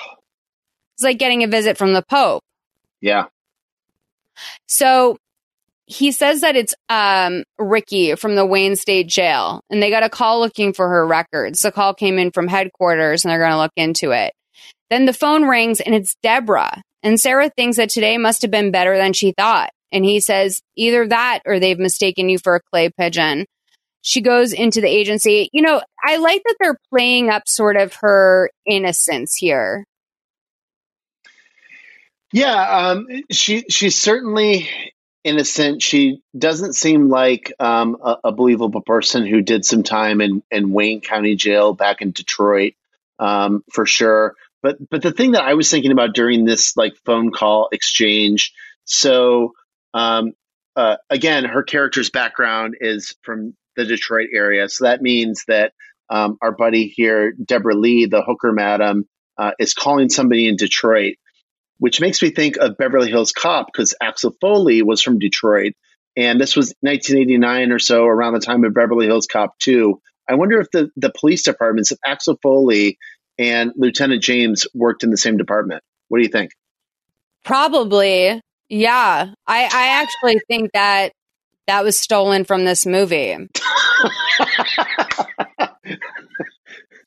[0.95, 2.43] It's like getting a visit from the Pope.
[3.01, 3.25] yeah.
[4.67, 5.17] So
[5.87, 10.09] he says that it's um, Ricky from the Wayne State Jail, and they got a
[10.09, 11.61] call looking for her records.
[11.61, 14.33] The call came in from headquarters, and they're going to look into it.
[14.91, 16.83] Then the phone rings, and it's Deborah.
[17.03, 19.71] And Sarah thinks that today must have been better than she thought.
[19.93, 23.47] And he says, either that or they've mistaken you for a clay pigeon.
[24.01, 25.49] She goes into the agency.
[25.53, 29.85] You know, I like that they're playing up sort of her innocence here.
[32.33, 34.69] Yeah, um, she she's certainly
[35.25, 35.83] innocent.
[35.83, 40.73] She doesn't seem like um, a, a believable person who did some time in, in
[40.73, 42.75] Wayne County Jail back in Detroit,
[43.19, 44.37] um, for sure.
[44.63, 48.53] But but the thing that I was thinking about during this like phone call exchange,
[48.85, 49.53] so
[49.93, 50.33] um,
[50.77, 55.73] uh, again, her character's background is from the Detroit area, so that means that
[56.09, 61.17] um, our buddy here, Deborah Lee, the hooker madam, uh, is calling somebody in Detroit
[61.79, 65.73] which makes me think of Beverly Hills Cop because Axel Foley was from Detroit.
[66.17, 70.01] And this was 1989 or so, around the time of Beverly Hills Cop 2.
[70.29, 72.99] I wonder if the, the police departments, of Axel Foley
[73.39, 75.83] and Lieutenant James worked in the same department.
[76.09, 76.53] What do you think?
[77.45, 78.41] Probably.
[78.69, 79.33] Yeah.
[79.47, 81.13] I, I actually think that
[81.67, 83.37] that was stolen from this movie.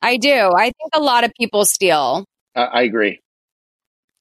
[0.01, 0.51] I do.
[0.55, 2.25] I think a lot of people steal.
[2.55, 3.19] Uh, I agree.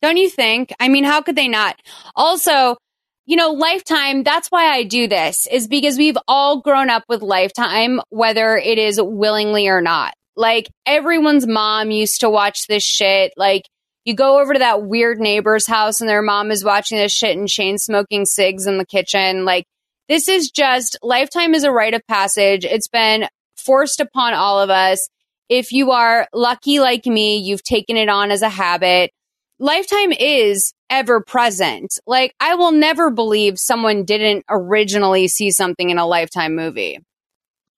[0.03, 0.73] Don't you think?
[0.79, 1.81] I mean, how could they not?
[2.15, 2.77] Also,
[3.25, 7.23] you know, Lifetime, that's why I do this, is because we've all grown up with
[7.23, 10.15] Lifetime, whether it is willingly or not.
[10.37, 13.33] Like, everyone's mom used to watch this shit.
[13.37, 13.63] Like,
[14.05, 17.37] you go over to that weird neighbor's house and their mom is watching this shit
[17.37, 19.45] and chain smoking cigs in the kitchen.
[19.45, 19.65] Like,
[20.09, 22.65] This is just lifetime is a rite of passage.
[22.65, 23.27] It's been
[23.57, 25.09] forced upon all of us.
[25.49, 29.11] If you are lucky like me, you've taken it on as a habit.
[29.59, 31.99] Lifetime is ever present.
[32.07, 36.99] Like, I will never believe someone didn't originally see something in a Lifetime movie.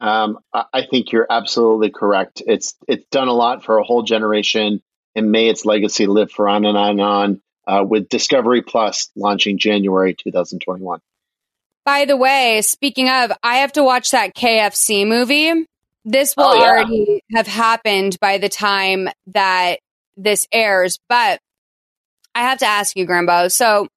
[0.01, 2.41] Um, I think you're absolutely correct.
[2.47, 4.81] It's it's done a lot for a whole generation,
[5.17, 7.41] and may its legacy live for on and on and on.
[7.67, 11.01] Uh, with Discovery Plus launching January 2021.
[11.85, 15.67] By the way, speaking of, I have to watch that KFC movie.
[16.05, 16.63] This will Oh, yeah.
[16.63, 19.81] already have happened by the time that
[20.17, 21.41] this airs, but
[22.35, 23.51] I have to ask you, Grimbo.
[23.51, 23.89] So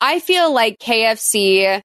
[0.00, 1.80] I feel like KFC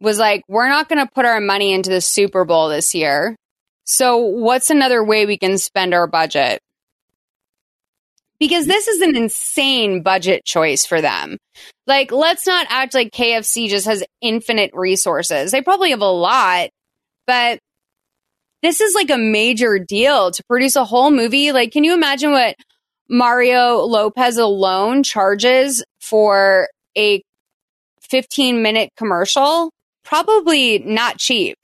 [0.00, 3.36] was like, we're not going to put our money into the Super Bowl this year.
[3.84, 6.60] So what's another way we can spend our budget?
[8.38, 11.36] Because this is an insane budget choice for them.
[11.86, 15.50] Like, let's not act like KFC just has infinite resources.
[15.50, 16.70] They probably have a lot,
[17.26, 17.58] but
[18.62, 21.52] this is like a major deal to produce a whole movie.
[21.52, 22.54] Like, can you imagine what
[23.10, 27.22] Mario Lopez alone charges for a
[28.02, 29.70] 15 minute commercial?
[30.04, 31.56] Probably not cheap.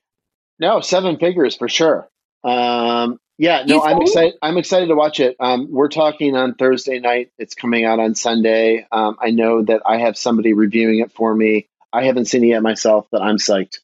[0.58, 2.08] No, seven figures for sure.
[2.44, 4.34] Um, yeah, no, I'm excited.
[4.40, 5.36] I'm excited to watch it.
[5.38, 7.30] Um, we're talking on Thursday night.
[7.38, 8.86] It's coming out on Sunday.
[8.90, 11.68] Um, I know that I have somebody reviewing it for me.
[11.92, 13.78] I haven't seen it yet myself, but I'm psyched.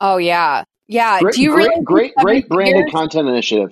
[0.00, 0.64] Oh, yeah.
[0.88, 1.20] Yeah.
[1.20, 3.70] Great, Do you great, really great, great branded content initiative.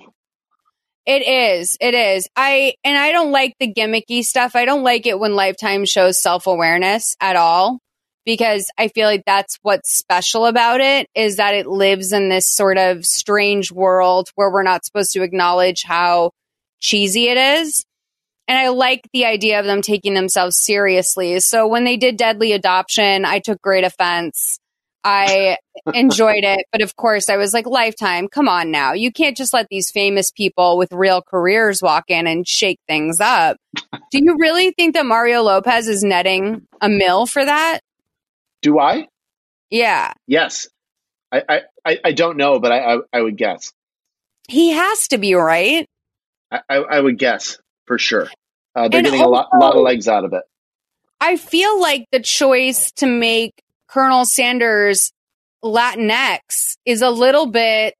[1.05, 1.77] It is.
[1.79, 2.27] It is.
[2.35, 4.55] I and I don't like the gimmicky stuff.
[4.55, 7.79] I don't like it when Lifetime shows self-awareness at all
[8.25, 12.53] because I feel like that's what's special about it is that it lives in this
[12.53, 16.31] sort of strange world where we're not supposed to acknowledge how
[16.79, 17.83] cheesy it is.
[18.47, 21.39] And I like the idea of them taking themselves seriously.
[21.39, 24.59] So when they did Deadly Adoption, I took great offense.
[25.03, 25.57] I
[25.93, 28.93] enjoyed it, but of course I was like, Lifetime, come on now.
[28.93, 33.19] You can't just let these famous people with real careers walk in and shake things
[33.19, 33.57] up.
[34.11, 37.79] Do you really think that Mario Lopez is netting a mill for that?
[38.61, 39.07] Do I?
[39.69, 40.13] Yeah.
[40.27, 40.67] Yes.
[41.31, 43.71] I, I, I, don't know, but I, I, I would guess.
[44.47, 45.85] He has to be, right?
[46.51, 48.29] I, I, I would guess for sure.
[48.75, 50.41] Uh, they're And getting a lot, lot of legs out of it.
[51.21, 53.53] I feel like the choice to make
[53.89, 55.11] Colonel Sanders
[55.63, 57.95] Latinx is a little bit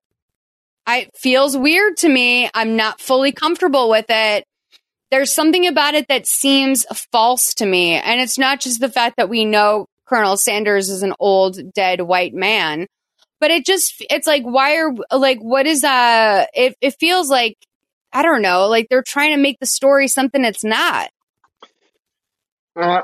[0.90, 2.50] I feels weird to me.
[2.52, 4.44] I'm not fully comfortable with it.
[5.12, 7.94] There's something about it that seems false to me.
[7.94, 12.02] And it's not just the fact that we know Colonel Sanders is an old dead
[12.02, 12.88] white man,
[13.40, 17.56] but it just it's like why are like what is uh it it feels like
[18.12, 21.12] I don't know, like they're trying to make the story something it's not.
[22.76, 23.04] Uh,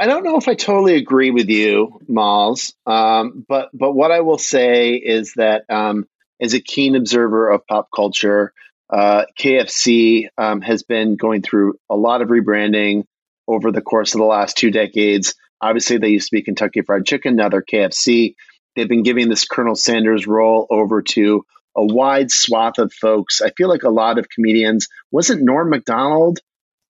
[0.00, 2.74] I- don't know if I totally agree with you, Molls.
[2.86, 6.06] Um, but but what I will say is that um,
[6.40, 8.52] as a keen observer of pop culture,
[8.88, 13.04] uh, KFC um, has been going through a lot of rebranding
[13.46, 15.34] over the course of the last two decades.
[15.60, 18.34] Obviously, they used to be Kentucky Fried Chicken, now they're KFC.
[18.74, 21.44] They've been giving this Colonel Sanders role over to
[21.76, 23.42] a wide swath of folks.
[23.42, 24.88] I feel like a lot of comedians.
[25.10, 26.40] Wasn't Norm Macdonald?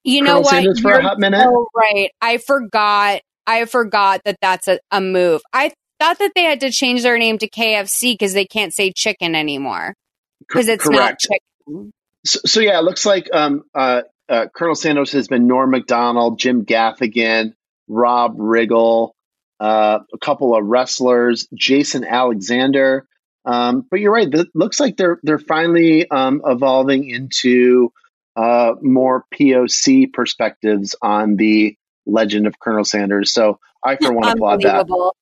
[0.05, 0.81] You know Colonel what?
[0.81, 1.43] For You're hot minute?
[1.43, 2.11] so right.
[2.21, 3.21] I forgot.
[3.47, 5.43] I forgot that that's a, a move.
[5.53, 8.93] I thought that they had to change their name to KFC because they can't say
[8.93, 9.95] chicken anymore
[10.41, 11.21] because it's not correct.
[11.21, 11.93] chicken.
[12.25, 16.39] So, so yeah, it looks like um, uh, uh, Colonel Sanders has been Norm Macdonald,
[16.39, 17.55] Jim Gaffigan,
[17.89, 19.11] Rob Riggle,
[19.59, 23.07] uh, a couple of wrestlers, Jason Alexander.
[23.45, 24.33] Um, but you're right.
[24.33, 27.93] It looks like they're they're finally um, evolving into
[28.37, 31.77] uh, more POC perspectives on the
[32.07, 33.33] legend of Colonel Sanders.
[33.33, 34.81] So I, for one, applaud that.
[34.81, 35.17] Unbelievable.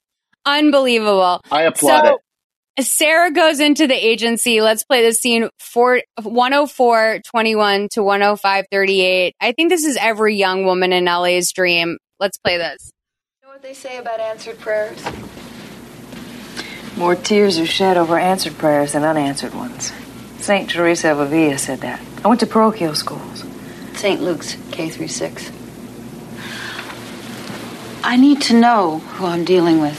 [0.45, 1.41] Unbelievable.
[1.51, 2.21] I applaud so, it.
[2.81, 4.61] Sarah goes into the agency.
[4.61, 9.35] Let's play the scene for 104 21 to 105 38.
[9.41, 11.99] I think this is every young woman in LA's dream.
[12.21, 12.91] Let's play this.
[13.43, 15.03] You know what they say about answered prayers?
[16.97, 19.93] More tears are shed over answered prayers than unanswered ones.
[20.41, 20.71] St.
[20.71, 22.01] Teresa of Avila said that.
[22.25, 23.45] I went to parochial schools.
[23.95, 24.23] St.
[24.23, 25.51] Luke's, K through 6.
[28.05, 29.99] I need to know who I'm dealing with.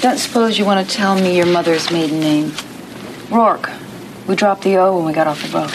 [0.00, 2.52] Don't suppose you want to tell me your mother's maiden name.
[3.30, 3.70] Rourke.
[4.26, 5.70] We dropped the O when we got off the boat.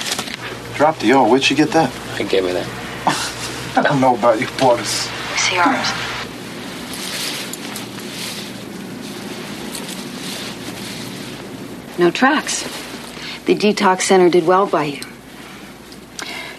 [0.75, 1.27] Dropped the O.
[1.27, 1.93] Where'd you get that?
[2.13, 2.67] I gave me that.
[3.75, 5.09] I don't know about you, Portis.
[5.31, 5.87] We see ours.
[11.99, 12.63] No tracks.
[13.49, 15.01] The detox center did well by you.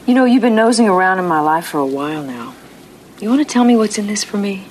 [0.08, 2.52] You know, you've been nosing around in my life for a while now.
[3.20, 4.66] You want to tell me what's in this for me?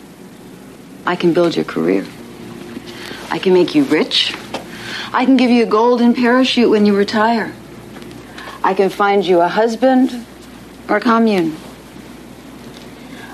[1.06, 2.06] I can build your career.
[3.32, 4.36] I can make you rich.
[5.14, 7.54] I can give you a golden parachute when you retire.
[8.66, 10.26] I can find you a husband
[10.90, 11.56] or a commune.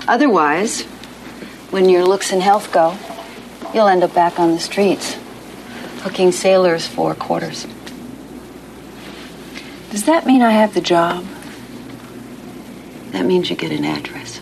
[0.06, 0.82] Otherwise,
[1.72, 2.96] when your looks and health go,
[3.74, 5.16] you'll end up back on the streets,
[6.02, 7.66] hooking sailors for quarters.
[9.90, 11.24] Does that mean I have the job?
[13.12, 14.40] That means you get an address.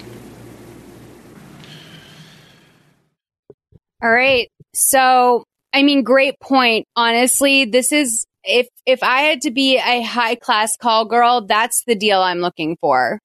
[4.03, 4.51] All right.
[4.75, 6.87] So, I mean, great point.
[6.97, 11.85] Honestly, this is if if I had to be a high class call girl, that's
[11.87, 13.19] the deal I'm looking for.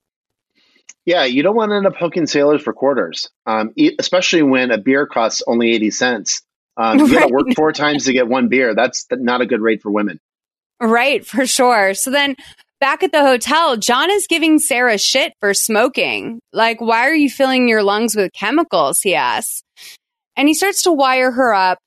[1.06, 4.72] Yeah, you don't want to end up hooking sailors for quarters, um, e- especially when
[4.72, 6.44] a beer costs only 80 cents.
[6.78, 8.76] Um, you got to work four times to get one beer.
[8.76, 10.20] That's not a good rate for women.
[10.82, 11.94] Right, for sure.
[11.94, 12.36] So then
[12.80, 16.40] back at the hotel, John is giving Sarah shit for smoking.
[16.54, 19.02] Like, why are you filling your lungs with chemicals?
[19.02, 19.62] He asks.
[20.38, 21.80] And he starts to wire her up.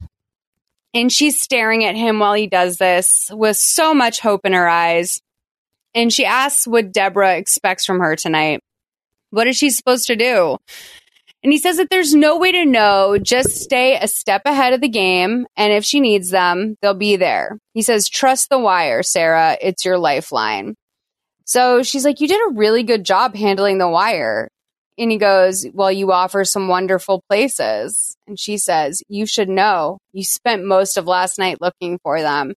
[0.95, 4.69] And she's staring at him while he does this with so much hope in her
[4.69, 5.23] eyes.
[5.95, 8.61] And she asks what Deborah expects from her tonight.
[9.31, 10.59] What is she supposed to do?
[11.43, 13.19] And he says that there's no way to know.
[13.21, 15.47] Just stay a step ahead of the game.
[15.57, 17.59] And if she needs them, they'll be there.
[17.75, 19.57] He says, trust the wire, Sarah.
[19.61, 20.77] It's your lifeline.
[21.45, 24.49] So she's like, you did a really good job handling the wire.
[24.99, 28.17] And he goes, well, you offer some wonderful places.
[28.29, 29.99] And she says, you should know.
[30.13, 32.53] You spent most of last night looking for them.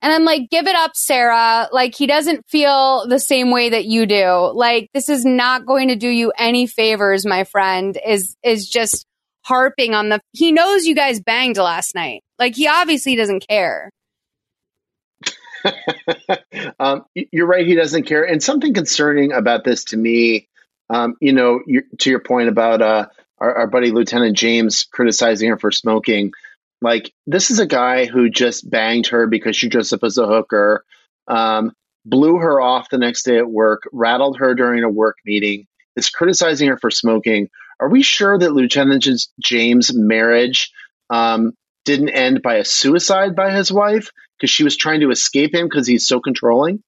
[0.00, 1.68] And I'm like, give it up, Sarah.
[1.72, 4.52] Like, he doesn't feel the same way that you do.
[4.54, 9.06] Like, this is not going to do you any favors, my friend, is, is just
[9.42, 12.22] harping on the, he knows you guys banged last night.
[12.38, 13.90] Like, he obviously doesn't care.
[16.78, 17.66] um, you're right.
[17.66, 18.24] He doesn't care.
[18.24, 20.48] And something concerning about this to me,
[20.90, 21.60] um, you know,
[21.98, 23.06] to your point about uh,
[23.38, 26.32] our, our buddy Lieutenant James criticizing her for smoking.
[26.80, 30.26] Like this is a guy who just banged her because she dressed up as a
[30.26, 30.84] hooker,
[31.26, 31.72] um,
[32.04, 35.66] blew her off the next day at work, rattled her during a work meeting,
[35.96, 37.48] is criticizing her for smoking.
[37.80, 39.08] Are we sure that Lieutenant
[39.40, 40.72] James' marriage
[41.10, 41.52] um,
[41.84, 45.66] didn't end by a suicide by his wife because she was trying to escape him
[45.66, 46.82] because he's so controlling?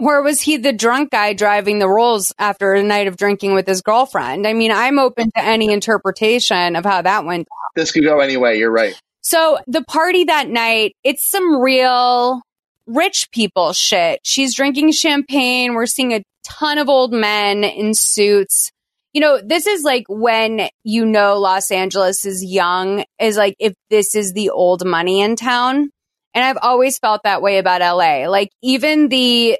[0.00, 3.66] Or was he the drunk guy driving the rolls after a night of drinking with
[3.66, 4.46] his girlfriend?
[4.46, 7.70] I mean, I'm open to any interpretation of how that went down.
[7.76, 8.58] This could go anyway.
[8.58, 9.00] You're right.
[9.24, 12.42] So the party that night, it's some real
[12.86, 14.20] rich people shit.
[14.22, 15.72] She's drinking champagne.
[15.72, 18.70] We're seeing a ton of old men in suits.
[19.14, 23.72] You know, this is like when you know Los Angeles is young, is like if
[23.88, 25.88] this is the old money in town.
[26.34, 28.28] And I've always felt that way about LA.
[28.28, 29.58] Like even the,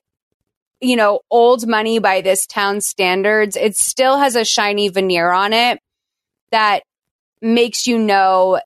[0.83, 5.55] you know, old money by this town standards, it still has a shiny veneer on
[5.55, 5.81] it
[6.51, 6.83] that
[7.41, 8.61] makes you know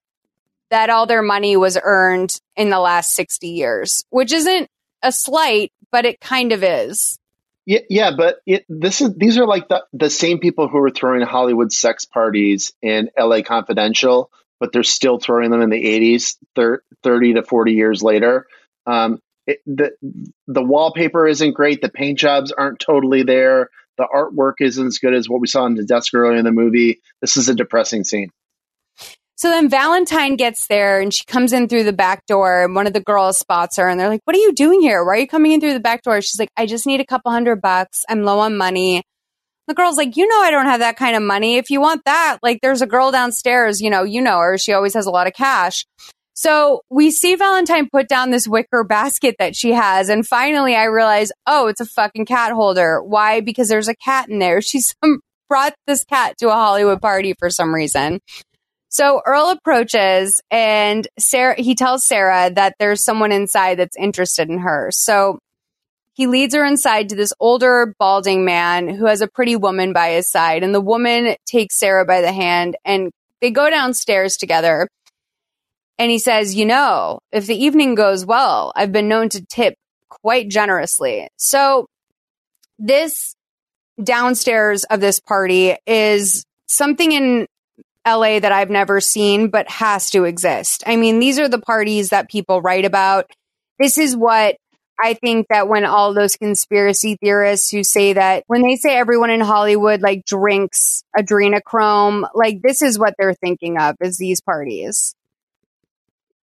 [0.71, 4.69] that all their money was earned in the last 60 years, which isn't
[5.03, 7.19] a slight, but it kind of is.
[7.67, 10.91] Yeah, yeah, but it, this is these are like the the same people who were
[10.91, 13.43] throwing Hollywood sex parties in L.A.
[13.43, 18.47] Confidential, but they're still throwing them in the '80s, thir- thirty to forty years later.
[18.87, 19.91] Um, it, the
[20.47, 21.83] the wallpaper isn't great.
[21.83, 23.69] The paint jobs aren't totally there.
[23.99, 26.53] The artwork isn't as good as what we saw in the desk earlier in the
[26.53, 27.03] movie.
[27.21, 28.31] This is a depressing scene.
[29.39, 32.89] So then Valentine gets there and she comes in through the back door and one
[32.89, 35.05] of the girls spots her and they're like, What are you doing here?
[35.05, 36.21] Why are you coming in through the back door?
[36.21, 38.05] She's like, I just need a couple hundred bucks.
[38.09, 39.05] I'm low on money.
[39.69, 41.57] The girl's like, You know, I don't have that kind of money.
[41.57, 44.59] If you want that, like, there's a girl downstairs, you know, you know her.
[44.59, 45.87] She always has a lot of cash.
[46.35, 50.09] So we see Valentine put down this wicker basket that she has.
[50.09, 53.01] And finally I realize, oh, it's a fucking cat holder.
[53.05, 53.41] Why?
[53.41, 54.61] Because there's a cat in there.
[54.61, 54.97] She's
[55.49, 58.19] brought this cat to a Hollywood party for some reason.
[58.89, 64.59] So Earl approaches and Sarah, he tells Sarah that there's someone inside that's interested in
[64.59, 64.91] her.
[64.93, 65.39] So
[66.15, 70.11] he leads her inside to this older, balding man who has a pretty woman by
[70.11, 70.63] his side.
[70.63, 73.11] And the woman takes Sarah by the hand and
[73.41, 74.89] they go downstairs together.
[75.99, 79.75] And he says, You know, if the evening goes well, I've been known to tip
[80.09, 81.29] quite generously.
[81.37, 81.87] So
[82.79, 83.35] this
[84.03, 87.47] downstairs of this party is something in
[88.17, 90.83] LA that I've never seen, but has to exist.
[90.87, 93.31] I mean, these are the parties that people write about.
[93.79, 94.57] This is what
[95.01, 99.31] I think that when all those conspiracy theorists who say that when they say everyone
[99.31, 105.15] in Hollywood like drinks adrenochrome, like this is what they're thinking of is these parties.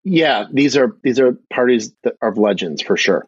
[0.04, 3.26] Yeah, these are these are parties that are of legends for sure.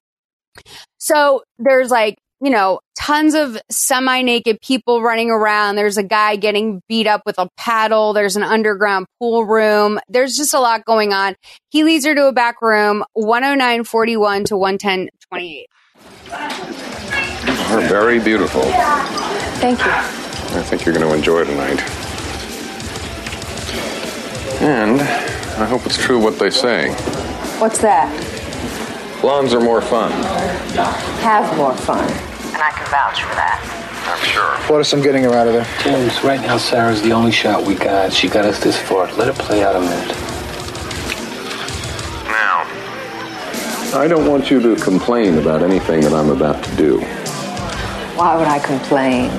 [0.97, 5.75] So there's like, you know, tons of semi naked people running around.
[5.75, 8.13] There's a guy getting beat up with a paddle.
[8.13, 9.99] There's an underground pool room.
[10.09, 11.35] There's just a lot going on.
[11.69, 15.67] He leads her to a back room, 10941 to 11028.
[17.67, 18.61] Are very beautiful.
[19.59, 19.85] Thank you.
[19.87, 21.81] I think you're going to enjoy tonight.
[24.61, 26.91] And I hope it's true what they say.
[27.59, 28.34] What's that?
[29.25, 30.11] Blondes are more fun.
[31.23, 32.07] Have more fun.
[32.53, 33.59] And I can vouch for that.
[34.05, 34.53] I'm sure.
[34.67, 35.65] Portis, I'm getting her out of there.
[35.81, 38.13] James, right now Sarah's the only shot we got.
[38.13, 39.11] She got us this far.
[39.13, 40.15] Let it play out a minute.
[42.27, 46.99] Now, I don't want you to complain about anything that I'm about to do.
[46.99, 49.31] Why would I complain?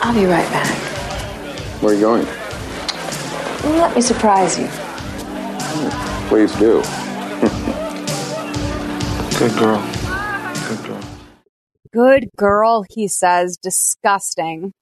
[0.00, 0.74] I'll be right back.
[1.82, 2.24] Where are you going?
[3.78, 4.68] Let me surprise you.
[6.30, 6.82] Please do.
[9.38, 9.80] Good girl.
[10.68, 11.00] Good girl,
[11.92, 13.56] Good girl, he says.
[13.56, 14.72] Disgusting.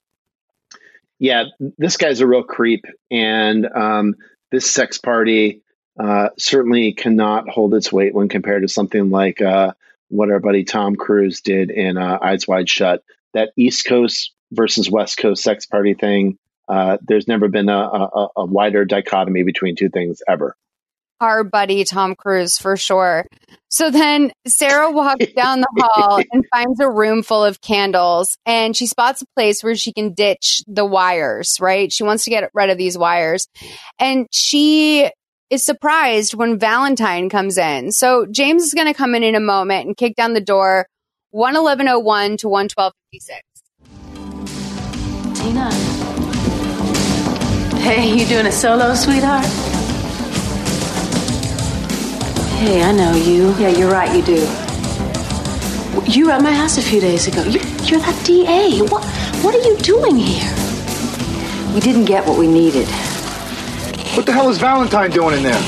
[1.18, 1.44] yeah,
[1.76, 4.14] this guy's a real creep, and um,
[4.50, 5.60] this sex party
[6.00, 9.74] uh, certainly cannot hold its weight when compared to something like uh,
[10.08, 13.04] what our buddy Tom Cruise did in uh, Eyes Wide Shut.
[13.34, 16.38] That East Coast versus West Coast sex party thing.
[16.66, 20.56] Uh, there's never been a, a, a wider dichotomy between two things ever.
[21.20, 23.26] Our buddy Tom Cruise, for sure.
[23.68, 28.76] So then Sarah walks down the hall and finds a room full of candles, and
[28.76, 31.92] she spots a place where she can ditch the wires, right?
[31.92, 33.48] She wants to get rid of these wires.
[33.98, 35.10] And she
[35.50, 37.92] is surprised when Valentine comes in.
[37.92, 40.86] So James is going to come in in a moment and kick down the door
[41.32, 43.42] 11101 to 11256.
[45.40, 45.70] Tina.
[47.80, 49.75] Hey, you doing a solo, sweetheart?
[52.56, 53.54] Hey, I know you.
[53.58, 54.40] Yeah, you're right, you do.
[56.10, 57.42] You were at my house a few days ago.
[57.42, 58.80] You, you're that DA.
[58.80, 59.04] What,
[59.44, 60.50] what are you doing here?
[61.74, 62.88] We didn't get what we needed.
[64.16, 65.60] What the hell is Valentine doing in there?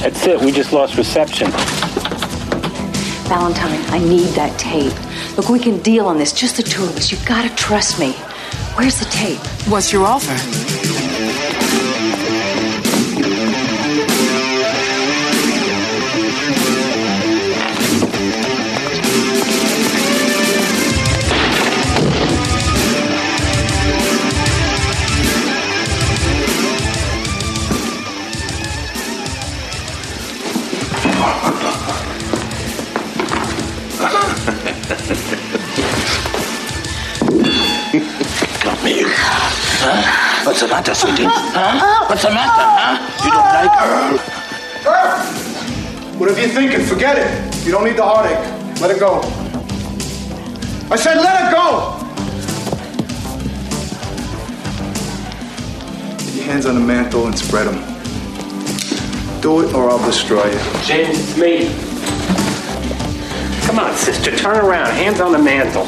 [0.00, 0.40] That's it.
[0.40, 1.48] We just lost reception.
[3.28, 4.94] Valentine, I need that tape.
[5.36, 7.12] Look, we can deal on this, just the two of us.
[7.12, 8.12] You've got to trust me.
[8.74, 9.38] Where's the tape?
[9.68, 10.34] What's your offer?
[34.86, 34.94] Got
[38.84, 39.02] me.
[39.02, 40.46] Huh?
[40.46, 41.24] What's the matter, sweetie?
[41.26, 42.06] Huh?
[42.08, 42.96] What's the matter, huh?
[43.24, 44.16] You don't like her?
[46.18, 47.66] Whatever you're thinking, forget it.
[47.66, 48.38] You don't need the heartache.
[48.80, 49.22] Let it go.
[50.88, 51.98] I said let it go!
[56.16, 57.82] Get your hands on the mantle and spread them.
[59.40, 60.60] Do it or I'll destroy you.
[60.84, 61.74] James, it's me.
[63.66, 64.90] Come on, sister, turn around.
[64.92, 65.86] Hands on the mantle.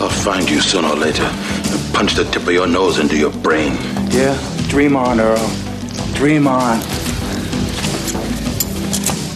[0.00, 3.30] I'll find you sooner or later and punch the tip of your nose into your
[3.30, 3.72] brain.
[4.10, 4.36] Yeah?
[4.68, 5.50] Dream on, Earl.
[6.14, 6.78] Dream on.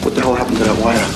[0.03, 1.09] What the hell happened to that wire?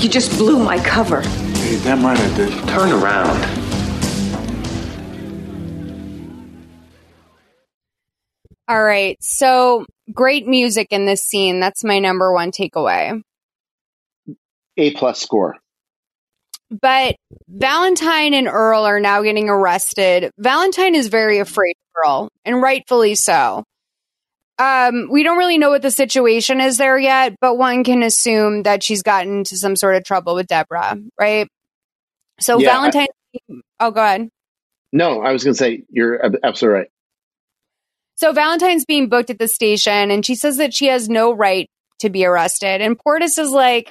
[0.00, 1.22] You just blew my cover.
[1.68, 2.52] You're damn right I did.
[2.68, 3.40] Turn around.
[8.68, 9.16] All right.
[9.20, 11.60] So great music in this scene.
[11.60, 13.20] That's my number one takeaway.
[14.76, 15.56] A plus score.
[16.80, 17.14] But
[17.48, 20.32] Valentine and Earl are now getting arrested.
[20.38, 23.62] Valentine is very afraid of Earl, and rightfully so.
[24.58, 28.64] Um, we don't really know what the situation is there yet, but one can assume
[28.64, 31.46] that she's gotten into some sort of trouble with Deborah, right?
[32.40, 33.06] So Yeah, I- Valentine.
[33.78, 34.28] oh, go ahead.
[34.92, 36.88] No, I was going to say you're absolutely right.
[38.16, 41.68] So Valentine's being booked at the station, and she says that she has no right
[42.00, 42.80] to be arrested.
[42.80, 43.90] And Portis is like,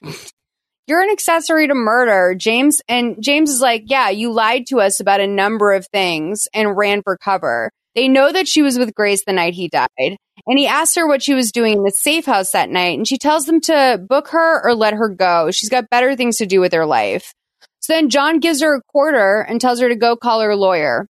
[0.88, 5.00] "You're an accessory to murder, James." And James is like, "Yeah, you lied to us
[5.00, 8.96] about a number of things and ran for cover." They know that she was with
[8.96, 11.92] Grace the night he died, and he asks her what she was doing in the
[11.92, 15.52] safe house that night, and she tells them to book her or let her go.
[15.52, 17.34] She's got better things to do with her life.
[17.80, 21.08] So then John gives her a quarter and tells her to go call her lawyer.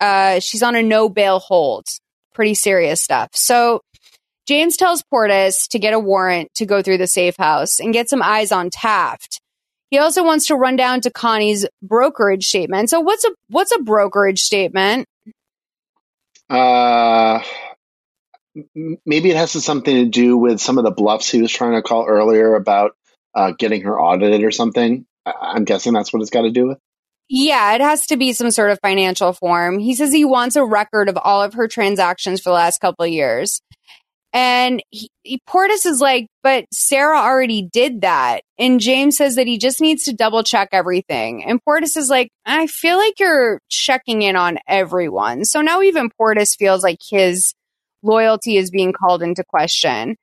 [0.00, 1.86] Uh, she's on a no bail hold
[2.34, 3.30] pretty serious stuff.
[3.34, 3.82] So
[4.46, 8.08] James tells Portis to get a warrant to go through the safe house and get
[8.08, 9.40] some eyes on Taft.
[9.90, 12.90] He also wants to run down to Connie's brokerage statement.
[12.90, 15.06] So what's a what's a brokerage statement?
[16.48, 17.42] Uh,
[19.06, 21.82] maybe it has something to do with some of the bluffs he was trying to
[21.82, 22.96] call earlier about
[23.34, 25.06] uh, getting her audited or something.
[25.24, 26.78] I'm guessing that's what it's got to do with.
[27.34, 29.78] Yeah, it has to be some sort of financial form.
[29.78, 33.06] He says he wants a record of all of her transactions for the last couple
[33.06, 33.62] of years.
[34.34, 38.42] And he, he, Portis is like, but Sarah already did that.
[38.58, 41.42] And James says that he just needs to double check everything.
[41.46, 45.46] And Portis is like, I feel like you're checking in on everyone.
[45.46, 47.54] So now even Portis feels like his
[48.02, 50.16] loyalty is being called into question.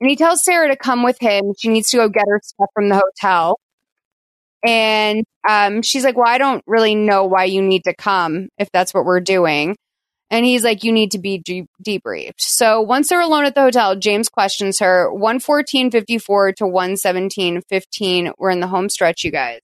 [0.00, 1.52] And he tells Sarah to come with him.
[1.60, 3.56] She needs to go get her stuff from the hotel.
[4.64, 8.70] And um, she's like, Well, I don't really know why you need to come if
[8.72, 9.76] that's what we're doing.
[10.30, 12.40] And he's like, You need to be de- debriefed.
[12.40, 18.32] So once they're alone at the hotel, James questions her 114.54 to 117.15.
[18.38, 19.60] We're in the home stretch, you guys.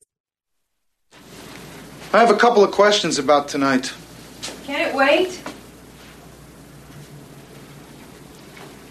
[2.13, 3.93] I have a couple of questions about tonight.
[4.65, 5.35] Can it wait?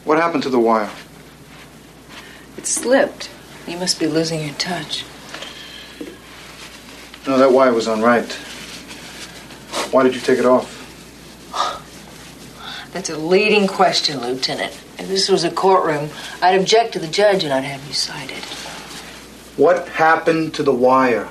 [0.03, 0.91] What happened to the wire?
[2.57, 3.31] It slipped.
[3.67, 5.03] You must be losing your touch.
[7.27, 8.31] No, that wire was unright.
[9.91, 10.71] Why did you take it off?
[12.93, 14.73] That's a leading question, Lieutenant.
[14.99, 16.09] If this was a courtroom,
[16.41, 18.43] I'd object to the judge and I'd have you cited.
[19.57, 21.27] What happened to the wire?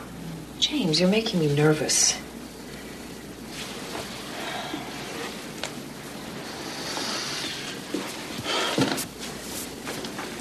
[0.59, 2.19] James, you're making me nervous.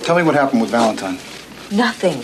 [0.04, 1.18] Tell me what happened with Valentine.
[1.72, 2.24] Nothing.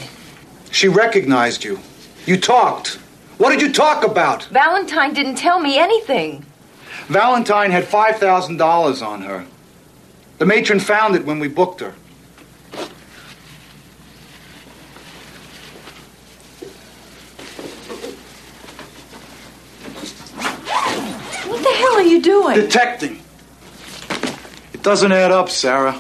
[0.72, 1.80] She recognized you.
[2.26, 3.00] You talked.
[3.40, 4.44] What did you talk about?
[4.48, 6.46] Valentine didn't tell me anything.
[7.08, 9.46] Valentine had $5,000 on her.
[10.40, 11.92] The matron found it when we booked her.
[21.48, 22.56] What the hell are you doing?
[22.56, 23.22] Detecting.
[24.74, 25.98] It doesn't add up, Sarah.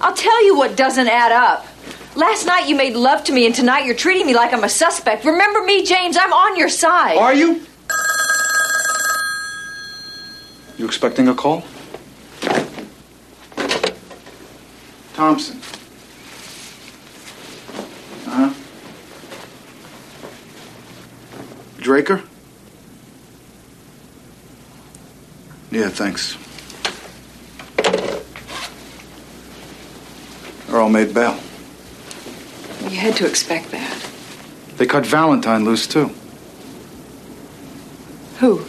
[0.00, 1.66] I'll tell you what doesn't add up.
[2.14, 4.68] Last night you made love to me, and tonight you're treating me like I'm a
[4.68, 5.24] suspect.
[5.24, 6.16] Remember me, James?
[6.20, 7.16] I'm on your side.
[7.16, 7.62] Are you?
[10.76, 11.64] You expecting a call?
[15.14, 15.58] Thompson.
[18.26, 18.54] Uh huh.
[21.78, 22.22] Draker?
[25.70, 26.36] Yeah, thanks.
[30.70, 31.38] Earl made bail.
[32.90, 34.10] You had to expect that.
[34.76, 36.10] They cut Valentine loose, too.
[38.38, 38.64] Who?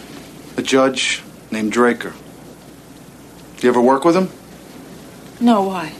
[0.56, 2.12] A judge named Draker.
[3.56, 4.28] Do you ever work with him?
[5.40, 5.92] No, why?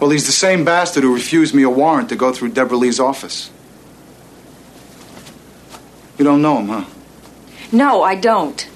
[0.00, 3.00] Well, he's the same bastard who refused me a warrant to go through Deborah Lee's
[3.00, 3.50] office.
[6.18, 6.84] You don't know him, huh?
[7.72, 8.68] No, I don't.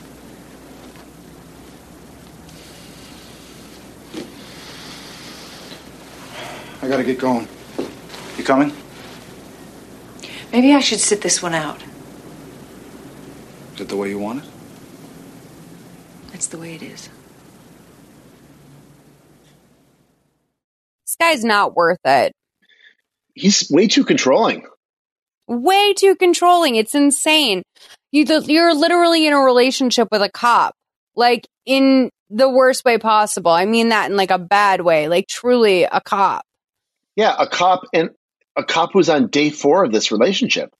[6.83, 7.49] I gotta get going.
[8.45, 8.73] You coming?
[10.53, 11.83] Maybe I should sit this one out.
[13.73, 14.51] Is it the way you want it?
[16.31, 17.09] That's the way it is.
[21.07, 22.35] This guy's not worth it.
[23.35, 24.67] He's way too controlling.
[25.47, 26.77] Way too controlling.
[26.77, 27.63] It's insane.
[28.13, 30.75] You, you're literally in a relationship with a cop,
[31.17, 33.53] like in the worst way possible.
[33.53, 36.45] I mean that in like a bad way, like truly a cop.
[37.17, 38.11] Yeah, a cop and
[38.57, 40.71] a cop who's on day four of this relationship.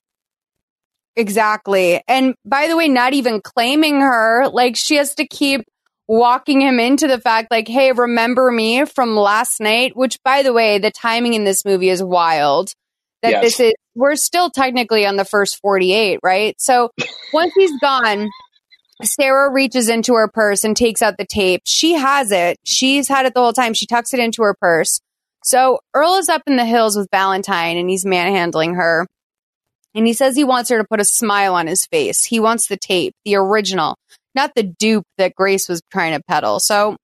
[1.15, 2.01] Exactly.
[2.07, 5.61] And by the way, not even claiming her, like she has to keep
[6.07, 9.95] walking him into the fact like, hey, remember me from last night?
[9.95, 12.73] Which by the way, the timing in this movie is wild.
[13.21, 13.43] That Yes.
[13.43, 16.53] this is we're still technically on the first 48, right?
[16.59, 16.91] So
[17.33, 18.29] once he's gone,
[19.03, 21.61] Sarah reaches into her purse and takes out the tape.
[21.65, 22.57] She has it.
[22.65, 23.73] She's had it the whole time.
[23.73, 25.01] She tucks it into her purse.
[25.45, 29.05] So Earl is up in the hills with Valentine and he's manhandling her.
[29.93, 32.25] And he says he wants her to put a smile on his face.
[32.25, 33.95] He wants the tape, the original,
[34.33, 36.59] not the dupe that Grace was trying to peddle.
[36.59, 36.97] So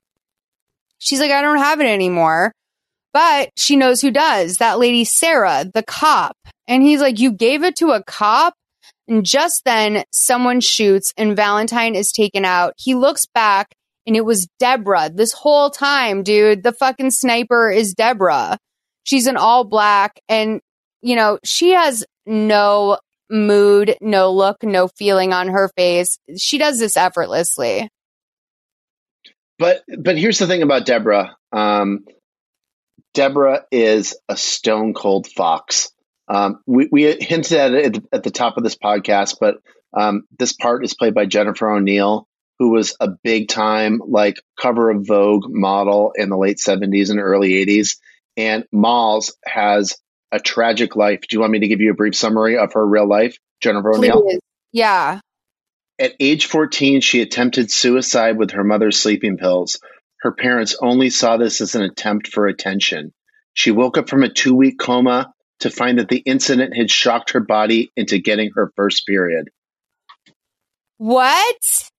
[0.98, 2.52] she's like, I don't have it anymore.
[3.14, 4.58] But she knows who does.
[4.58, 6.36] That lady, Sarah, the cop.
[6.68, 8.56] And he's like, You gave it to a cop?
[9.08, 12.74] And just then, someone shoots and Valentine is taken out.
[12.78, 16.64] He looks back and it was Deborah this whole time, dude.
[16.64, 18.58] The fucking sniper is Deborah.
[19.04, 20.62] She's an all black and,
[21.02, 22.98] you know, she has no
[23.30, 26.20] mood, no look, no feeling on her face.
[26.38, 27.90] She does this effortlessly.
[29.58, 31.36] But but here's the thing about Deborah.
[31.52, 32.06] Um,
[33.14, 35.92] Deborah is a stone cold fox.
[36.28, 39.56] Um, we, we hinted at it at the, top of this podcast, but
[39.94, 42.26] um, this part is played by Jennifer O'Neill,
[42.62, 47.20] who was a big time like cover of Vogue model in the late 70s and
[47.20, 47.98] early 80s.
[48.38, 49.98] And Molls has
[50.32, 51.22] a tragic life.
[51.22, 53.94] Do you want me to give you a brief summary of her real life, Jennifer
[53.96, 54.38] O'Neill?
[54.72, 55.22] Yeah.
[55.98, 59.80] At age 14, she attempted suicide with her mother's sleeping pills.
[60.20, 63.12] Her parents only saw this as an attempt for attention.
[63.56, 67.32] She woke up from a two week coma to find that the incident had shocked
[67.32, 69.50] her body into getting her first period.
[71.00, 71.90] What?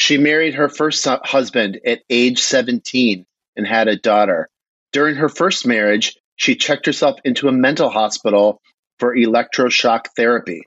[0.00, 4.48] She married her first husband at age 17 and had a daughter.
[4.92, 8.62] During her first marriage, she checked herself into a mental hospital
[8.98, 10.62] for electroshock therapy.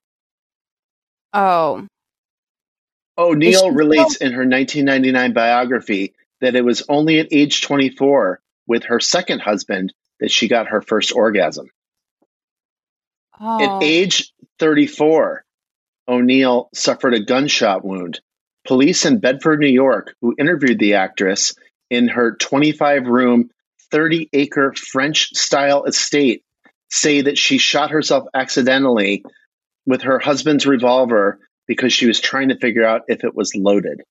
[1.33, 1.87] Oh.
[3.17, 8.83] oh O'Neill relates in her 1999 biography that it was only at age 24 with
[8.83, 11.71] her second husband that she got her first orgasm.
[13.41, 13.79] Oh.
[13.79, 15.43] At age 34,
[16.07, 18.21] O'Neill suffered a gunshot wound.
[18.65, 21.55] Police in Bedford, New York, who interviewed the actress
[21.89, 23.49] in her 25 room,
[23.91, 26.43] 30 acre French style estate,
[26.89, 29.23] say that she shot herself accidentally
[29.85, 34.01] with her husband's revolver because she was trying to figure out if it was loaded.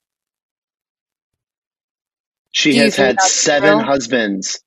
[2.51, 4.61] She has had seven husbands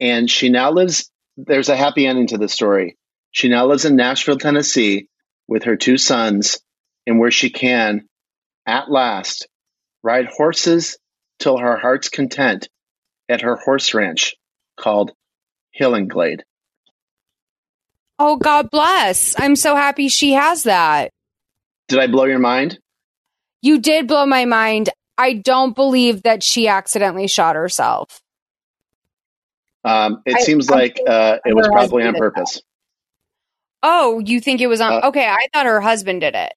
[0.00, 2.96] and she now lives there's a happy ending to the story.
[3.30, 5.08] She now lives in Nashville, Tennessee
[5.48, 6.58] with her two sons
[7.06, 8.08] and where she can
[8.66, 9.46] at last
[10.02, 10.98] ride horses
[11.38, 12.68] till her heart's content
[13.28, 14.34] at her horse ranch
[14.76, 15.12] called
[15.78, 16.40] Hillinglade.
[18.18, 19.34] Oh, God bless.
[19.40, 21.10] I'm so happy she has that.
[21.88, 22.78] Did I blow your mind?
[23.62, 24.90] You did blow my mind.
[25.18, 28.20] I don't believe that she accidentally shot herself.
[29.84, 32.18] Um, it I- seems I like uh, it was probably on husband did that.
[32.18, 32.62] purpose.
[33.82, 34.92] Oh, you think it was on?
[34.92, 36.52] Uh, okay, I thought her husband did it.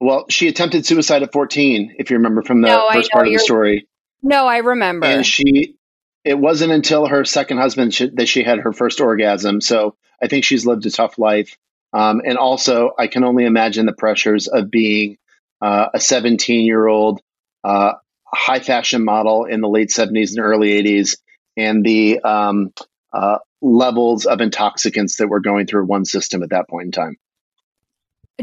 [0.00, 3.32] Well, she attempted suicide at 14, if you remember from the No, first part of
[3.32, 3.88] the story.
[4.22, 5.06] No, I remember.
[5.06, 5.76] And she,
[6.24, 9.60] it wasn't until her second husband sh- that she had her first orgasm.
[9.60, 11.56] So I think she's lived a tough life.
[11.92, 15.16] Um, and also, I can only imagine the pressures of being
[15.60, 17.20] uh, a 17 year old
[17.64, 17.94] uh,
[18.26, 21.16] high fashion model in the late 70s and early 80s,
[21.56, 22.72] and the um,
[23.12, 27.16] uh, levels of intoxicants that were going through one system at that point in time.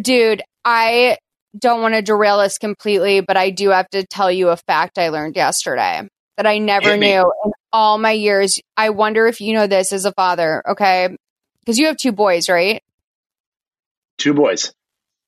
[0.01, 1.17] Dude, I
[1.57, 4.97] don't want to derail this completely, but I do have to tell you a fact
[4.97, 8.59] I learned yesterday that I never knew in all my years.
[8.75, 11.15] I wonder if you know this as a father, okay?
[11.59, 12.81] Because you have two boys, right?
[14.17, 14.73] Two boys.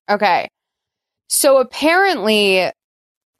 [0.10, 0.50] Okay.
[1.30, 2.70] So apparently,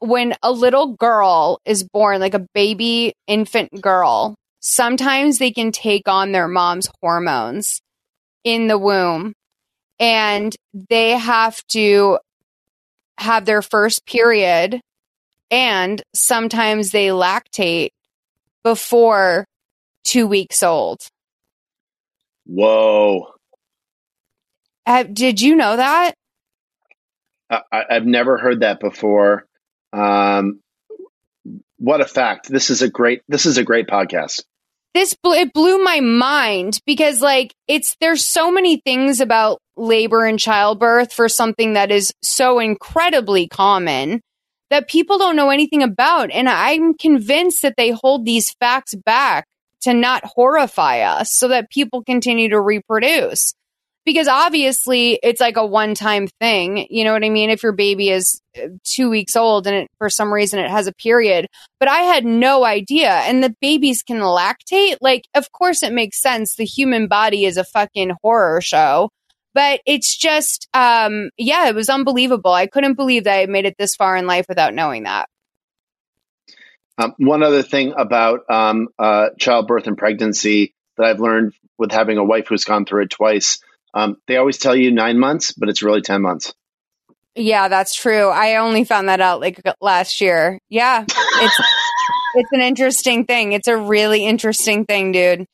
[0.00, 6.08] when a little girl is born, like a baby infant girl, sometimes they can take
[6.08, 7.80] on their mom's hormones
[8.44, 9.32] in the womb
[9.98, 10.54] and
[10.88, 12.18] they have to
[13.18, 14.80] have their first period
[15.50, 17.90] and sometimes they lactate
[18.62, 19.46] before
[20.04, 21.00] two weeks old.
[22.46, 23.34] Whoa.
[24.86, 26.14] Uh, did you know that?
[27.50, 29.46] I, I've never heard that before.
[29.92, 30.60] Um,
[31.78, 32.48] what a fact!
[32.48, 33.22] This is a great.
[33.28, 34.44] This is a great podcast.
[34.98, 40.24] This bl- it blew my mind because like it's there's so many things about labor
[40.24, 44.20] and childbirth for something that is so incredibly common
[44.70, 46.32] that people don't know anything about.
[46.32, 49.46] And i'm convinced that they hold these facts back
[49.82, 53.54] to not horrify us so that people continue to reproduce
[54.08, 57.72] because obviously it's like a one time thing you know what i mean if your
[57.72, 61.46] baby is uh, 2 weeks old and it, for some reason it has a period
[61.78, 63.10] but I had no idea.
[63.10, 64.96] And the babies can lactate.
[65.00, 66.56] Like, of course, it makes sense.
[66.56, 69.10] The human body is a fucking horror show.
[69.54, 72.52] But it's just, um, yeah, it was unbelievable.
[72.52, 75.28] I couldn't believe that I made it this far in life without knowing that.
[76.98, 82.18] Um, one other thing about um, uh, childbirth and pregnancy that I've learned with having
[82.18, 83.60] a wife who's gone through it twice.
[83.98, 86.54] Um, they always tell you nine months, but it's really ten months.
[87.34, 88.28] Yeah, that's true.
[88.28, 90.60] I only found that out like last year.
[90.68, 91.60] Yeah, it's
[92.36, 93.52] it's an interesting thing.
[93.52, 95.46] It's a really interesting thing, dude.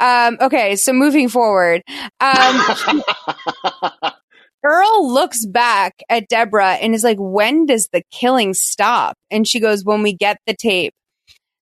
[0.00, 1.82] Um, okay, so moving forward,
[2.20, 3.02] um,
[4.62, 9.60] Earl looks back at Deborah and is like, "When does the killing stop?" And she
[9.60, 10.92] goes, "When we get the tape."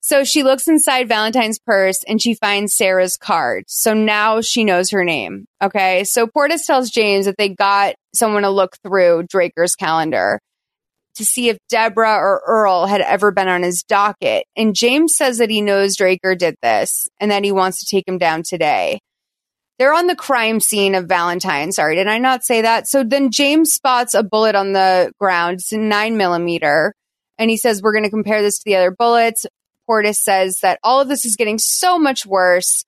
[0.06, 3.64] So she looks inside Valentine's purse and she finds Sarah's card.
[3.66, 5.46] So now she knows her name.
[5.60, 6.04] Okay.
[6.04, 10.38] So Portis tells James that they got someone to look through Draker's calendar
[11.16, 14.44] to see if Deborah or Earl had ever been on his docket.
[14.54, 18.06] And James says that he knows Draker did this and that he wants to take
[18.06, 19.00] him down today.
[19.80, 21.72] They're on the crime scene of Valentine.
[21.72, 22.86] Sorry, did I not say that?
[22.86, 25.54] So then James spots a bullet on the ground.
[25.54, 26.94] It's a nine millimeter.
[27.38, 29.46] and he says, We're going to compare this to the other bullets.
[29.88, 32.84] Portis says that all of this is getting so much worse.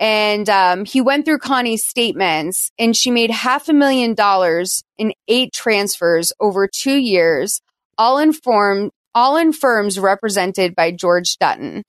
[0.00, 5.12] And um, he went through Connie's statements, and she made half a million dollars in
[5.28, 7.60] eight transfers over two years,
[7.96, 11.84] all in form, all in firms represented by George Dutton.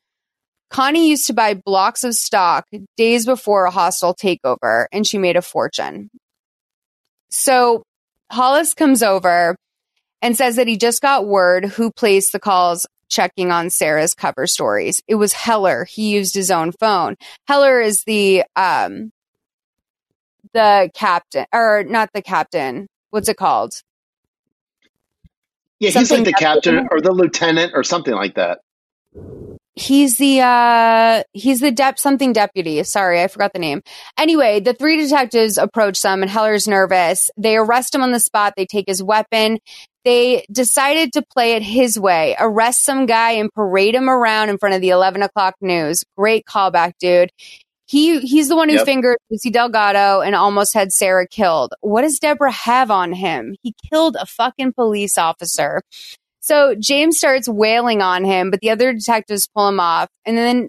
[0.69, 5.35] Connie used to buy blocks of stock days before a hostile takeover, and she made
[5.35, 6.09] a fortune.
[7.29, 7.83] So
[8.31, 9.55] Hollis comes over
[10.21, 14.47] and says that he just got word who placed the calls checking on Sarah's cover
[14.47, 15.01] stories.
[15.07, 15.85] It was Heller.
[15.85, 17.15] He used his own phone.
[17.47, 19.11] Heller is the um
[20.53, 22.87] the captain or not the captain.
[23.09, 23.73] What's it called?
[25.79, 26.75] Yeah, he's like the captain?
[26.75, 28.59] captain or the lieutenant or something like that.
[29.77, 32.81] He's the uh he's the dep something deputy.
[32.83, 33.81] Sorry, I forgot the name.
[34.17, 37.29] Anyway, the three detectives approach them and Heller's nervous.
[37.35, 38.53] They arrest him on the spot.
[38.55, 39.59] They take his weapon.
[40.05, 44.57] They decided to play it his way, arrest some guy and parade him around in
[44.59, 46.03] front of the 11 o'clock news.
[46.15, 47.31] Great callback, dude.
[47.87, 48.85] He he's the one who Yep.
[48.85, 51.73] fingered Lucy Delgado and almost had Sarah killed.
[51.81, 53.55] What does Deborah have on him?
[53.61, 55.81] He killed a fucking police officer.
[56.39, 60.09] So James starts wailing on him, but the other detectives pull him off.
[60.25, 60.67] And then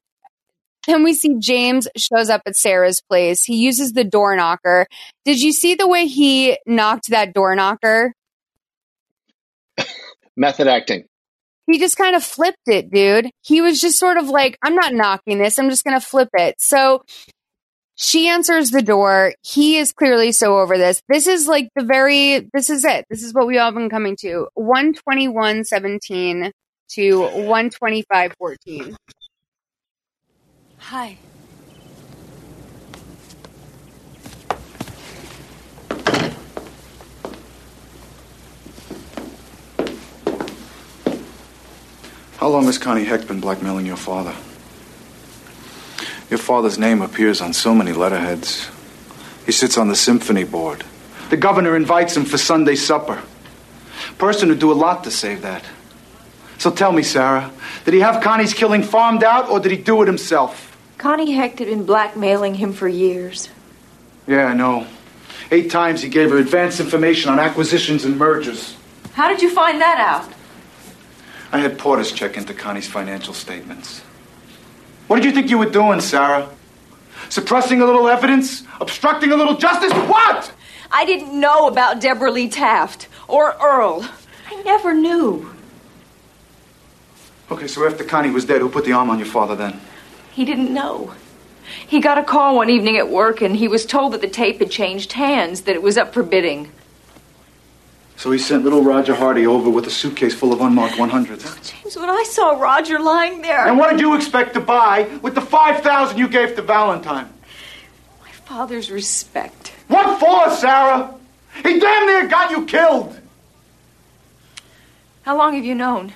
[0.87, 3.45] then we see James shows up at Sarah's place.
[3.45, 4.87] He uses the door knocker.
[5.25, 8.13] Did you see the way he knocked that door knocker?
[10.37, 11.05] Method acting.
[11.67, 13.31] He just kind of flipped it, dude.
[13.43, 15.59] He was just sort of like, I'm not knocking this.
[15.59, 16.55] I'm just going to flip it.
[16.61, 17.03] So
[17.97, 19.35] she answers the door.
[19.43, 21.03] He is clearly so over this.
[21.09, 23.05] This is like the very, this is it.
[23.11, 24.47] This is what we all been coming to.
[24.57, 26.53] 121.17
[26.91, 28.95] to 125.14.
[30.79, 31.19] Hi.
[42.37, 44.35] How long has Connie Hecht been blackmailing your father?
[46.29, 48.69] Your father's name appears on so many letterheads.
[49.47, 50.85] He sits on the symphony board.
[51.31, 53.23] The governor invites him for Sunday supper.
[54.19, 55.65] Person would do a lot to save that.
[56.59, 57.51] So tell me, Sarah,
[57.85, 60.77] did he have Connie's killing farmed out or did he do it himself?
[60.99, 63.49] Connie Hecht had been blackmailing him for years.
[64.27, 64.87] Yeah, I know.
[65.51, 68.77] Eight times he gave her advance information on acquisitions and mergers.
[69.13, 70.36] How did you find that out?
[71.52, 74.00] I had Portis check into Connie's financial statements.
[75.07, 76.49] What did you think you were doing, Sarah?
[77.28, 78.65] Suppressing a little evidence?
[78.81, 79.92] Obstructing a little justice?
[79.92, 80.52] What?
[80.91, 84.08] I didn't know about Deborah Lee Taft or Earl.
[84.49, 85.50] I never knew.
[87.50, 89.81] Okay, so after Connie was dead, who put the arm on your father then?
[90.33, 91.15] He didn't know.
[91.86, 94.58] He got a call one evening at work and he was told that the tape
[94.58, 96.73] had changed hands, that it was up for bidding.
[98.17, 101.70] So he sent little Roger Hardy over with a suitcase full of unmarked 100s.
[101.83, 105.35] James, when I saw Roger lying there, And what did you expect to buy with
[105.35, 107.28] the 5000 you gave to Valentine?
[108.23, 109.73] my father's respect.
[109.89, 111.15] What for, Sarah?
[111.62, 113.19] He damn near got you killed.
[115.23, 116.12] How long have you known?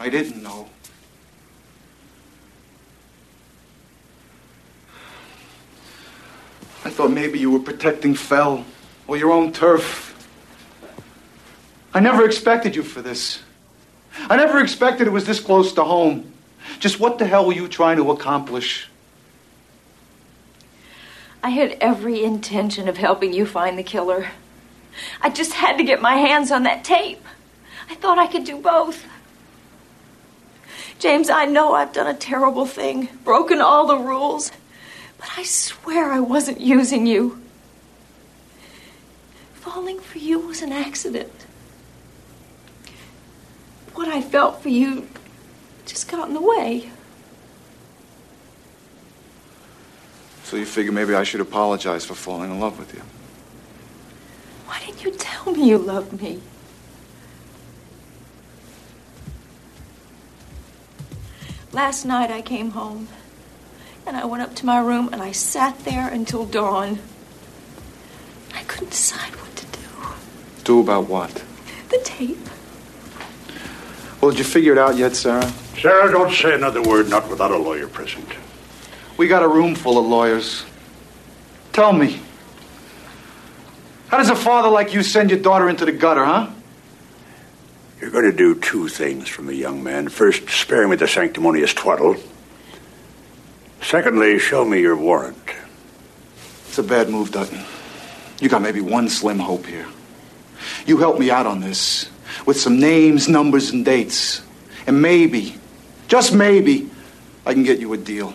[0.00, 0.68] I didn't know.
[6.84, 8.64] I thought maybe you were protecting Fell
[9.06, 10.13] or your own turf.
[11.94, 13.40] I never expected you for this.
[14.28, 16.32] I never expected it was this close to home.
[16.80, 18.88] Just what the hell were you trying to accomplish?
[21.42, 24.30] I had every intention of helping you find the killer.
[25.20, 27.22] I just had to get my hands on that tape.
[27.88, 29.04] I thought I could do both.
[30.98, 34.50] James, I know I've done a terrible thing, broken all the rules,
[35.18, 37.40] but I swear I wasn't using you.
[39.54, 41.33] Falling for you was an accident.
[43.94, 45.08] What I felt for you
[45.86, 46.90] just got in the way.
[50.44, 53.02] So you figure maybe I should apologize for falling in love with you.
[54.66, 56.40] Why didn't you tell me you loved me?
[61.72, 63.08] Last night I came home
[64.06, 67.00] and I went up to my room and I sat there until dawn.
[68.54, 69.80] I couldn't decide what to do.
[70.62, 71.42] Do about what?
[71.88, 72.38] The tape.
[74.24, 75.46] Well, did you figure it out yet, Sarah?
[75.78, 78.26] Sarah, don't say another word, not without a lawyer present.
[79.18, 80.64] We got a room full of lawyers.
[81.74, 82.22] Tell me.
[84.08, 86.48] How does a father like you send your daughter into the gutter, huh?
[88.00, 90.08] You're going to do two things from me, young man.
[90.08, 92.16] First, spare me the sanctimonious twaddle.
[93.82, 95.36] Secondly, show me your warrant.
[96.68, 97.60] It's a bad move, Dutton.
[98.40, 99.86] You got maybe one slim hope here.
[100.86, 102.08] You help me out on this.
[102.46, 104.42] With some names, numbers, and dates.
[104.86, 105.56] And maybe,
[106.08, 106.90] just maybe,
[107.46, 108.34] I can get you a deal.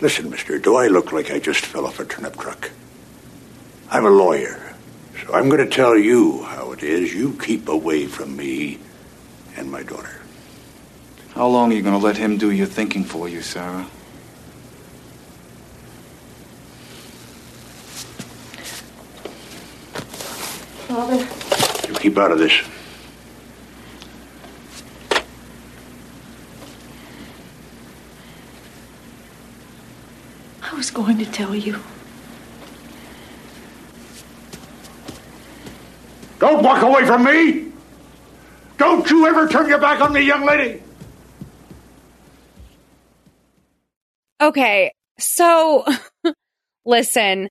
[0.00, 2.70] Listen, mister, do I look like I just fell off a turnip truck?
[3.90, 4.74] I'm a lawyer,
[5.22, 7.12] so I'm going to tell you how it is.
[7.12, 8.78] You keep away from me
[9.56, 10.20] and my daughter.
[11.34, 13.86] How long are you going to let him do your thinking for you, Sarah?
[20.88, 21.26] Father,
[21.88, 22.52] You keep out of this.
[30.80, 31.78] Was going to tell you.
[36.38, 37.70] Don't walk away from me!
[38.78, 40.82] Don't you ever turn your back on me, young lady!
[44.40, 45.84] Okay, so
[46.86, 47.50] listen,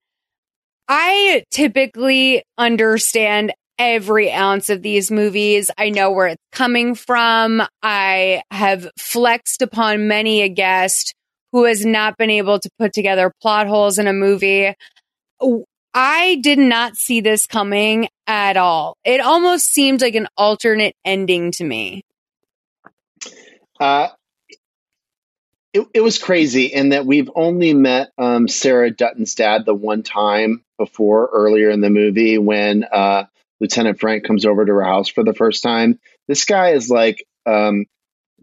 [0.88, 5.70] I typically understand every ounce of these movies.
[5.78, 7.62] I know where it's coming from.
[7.84, 11.14] I have flexed upon many a guest
[11.52, 14.74] who has not been able to put together plot holes in a movie.
[15.94, 18.98] I did not see this coming at all.
[19.04, 22.04] It almost seemed like an alternate ending to me.
[23.80, 24.10] Uh,
[25.74, 30.04] it, it was crazy in that we've only met um, Sarah Dutton's dad the one
[30.04, 33.26] time before earlier in the movie when uh,
[33.60, 36.00] Lieutenant Frank comes over to her house for the first time.
[36.28, 37.86] This guy is like um,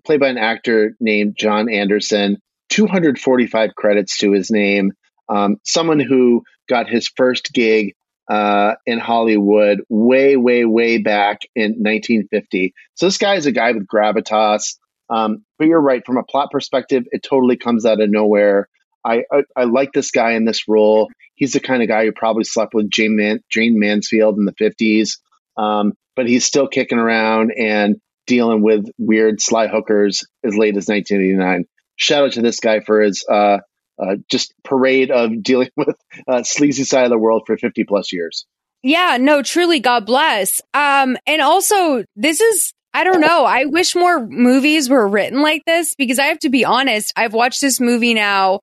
[0.04, 4.92] played by an actor named John Anderson, 245 credits to his name.
[5.28, 7.94] Um, someone who got his first gig
[8.28, 12.74] uh, in Hollywood way, way, way back in 1950.
[12.94, 14.76] So this guy is a guy with gravitas.
[15.08, 16.04] Um, but you're right.
[16.04, 18.68] From a plot perspective, it totally comes out of nowhere.
[19.04, 21.08] I, I, I like this guy in this role.
[21.36, 24.54] He's the kind of guy who probably slept with Jayne, Man- Jayne Mansfield in the
[24.54, 25.18] 50s,
[25.56, 27.96] um, but he's still kicking around and
[28.26, 31.66] dealing with weird sly hookers as late as 1989.
[31.96, 33.58] Shout out to this guy for his uh,
[33.98, 35.96] uh, just parade of dealing with
[36.28, 38.46] uh, sleazy side of the world for 50 plus years.
[38.82, 40.60] Yeah, no, truly, God bless.
[40.74, 45.62] Um, and also, this is, I don't know, I wish more movies were written like
[45.66, 48.60] this because I have to be honest, I've watched this movie now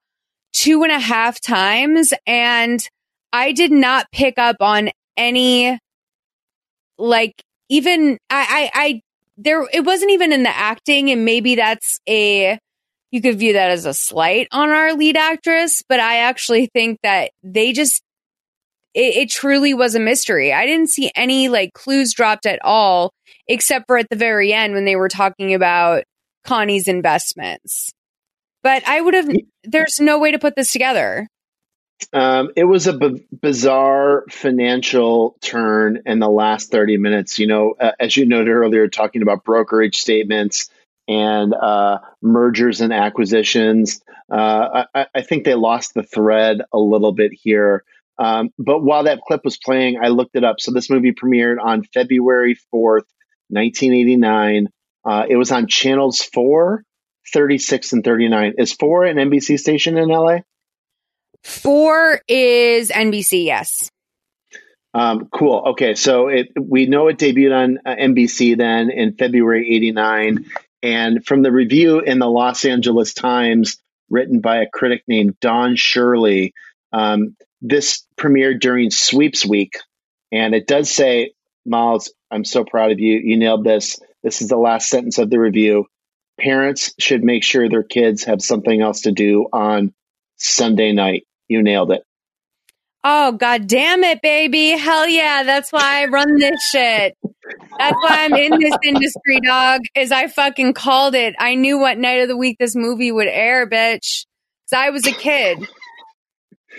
[0.54, 2.88] two and a half times and
[3.34, 5.78] I did not pick up on any,
[6.98, 7.34] like,
[7.70, 9.02] even, I, I, I,
[9.38, 12.60] there, it wasn't even in the acting, and maybe that's a,
[13.14, 17.00] you could view that as a slight on our lead actress, but I actually think
[17.04, 18.02] that they just
[18.96, 20.52] it, it, truly was a mystery.
[20.52, 23.14] I didn't see any like clues dropped at all,
[23.48, 26.06] except for at the very end when they were talking about
[26.44, 27.92] Connie's investments.
[28.64, 29.30] But I would have,
[29.64, 31.28] there's no way to put this together.
[32.14, 37.38] Um, it was a b- bizarre financial turn in the last 30 minutes.
[37.38, 40.70] You know, uh, as you noted earlier, talking about brokerage statements
[41.08, 44.02] and uh, mergers and acquisitions.
[44.32, 47.84] Uh, I, I, think they lost the thread a little bit here.
[48.18, 50.60] Um, but while that clip was playing, I looked it up.
[50.60, 53.08] So this movie premiered on February 4th,
[53.50, 54.68] 1989.
[55.06, 56.84] Uh, it was on channels 4,
[57.34, 58.54] 36, and 39.
[58.58, 60.40] Is 4 an NBC station in LA?
[61.44, 63.92] 4 is NBC, yes.
[64.94, 65.64] Um, cool.
[65.70, 70.46] Okay, so it we know it debuted on uh, NBC then in February '89,
[70.84, 73.78] and from the review in the Los Angeles Times,
[74.10, 76.54] written by a critic named Don Shirley,
[76.92, 79.78] um, this premiered during Sweeps Week,
[80.32, 81.32] and it does say,
[81.66, 83.20] Miles, I'm so proud of you.
[83.24, 84.00] You nailed this.
[84.22, 85.86] This is the last sentence of the review.
[86.40, 89.94] Parents should make sure their kids have something else to do on
[90.36, 91.26] Sunday night.
[91.48, 92.04] You nailed it.
[93.04, 94.72] Oh, god damn it, baby.
[94.72, 95.44] Hell yeah.
[95.44, 97.18] That's why I run this shit.
[97.78, 101.36] That's why I'm in this industry, dog, is I fucking called it.
[101.40, 104.26] I knew what night of the week this movie would air, bitch.
[104.70, 105.68] Cause I was a kid.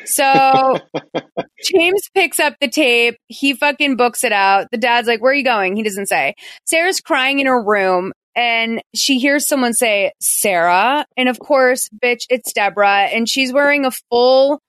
[0.06, 0.78] So
[1.64, 3.16] James picks up the tape.
[3.26, 4.68] He fucking books it out.
[4.70, 5.76] The dad's like, Where are you going?
[5.76, 6.34] He doesn't say.
[6.64, 11.06] Sarah's crying in her room and she hears someone say, Sarah.
[11.16, 13.08] And of course, bitch, it's Deborah.
[13.12, 14.60] And she's wearing a full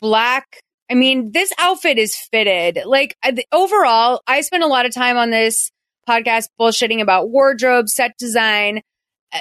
[0.00, 0.60] black.
[0.90, 2.80] I mean, this outfit is fitted.
[2.84, 3.16] Like
[3.52, 5.70] overall, I spent a lot of time on this
[6.08, 8.82] podcast bullshitting about wardrobe, set design
[9.32, 9.38] uh,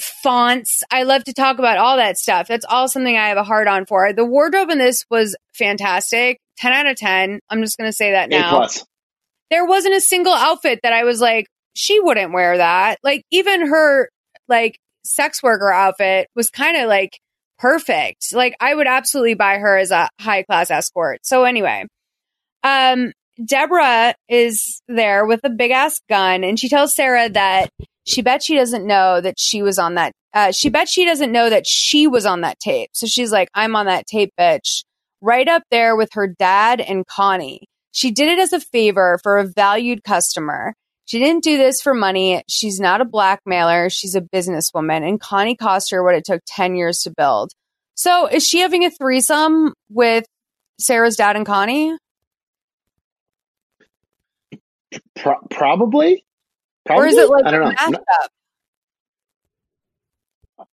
[0.00, 0.82] fonts.
[0.90, 2.48] I love to talk about all that stuff.
[2.48, 4.12] That's all something I have a hard on for.
[4.12, 6.40] The wardrobe in this was fantastic.
[6.56, 7.38] 10 out of 10.
[7.48, 8.66] I'm just going to say that now.
[9.50, 12.98] There wasn't a single outfit that I was like, she wouldn't wear that.
[13.04, 14.10] Like even her
[14.48, 17.20] like sex worker outfit was kind of like
[17.58, 18.32] perfect.
[18.32, 21.20] Like I would absolutely buy her as a high class escort.
[21.24, 21.86] So anyway,
[22.62, 23.12] um
[23.44, 27.70] Deborah is there with a big ass gun and she tells Sarah that
[28.08, 30.12] she bet she doesn't know that she was on that.
[30.34, 32.90] Uh, she bet she doesn't know that she was on that tape.
[32.94, 34.84] So she's like, I'm on that tape, bitch.
[35.20, 37.66] Right up there with her dad and Connie.
[37.92, 40.74] She did it as a favor for a valued customer.
[41.08, 42.42] She didn't do this for money.
[42.50, 43.88] She's not a blackmailer.
[43.88, 45.08] She's a businesswoman.
[45.08, 47.52] And Connie cost her what it took 10 years to build.
[47.94, 50.26] So is she having a threesome with
[50.78, 51.96] Sarah's dad and Connie?
[55.16, 56.26] Pro- probably.
[56.90, 57.98] Or is it like I don't a know.
[60.58, 60.66] mashup?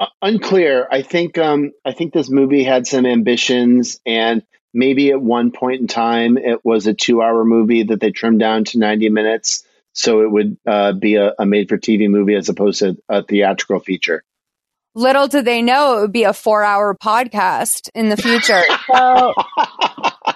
[0.00, 0.88] Uh, unclear.
[0.90, 4.42] I think um, I think this movie had some ambitions, and
[4.78, 8.64] maybe at one point in time it was a two-hour movie that they trimmed down
[8.64, 12.96] to ninety minutes, so it would uh, be a, a made-for-TV movie as opposed to
[13.08, 14.22] a theatrical feature.
[14.94, 18.62] Little did they know it would be a four hour podcast in the future.
[18.90, 19.34] So,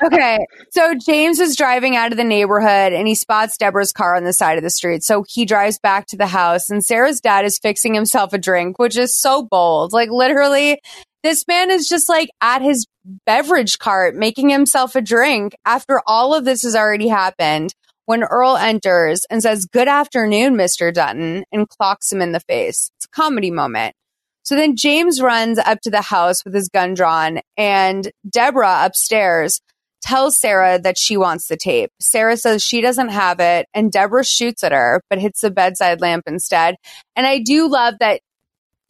[0.04, 0.38] okay.
[0.70, 4.32] So James is driving out of the neighborhood and he spots Deborah's car on the
[4.32, 5.02] side of the street.
[5.02, 8.78] So he drives back to the house and Sarah's dad is fixing himself a drink,
[8.78, 9.92] which is so bold.
[9.92, 10.80] Like literally,
[11.22, 12.86] this man is just like at his
[13.26, 17.74] beverage cart making himself a drink after all of this has already happened.
[18.04, 20.92] When Earl enters and says, Good afternoon, Mr.
[20.92, 22.90] Dutton, and clocks him in the face.
[22.96, 23.94] It's a comedy moment.
[24.42, 29.60] So then James runs up to the house with his gun drawn, and Deborah upstairs
[30.02, 31.92] tells Sarah that she wants the tape.
[32.00, 36.00] Sarah says she doesn't have it, and Deborah shoots at her, but hits the bedside
[36.00, 36.74] lamp instead.
[37.14, 38.20] And I do love that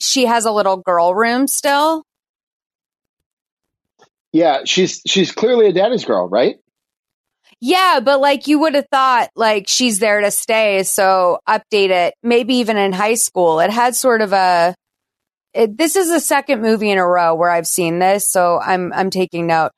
[0.00, 2.04] she has a little girl room still.
[4.32, 6.56] Yeah, she's she's clearly a daddy's girl, right?
[7.60, 10.82] Yeah, but like you would have thought, like she's there to stay.
[10.82, 13.60] So update it, maybe even in high school.
[13.60, 14.74] It had sort of a.
[15.54, 18.92] It, this is the second movie in a row where I've seen this, so I'm
[18.92, 19.70] I'm taking note.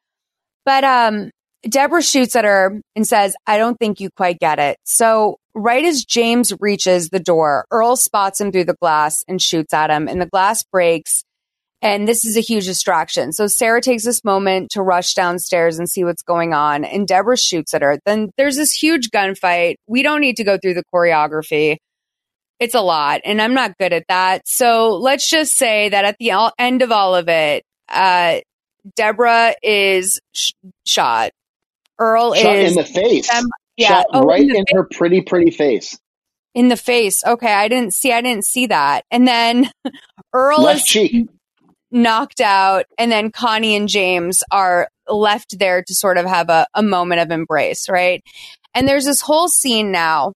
[0.65, 1.31] But um,
[1.69, 5.85] Deborah shoots at her and says, "I don't think you quite get it." So right
[5.85, 10.09] as James reaches the door, Earl spots him through the glass and shoots at him,
[10.09, 11.23] and the glass breaks.
[11.85, 13.31] And this is a huge distraction.
[13.33, 16.83] So Sarah takes this moment to rush downstairs and see what's going on.
[16.83, 17.99] And Deborah shoots at her.
[18.07, 19.75] Then there's this huge gunfight.
[19.87, 21.77] We don't need to go through the choreography.
[22.59, 24.49] It's a lot, and I'm not good at that.
[24.49, 28.39] So let's just say that at the all- end of all of it, uh,
[28.97, 30.53] Deborah is sh-
[30.87, 31.33] shot.
[31.99, 33.29] Earl Shot is in the face.
[33.77, 35.99] Yeah, Shot oh, right in in her pretty, pretty face.
[36.55, 37.23] in the face.
[37.27, 38.13] Okay, I didn't see.
[38.13, 39.05] I didn't see that.
[39.11, 39.71] And then
[40.33, 41.29] Earl Left is cheek.
[41.95, 46.67] Knocked out, and then Connie and James are left there to sort of have a,
[46.75, 48.23] a moment of embrace, right?
[48.75, 50.33] And there's this whole scene now.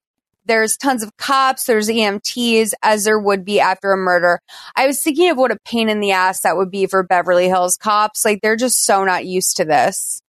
[0.46, 4.40] There's tons of cops, there's EMTs, as there would be after a murder.
[4.76, 7.48] I was thinking of what a pain in the ass that would be for Beverly
[7.48, 8.24] Hills cops.
[8.24, 10.22] Like, they're just so not used to this.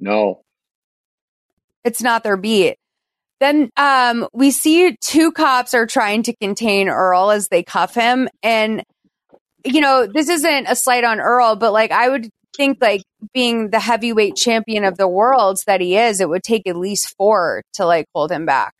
[0.00, 0.44] No.
[1.82, 2.76] It's not their beat.
[3.40, 8.28] Then um, we see two cops are trying to contain Earl as they cuff him.
[8.42, 8.82] And,
[9.64, 13.02] you know, this isn't a slight on Earl, but like I would think, like
[13.32, 17.14] being the heavyweight champion of the world that he is, it would take at least
[17.16, 18.74] four to like hold him back.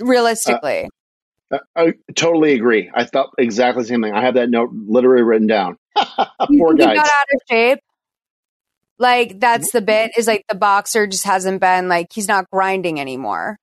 [0.00, 0.88] Realistically.
[1.52, 2.90] I, I totally agree.
[2.92, 4.14] I thought exactly the same thing.
[4.14, 5.76] I have that note literally written down.
[6.48, 6.96] He guys.
[6.96, 7.78] got out of shape.
[8.98, 12.98] Like that's the bit is like the boxer just hasn't been like he's not grinding
[13.00, 13.58] anymore.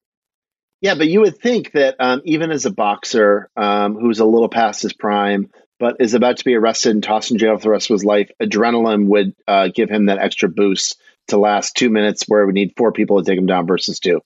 [0.81, 4.49] Yeah, but you would think that um, even as a boxer um, who's a little
[4.49, 5.49] past his prime,
[5.83, 8.05] but is about to be arrested and tossed in jail for the rest of his
[8.05, 10.97] life, adrenaline would uh, give him that extra boost
[11.27, 14.21] to last two minutes where we need four people to take him down versus two.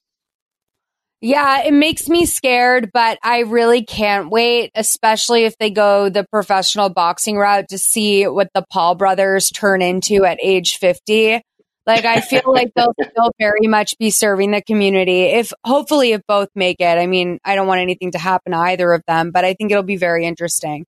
[1.19, 6.27] Yeah, it makes me scared, but I really can't wait, especially if they go the
[6.32, 11.42] professional boxing route to see what the Paul brothers turn into at age 50.
[11.88, 15.22] Like, I feel like they'll still very much be serving the community.
[15.24, 18.60] If hopefully, if both make it, I mean, I don't want anything to happen to
[18.60, 20.86] either of them, but I think it'll be very interesting.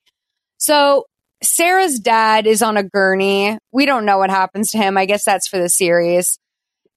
[0.60, 1.06] So,
[1.42, 3.58] Sarah's dad is on a gurney.
[3.72, 4.98] We don't know what happens to him.
[4.98, 6.38] I guess that's for the series.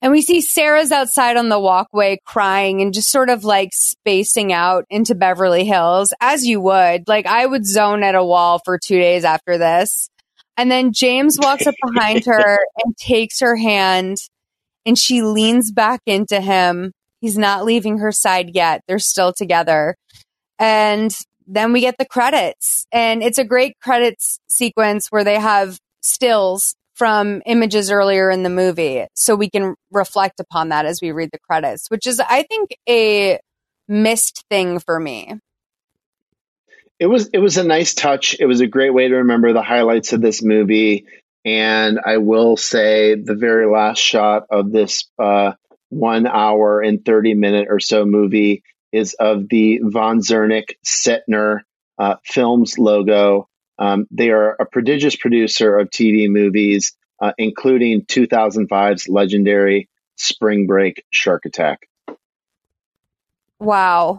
[0.02, 4.52] And we see Sarah's outside on the walkway crying and just sort of like spacing
[4.52, 7.06] out into Beverly Hills, as you would.
[7.06, 10.08] Like, I would zone at a wall for two days after this.
[10.56, 14.18] And then James walks up behind her and takes her hand,
[14.84, 16.92] and she leans back into him.
[17.20, 18.82] He's not leaving her side yet.
[18.88, 19.94] They're still together.
[20.58, 21.14] And
[21.46, 22.86] then we get the credits.
[22.92, 28.50] And it's a great credits sequence where they have stills from images earlier in the
[28.50, 29.06] movie.
[29.14, 32.76] So we can reflect upon that as we read the credits, which is, I think,
[32.88, 33.38] a
[33.88, 35.34] missed thing for me.
[36.98, 38.36] It was it was a nice touch.
[38.38, 41.06] It was a great way to remember the highlights of this movie.
[41.44, 45.52] And I will say the very last shot of this uh,
[45.88, 48.62] one hour and 30 minute or so movie
[48.92, 51.60] is of the Von Zerneck Sertner
[51.98, 53.48] uh, Films logo.
[53.78, 61.04] Um, they are a prodigious producer of TV movies, uh, including 2005's legendary Spring Break
[61.10, 61.88] Shark Attack.
[63.58, 64.18] Wow.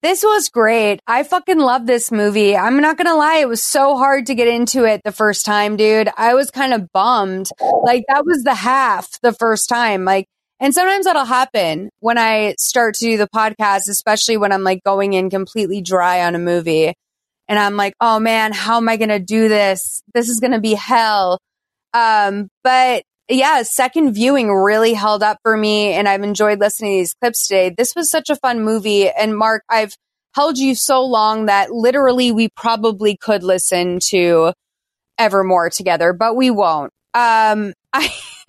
[0.00, 1.00] This was great.
[1.08, 2.56] I fucking love this movie.
[2.56, 5.76] I'm not gonna lie, it was so hard to get into it the first time,
[5.76, 6.08] dude.
[6.16, 7.48] I was kind of bummed.
[7.60, 10.04] Like that was the half the first time.
[10.04, 10.26] Like,
[10.60, 14.82] and sometimes that'll happen when I start to do the podcast, especially when I'm like
[14.84, 16.94] going in completely dry on a movie.
[17.48, 20.02] And I'm like, oh man, how am I gonna do this?
[20.14, 21.38] This is gonna be hell.
[21.94, 27.00] Um, but yeah, second viewing really held up for me and I've enjoyed listening to
[27.02, 27.74] these clips today.
[27.76, 29.08] This was such a fun movie.
[29.08, 29.94] And Mark, I've
[30.34, 34.52] held you so long that literally we probably could listen to
[35.18, 36.90] Evermore together, but we won't.
[37.12, 38.10] Um, I,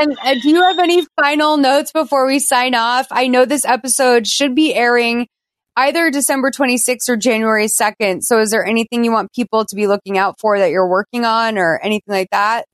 [0.00, 3.06] and, do you have any final notes before we sign off?
[3.10, 5.28] I know this episode should be airing
[5.76, 8.22] either December 26th or January 2nd.
[8.22, 11.24] So is there anything you want people to be looking out for that you're working
[11.24, 12.66] on or anything like that?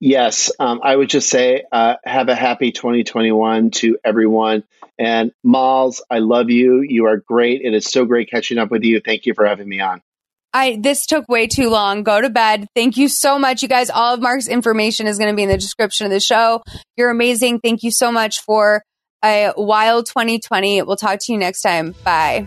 [0.00, 4.62] Yes, um, I would just say uh, have a happy 2021 to everyone.
[4.96, 6.80] And Molls, I love you.
[6.80, 7.62] You are great.
[7.62, 9.00] It is so great catching up with you.
[9.04, 10.00] Thank you for having me on.
[10.52, 12.02] I this took way too long.
[12.02, 12.66] Go to bed.
[12.74, 13.90] Thank you so much, you guys.
[13.90, 16.62] All of Mark's information is going to be in the description of the show.
[16.96, 17.60] You're amazing.
[17.60, 18.82] Thank you so much for
[19.24, 20.82] a wild 2020.
[20.82, 21.94] We'll talk to you next time.
[22.04, 22.46] Bye.